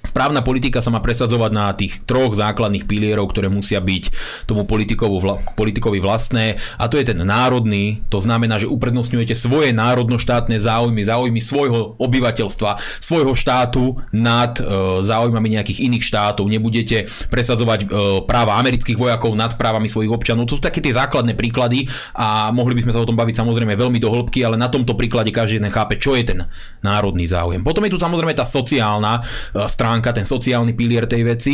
Správna 0.01 0.41
politika 0.41 0.81
sa 0.81 0.89
má 0.89 1.05
presadzovať 1.05 1.51
na 1.53 1.77
tých 1.77 2.01
troch 2.09 2.33
základných 2.33 2.89
pilierov, 2.89 3.29
ktoré 3.29 3.53
musia 3.53 3.85
byť 3.85 4.05
tomu 4.49 4.65
politikovi 4.65 6.01
vlastné 6.01 6.57
a 6.81 6.89
to 6.89 6.97
je 6.97 7.13
ten 7.13 7.21
národný, 7.21 8.01
to 8.09 8.17
znamená, 8.17 8.57
že 8.57 8.65
uprednostňujete 8.65 9.37
svoje 9.37 9.77
národnoštátne 9.77 10.57
záujmy, 10.57 11.05
záujmy 11.05 11.41
svojho 11.45 12.01
obyvateľstva, 12.01 12.81
svojho 12.97 13.37
štátu 13.37 14.01
nad 14.17 14.57
e, 14.57 14.65
záujmami 15.05 15.61
nejakých 15.61 15.85
iných 15.85 16.05
štátov, 16.09 16.49
nebudete 16.49 17.05
presadzovať 17.29 17.81
e, 17.85 17.87
práva 18.25 18.57
amerických 18.57 18.97
vojakov 18.97 19.37
nad 19.37 19.53
právami 19.61 19.93
svojich 19.93 20.09
občanov. 20.09 20.49
To 20.49 20.57
sú 20.57 20.65
také 20.65 20.81
tie 20.81 20.97
základné 20.97 21.37
príklady 21.37 21.85
a 22.17 22.49
mohli 22.57 22.73
by 22.73 22.89
sme 22.89 22.93
sa 22.97 23.05
o 23.05 23.09
tom 23.09 23.21
baviť 23.21 23.37
samozrejme 23.37 23.77
veľmi 23.77 24.01
do 24.01 24.09
hĺbky, 24.09 24.49
ale 24.49 24.57
na 24.57 24.73
tomto 24.73 24.97
príklade 24.97 25.29
každý 25.29 25.61
jeden 25.61 25.69
chápe, 25.69 26.01
čo 26.01 26.17
je 26.17 26.25
ten 26.25 26.41
národný 26.81 27.29
záujem. 27.29 27.61
Potom 27.61 27.85
je 27.85 27.93
tu 27.93 28.01
samozrejme 28.01 28.33
tá 28.33 28.49
sociálna 28.49 29.21
e, 29.21 29.69
strana 29.69 29.90
myšlienka, 29.91 30.15
ten 30.15 30.27
sociálny 30.27 30.75
pilier 30.75 31.07
tej 31.07 31.23
veci. 31.25 31.53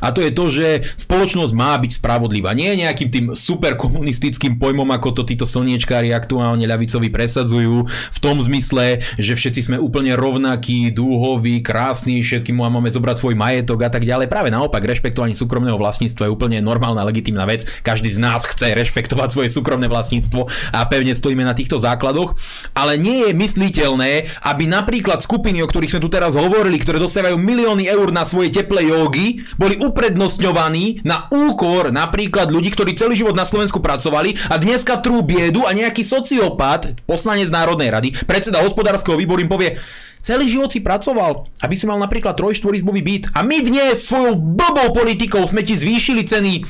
A 0.00 0.10
to 0.10 0.24
je 0.24 0.32
to, 0.32 0.44
že 0.48 0.66
spoločnosť 0.96 1.52
má 1.54 1.76
byť 1.76 2.00
spravodlivá. 2.00 2.52
Nie 2.52 2.74
je 2.74 2.82
nejakým 2.84 3.08
tým 3.08 3.26
super 3.36 3.76
komunistickým 3.76 4.56
pojmom, 4.56 4.88
ako 4.92 5.20
to 5.20 5.22
títo 5.28 5.44
slniečkári 5.48 6.12
aktuálne 6.12 6.64
ľavicovi 6.64 7.12
presadzujú, 7.12 7.84
v 7.88 8.18
tom 8.18 8.40
zmysle, 8.40 9.04
že 9.20 9.32
všetci 9.36 9.70
sme 9.70 9.76
úplne 9.78 10.16
rovnakí, 10.16 10.90
dúhoví, 10.90 11.60
krásni, 11.60 12.24
všetkým 12.24 12.56
máme 12.56 12.90
zobrať 12.90 13.16
svoj 13.20 13.34
majetok 13.36 13.86
a 13.86 13.90
tak 13.92 14.08
ďalej. 14.08 14.30
Práve 14.30 14.48
naopak, 14.50 14.82
rešpektovanie 14.82 15.36
súkromného 15.36 15.76
vlastníctva 15.78 16.26
je 16.26 16.34
úplne 16.34 16.58
normálna, 16.64 17.06
legitimná 17.06 17.44
vec. 17.44 17.66
Každý 17.84 18.10
z 18.10 18.18
nás 18.18 18.44
chce 18.44 18.74
rešpektovať 18.74 19.28
svoje 19.32 19.48
súkromné 19.52 19.86
vlastníctvo 19.86 20.48
a 20.74 20.84
pevne 20.88 21.14
stojíme 21.14 21.44
na 21.44 21.54
týchto 21.54 21.78
základoch. 21.78 22.34
Ale 22.74 22.98
nie 22.98 23.28
je 23.28 23.32
mysliteľné, 23.34 24.42
aby 24.44 24.64
napríklad 24.68 25.22
skupiny, 25.22 25.62
o 25.62 25.70
ktorých 25.70 25.96
sme 25.96 26.04
tu 26.04 26.10
teraz 26.10 26.34
hovorili, 26.38 26.80
ktoré 26.80 26.98
dostávajú 26.98 27.36
milióny 27.78 27.86
eur 27.86 28.10
na 28.10 28.26
svoje 28.26 28.50
teplé 28.50 28.90
jogy, 28.90 29.46
boli 29.54 29.78
uprednostňovaní 29.78 31.06
na 31.06 31.30
úkor 31.30 31.94
napríklad 31.94 32.50
ľudí, 32.50 32.74
ktorí 32.74 32.98
celý 32.98 33.14
život 33.14 33.38
na 33.38 33.46
Slovensku 33.46 33.78
pracovali 33.78 34.34
a 34.50 34.58
dneska 34.58 34.98
trú 34.98 35.22
biedu 35.22 35.62
a 35.62 35.70
nejaký 35.70 36.02
sociopat, 36.02 36.98
poslanec 37.06 37.46
Národnej 37.54 37.94
rady, 37.94 38.08
predseda 38.26 38.58
hospodárskeho 38.58 39.14
výboru 39.14 39.38
im 39.38 39.50
povie, 39.50 39.78
Celý 40.18 40.50
život 40.50 40.66
si 40.66 40.82
pracoval, 40.82 41.46
aby 41.62 41.78
si 41.78 41.86
mal 41.86 41.94
napríklad 41.94 42.34
trojštvorizbový 42.34 43.00
byt 43.06 43.24
a 43.38 43.46
my 43.46 43.62
dnes 43.62 44.02
svojou 44.02 44.34
blbou 44.34 44.90
politikou 44.90 45.46
sme 45.46 45.62
ti 45.62 45.78
zvýšili 45.78 46.26
ceny 46.26 46.66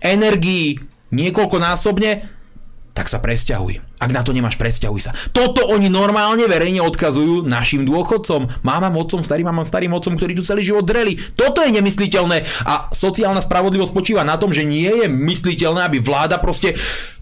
energii 0.00 0.80
niekoľkonásobne, 1.12 2.35
tak 2.96 3.12
sa 3.12 3.20
presťahuj. 3.20 4.00
Ak 4.00 4.08
na 4.08 4.24
to 4.24 4.32
nemáš, 4.32 4.56
presťahuj 4.56 5.00
sa. 5.04 5.12
Toto 5.36 5.68
oni 5.68 5.92
normálne 5.92 6.48
verejne 6.48 6.80
odkazujú 6.80 7.44
našim 7.44 7.84
dôchodcom, 7.84 8.64
mámam, 8.64 8.96
otcom, 8.96 9.20
starým 9.20 9.52
mámam, 9.52 9.68
starým 9.68 9.92
otcom, 9.92 10.16
ktorí 10.16 10.32
tu 10.32 10.40
celý 10.40 10.64
život 10.64 10.88
dreli. 10.88 11.20
Toto 11.36 11.60
je 11.60 11.76
nemysliteľné 11.76 12.64
a 12.64 12.88
sociálna 12.96 13.44
spravodlivosť 13.44 13.92
spočíva 13.92 14.24
na 14.24 14.40
tom, 14.40 14.56
že 14.56 14.64
nie 14.64 14.88
je 14.88 15.06
mysliteľné, 15.12 15.92
aby 15.92 16.00
vláda 16.00 16.40
proste 16.40 16.72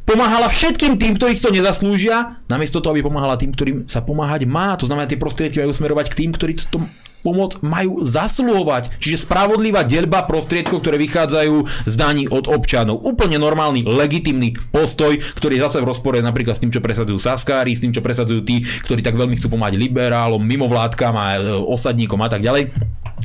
pomáhala 0.06 0.46
všetkým 0.46 1.00
tým, 1.00 1.18
ktorých 1.18 1.40
to 1.40 1.50
nezaslúžia, 1.50 2.38
namiesto 2.46 2.78
toho, 2.78 2.94
aby 2.94 3.02
pomáhala 3.02 3.34
tým, 3.40 3.50
ktorým 3.50 3.90
sa 3.90 4.04
pomáhať 4.04 4.46
má. 4.46 4.76
To 4.78 4.86
znamená, 4.86 5.10
tie 5.10 5.18
prostriedky 5.18 5.58
majú 5.58 5.74
smerovať 5.74 6.06
k 6.12 6.18
tým, 6.22 6.30
ktorí 6.30 6.52
to 6.70 6.78
pomoc 7.24 7.56
majú 7.64 8.04
zasluhovať. 8.04 9.00
Čiže 9.00 9.24
spravodlivá 9.24 9.82
delba 9.88 10.28
prostriedkov, 10.28 10.84
ktoré 10.84 11.00
vychádzajú 11.00 11.88
z 11.88 11.94
daní 11.96 12.28
od 12.28 12.46
občanov. 12.52 13.00
Úplne 13.00 13.40
normálny, 13.40 13.88
legitimný 13.88 14.52
postoj, 14.68 15.16
ktorý 15.40 15.56
je 15.56 15.64
zase 15.64 15.80
v 15.80 15.88
rozpore 15.88 16.20
napríklad 16.20 16.54
s 16.54 16.62
tým, 16.62 16.70
čo 16.70 16.84
presadzujú 16.84 17.16
Saskári, 17.16 17.72
s 17.72 17.80
tým, 17.80 17.96
čo 17.96 18.04
presadzujú 18.04 18.44
tí, 18.44 18.60
ktorí 18.60 19.00
tak 19.00 19.16
veľmi 19.16 19.40
chcú 19.40 19.56
pomáhať 19.56 19.80
liberálom, 19.80 20.44
mimovládkam 20.44 21.14
a 21.16 21.26
e, 21.34 21.56
osadníkom 21.64 22.20
a 22.20 22.28
tak 22.28 22.44
ďalej. 22.44 22.68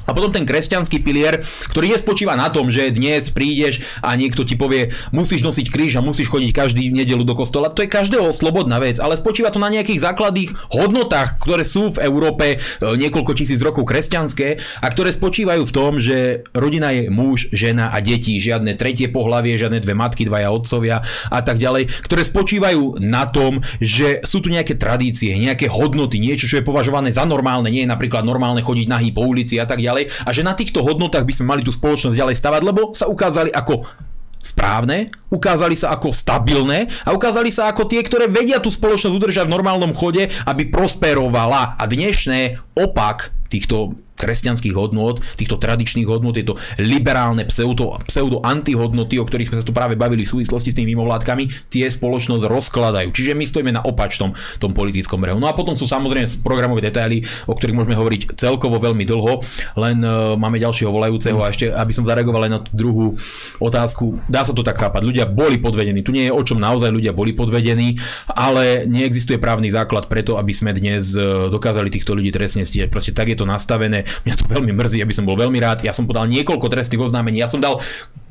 A 0.09 0.17
potom 0.17 0.33
ten 0.33 0.41
kresťanský 0.41 1.05
pilier, 1.05 1.37
ktorý 1.69 1.93
nespočíva 1.93 2.33
na 2.33 2.49
tom, 2.49 2.73
že 2.73 2.89
dnes 2.89 3.29
prídeš 3.29 3.85
a 4.01 4.17
niekto 4.17 4.41
ti 4.41 4.57
povie, 4.57 4.89
musíš 5.13 5.45
nosiť 5.45 5.69
kríž 5.69 6.01
a 6.01 6.05
musíš 6.05 6.33
chodiť 6.33 6.49
každý 6.49 6.89
nedelu 6.89 7.21
do 7.21 7.37
kostola. 7.37 7.69
To 7.69 7.85
je 7.85 7.93
každého 7.93 8.33
slobodná 8.33 8.81
vec, 8.81 8.97
ale 8.97 9.13
spočíva 9.13 9.53
to 9.53 9.61
na 9.61 9.69
nejakých 9.69 10.01
základných 10.01 10.73
hodnotách, 10.73 11.37
ktoré 11.37 11.61
sú 11.61 11.93
v 11.93 12.01
Európe 12.09 12.45
e, 12.55 12.57
niekoľko 12.81 13.37
tisíc 13.37 13.61
rokov 13.61 13.85
kresťanské 13.85 14.57
a 14.81 14.87
ktoré 14.89 15.13
spočívajú 15.13 15.61
v 15.61 15.75
tom, 15.75 16.01
že 16.01 16.41
rodina 16.57 16.89
je 16.89 17.13
muž, 17.13 17.53
žena 17.53 17.93
a 17.93 18.01
deti, 18.01 18.41
žiadne 18.41 18.73
tretie 18.73 19.11
pohlavie, 19.11 19.59
žiadne 19.61 19.77
dve 19.77 19.93
matky, 19.93 20.25
dvaja 20.25 20.49
otcovia 20.49 21.05
a 21.29 21.39
tak 21.45 21.61
ďalej, 21.61 21.91
ktoré 22.09 22.25
spočívajú 22.25 23.03
na 23.03 23.29
tom, 23.29 23.61
že 23.77 24.25
sú 24.25 24.41
tu 24.41 24.49
nejaké 24.49 24.73
tradície, 24.79 25.37
nejaké 25.37 25.69
hodnoty, 25.69 26.17
niečo, 26.17 26.49
čo 26.49 26.57
je 26.57 26.65
považované 26.65 27.13
za 27.13 27.27
normálne, 27.27 27.69
nie 27.69 27.85
je 27.85 27.91
napríklad 27.91 28.25
normálne 28.25 28.63
chodiť 28.63 28.87
nahý 28.89 29.09
po 29.11 29.27
ulici 29.27 29.59
a 29.59 29.67
tak 29.67 29.83
ďalej 29.83 29.98
ďalej 29.99 30.23
a 30.23 30.29
že 30.31 30.47
na 30.47 30.53
týchto 30.55 30.79
hodnotách 30.79 31.27
by 31.27 31.33
sme 31.35 31.45
mali 31.51 31.61
tú 31.65 31.71
spoločnosť 31.75 32.15
ďalej 32.15 32.39
stavať, 32.39 32.61
lebo 32.63 32.95
sa 32.95 33.11
ukázali 33.11 33.51
ako 33.51 33.83
správne, 34.39 35.11
ukázali 35.27 35.75
sa 35.75 35.91
ako 35.91 36.15
stabilné 36.15 36.87
a 37.03 37.11
ukázali 37.11 37.51
sa 37.51 37.67
ako 37.67 37.91
tie, 37.91 37.99
ktoré 37.99 38.31
vedia 38.31 38.63
tú 38.63 38.71
spoločnosť 38.71 39.11
udržať 39.11 39.45
v 39.51 39.55
normálnom 39.59 39.91
chode, 39.91 40.31
aby 40.47 40.71
prosperovala. 40.71 41.75
A 41.75 41.83
dnešné 41.83 42.55
opak 42.79 43.35
týchto 43.51 43.91
kresťanských 44.19 44.75
hodnôt, 44.75 45.15
týchto 45.39 45.55
tradičných 45.55 46.03
hodnôt, 46.03 46.35
tieto 46.35 46.59
liberálne 46.75 47.47
pseudo, 47.47 47.95
pseudo 48.03 48.43
antihodnoty, 48.43 49.15
o 49.15 49.23
ktorých 49.23 49.55
sme 49.55 49.57
sa 49.63 49.65
tu 49.65 49.71
práve 49.71 49.95
bavili 49.95 50.27
v 50.27 50.35
súvislosti 50.35 50.75
s 50.75 50.77
tými 50.77 50.91
mimovládkami, 50.93 51.71
tie 51.71 51.87
spoločnosť 51.87 52.43
rozkladajú. 52.43 53.15
Čiže 53.15 53.31
my 53.31 53.45
stojíme 53.47 53.71
na 53.71 53.81
opačnom 53.87 54.35
tom 54.59 54.75
politickom 54.75 55.23
brehu. 55.23 55.39
No 55.39 55.47
a 55.47 55.55
potom 55.55 55.79
sú 55.79 55.87
samozrejme 55.87 56.43
programové 56.43 56.83
detaily, 56.83 57.23
o 57.47 57.55
ktorých 57.55 57.77
môžeme 57.79 57.95
hovoriť 57.95 58.35
celkovo 58.35 58.75
veľmi 58.83 59.07
dlho, 59.07 59.39
len 59.79 60.03
uh, 60.03 60.35
máme 60.35 60.59
ďalšieho 60.59 60.91
volajúceho 60.91 61.39
a 61.39 61.47
ešte, 61.47 61.71
aby 61.71 61.91
som 61.95 62.03
zareagoval 62.03 62.49
aj 62.49 62.51
na 62.51 62.59
tú 62.59 62.71
druhú 62.75 63.05
otázku. 63.63 64.19
Dá 64.27 64.43
sa 64.43 64.51
to 64.51 64.65
tak 64.65 64.75
chápať. 64.75 65.07
Ľudia 65.07 65.25
boli 65.29 65.61
podvedení. 65.61 66.03
Tu 66.03 66.11
nie 66.11 66.27
je 66.27 66.33
o 66.33 66.41
čom 66.43 66.57
naozaj 66.59 66.89
ľudia 66.89 67.13
boli 67.15 67.31
podvedení, 67.31 67.99
ale 68.31 68.89
neexistuje 68.89 69.37
právny 69.37 69.69
základ 69.69 70.09
preto, 70.09 70.39
aby 70.39 70.51
sme 70.55 70.73
dnes 70.73 71.13
e, 71.13 71.51
dokázali 71.51 71.93
týchto 71.93 72.17
ľudí 72.17 72.33
trestne 72.33 72.65
stíhať. 72.65 72.89
Proste 72.89 73.11
tak 73.13 73.29
je 73.29 73.37
to 73.37 73.45
nastavené. 73.45 74.08
Mňa 74.25 74.35
to 74.39 74.45
veľmi 74.49 74.71
mrzí, 74.73 74.99
aby 75.01 75.13
som 75.15 75.27
bol 75.27 75.39
veľmi 75.39 75.59
rád. 75.61 75.85
Ja 75.85 75.95
som 75.95 76.09
podal 76.09 76.29
niekoľko 76.31 76.67
trestných 76.69 77.01
oznámení. 77.01 77.41
Ja 77.41 77.49
som 77.49 77.61
dal 77.63 77.81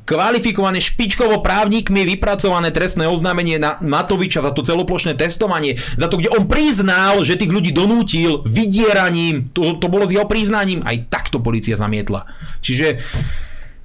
kvalifikované 0.09 0.81
špičkovo 0.81 1.45
právnikmi 1.45 2.01
vypracované 2.17 2.73
trestné 2.73 3.05
oznámenie 3.05 3.61
na 3.61 3.77
Matoviča 3.77 4.41
za 4.41 4.49
to 4.57 4.65
celoplošné 4.65 5.13
testovanie, 5.13 5.77
za 5.77 6.09
to, 6.09 6.17
kde 6.17 6.33
on 6.33 6.49
priznal, 6.49 7.21
že 7.21 7.37
tých 7.37 7.53
ľudí 7.53 7.69
donútil 7.69 8.41
vydieraním, 8.41 9.53
to, 9.53 9.77
to 9.77 9.85
bolo 9.85 10.09
s 10.09 10.17
jeho 10.17 10.25
priznaním, 10.25 10.81
aj 10.81 11.13
takto 11.13 11.37
policia 11.37 11.77
zamietla. 11.77 12.25
Čiže 12.65 12.97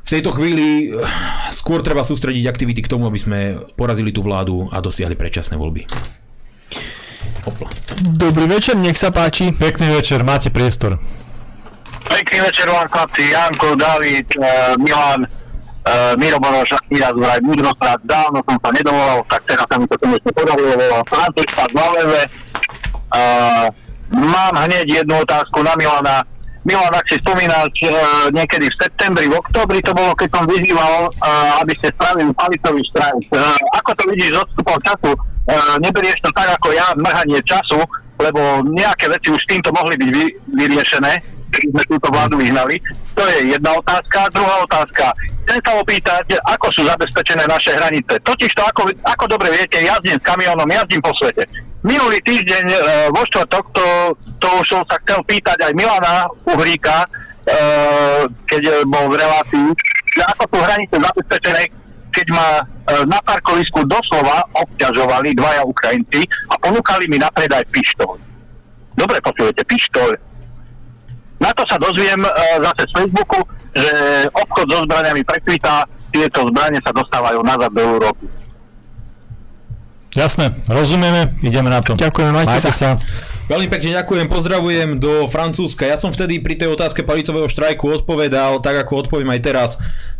v 0.04 0.08
tejto 0.08 0.32
chvíli 0.32 0.88
eh, 0.88 0.96
skôr 1.52 1.84
treba 1.84 2.00
sústrediť 2.00 2.48
aktivity 2.48 2.80
k 2.80 2.92
tomu, 2.92 3.04
aby 3.04 3.20
sme 3.20 3.38
porazili 3.76 4.08
tú 4.08 4.24
vládu 4.24 4.72
a 4.72 4.80
dosiahli 4.80 5.16
predčasné 5.20 5.60
voľby. 5.60 5.84
Hopla. 7.44 7.68
Dobrý 8.00 8.48
večer, 8.48 8.80
nech 8.80 8.96
sa 8.96 9.12
páči. 9.12 9.52
Pekný 9.52 9.92
večer, 9.92 10.24
máte 10.24 10.48
priestor. 10.48 10.96
Pekný 12.04 12.40
večer 12.40 12.68
vám 12.68 12.88
chlapci, 12.88 13.30
Janko, 13.30 13.74
David, 13.76 14.26
uh, 14.36 14.76
Milan, 14.76 15.24
uh, 15.24 16.12
Miro 16.20 16.36
Boroš, 16.36 16.76
Iraz 16.92 17.16
vraj 17.16 17.40
múdrostrát, 17.40 17.96
dávno 18.04 18.44
som 18.44 18.56
sa 18.60 18.70
nedovolal, 18.76 19.24
tak 19.24 19.42
teraz 19.48 19.64
sa 19.72 19.76
mi 19.80 19.88
to 19.88 19.96
konečne 19.96 20.30
podarilo, 20.36 20.76
volal 20.76 21.02
Františka 21.08 21.64
z 21.64 21.72
Valeve. 21.72 22.22
Uh, 23.14 23.66
mám 24.12 24.54
hneď 24.68 25.04
jednu 25.04 25.24
otázku 25.24 25.64
na 25.64 25.72
Milana. 25.80 26.18
Milan, 26.64 26.92
ak 26.92 27.08
si 27.08 27.16
spomínaš, 27.20 27.72
uh, 27.88 28.28
niekedy 28.36 28.68
v 28.68 28.78
septembri, 28.80 29.24
v 29.28 29.40
oktobri 29.40 29.80
to 29.80 29.96
bolo, 29.96 30.12
keď 30.12 30.28
som 30.32 30.44
vyzýval, 30.44 31.08
uh, 31.08 31.60
aby 31.64 31.72
ste 31.80 31.88
spravili 31.92 32.32
palicový 32.36 32.82
štrajk. 32.92 33.24
Uh, 33.32 33.56
ako 33.80 33.90
to 33.96 34.02
vidíš 34.12 34.30
s 34.36 34.40
odstupom 34.44 34.78
času? 34.84 35.12
Uh, 35.44 35.76
neberieš 35.80 36.20
to 36.24 36.28
tak 36.36 36.52
ako 36.52 36.72
ja, 36.72 36.88
mrhanie 36.96 37.40
času, 37.44 37.80
lebo 38.20 38.64
nejaké 38.64 39.08
veci 39.08 39.28
už 39.32 39.42
týmto 39.44 39.72
mohli 39.72 39.96
byť 40.00 40.10
vy, 40.12 40.24
vyriešené 40.56 41.33
kedy 41.54 41.70
sme 41.70 41.82
túto 41.86 42.08
vládu 42.10 42.34
vyhnali. 42.42 42.82
To 43.14 43.22
je 43.22 43.54
jedna 43.54 43.70
otázka. 43.78 44.26
Druhá 44.34 44.66
otázka. 44.66 45.14
Chcem 45.46 45.60
sa 45.62 45.72
opýtať, 45.78 46.24
ako 46.42 46.66
sú 46.74 46.82
zabezpečené 46.82 47.46
naše 47.46 47.78
hranice. 47.78 48.18
Totiž 48.26 48.50
to, 48.58 48.62
ako, 48.66 48.90
ako 49.06 49.24
dobre 49.30 49.54
viete, 49.54 49.78
jazdím 49.78 50.18
s 50.18 50.26
kamionom, 50.26 50.66
jazdím 50.66 50.98
po 50.98 51.14
svete. 51.14 51.46
Minulý 51.84 52.18
týždeň 52.24 52.64
e, 52.64 52.78
vo 53.12 53.22
štvrtok, 53.28 53.64
to, 53.76 53.86
to 54.40 54.48
už 54.56 54.66
som 54.66 54.82
sa 54.88 54.96
chcel 55.04 55.20
pýtať 55.28 55.68
aj 55.68 55.72
Milana 55.76 56.24
Uhríka, 56.48 57.04
e, 57.04 57.08
keď 58.48 58.88
bol 58.88 59.12
v 59.12 59.20
relácii, 59.20 59.68
že 60.16 60.22
ako 60.32 60.48
sú 60.48 60.58
hranice 60.64 60.96
zabezpečené, 60.96 61.62
keď 62.08 62.26
ma 62.32 62.48
e, 62.56 62.62
na 63.04 63.20
parkovisku 63.20 63.84
doslova 63.84 64.48
obťažovali 64.56 65.36
dvaja 65.36 65.60
Ukrajinci 65.68 66.24
a 66.48 66.56
ponúkali 66.56 67.04
mi 67.12 67.20
na 67.20 67.28
predaj 67.28 67.68
pištol. 67.68 68.16
Dobre 68.96 69.20
počujete, 69.20 69.60
pištol 69.68 70.16
na 71.44 71.50
to 71.52 71.62
sa 71.68 71.76
dozviem 71.76 72.24
uh, 72.24 72.56
zase 72.64 72.88
z 72.88 72.92
Facebooku, 72.96 73.38
že 73.76 73.92
obchod 74.32 74.66
so 74.72 74.78
zbraniami 74.88 75.20
prekvítá, 75.28 75.84
tieto 76.08 76.48
zbranie 76.48 76.80
sa 76.80 76.96
dostávajú 76.96 77.44
nazad 77.44 77.68
do 77.76 77.82
Európy. 77.84 78.24
Jasné, 80.14 80.54
rozumieme, 80.70 81.34
ideme 81.42 81.68
na 81.68 81.82
to. 81.82 81.98
Ďakujem, 81.98 82.30
majte, 82.32 82.54
majte 82.54 82.70
sa. 82.70 82.96
sa. 82.96 83.33
Veľmi 83.44 83.68
pekne 83.68 84.00
ďakujem, 84.00 84.24
pozdravujem 84.24 84.96
do 84.96 85.28
Francúzska. 85.28 85.84
Ja 85.84 86.00
som 86.00 86.08
vtedy 86.08 86.40
pri 86.40 86.56
tej 86.56 86.72
otázke 86.72 87.04
palicového 87.04 87.44
štrajku 87.44 87.92
odpovedal, 87.92 88.64
tak 88.64 88.72
ako 88.80 89.04
odpoviem 89.04 89.36
aj 89.36 89.40
teraz. 89.44 89.70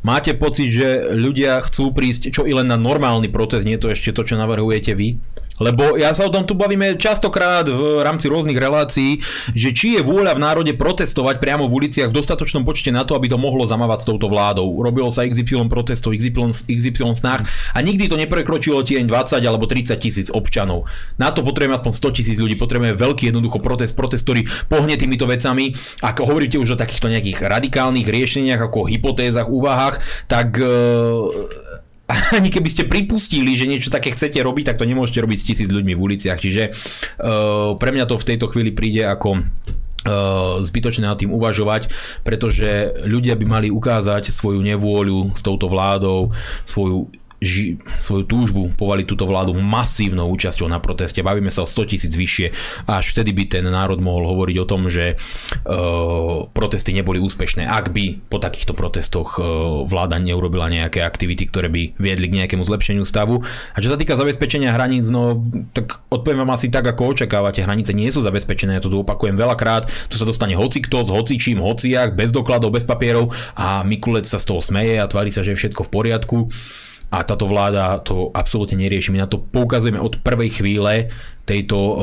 Máte 0.05 0.37
pocit, 0.37 0.69
že 0.69 1.17
ľudia 1.17 1.65
chcú 1.65 1.97
prísť 1.97 2.29
čo 2.29 2.45
i 2.45 2.53
len 2.53 2.69
na 2.69 2.77
normálny 2.77 3.33
protest, 3.33 3.65
nie 3.65 3.81
to 3.81 3.89
ešte 3.89 4.13
to, 4.13 4.29
čo 4.29 4.37
navrhujete 4.37 4.93
vy? 4.93 5.17
Lebo 5.63 5.95
ja 5.95 6.11
sa 6.11 6.27
o 6.27 6.35
tom 6.35 6.43
tu 6.43 6.59
bavíme 6.59 6.99
častokrát 6.99 7.63
v 7.71 8.03
rámci 8.03 8.27
rôznych 8.27 8.59
relácií, 8.59 9.23
že 9.55 9.71
či 9.71 9.95
je 9.95 10.03
vôľa 10.03 10.35
v 10.35 10.43
národe 10.43 10.73
protestovať 10.75 11.39
priamo 11.39 11.71
v 11.71 11.87
uliciach 11.87 12.11
v 12.11 12.17
dostatočnom 12.19 12.67
počte 12.67 12.91
na 12.91 13.07
to, 13.07 13.15
aby 13.15 13.31
to 13.31 13.39
mohlo 13.39 13.63
zamávať 13.63 14.03
s 14.03 14.09
touto 14.11 14.27
vládou. 14.27 14.67
Robilo 14.83 15.07
sa 15.15 15.23
XY 15.23 15.71
protestov, 15.71 16.11
XY, 16.11 16.51
XY 16.67 17.15
snách 17.15 17.47
a 17.71 17.79
nikdy 17.87 18.11
to 18.11 18.19
neprekročilo 18.19 18.83
tieň 18.83 19.07
20 19.07 19.47
alebo 19.47 19.71
30 19.71 19.95
tisíc 19.95 20.27
občanov. 20.35 20.91
Na 21.23 21.31
to 21.31 21.47
potrebujeme 21.47 21.79
aspoň 21.79 21.93
100 22.03 22.19
tisíc 22.19 22.37
ľudí, 22.43 22.59
potrebujeme 22.59 22.99
veľký 22.99 23.14
jednoducho 23.23 23.63
protest, 23.63 23.95
protest, 23.95 24.27
ktorý 24.27 24.49
pohne 24.67 24.97
týmito 24.99 25.29
vecami. 25.29 25.71
Ak 26.03 26.19
hovoríte 26.19 26.59
už 26.59 26.75
o 26.75 26.81
takýchto 26.81 27.13
nejakých 27.13 27.47
radikálnych 27.47 28.09
riešeniach, 28.09 28.65
ako 28.67 28.87
o 28.87 28.89
hypotézach, 28.91 29.47
úvahách, 29.47 30.27
tak 30.27 30.59
ani 32.37 32.49
keby 32.53 32.69
ste 32.69 32.85
pripustili, 32.91 33.57
že 33.57 33.69
niečo 33.69 33.89
také 33.89 34.13
chcete 34.13 34.37
robiť, 34.41 34.73
tak 34.73 34.81
to 34.81 34.89
nemôžete 34.89 35.21
robiť 35.25 35.39
s 35.41 35.47
tisíc 35.49 35.69
ľuďmi 35.69 35.93
v 35.97 36.03
uliciach. 36.05 36.39
Čiže 36.39 36.63
uh, 36.71 37.77
pre 37.81 37.91
mňa 37.93 38.05
to 38.09 38.21
v 38.21 38.29
tejto 38.35 38.47
chvíli 38.53 38.77
príde 38.77 39.09
ako 39.09 39.41
uh, 39.41 39.43
zbytočné 40.61 41.09
nad 41.09 41.17
tým 41.17 41.33
uvažovať, 41.33 41.89
pretože 42.21 42.93
ľudia 43.09 43.35
by 43.41 43.47
mali 43.49 43.69
ukázať 43.73 44.29
svoju 44.29 44.61
nevôľu 44.61 45.33
s 45.33 45.41
touto 45.41 45.67
vládou, 45.73 46.29
svoju 46.69 47.09
ži- 47.43 47.81
svoju 47.99 48.25
túžbu 48.25 48.71
povali 48.75 49.03
túto 49.03 49.27
vládu 49.27 49.57
masívnou 49.57 50.31
účasťou 50.33 50.67
na 50.71 50.79
proteste. 50.79 51.21
Bavíme 51.25 51.51
sa 51.51 51.65
o 51.65 51.69
100 51.69 51.91
tisíc 51.91 52.13
vyššie. 52.15 52.47
Až 52.87 53.05
vtedy 53.15 53.31
by 53.35 53.45
ten 53.49 53.65
národ 53.67 53.99
mohol 53.99 54.29
hovoriť 54.31 54.57
o 54.63 54.69
tom, 54.69 54.87
že 54.87 55.15
uh, 55.15 56.47
protesty 56.55 56.95
neboli 56.95 57.19
úspešné. 57.19 57.67
Ak 57.67 57.91
by 57.91 58.29
po 58.31 58.39
takýchto 58.39 58.73
protestoch 58.73 59.39
uh, 59.39 59.45
vláda 59.89 60.21
neurobila 60.23 60.71
nejaké 60.71 61.03
aktivity, 61.03 61.49
ktoré 61.49 61.69
by 61.69 61.99
viedli 61.99 62.27
k 62.31 62.37
nejakému 62.45 62.63
zlepšeniu 62.63 63.05
stavu. 63.05 63.43
A 63.75 63.79
čo 63.83 63.91
sa 63.91 63.99
týka 63.99 64.15
zabezpečenia 64.15 64.73
hraníc, 64.73 65.11
no 65.11 65.43
tak 65.75 66.01
odpoviem 66.11 66.47
vám 66.47 66.55
asi 66.55 66.71
tak, 66.71 66.87
ako 66.87 67.15
očakávate. 67.15 67.63
Hranice 67.63 67.93
nie 67.93 68.11
sú 68.11 68.23
zabezpečené, 68.23 68.79
ja 68.79 68.83
to 68.83 68.91
tu 68.91 69.03
opakujem 69.03 69.37
veľakrát. 69.37 69.87
Tu 70.09 70.17
sa 70.17 70.27
dostane 70.27 70.57
hoci 70.59 70.85
kto 70.85 71.07
s 71.07 71.11
hocičím, 71.11 71.61
hociak, 71.61 72.17
bez 72.19 72.35
dokladov, 72.35 72.75
bez 72.75 72.85
papierov 72.85 73.33
a 73.55 73.83
Mikulec 73.87 74.27
sa 74.27 74.41
z 74.41 74.49
toho 74.51 74.61
smeje 74.61 75.01
a 75.01 75.09
tvári 75.09 75.31
sa, 75.31 75.45
že 75.45 75.55
je 75.55 75.61
všetko 75.61 75.87
v 75.87 75.93
poriadku 75.93 76.39
a 77.15 77.23
táto 77.23 77.47
vláda 77.47 78.03
to 78.03 78.35
absolútne 78.35 78.75
nerieši. 78.75 79.15
My 79.15 79.23
na 79.23 79.31
to 79.31 79.39
poukazujeme 79.39 80.03
od 80.03 80.19
prvej 80.19 80.51
chvíle 80.59 81.15
tejto 81.47 81.77
uh, 81.77 81.95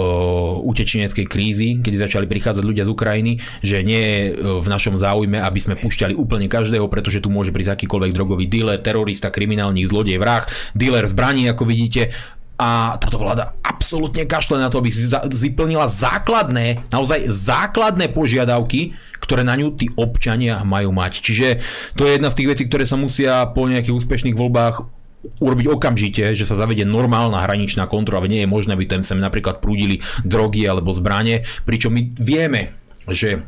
utečeneckej 0.64 1.26
krízy, 1.28 1.70
kedy 1.84 1.98
začali 2.00 2.26
prichádzať 2.30 2.64
ľudia 2.64 2.88
z 2.88 2.94
Ukrajiny, 2.94 3.34
že 3.66 3.82
nie 3.82 3.98
je 3.98 4.20
e, 4.30 4.32
v 4.38 4.68
našom 4.70 5.02
záujme, 5.02 5.42
aby 5.42 5.58
sme 5.58 5.74
pušťali 5.82 6.14
úplne 6.14 6.46
každého, 6.46 6.86
pretože 6.86 7.26
tu 7.26 7.34
môže 7.34 7.50
prísť 7.50 7.74
akýkoľvek 7.74 8.14
drogový 8.14 8.46
dealer, 8.46 8.78
terorista, 8.78 9.34
kriminálny 9.34 9.82
zlodej, 9.90 10.22
vrah, 10.22 10.46
dealer 10.78 11.10
zbraní, 11.10 11.50
ako 11.50 11.66
vidíte, 11.66 12.14
a 12.62 12.94
táto 13.02 13.18
vláda 13.18 13.58
absolútne 13.66 14.30
kašle 14.30 14.62
na 14.62 14.70
to, 14.70 14.78
aby 14.78 14.94
si 14.94 15.10
ziplnila 15.34 15.90
základné, 15.90 16.86
naozaj 16.94 17.26
základné 17.26 18.14
požiadavky, 18.14 18.94
ktoré 19.18 19.42
na 19.42 19.58
ňu 19.58 19.74
tí 19.74 19.90
občania 19.98 20.62
majú 20.62 20.94
mať. 20.94 21.26
Čiže 21.26 21.48
to 21.98 22.06
je 22.06 22.22
jedna 22.22 22.30
z 22.30 22.38
tých 22.38 22.50
vecí, 22.54 22.64
ktoré 22.70 22.86
sa 22.86 23.02
musia 23.02 23.50
po 23.50 23.66
nejakých 23.66 23.98
úspešných 23.98 24.38
voľbách 24.38 25.01
urobiť 25.22 25.68
okamžite, 25.69 26.34
že 26.34 26.45
sa 26.49 26.57
zavedie 26.57 26.85
normálna 26.85 27.45
hraničná 27.45 27.85
kontrola, 27.85 28.26
nie 28.26 28.41
je 28.45 28.49
možné, 28.49 28.73
aby 28.73 28.89
tam 28.89 29.06
sem 29.06 29.22
napríklad 29.22 29.61
prúdili 29.61 30.02
drogy 30.26 30.65
alebo 30.65 30.89
zbranie, 30.89 31.45
pričom 31.65 31.93
my 31.93 32.02
vieme, 32.18 32.73
že 33.06 33.45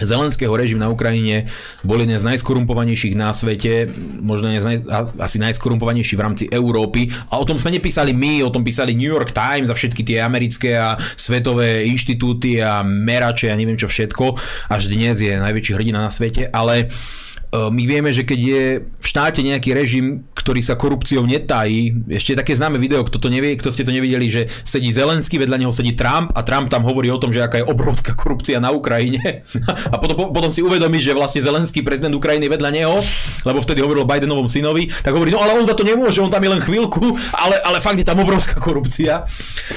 Zelenského 0.00 0.56
režim 0.56 0.80
na 0.80 0.88
Ukrajine 0.88 1.44
bol 1.84 2.00
jeden 2.00 2.16
z 2.16 2.24
najskorumpovanejších 2.24 3.12
na 3.20 3.36
svete, 3.36 3.84
možno 4.24 4.48
naj, 4.48 4.80
asi 5.20 5.36
najskorumpovanejší 5.36 6.16
v 6.16 6.24
rámci 6.24 6.44
Európy. 6.48 7.12
A 7.28 7.36
o 7.36 7.44
tom 7.44 7.60
sme 7.60 7.76
nepísali 7.76 8.16
my, 8.16 8.40
o 8.40 8.54
tom 8.54 8.64
písali 8.64 8.96
New 8.96 9.12
York 9.12 9.36
Times 9.36 9.68
a 9.68 9.76
všetky 9.76 10.00
tie 10.00 10.24
americké 10.24 10.80
a 10.80 10.96
svetové 10.96 11.84
inštitúty 11.84 12.64
a 12.64 12.80
merače 12.80 13.52
a 13.52 13.58
neviem 13.58 13.76
čo 13.76 13.92
všetko. 13.92 14.40
Až 14.72 14.88
dnes 14.88 15.20
je 15.20 15.36
najväčší 15.36 15.76
hrdina 15.76 16.00
na 16.00 16.08
svete, 16.08 16.48
ale 16.48 16.88
uh, 16.88 17.29
my 17.50 17.82
vieme, 17.82 18.14
že 18.14 18.22
keď 18.22 18.38
je 18.38 18.62
v 18.86 19.06
štáte 19.06 19.42
nejaký 19.42 19.74
režim, 19.74 20.22
ktorý 20.38 20.62
sa 20.62 20.78
korupciou 20.78 21.26
netají, 21.26 22.06
ešte 22.06 22.38
také 22.38 22.54
známe 22.54 22.78
video, 22.78 23.02
kto 23.02 23.18
to 23.18 23.26
nevie, 23.26 23.58
kto 23.58 23.74
ste 23.74 23.82
to 23.82 23.90
nevideli, 23.90 24.30
že 24.30 24.46
sedí 24.62 24.94
Zelenský, 24.94 25.42
vedľa 25.42 25.58
neho 25.58 25.74
sedí 25.74 25.98
Trump 25.98 26.30
a 26.38 26.46
Trump 26.46 26.70
tam 26.70 26.86
hovorí 26.86 27.10
o 27.10 27.18
tom, 27.18 27.34
že 27.34 27.42
aká 27.42 27.58
je 27.58 27.66
obrovská 27.66 28.14
korupcia 28.14 28.62
na 28.62 28.70
Ukrajine 28.70 29.42
a 29.94 29.98
potom, 29.98 30.30
potom 30.30 30.50
si 30.54 30.62
uvedomí, 30.62 31.02
že 31.02 31.10
vlastne 31.10 31.42
Zelenský 31.42 31.82
prezident 31.82 32.14
Ukrajiny 32.14 32.46
vedľa 32.46 32.70
neho, 32.70 33.02
lebo 33.42 33.58
vtedy 33.58 33.82
hovoril 33.82 34.06
Bidenovom 34.06 34.46
synovi, 34.46 34.86
tak 34.86 35.10
hovorí, 35.10 35.34
no 35.34 35.42
ale 35.42 35.58
on 35.58 35.66
za 35.66 35.74
to 35.74 35.82
nemôže, 35.82 36.22
on 36.22 36.30
tam 36.30 36.46
je 36.46 36.54
len 36.54 36.62
chvíľku, 36.62 37.02
ale, 37.34 37.58
ale 37.66 37.82
fakt 37.82 37.98
je 37.98 38.06
tam 38.06 38.22
obrovská 38.22 38.62
korupcia. 38.62 39.26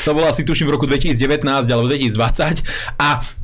To 0.05 0.13
bola 0.13 0.29
asi 0.29 0.45
tuším 0.45 0.69
v 0.69 0.75
roku 0.77 0.85
2019 0.85 1.41
alebo 1.73 1.89
2020 1.89 3.01
a 3.01 3.41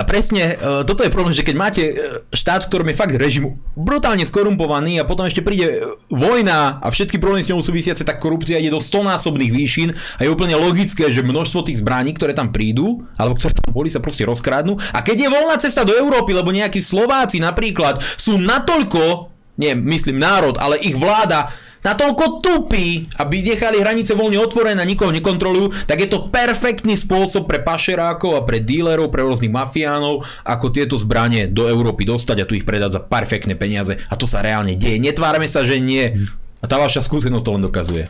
a 0.00 0.02
presne, 0.08 0.56
e, 0.56 0.88
toto 0.88 1.04
je 1.04 1.12
problém, 1.12 1.36
že 1.36 1.44
keď 1.44 1.56
máte 1.60 1.82
e, 1.84 1.94
štát, 2.32 2.64
v 2.64 2.68
ktorom 2.72 2.88
je 2.88 2.96
fakt 2.96 3.20
režim 3.20 3.60
brutálne 3.76 4.24
skorumpovaný 4.24 4.96
a 4.96 5.04
potom 5.04 5.28
ešte 5.28 5.44
príde 5.44 5.76
e, 5.76 5.78
vojna 6.08 6.80
a 6.80 6.88
všetky 6.88 7.20
problémy 7.20 7.44
s 7.44 7.52
ňou 7.52 7.60
súvisiace, 7.60 8.00
tak 8.00 8.16
korupcia 8.16 8.56
ide 8.56 8.72
do 8.72 8.80
100 8.80 9.04
násobných 9.04 9.52
výšin 9.52 9.92
a 9.92 10.24
je 10.24 10.32
úplne 10.32 10.56
logické, 10.56 11.12
že 11.12 11.20
množstvo 11.20 11.68
tých 11.68 11.84
zbraní, 11.84 12.16
ktoré 12.16 12.32
tam 12.32 12.48
prídu, 12.48 13.04
alebo 13.20 13.36
ktoré 13.36 13.52
tam 13.52 13.76
boli, 13.76 13.92
sa 13.92 14.00
proste 14.00 14.24
rozkrádnu. 14.24 14.72
A 14.96 15.04
keď 15.04 15.28
je 15.28 15.32
voľná 15.36 15.60
cesta 15.60 15.84
do 15.84 15.92
Európy, 15.92 16.32
lebo 16.32 16.48
nejakí 16.48 16.80
Slováci 16.80 17.36
napríklad 17.36 18.00
sú 18.00 18.40
natoľko, 18.40 19.28
nie, 19.60 19.76
myslím 19.76 20.16
národ, 20.16 20.56
ale 20.56 20.80
ich 20.80 20.96
vláda 20.96 21.52
natoľko 21.84 22.44
tupí, 22.44 23.08
aby 23.16 23.42
nechali 23.44 23.80
hranice 23.80 24.12
voľne 24.16 24.40
otvorené 24.40 24.80
a 24.80 24.88
nikoho 24.88 25.12
nekontrolujú, 25.12 25.86
tak 25.88 26.04
je 26.04 26.08
to 26.08 26.28
perfektný 26.28 26.96
spôsob 26.96 27.48
pre 27.48 27.60
pašerákov 27.60 28.36
a 28.36 28.44
pre 28.44 28.60
dílerov, 28.60 29.12
pre 29.12 29.24
rôznych 29.24 29.52
mafiánov, 29.52 30.24
ako 30.44 30.66
tieto 30.72 30.96
zbranie 30.96 31.48
do 31.48 31.66
Európy 31.68 32.04
dostať 32.04 32.36
a 32.42 32.48
tu 32.48 32.56
ich 32.56 32.68
predať 32.68 32.96
za 32.96 33.00
perfektné 33.00 33.56
peniaze. 33.56 33.96
A 34.08 34.14
to 34.16 34.28
sa 34.28 34.44
reálne 34.44 34.76
deje. 34.76 35.00
Netvárame 35.00 35.48
sa, 35.48 35.64
že 35.64 35.80
nie. 35.80 36.28
A 36.60 36.64
tá 36.68 36.76
vaša 36.76 37.00
skúsenosť 37.00 37.44
to 37.44 37.52
len 37.56 37.64
dokazuje. 37.64 38.04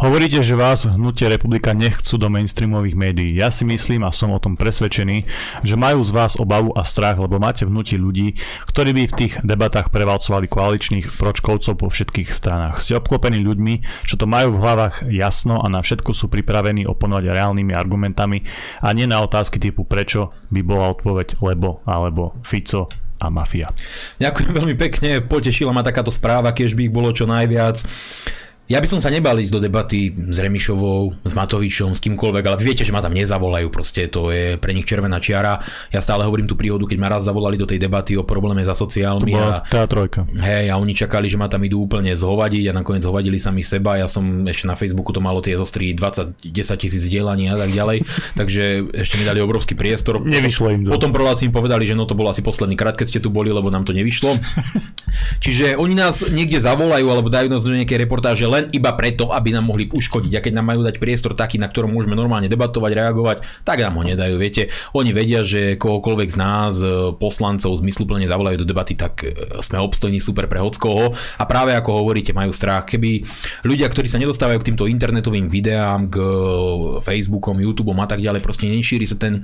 Hovoríte, 0.00 0.40
že 0.40 0.56
vás 0.56 0.88
hnutie 0.88 1.28
republika 1.28 1.76
nechcú 1.76 2.16
do 2.16 2.32
mainstreamových 2.32 2.96
médií. 2.96 3.30
Ja 3.36 3.52
si 3.52 3.68
myslím 3.68 4.08
a 4.08 4.10
som 4.10 4.32
o 4.32 4.40
tom 4.40 4.56
presvedčený, 4.56 5.28
že 5.60 5.76
majú 5.76 6.00
z 6.00 6.10
vás 6.16 6.40
obavu 6.40 6.72
a 6.72 6.88
strach, 6.88 7.20
lebo 7.20 7.36
máte 7.36 7.68
vnúti 7.68 8.00
ľudí, 8.00 8.32
ktorí 8.64 8.96
by 8.96 9.02
v 9.12 9.16
tých 9.16 9.34
debatách 9.44 9.92
prevalcovali 9.92 10.48
koaličných 10.48 11.20
pročkovcov 11.20 11.76
po 11.76 11.92
všetkých 11.92 12.32
stranách. 12.32 12.80
Ste 12.80 12.96
obklopení 12.96 13.44
ľuďmi, 13.44 14.08
čo 14.08 14.16
to 14.16 14.24
majú 14.24 14.56
v 14.56 14.62
hlavách 14.64 15.04
jasno 15.12 15.60
a 15.60 15.68
na 15.68 15.84
všetko 15.84 16.16
sú 16.16 16.32
pripravení 16.32 16.88
oponovať 16.88 17.28
reálnymi 17.28 17.72
argumentami 17.76 18.42
a 18.80 18.96
nie 18.96 19.04
na 19.04 19.20
otázky 19.20 19.60
typu 19.60 19.84
prečo 19.84 20.32
by 20.48 20.60
bola 20.64 20.94
odpoveď 20.96 21.42
lebo 21.44 21.82
alebo 21.84 22.38
Fico 22.46 22.86
a 23.20 23.28
mafia. 23.28 23.68
Ďakujem 24.16 24.52
veľmi 24.56 24.74
pekne, 24.80 25.20
potešila 25.20 25.76
ma 25.76 25.84
takáto 25.84 26.08
správa, 26.08 26.56
keď 26.56 26.72
by 26.72 26.82
ich 26.88 26.94
bolo 26.94 27.12
čo 27.12 27.28
najviac. 27.28 27.84
Ja 28.70 28.78
by 28.78 28.86
som 28.86 29.02
sa 29.02 29.10
nebal 29.10 29.34
ísť 29.34 29.50
do 29.50 29.58
debaty 29.58 30.14
s 30.14 30.38
Remišovou, 30.38 31.26
s 31.26 31.34
Matovičom, 31.34 31.90
s 31.90 31.98
kýmkoľvek, 32.06 32.44
ale 32.46 32.54
viete, 32.62 32.86
že 32.86 32.94
ma 32.94 33.02
tam 33.02 33.10
nezavolajú, 33.18 33.66
proste 33.66 34.06
to 34.06 34.30
je 34.30 34.62
pre 34.62 34.70
nich 34.70 34.86
červená 34.86 35.18
čiara. 35.18 35.58
Ja 35.90 35.98
stále 35.98 36.22
hovorím 36.22 36.46
tú 36.46 36.54
príhodu, 36.54 36.86
keď 36.86 36.98
ma 37.02 37.10
raz 37.10 37.26
zavolali 37.26 37.58
do 37.58 37.66
tej 37.66 37.82
debaty 37.82 38.14
o 38.14 38.22
probléme 38.22 38.62
za 38.62 38.78
sociálmi. 38.78 39.34
A, 39.34 39.66
tá 39.66 39.90
trojka. 39.90 40.22
Hej, 40.38 40.70
a 40.70 40.78
oni 40.78 40.94
čakali, 40.94 41.26
že 41.26 41.34
ma 41.34 41.50
tam 41.50 41.66
idú 41.66 41.82
úplne 41.82 42.14
zhovadiť 42.14 42.70
a 42.70 42.78
nakoniec 42.78 43.02
zhovadili 43.02 43.42
sami 43.42 43.66
seba. 43.66 43.98
Ja 43.98 44.06
som 44.06 44.46
ešte 44.46 44.70
na 44.70 44.78
Facebooku 44.78 45.10
to 45.10 45.18
malo 45.18 45.42
tie 45.42 45.58
zostri 45.58 45.90
20, 45.90 46.38
10 46.38 46.54
tisíc 46.78 47.10
zdieľaní 47.10 47.50
a 47.50 47.58
tak 47.58 47.74
ďalej, 47.74 48.06
takže 48.38 48.86
ešte 48.94 49.18
mi 49.18 49.26
dali 49.26 49.42
obrovský 49.42 49.74
priestor. 49.74 50.22
Nevyšlo 50.22 50.66
im 50.70 50.80
to. 50.86 50.94
Potom 50.94 51.10
proláci 51.10 51.50
im 51.50 51.54
povedali, 51.58 51.90
že 51.90 51.98
no 51.98 52.06
to 52.06 52.14
bolo 52.14 52.30
asi 52.30 52.38
posledný 52.38 52.78
krát, 52.78 52.94
keď 52.94 53.18
ste 53.18 53.18
tu 53.18 53.34
boli, 53.34 53.50
lebo 53.50 53.66
nám 53.66 53.82
to 53.82 53.90
nevyšlo. 53.90 54.38
Čiže 55.42 55.74
oni 55.74 55.98
nás 55.98 56.22
niekde 56.30 56.62
zavolajú 56.62 57.10
alebo 57.10 57.26
dajú 57.26 57.50
nás 57.50 57.66
do 57.66 57.74
nejakej 57.74 58.06
reportáže 58.06 58.46
len 58.46 58.59
len 58.60 58.68
iba 58.76 58.92
preto, 58.92 59.32
aby 59.32 59.56
nám 59.56 59.64
mohli 59.64 59.88
uškodiť. 59.88 60.32
A 60.36 60.44
keď 60.44 60.52
nám 60.60 60.68
majú 60.68 60.80
dať 60.84 61.00
priestor 61.00 61.32
taký, 61.32 61.56
na 61.56 61.72
ktorom 61.72 61.88
môžeme 61.88 62.12
normálne 62.12 62.46
debatovať, 62.52 62.92
reagovať, 62.92 63.36
tak 63.64 63.80
nám 63.80 63.96
ho 63.96 64.04
nedajú. 64.04 64.36
Viete, 64.36 64.68
oni 64.92 65.16
vedia, 65.16 65.40
že 65.40 65.80
kohokoľvek 65.80 66.28
z 66.28 66.38
nás, 66.38 66.74
e, 66.84 67.16
poslancov, 67.16 67.72
zmysluplne 67.80 68.28
zavolajú 68.28 68.60
do 68.60 68.68
debaty, 68.68 68.92
tak 68.92 69.24
e, 69.24 69.32
sme 69.64 69.80
obstojní 69.80 70.20
super 70.20 70.44
pre 70.44 70.60
hockoho. 70.60 71.16
A 71.40 71.44
práve 71.48 71.72
ako 71.72 72.04
hovoríte, 72.04 72.36
majú 72.36 72.52
strach. 72.52 72.84
Keby 72.84 73.24
ľudia, 73.64 73.88
ktorí 73.88 74.06
sa 74.06 74.20
nedostávajú 74.20 74.60
k 74.60 74.68
týmto 74.74 74.84
internetovým 74.84 75.48
videám, 75.48 76.12
k 76.12 76.20
e, 76.20 77.00
Facebookom, 77.00 77.56
YouTubeom 77.56 77.96
a 78.04 78.08
tak 78.10 78.20
ďalej, 78.20 78.44
proste 78.44 78.68
nešíri 78.68 79.08
sa 79.08 79.16
ten 79.16 79.40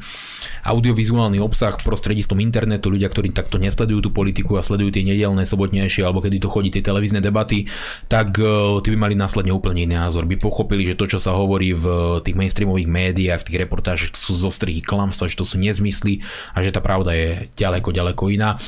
audiovizuálny 0.67 1.41
obsah 1.41 1.73
prostredníctvom 1.81 2.43
internetu, 2.45 2.93
ľudia, 2.93 3.09
ktorí 3.09 3.33
takto 3.33 3.57
nesledujú 3.57 4.05
tú 4.05 4.11
politiku 4.13 4.59
a 4.59 4.67
sledujú 4.67 4.93
tie 4.93 5.07
nedelné, 5.07 5.47
sobotnejšie 5.47 6.03
alebo 6.03 6.19
kedy 6.19 6.43
to 6.43 6.51
chodí 6.51 6.69
tie 6.75 6.83
televízne 6.83 7.23
debaty, 7.23 7.71
tak 8.11 8.35
tí 8.83 8.89
by 8.91 8.99
mali 9.07 9.15
následne 9.15 9.55
úplne 9.55 9.87
iný 9.87 9.95
názor. 9.95 10.27
By 10.27 10.35
pochopili, 10.35 10.83
že 10.83 10.99
to, 10.99 11.07
čo 11.07 11.23
sa 11.23 11.31
hovorí 11.31 11.71
v 11.71 12.19
tých 12.27 12.35
mainstreamových 12.35 12.91
médiách, 12.91 13.47
v 13.47 13.47
tých 13.47 13.61
reportážach, 13.63 14.11
sú 14.19 14.35
zostrihy 14.35 14.83
klamstva, 14.83 15.31
že 15.31 15.39
to 15.39 15.47
sú 15.47 15.63
nezmysly 15.63 16.27
a 16.51 16.67
že 16.67 16.75
tá 16.75 16.83
pravda 16.83 17.15
je 17.15 17.47
ďaleko, 17.55 17.95
ďaleko 17.95 18.35
iná. 18.35 18.59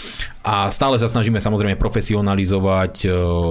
A 0.48 0.72
stále 0.72 0.96
sa 0.96 1.12
snažíme 1.12 1.36
samozrejme 1.44 1.76
profesionalizovať. 1.76 3.04
E, 3.04 3.08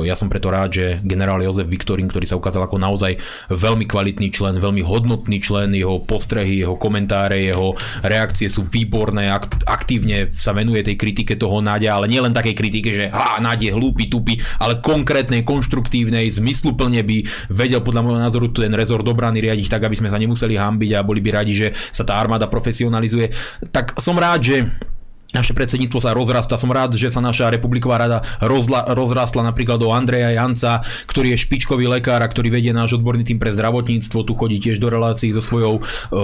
ja 0.10 0.18
som 0.18 0.34
preto 0.34 0.49
rád, 0.49 0.69
že 0.74 0.86
generál 1.06 1.38
Jozef 1.45 1.69
Viktorín, 1.69 2.10
ktorý 2.10 2.26
sa 2.26 2.41
ukázal 2.41 2.65
ako 2.65 2.82
naozaj 2.82 3.22
veľmi 3.53 3.86
kvalitný 3.86 4.34
člen, 4.34 4.57
veľmi 4.57 4.82
hodnotný 4.82 5.38
člen, 5.38 5.78
jeho 5.78 6.02
postrehy, 6.02 6.65
jeho 6.65 6.74
komentáre, 6.74 7.38
jeho 7.53 7.78
reakcie 8.02 8.49
sú 8.49 8.65
výborné, 8.65 9.30
aktívne 9.69 10.34
sa 10.34 10.57
venuje 10.57 10.82
tej 10.82 10.98
kritike 10.98 11.38
toho 11.38 11.61
Náďa, 11.61 12.02
ale 12.02 12.10
nielen 12.10 12.34
takej 12.34 12.56
kritike, 12.57 12.90
že 12.90 13.14
ha, 13.14 13.38
je 13.38 13.69
hlúpy, 13.69 14.10
tupý, 14.10 14.41
ale 14.57 14.82
konkrétnej, 14.82 15.45
konštruktívnej, 15.45 16.26
zmysluplne 16.34 17.06
by 17.06 17.18
vedel 17.53 17.82
podľa 17.86 18.02
môjho 18.02 18.22
názoru 18.26 18.49
ten 18.49 18.74
rezort 18.74 19.06
obrany 19.06 19.38
riadiť 19.38 19.69
tak, 19.69 19.86
aby 19.86 19.94
sme 19.94 20.10
sa 20.10 20.18
nemuseli 20.18 20.57
hambiť 20.57 20.98
a 20.98 21.06
boli 21.06 21.22
by 21.22 21.30
radi, 21.41 21.53
že 21.53 21.68
sa 21.94 22.02
tá 22.02 22.18
armáda 22.18 22.49
profesionalizuje. 22.49 23.30
Tak 23.69 24.02
som 24.02 24.18
rád, 24.18 24.41
že 24.41 24.57
naše 25.36 25.52
predsedníctvo 25.52 25.99
sa 25.99 26.16
rozrastá. 26.16 26.56
Som 26.56 26.72
rád, 26.72 26.95
že 26.95 27.12
sa 27.12 27.20
naša 27.20 27.52
republiková 27.52 27.99
rada 27.99 28.24
rozla, 28.40 28.88
rozrastla 28.95 29.44
napríklad 29.44 29.76
do 29.76 29.91
Andreja 29.91 30.32
Janca, 30.32 30.80
ktorý 31.04 31.36
je 31.36 31.44
špičkový 31.44 31.84
lekár 31.91 32.24
a 32.24 32.32
ktorý 32.32 32.48
vedie 32.48 32.72
náš 32.72 32.95
odborný 32.95 33.28
tým 33.28 33.36
pre 33.36 33.52
zdravotníctvo. 33.52 34.24
Tu 34.24 34.32
chodí 34.32 34.58
tiež 34.64 34.80
do 34.80 34.88
relácií 34.88 35.36
so 35.36 35.44
svojou 35.44 35.80
e, 35.80 35.82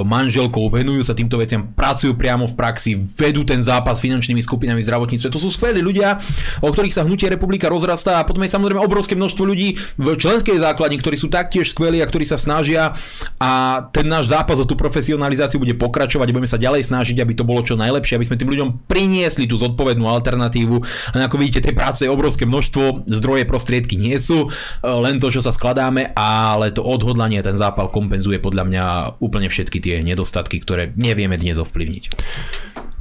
manželkou, 0.07 0.71
venujú 0.71 1.03
sa 1.03 1.11
týmto 1.11 1.35
veciam, 1.35 1.67
pracujú 1.75 2.15
priamo 2.15 2.47
v 2.47 2.55
praxi, 2.55 2.95
vedú 2.95 3.43
ten 3.43 3.59
zápas 3.59 3.99
s 3.99 4.03
finančnými 4.07 4.39
skupinami 4.39 4.79
v 4.79 4.87
zdravotníctve. 4.87 5.27
To 5.35 5.39
sú 5.41 5.51
skvelí 5.51 5.83
ľudia, 5.83 6.15
o 6.63 6.71
ktorých 6.71 6.95
sa 6.95 7.03
hnutie 7.03 7.27
republika 7.27 7.67
rozrastá 7.67 8.23
a 8.23 8.27
potom 8.27 8.47
je 8.47 8.55
samozrejme 8.55 8.79
obrovské 8.79 9.19
množstvo 9.19 9.43
ľudí 9.43 9.75
v 9.99 10.15
členskej 10.15 10.63
základni, 10.63 10.95
ktorí 11.03 11.19
sú 11.19 11.27
taktiež 11.27 11.75
skvelí 11.75 11.99
a 11.99 12.07
ktorí 12.07 12.23
sa 12.23 12.39
snažia 12.39 12.95
a 13.35 13.83
ten 13.91 14.07
náš 14.07 14.31
zápas 14.31 14.55
o 14.57 14.65
tú 14.65 14.79
profesionalizáciu 14.79 15.59
bude 15.59 15.75
pokračovať, 15.75 16.31
budeme 16.31 16.47
sa 16.47 16.55
ďalej 16.55 16.87
snažiť, 16.87 17.19
aby 17.19 17.33
to 17.35 17.43
bolo 17.43 17.59
čo 17.67 17.75
najlepšie, 17.75 18.15
aby 18.15 18.27
sme 18.31 18.39
tým 18.39 18.51
ľuďom 18.53 18.69
priniesli 18.93 19.49
tú 19.49 19.57
zodpovednú 19.57 20.05
alternatívu. 20.05 20.77
A 21.17 21.25
ako 21.25 21.41
vidíte, 21.41 21.65
tej 21.65 21.73
práce 21.73 22.05
je 22.05 22.13
obrovské 22.13 22.45
množstvo, 22.45 23.09
zdroje 23.09 23.49
prostriedky 23.49 23.97
nie 23.97 24.13
sú, 24.21 24.45
e, 24.45 24.47
len 24.85 25.17
to, 25.17 25.33
čo 25.33 25.41
sa 25.41 25.49
skladáme, 25.49 26.13
ale 26.13 26.69
to 26.69 26.85
odhodlanie, 26.85 27.41
ten 27.41 27.57
zápal 27.57 27.89
kompenzuje 27.89 28.37
podľa 28.37 28.63
mňa 28.69 28.85
úplne 29.17 29.49
všetky 29.49 29.81
tie 29.81 30.05
nedostatky, 30.05 30.61
ktoré 30.61 30.93
nevieme 30.93 31.41
dnes 31.41 31.57
ovplyvniť. 31.57 32.03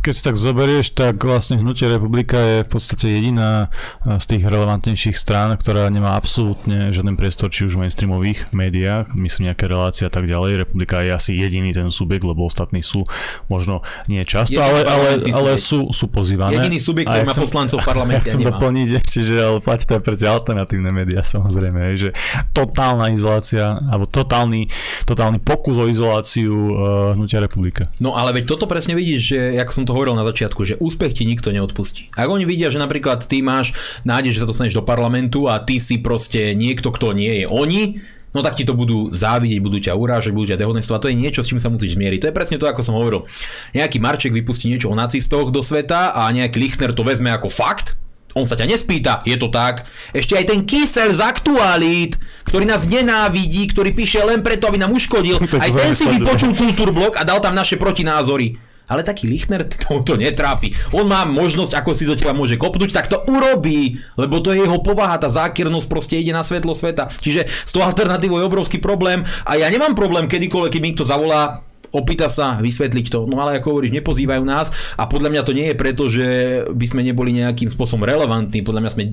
Keď 0.02 0.14
si 0.18 0.22
tak 0.26 0.34
zoberieš, 0.34 0.98
tak 0.98 1.22
vlastne 1.22 1.62
Hnutie 1.62 1.86
republika 1.86 2.34
je 2.34 2.58
v 2.66 2.70
podstate 2.74 3.06
jediná 3.06 3.70
eh, 4.02 4.18
z 4.18 4.24
tých 4.34 4.42
relevantnejších 4.50 5.14
strán, 5.14 5.54
ktorá 5.54 5.86
nemá 5.94 6.18
absolútne 6.18 6.90
žiaden 6.90 7.14
priestor, 7.14 7.54
či 7.54 7.70
už 7.70 7.78
v 7.78 7.86
mainstreamových 7.86 8.50
médiách, 8.50 9.14
myslím 9.14 9.54
nejaké 9.54 9.70
relácie 9.70 10.02
a 10.02 10.10
tak 10.10 10.26
ďalej. 10.26 10.66
Republika 10.66 11.06
je 11.06 11.14
asi 11.14 11.38
jediný 11.38 11.70
ten 11.70 11.86
subjekt, 11.94 12.26
lebo 12.26 12.42
ostatní 12.50 12.82
sú 12.82 13.06
možno 13.46 13.86
nie 14.10 14.26
často, 14.26 14.58
ale, 14.58 14.82
ale, 14.82 15.08
ale 15.30 15.54
sú, 15.54 15.94
sú 15.94 16.10
pozývané. 16.10 16.58
Jediný 16.58 16.82
subjekt, 16.82 17.06
ktorý 17.06 17.22
má 17.22 17.36
poslancov 17.38 17.78
v 17.78 17.86
parlamente. 17.94 18.26
Ja 18.26 18.34
chcem 18.34 18.42
doplniť, 18.42 18.88
čiže 19.06 19.34
ale 19.38 19.58
platí 19.62 19.86
to 19.86 19.94
aj 19.98 20.02
pre 20.02 20.18
tie 20.18 20.26
alternatívne 20.26 20.90
médiá 20.90 21.22
samozrejme, 21.22 21.94
že 21.94 22.10
totálna 22.50 23.14
izolácia, 23.14 23.78
alebo 23.86 24.10
totálny, 24.10 24.66
totálny 25.06 25.38
pokus 25.38 25.78
o 25.78 25.86
izoláciu 25.86 26.50
uh, 26.50 26.74
Hnutia 27.14 27.38
republika. 27.38 27.86
No 28.02 28.18
ale 28.18 28.34
veď 28.42 28.50
toto 28.58 28.66
presne 28.66 28.98
vidíš, 28.98 29.20
že 29.22 29.38
jak 29.62 29.70
som 29.70 29.86
to 29.86 29.91
to 29.92 30.00
hovoril 30.00 30.16
na 30.16 30.24
začiatku, 30.24 30.64
že 30.64 30.80
úspech 30.80 31.12
ti 31.12 31.28
nikto 31.28 31.52
neodpustí. 31.52 32.08
Ak 32.16 32.32
oni 32.32 32.48
vidia, 32.48 32.72
že 32.72 32.80
napríklad 32.80 33.28
ty 33.28 33.44
máš 33.44 33.76
nádej, 34.08 34.32
že 34.32 34.40
sa 34.40 34.48
dostaneš 34.48 34.80
do 34.80 34.88
parlamentu 34.88 35.52
a 35.52 35.60
ty 35.60 35.76
si 35.76 36.00
proste 36.00 36.56
niekto, 36.56 36.88
kto 36.88 37.12
nie 37.12 37.44
je 37.44 37.46
oni, 37.46 38.00
no 38.32 38.40
tak 38.40 38.56
ti 38.56 38.64
to 38.64 38.72
budú 38.72 39.12
závidieť, 39.12 39.60
budú 39.60 39.76
ťa 39.84 39.92
urážať, 39.92 40.32
budú 40.32 40.56
ťa 40.56 40.64
dehonestovať. 40.64 41.00
To 41.04 41.10
je 41.12 41.20
niečo, 41.20 41.44
s 41.44 41.52
čím 41.52 41.60
sa 41.60 41.68
musíš 41.68 42.00
zmieriť. 42.00 42.24
To 42.24 42.28
je 42.32 42.38
presne 42.40 42.56
to, 42.56 42.64
ako 42.64 42.80
som 42.80 42.96
hovoril. 42.96 43.28
Nejaký 43.76 44.00
Marček 44.00 44.32
vypustí 44.32 44.72
niečo 44.72 44.88
o 44.88 44.96
nacistoch 44.96 45.52
do 45.52 45.60
sveta 45.60 46.16
a 46.16 46.32
nejaký 46.32 46.56
Lichner 46.56 46.96
to 46.96 47.04
vezme 47.04 47.28
ako 47.28 47.52
fakt, 47.52 48.00
on 48.32 48.48
sa 48.48 48.56
ťa 48.56 48.64
nespýta, 48.64 49.20
je 49.28 49.36
to 49.36 49.52
tak. 49.52 49.84
Ešte 50.16 50.40
aj 50.40 50.48
ten 50.48 50.64
kysel 50.64 51.12
z 51.12 51.20
aktualít, 51.20 52.16
ktorý 52.48 52.64
nás 52.64 52.88
nenávidí, 52.88 53.68
ktorý 53.68 53.92
píše 53.92 54.24
len 54.24 54.40
preto, 54.40 54.72
aby 54.72 54.80
nám 54.80 54.96
uškodil, 54.96 55.36
aj 55.68 55.68
ten 55.68 55.92
si 55.92 56.08
vypočul 56.08 56.56
kultúrblok 56.56 57.20
a 57.20 57.28
dal 57.28 57.44
tam 57.44 57.52
naše 57.52 57.76
protinázory 57.76 58.71
ale 58.92 59.02
taký 59.02 59.26
Lichner 59.26 59.64
to, 60.06 60.14
netrápi. 60.14 60.70
On 60.92 61.08
má 61.08 61.24
možnosť, 61.24 61.80
ako 61.80 61.90
si 61.96 62.04
do 62.04 62.12
teba 62.12 62.36
môže 62.36 62.60
kopnúť, 62.60 62.92
tak 62.92 63.08
to 63.08 63.24
urobí, 63.32 63.96
lebo 64.20 64.44
to 64.44 64.52
je 64.52 64.62
jeho 64.62 64.78
povaha, 64.84 65.16
tá 65.16 65.32
zákiernosť 65.32 65.86
proste 65.88 66.20
ide 66.20 66.36
na 66.36 66.44
svetlo 66.44 66.76
sveta. 66.76 67.08
Čiže 67.08 67.48
s 67.48 67.70
tou 67.72 67.80
alternatívou 67.80 68.38
je 68.38 68.48
obrovský 68.48 68.78
problém 68.78 69.24
a 69.48 69.56
ja 69.56 69.72
nemám 69.72 69.96
problém 69.96 70.28
kedykoľvek, 70.28 70.70
keď 70.76 70.80
mi 70.80 70.88
niekto 70.92 71.08
zavolá, 71.08 71.64
opýta 71.92 72.26
sa 72.32 72.58
vysvetliť 72.58 73.06
to. 73.12 73.28
No 73.28 73.38
ale 73.38 73.60
ako 73.60 73.78
hovoríš, 73.78 73.92
nepozývajú 73.92 74.42
nás 74.42 74.72
a 74.96 75.04
podľa 75.06 75.28
mňa 75.30 75.42
to 75.44 75.52
nie 75.52 75.66
je 75.70 75.76
preto, 75.76 76.08
že 76.08 76.26
by 76.72 76.86
sme 76.88 77.00
neboli 77.04 77.36
nejakým 77.36 77.68
spôsobom 77.68 78.08
relevantní. 78.08 78.64
Podľa 78.64 78.80
mňa 78.82 78.90
sme 78.90 79.04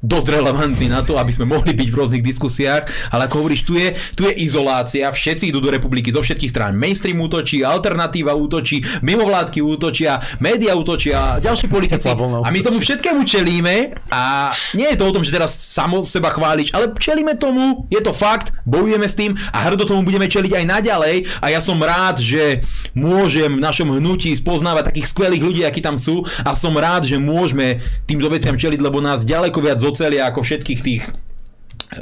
dosť 0.00 0.26
relevantní 0.36 0.88
na 0.88 1.04
to, 1.04 1.16
aby 1.16 1.32
sme 1.32 1.48
mohli 1.48 1.72
byť 1.72 1.88
v 1.88 1.96
rôznych 1.96 2.24
diskusiách, 2.24 2.88
ale 3.12 3.28
ako 3.28 3.44
hovoríš, 3.44 3.62
tu 3.64 3.76
je, 3.76 3.92
tu 4.16 4.28
je 4.28 4.32
izolácia, 4.40 5.08
všetci 5.08 5.52
idú 5.52 5.60
do 5.60 5.72
republiky 5.72 6.12
zo 6.12 6.20
všetkých 6.20 6.52
strán. 6.52 6.72
Mainstream 6.76 7.20
útočí, 7.20 7.64
alternatíva 7.64 8.36
útočí, 8.36 8.84
mimovládky 9.04 9.60
útočia, 9.60 10.20
média 10.40 10.76
útočia, 10.76 11.40
ďalší 11.40 11.68
politici. 11.68 12.08
A 12.08 12.48
my 12.48 12.60
tomu 12.60 12.80
všetkému 12.80 13.24
čelíme 13.24 13.96
a 14.12 14.52
nie 14.76 14.88
je 14.92 14.98
to 15.00 15.08
o 15.08 15.14
tom, 15.14 15.24
že 15.24 15.32
teraz 15.32 15.52
samo 15.52 16.04
seba 16.04 16.28
chváliš, 16.32 16.72
ale 16.76 16.92
čelíme 16.96 17.36
tomu, 17.36 17.88
je 17.88 18.00
to 18.00 18.12
fakt, 18.12 18.52
bojujeme 18.64 19.08
s 19.08 19.16
tým 19.16 19.36
a 19.52 19.58
hrdo 19.68 19.84
tomu 19.84 20.04
budeme 20.04 20.28
čeliť 20.28 20.52
aj 20.60 20.64
naďalej 20.64 21.16
a 21.40 21.46
ja 21.52 21.60
som 21.64 21.73
som 21.74 21.82
rád, 21.82 22.22
že 22.22 22.62
môžem 22.94 23.58
v 23.58 23.64
našom 23.66 23.98
hnutí 23.98 24.30
spoznávať 24.30 24.94
takých 24.94 25.10
skvelých 25.10 25.42
ľudí, 25.42 25.62
akí 25.66 25.82
tam 25.82 25.98
sú 25.98 26.22
a 26.46 26.54
som 26.54 26.70
rád, 26.78 27.02
že 27.02 27.18
môžeme 27.18 27.82
týmto 28.06 28.30
veciam 28.30 28.54
čeliť, 28.54 28.78
lebo 28.78 29.02
nás 29.02 29.26
ďaleko 29.26 29.58
viac 29.58 29.82
zocelia 29.82 30.30
ako 30.30 30.46
všetkých 30.46 30.80
tých 30.86 31.02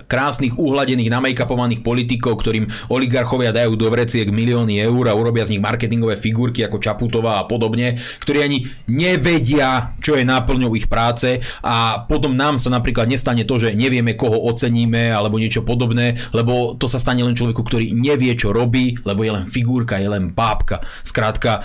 krásnych, 0.06 0.56
uhladených, 0.56 1.12
namejkapovaných 1.12 1.80
politikov, 1.84 2.40
ktorým 2.40 2.68
oligarchovia 2.88 3.54
dajú 3.54 3.76
do 3.76 3.88
vreciek 3.88 4.28
milióny 4.28 4.80
eur 4.82 5.10
a 5.10 5.16
urobia 5.16 5.46
z 5.46 5.56
nich 5.56 5.62
marketingové 5.64 6.16
figurky 6.18 6.64
ako 6.64 6.82
Čaputová 6.82 7.42
a 7.42 7.48
podobne, 7.48 7.94
ktorí 8.22 8.38
ani 8.42 8.58
nevedia, 8.88 9.92
čo 10.00 10.16
je 10.16 10.24
náplňou 10.26 10.72
ich 10.74 10.88
práce 10.88 11.38
a 11.62 12.04
potom 12.04 12.34
nám 12.34 12.56
sa 12.56 12.72
napríklad 12.72 13.08
nestane 13.08 13.44
to, 13.44 13.58
že 13.60 13.76
nevieme, 13.76 14.16
koho 14.16 14.36
oceníme 14.48 15.12
alebo 15.12 15.38
niečo 15.38 15.64
podobné, 15.66 16.16
lebo 16.32 16.74
to 16.76 16.86
sa 16.88 17.00
stane 17.00 17.22
len 17.22 17.36
človeku, 17.36 17.62
ktorý 17.62 17.92
nevie, 17.92 18.34
čo 18.34 18.50
robí, 18.50 18.96
lebo 19.04 19.22
je 19.22 19.32
len 19.32 19.44
figurka, 19.48 20.00
je 20.00 20.08
len 20.08 20.32
bábka. 20.32 20.82
Skrátka, 21.02 21.64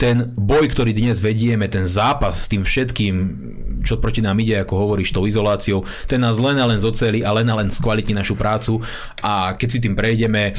ten 0.00 0.32
boj, 0.32 0.72
ktorý 0.72 0.96
dnes 0.96 1.20
vedieme, 1.20 1.68
ten 1.68 1.84
zápas 1.84 2.48
s 2.48 2.48
tým 2.48 2.64
všetkým, 2.64 3.14
čo 3.84 4.00
proti 4.00 4.24
nám 4.24 4.40
ide, 4.40 4.56
ako 4.56 4.88
hovoríš, 4.88 5.12
tou 5.12 5.28
izoláciou, 5.28 5.84
ten 6.08 6.24
nás 6.24 6.40
len 6.40 6.56
a 6.56 6.64
len 6.64 6.80
zoceli 6.80 7.20
a 7.20 7.36
len 7.36 7.44
a 7.52 7.60
len 7.60 7.68
skvalitní 7.68 8.16
našu 8.16 8.32
prácu. 8.32 8.80
A 9.20 9.52
keď 9.60 9.68
si 9.68 9.78
tým 9.84 9.92
prejdeme, 9.92 10.56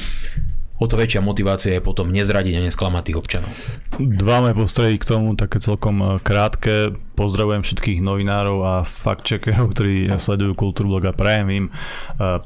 o 0.81 0.85
to 0.89 0.97
väčšia 0.97 1.21
motivácia 1.21 1.77
je 1.77 1.81
potom 1.85 2.09
nezradiť 2.09 2.57
a 2.57 2.65
nesklamať 2.65 3.03
tých 3.13 3.19
občanov. 3.21 3.53
Dva 4.01 4.41
moje 4.41 4.57
postredy 4.57 4.97
k 4.97 5.05
tomu, 5.05 5.37
také 5.37 5.61
celkom 5.61 6.01
e, 6.01 6.07
krátke. 6.25 6.97
Pozdravujem 7.13 7.61
všetkých 7.61 8.01
novinárov 8.01 8.57
a 8.65 8.75
fact-checkerov, 8.81 9.77
ktorí 9.77 10.09
sledujú 10.17 10.57
Kultúrblog 10.57 11.05
a 11.05 11.13
prajem 11.13 11.47
im 11.53 11.65
e, 11.69 11.71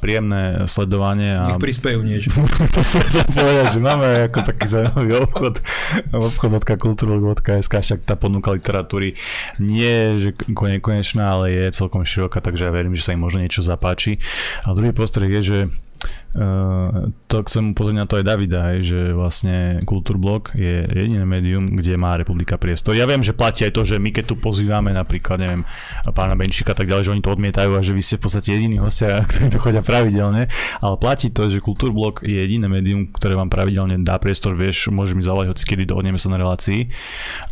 príjemné 0.04 0.68
sledovanie. 0.68 1.40
A... 1.40 1.56
Nech 1.56 1.64
prispejú 1.64 2.04
niečo. 2.04 2.36
to 2.76 2.84
som 2.84 3.00
chcel 3.08 3.24
povedať, 3.32 3.72
že 3.72 3.80
máme 3.80 4.28
ako 4.28 4.40
taký 4.44 4.66
zaujímavý 4.68 5.12
obchod 5.24 5.56
obchod.kulturblog.sk, 6.12 7.72
však 7.72 8.04
tá 8.04 8.20
ponuka 8.20 8.52
literatúry 8.52 9.16
nie 9.64 9.88
je 9.88 10.12
že 10.20 10.30
nekonečná, 10.52 11.40
ale 11.40 11.56
je 11.56 11.66
celkom 11.72 12.04
široká, 12.04 12.44
takže 12.44 12.68
ja 12.68 12.72
verím, 12.76 13.00
že 13.00 13.08
sa 13.08 13.16
im 13.16 13.24
možno 13.24 13.40
niečo 13.40 13.64
zapáči. 13.64 14.20
A 14.68 14.76
druhý 14.76 14.92
postreh 14.92 15.32
je, 15.40 15.42
že 15.42 15.58
Uh, 16.36 17.16
to 17.32 17.48
chcem 17.48 17.72
upozorniť 17.72 18.02
na 18.04 18.10
to 18.12 18.20
aj 18.20 18.28
Davida, 18.28 18.76
aj, 18.76 18.78
že 18.84 19.00
vlastne 19.16 19.80
Kultúrblok 19.88 20.52
je 20.52 20.84
jediné 20.84 21.24
médium, 21.24 21.64
kde 21.64 21.96
má 21.96 22.20
republika 22.20 22.60
priestor. 22.60 22.92
Ja 22.92 23.08
viem, 23.08 23.24
že 23.24 23.32
platí 23.32 23.64
aj 23.64 23.72
to, 23.72 23.88
že 23.88 23.96
my 24.04 24.12
keď 24.12 24.36
tu 24.36 24.36
pozývame 24.36 24.92
napríklad, 24.92 25.40
neviem, 25.40 25.64
pána 26.12 26.36
Benčíka 26.36 26.76
tak 26.76 26.92
ďalej, 26.92 27.08
že 27.08 27.14
oni 27.16 27.24
to 27.24 27.32
odmietajú 27.32 27.72
a 27.80 27.80
že 27.80 27.96
vy 27.96 28.04
ste 28.04 28.20
v 28.20 28.24
podstate 28.28 28.52
jediní 28.52 28.84
hostia, 28.84 29.24
ktorí 29.32 29.48
to 29.48 29.64
chodia 29.64 29.80
pravidelne, 29.80 30.52
ale 30.84 30.96
platí 31.00 31.32
to, 31.32 31.48
že 31.48 31.64
Kultúrblok 31.64 32.28
je 32.28 32.36
jediné 32.36 32.68
médium, 32.68 33.08
ktoré 33.08 33.40
vám 33.40 33.48
pravidelne 33.48 33.96
dá 34.04 34.20
priestor, 34.20 34.60
vieš, 34.60 34.92
môžeš 34.92 35.16
mi 35.16 35.24
zavolať 35.24 35.56
hoci 35.56 35.64
kedy 35.64 35.88
dohodneme 35.88 36.20
sa 36.20 36.28
na 36.28 36.40
relácii. 36.40 36.92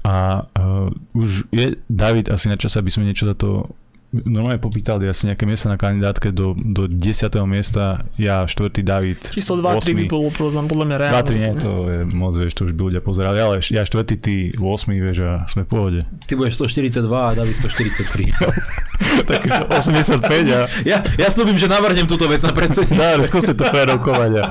A 0.04 0.44
uh, 0.44 0.92
už 1.16 1.48
je 1.56 1.80
David 1.88 2.28
asi 2.28 2.52
na 2.52 2.60
čas, 2.60 2.76
aby 2.76 2.92
sme 2.92 3.08
niečo 3.08 3.32
za 3.32 3.36
to 3.40 3.72
normálne 4.14 4.62
popýtali 4.62 5.10
asi 5.10 5.26
nejaké 5.26 5.50
miesta 5.50 5.74
na 5.74 5.78
kandidátke 5.82 6.30
do, 6.30 6.54
do 6.54 6.86
10. 6.86 7.34
miesta, 7.50 8.06
ja 8.22 8.46
štvrtý 8.46 8.86
David. 8.86 9.34
Číslo 9.34 9.58
2-3 9.58 9.98
by 9.98 10.06
bolo 10.06 10.30
podľa 10.30 10.86
mňa 10.86 10.98
reálne. 11.02 11.26
2-3 11.26 11.42
nie, 11.42 11.52
to 11.58 11.72
je 11.90 12.00
moc, 12.14 12.34
vieš, 12.38 12.54
to 12.54 12.70
už 12.70 12.78
by 12.78 12.82
ľudia 12.94 13.02
pozerali, 13.02 13.42
ale 13.42 13.66
ja 13.66 13.82
štvrtý, 13.82 14.16
ty 14.22 14.34
8, 14.54 14.62
vieš, 14.94 15.18
a 15.26 15.50
sme 15.50 15.66
v 15.66 15.70
pohode. 15.70 16.00
Ty 16.30 16.34
budeš 16.38 16.62
142 16.62 17.10
a 17.10 17.30
David 17.34 17.56
143. 17.58 18.30
tak 19.30 19.42
85 19.50 20.22
a... 20.54 20.60
Ja, 20.86 21.02
ja 21.18 21.28
slúbim, 21.34 21.58
že 21.58 21.66
navrhnem 21.66 22.06
túto 22.06 22.30
vec 22.30 22.46
na 22.46 22.54
predsedníctve. 22.54 23.02
Dá, 23.18 23.18
skúste 23.26 23.58
to 23.58 23.66
férovkovať 23.66 24.32
a, 24.38 24.44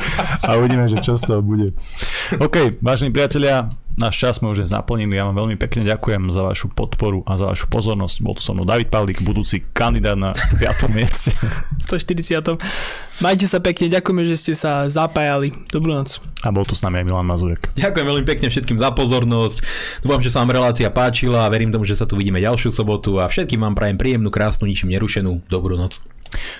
a 0.42 0.48
uvidíme, 0.58 0.90
že 0.90 0.98
čo 0.98 1.14
z 1.14 1.22
toho 1.22 1.38
bude. 1.38 1.70
OK, 2.42 2.82
vážení 2.82 3.14
priatelia, 3.14 3.70
náš 3.96 4.14
čas 4.18 4.38
sme 4.40 4.50
už 4.50 4.64
naplnili. 4.68 5.14
Ja 5.14 5.28
vám 5.28 5.36
veľmi 5.44 5.56
pekne 5.60 5.84
ďakujem 5.84 6.32
za 6.32 6.42
vašu 6.42 6.72
podporu 6.72 7.22
a 7.28 7.36
za 7.36 7.48
vašu 7.48 7.68
pozornosť. 7.68 8.16
Bol 8.20 8.34
tu 8.36 8.42
so 8.42 8.52
mnou 8.52 8.64
David 8.64 8.88
Pavlík, 8.88 9.20
budúci 9.20 9.62
kandidát 9.72 10.16
na 10.16 10.32
5. 10.60 10.88
mieste. 10.92 11.30
140. 11.86 12.58
Majte 13.20 13.46
sa 13.46 13.60
pekne, 13.62 13.92
ďakujeme, 13.92 14.22
že 14.24 14.36
ste 14.40 14.52
sa 14.56 14.88
zapájali. 14.88 15.52
Dobrú 15.68 15.92
noc. 15.92 16.18
A 16.42 16.50
bol 16.50 16.66
tu 16.66 16.74
s 16.74 16.82
nami 16.82 16.98
aj 16.98 17.06
Milan 17.06 17.28
Mazurek. 17.28 17.70
Ďakujem 17.78 18.06
veľmi 18.08 18.26
pekne 18.26 18.50
všetkým 18.50 18.78
za 18.82 18.90
pozornosť. 18.90 19.56
Dúfam, 20.02 20.18
že 20.18 20.32
sa 20.32 20.42
vám 20.42 20.58
relácia 20.58 20.90
páčila 20.90 21.46
a 21.46 21.52
verím 21.52 21.70
tomu, 21.70 21.86
že 21.86 21.94
sa 21.94 22.08
tu 22.08 22.18
vidíme 22.18 22.42
ďalšiu 22.42 22.74
sobotu 22.74 23.22
a 23.22 23.30
všetkým 23.30 23.62
vám 23.62 23.78
prajem 23.78 23.94
príjemnú, 23.94 24.28
krásnu, 24.32 24.66
ničím 24.66 24.90
nerušenú 24.90 25.46
dobrú 25.46 25.78
noc. 25.78 26.02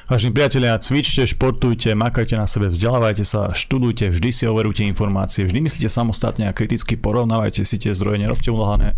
Vážení 0.09 0.33
priatelia, 0.35 0.77
cvičte, 0.77 1.25
športujte, 1.25 1.95
makajte 1.97 2.37
na 2.37 2.45
sebe, 2.45 2.69
vzdelávajte 2.69 3.25
sa, 3.25 3.53
študujte, 3.53 4.13
vždy 4.13 4.31
si 4.33 4.45
overujte 4.45 4.85
informácie, 4.85 5.47
vždy 5.49 5.65
myslíte 5.65 5.89
samostatne 5.89 6.49
a 6.49 6.57
kriticky 6.57 6.99
porovnávajte 6.99 7.65
si 7.65 7.77
tie 7.81 7.97
zdroje, 7.97 8.21
nerobte 8.21 8.53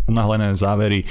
unáhlené 0.07 0.51
závery, 0.57 1.07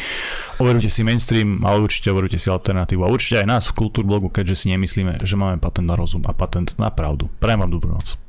overujte 0.60 0.92
si 0.92 1.00
mainstream, 1.06 1.64
ale 1.64 1.80
určite 1.84 2.12
overujte 2.12 2.36
si 2.36 2.52
alternatívu 2.52 3.04
a 3.04 3.12
určite 3.12 3.44
aj 3.44 3.46
nás 3.48 3.64
v 3.70 3.86
Kultúrblogu, 3.86 4.28
keďže 4.28 4.64
si 4.64 4.66
nemyslíme, 4.74 5.22
že 5.24 5.34
máme 5.38 5.60
patent 5.60 5.88
na 5.88 5.96
rozum 5.96 6.24
a 6.28 6.32
patent 6.36 6.76
na 6.76 6.92
pravdu. 6.92 7.30
Prajem 7.40 7.64
vám 7.64 7.72
dobrú 7.72 7.92
noc. 7.94 8.23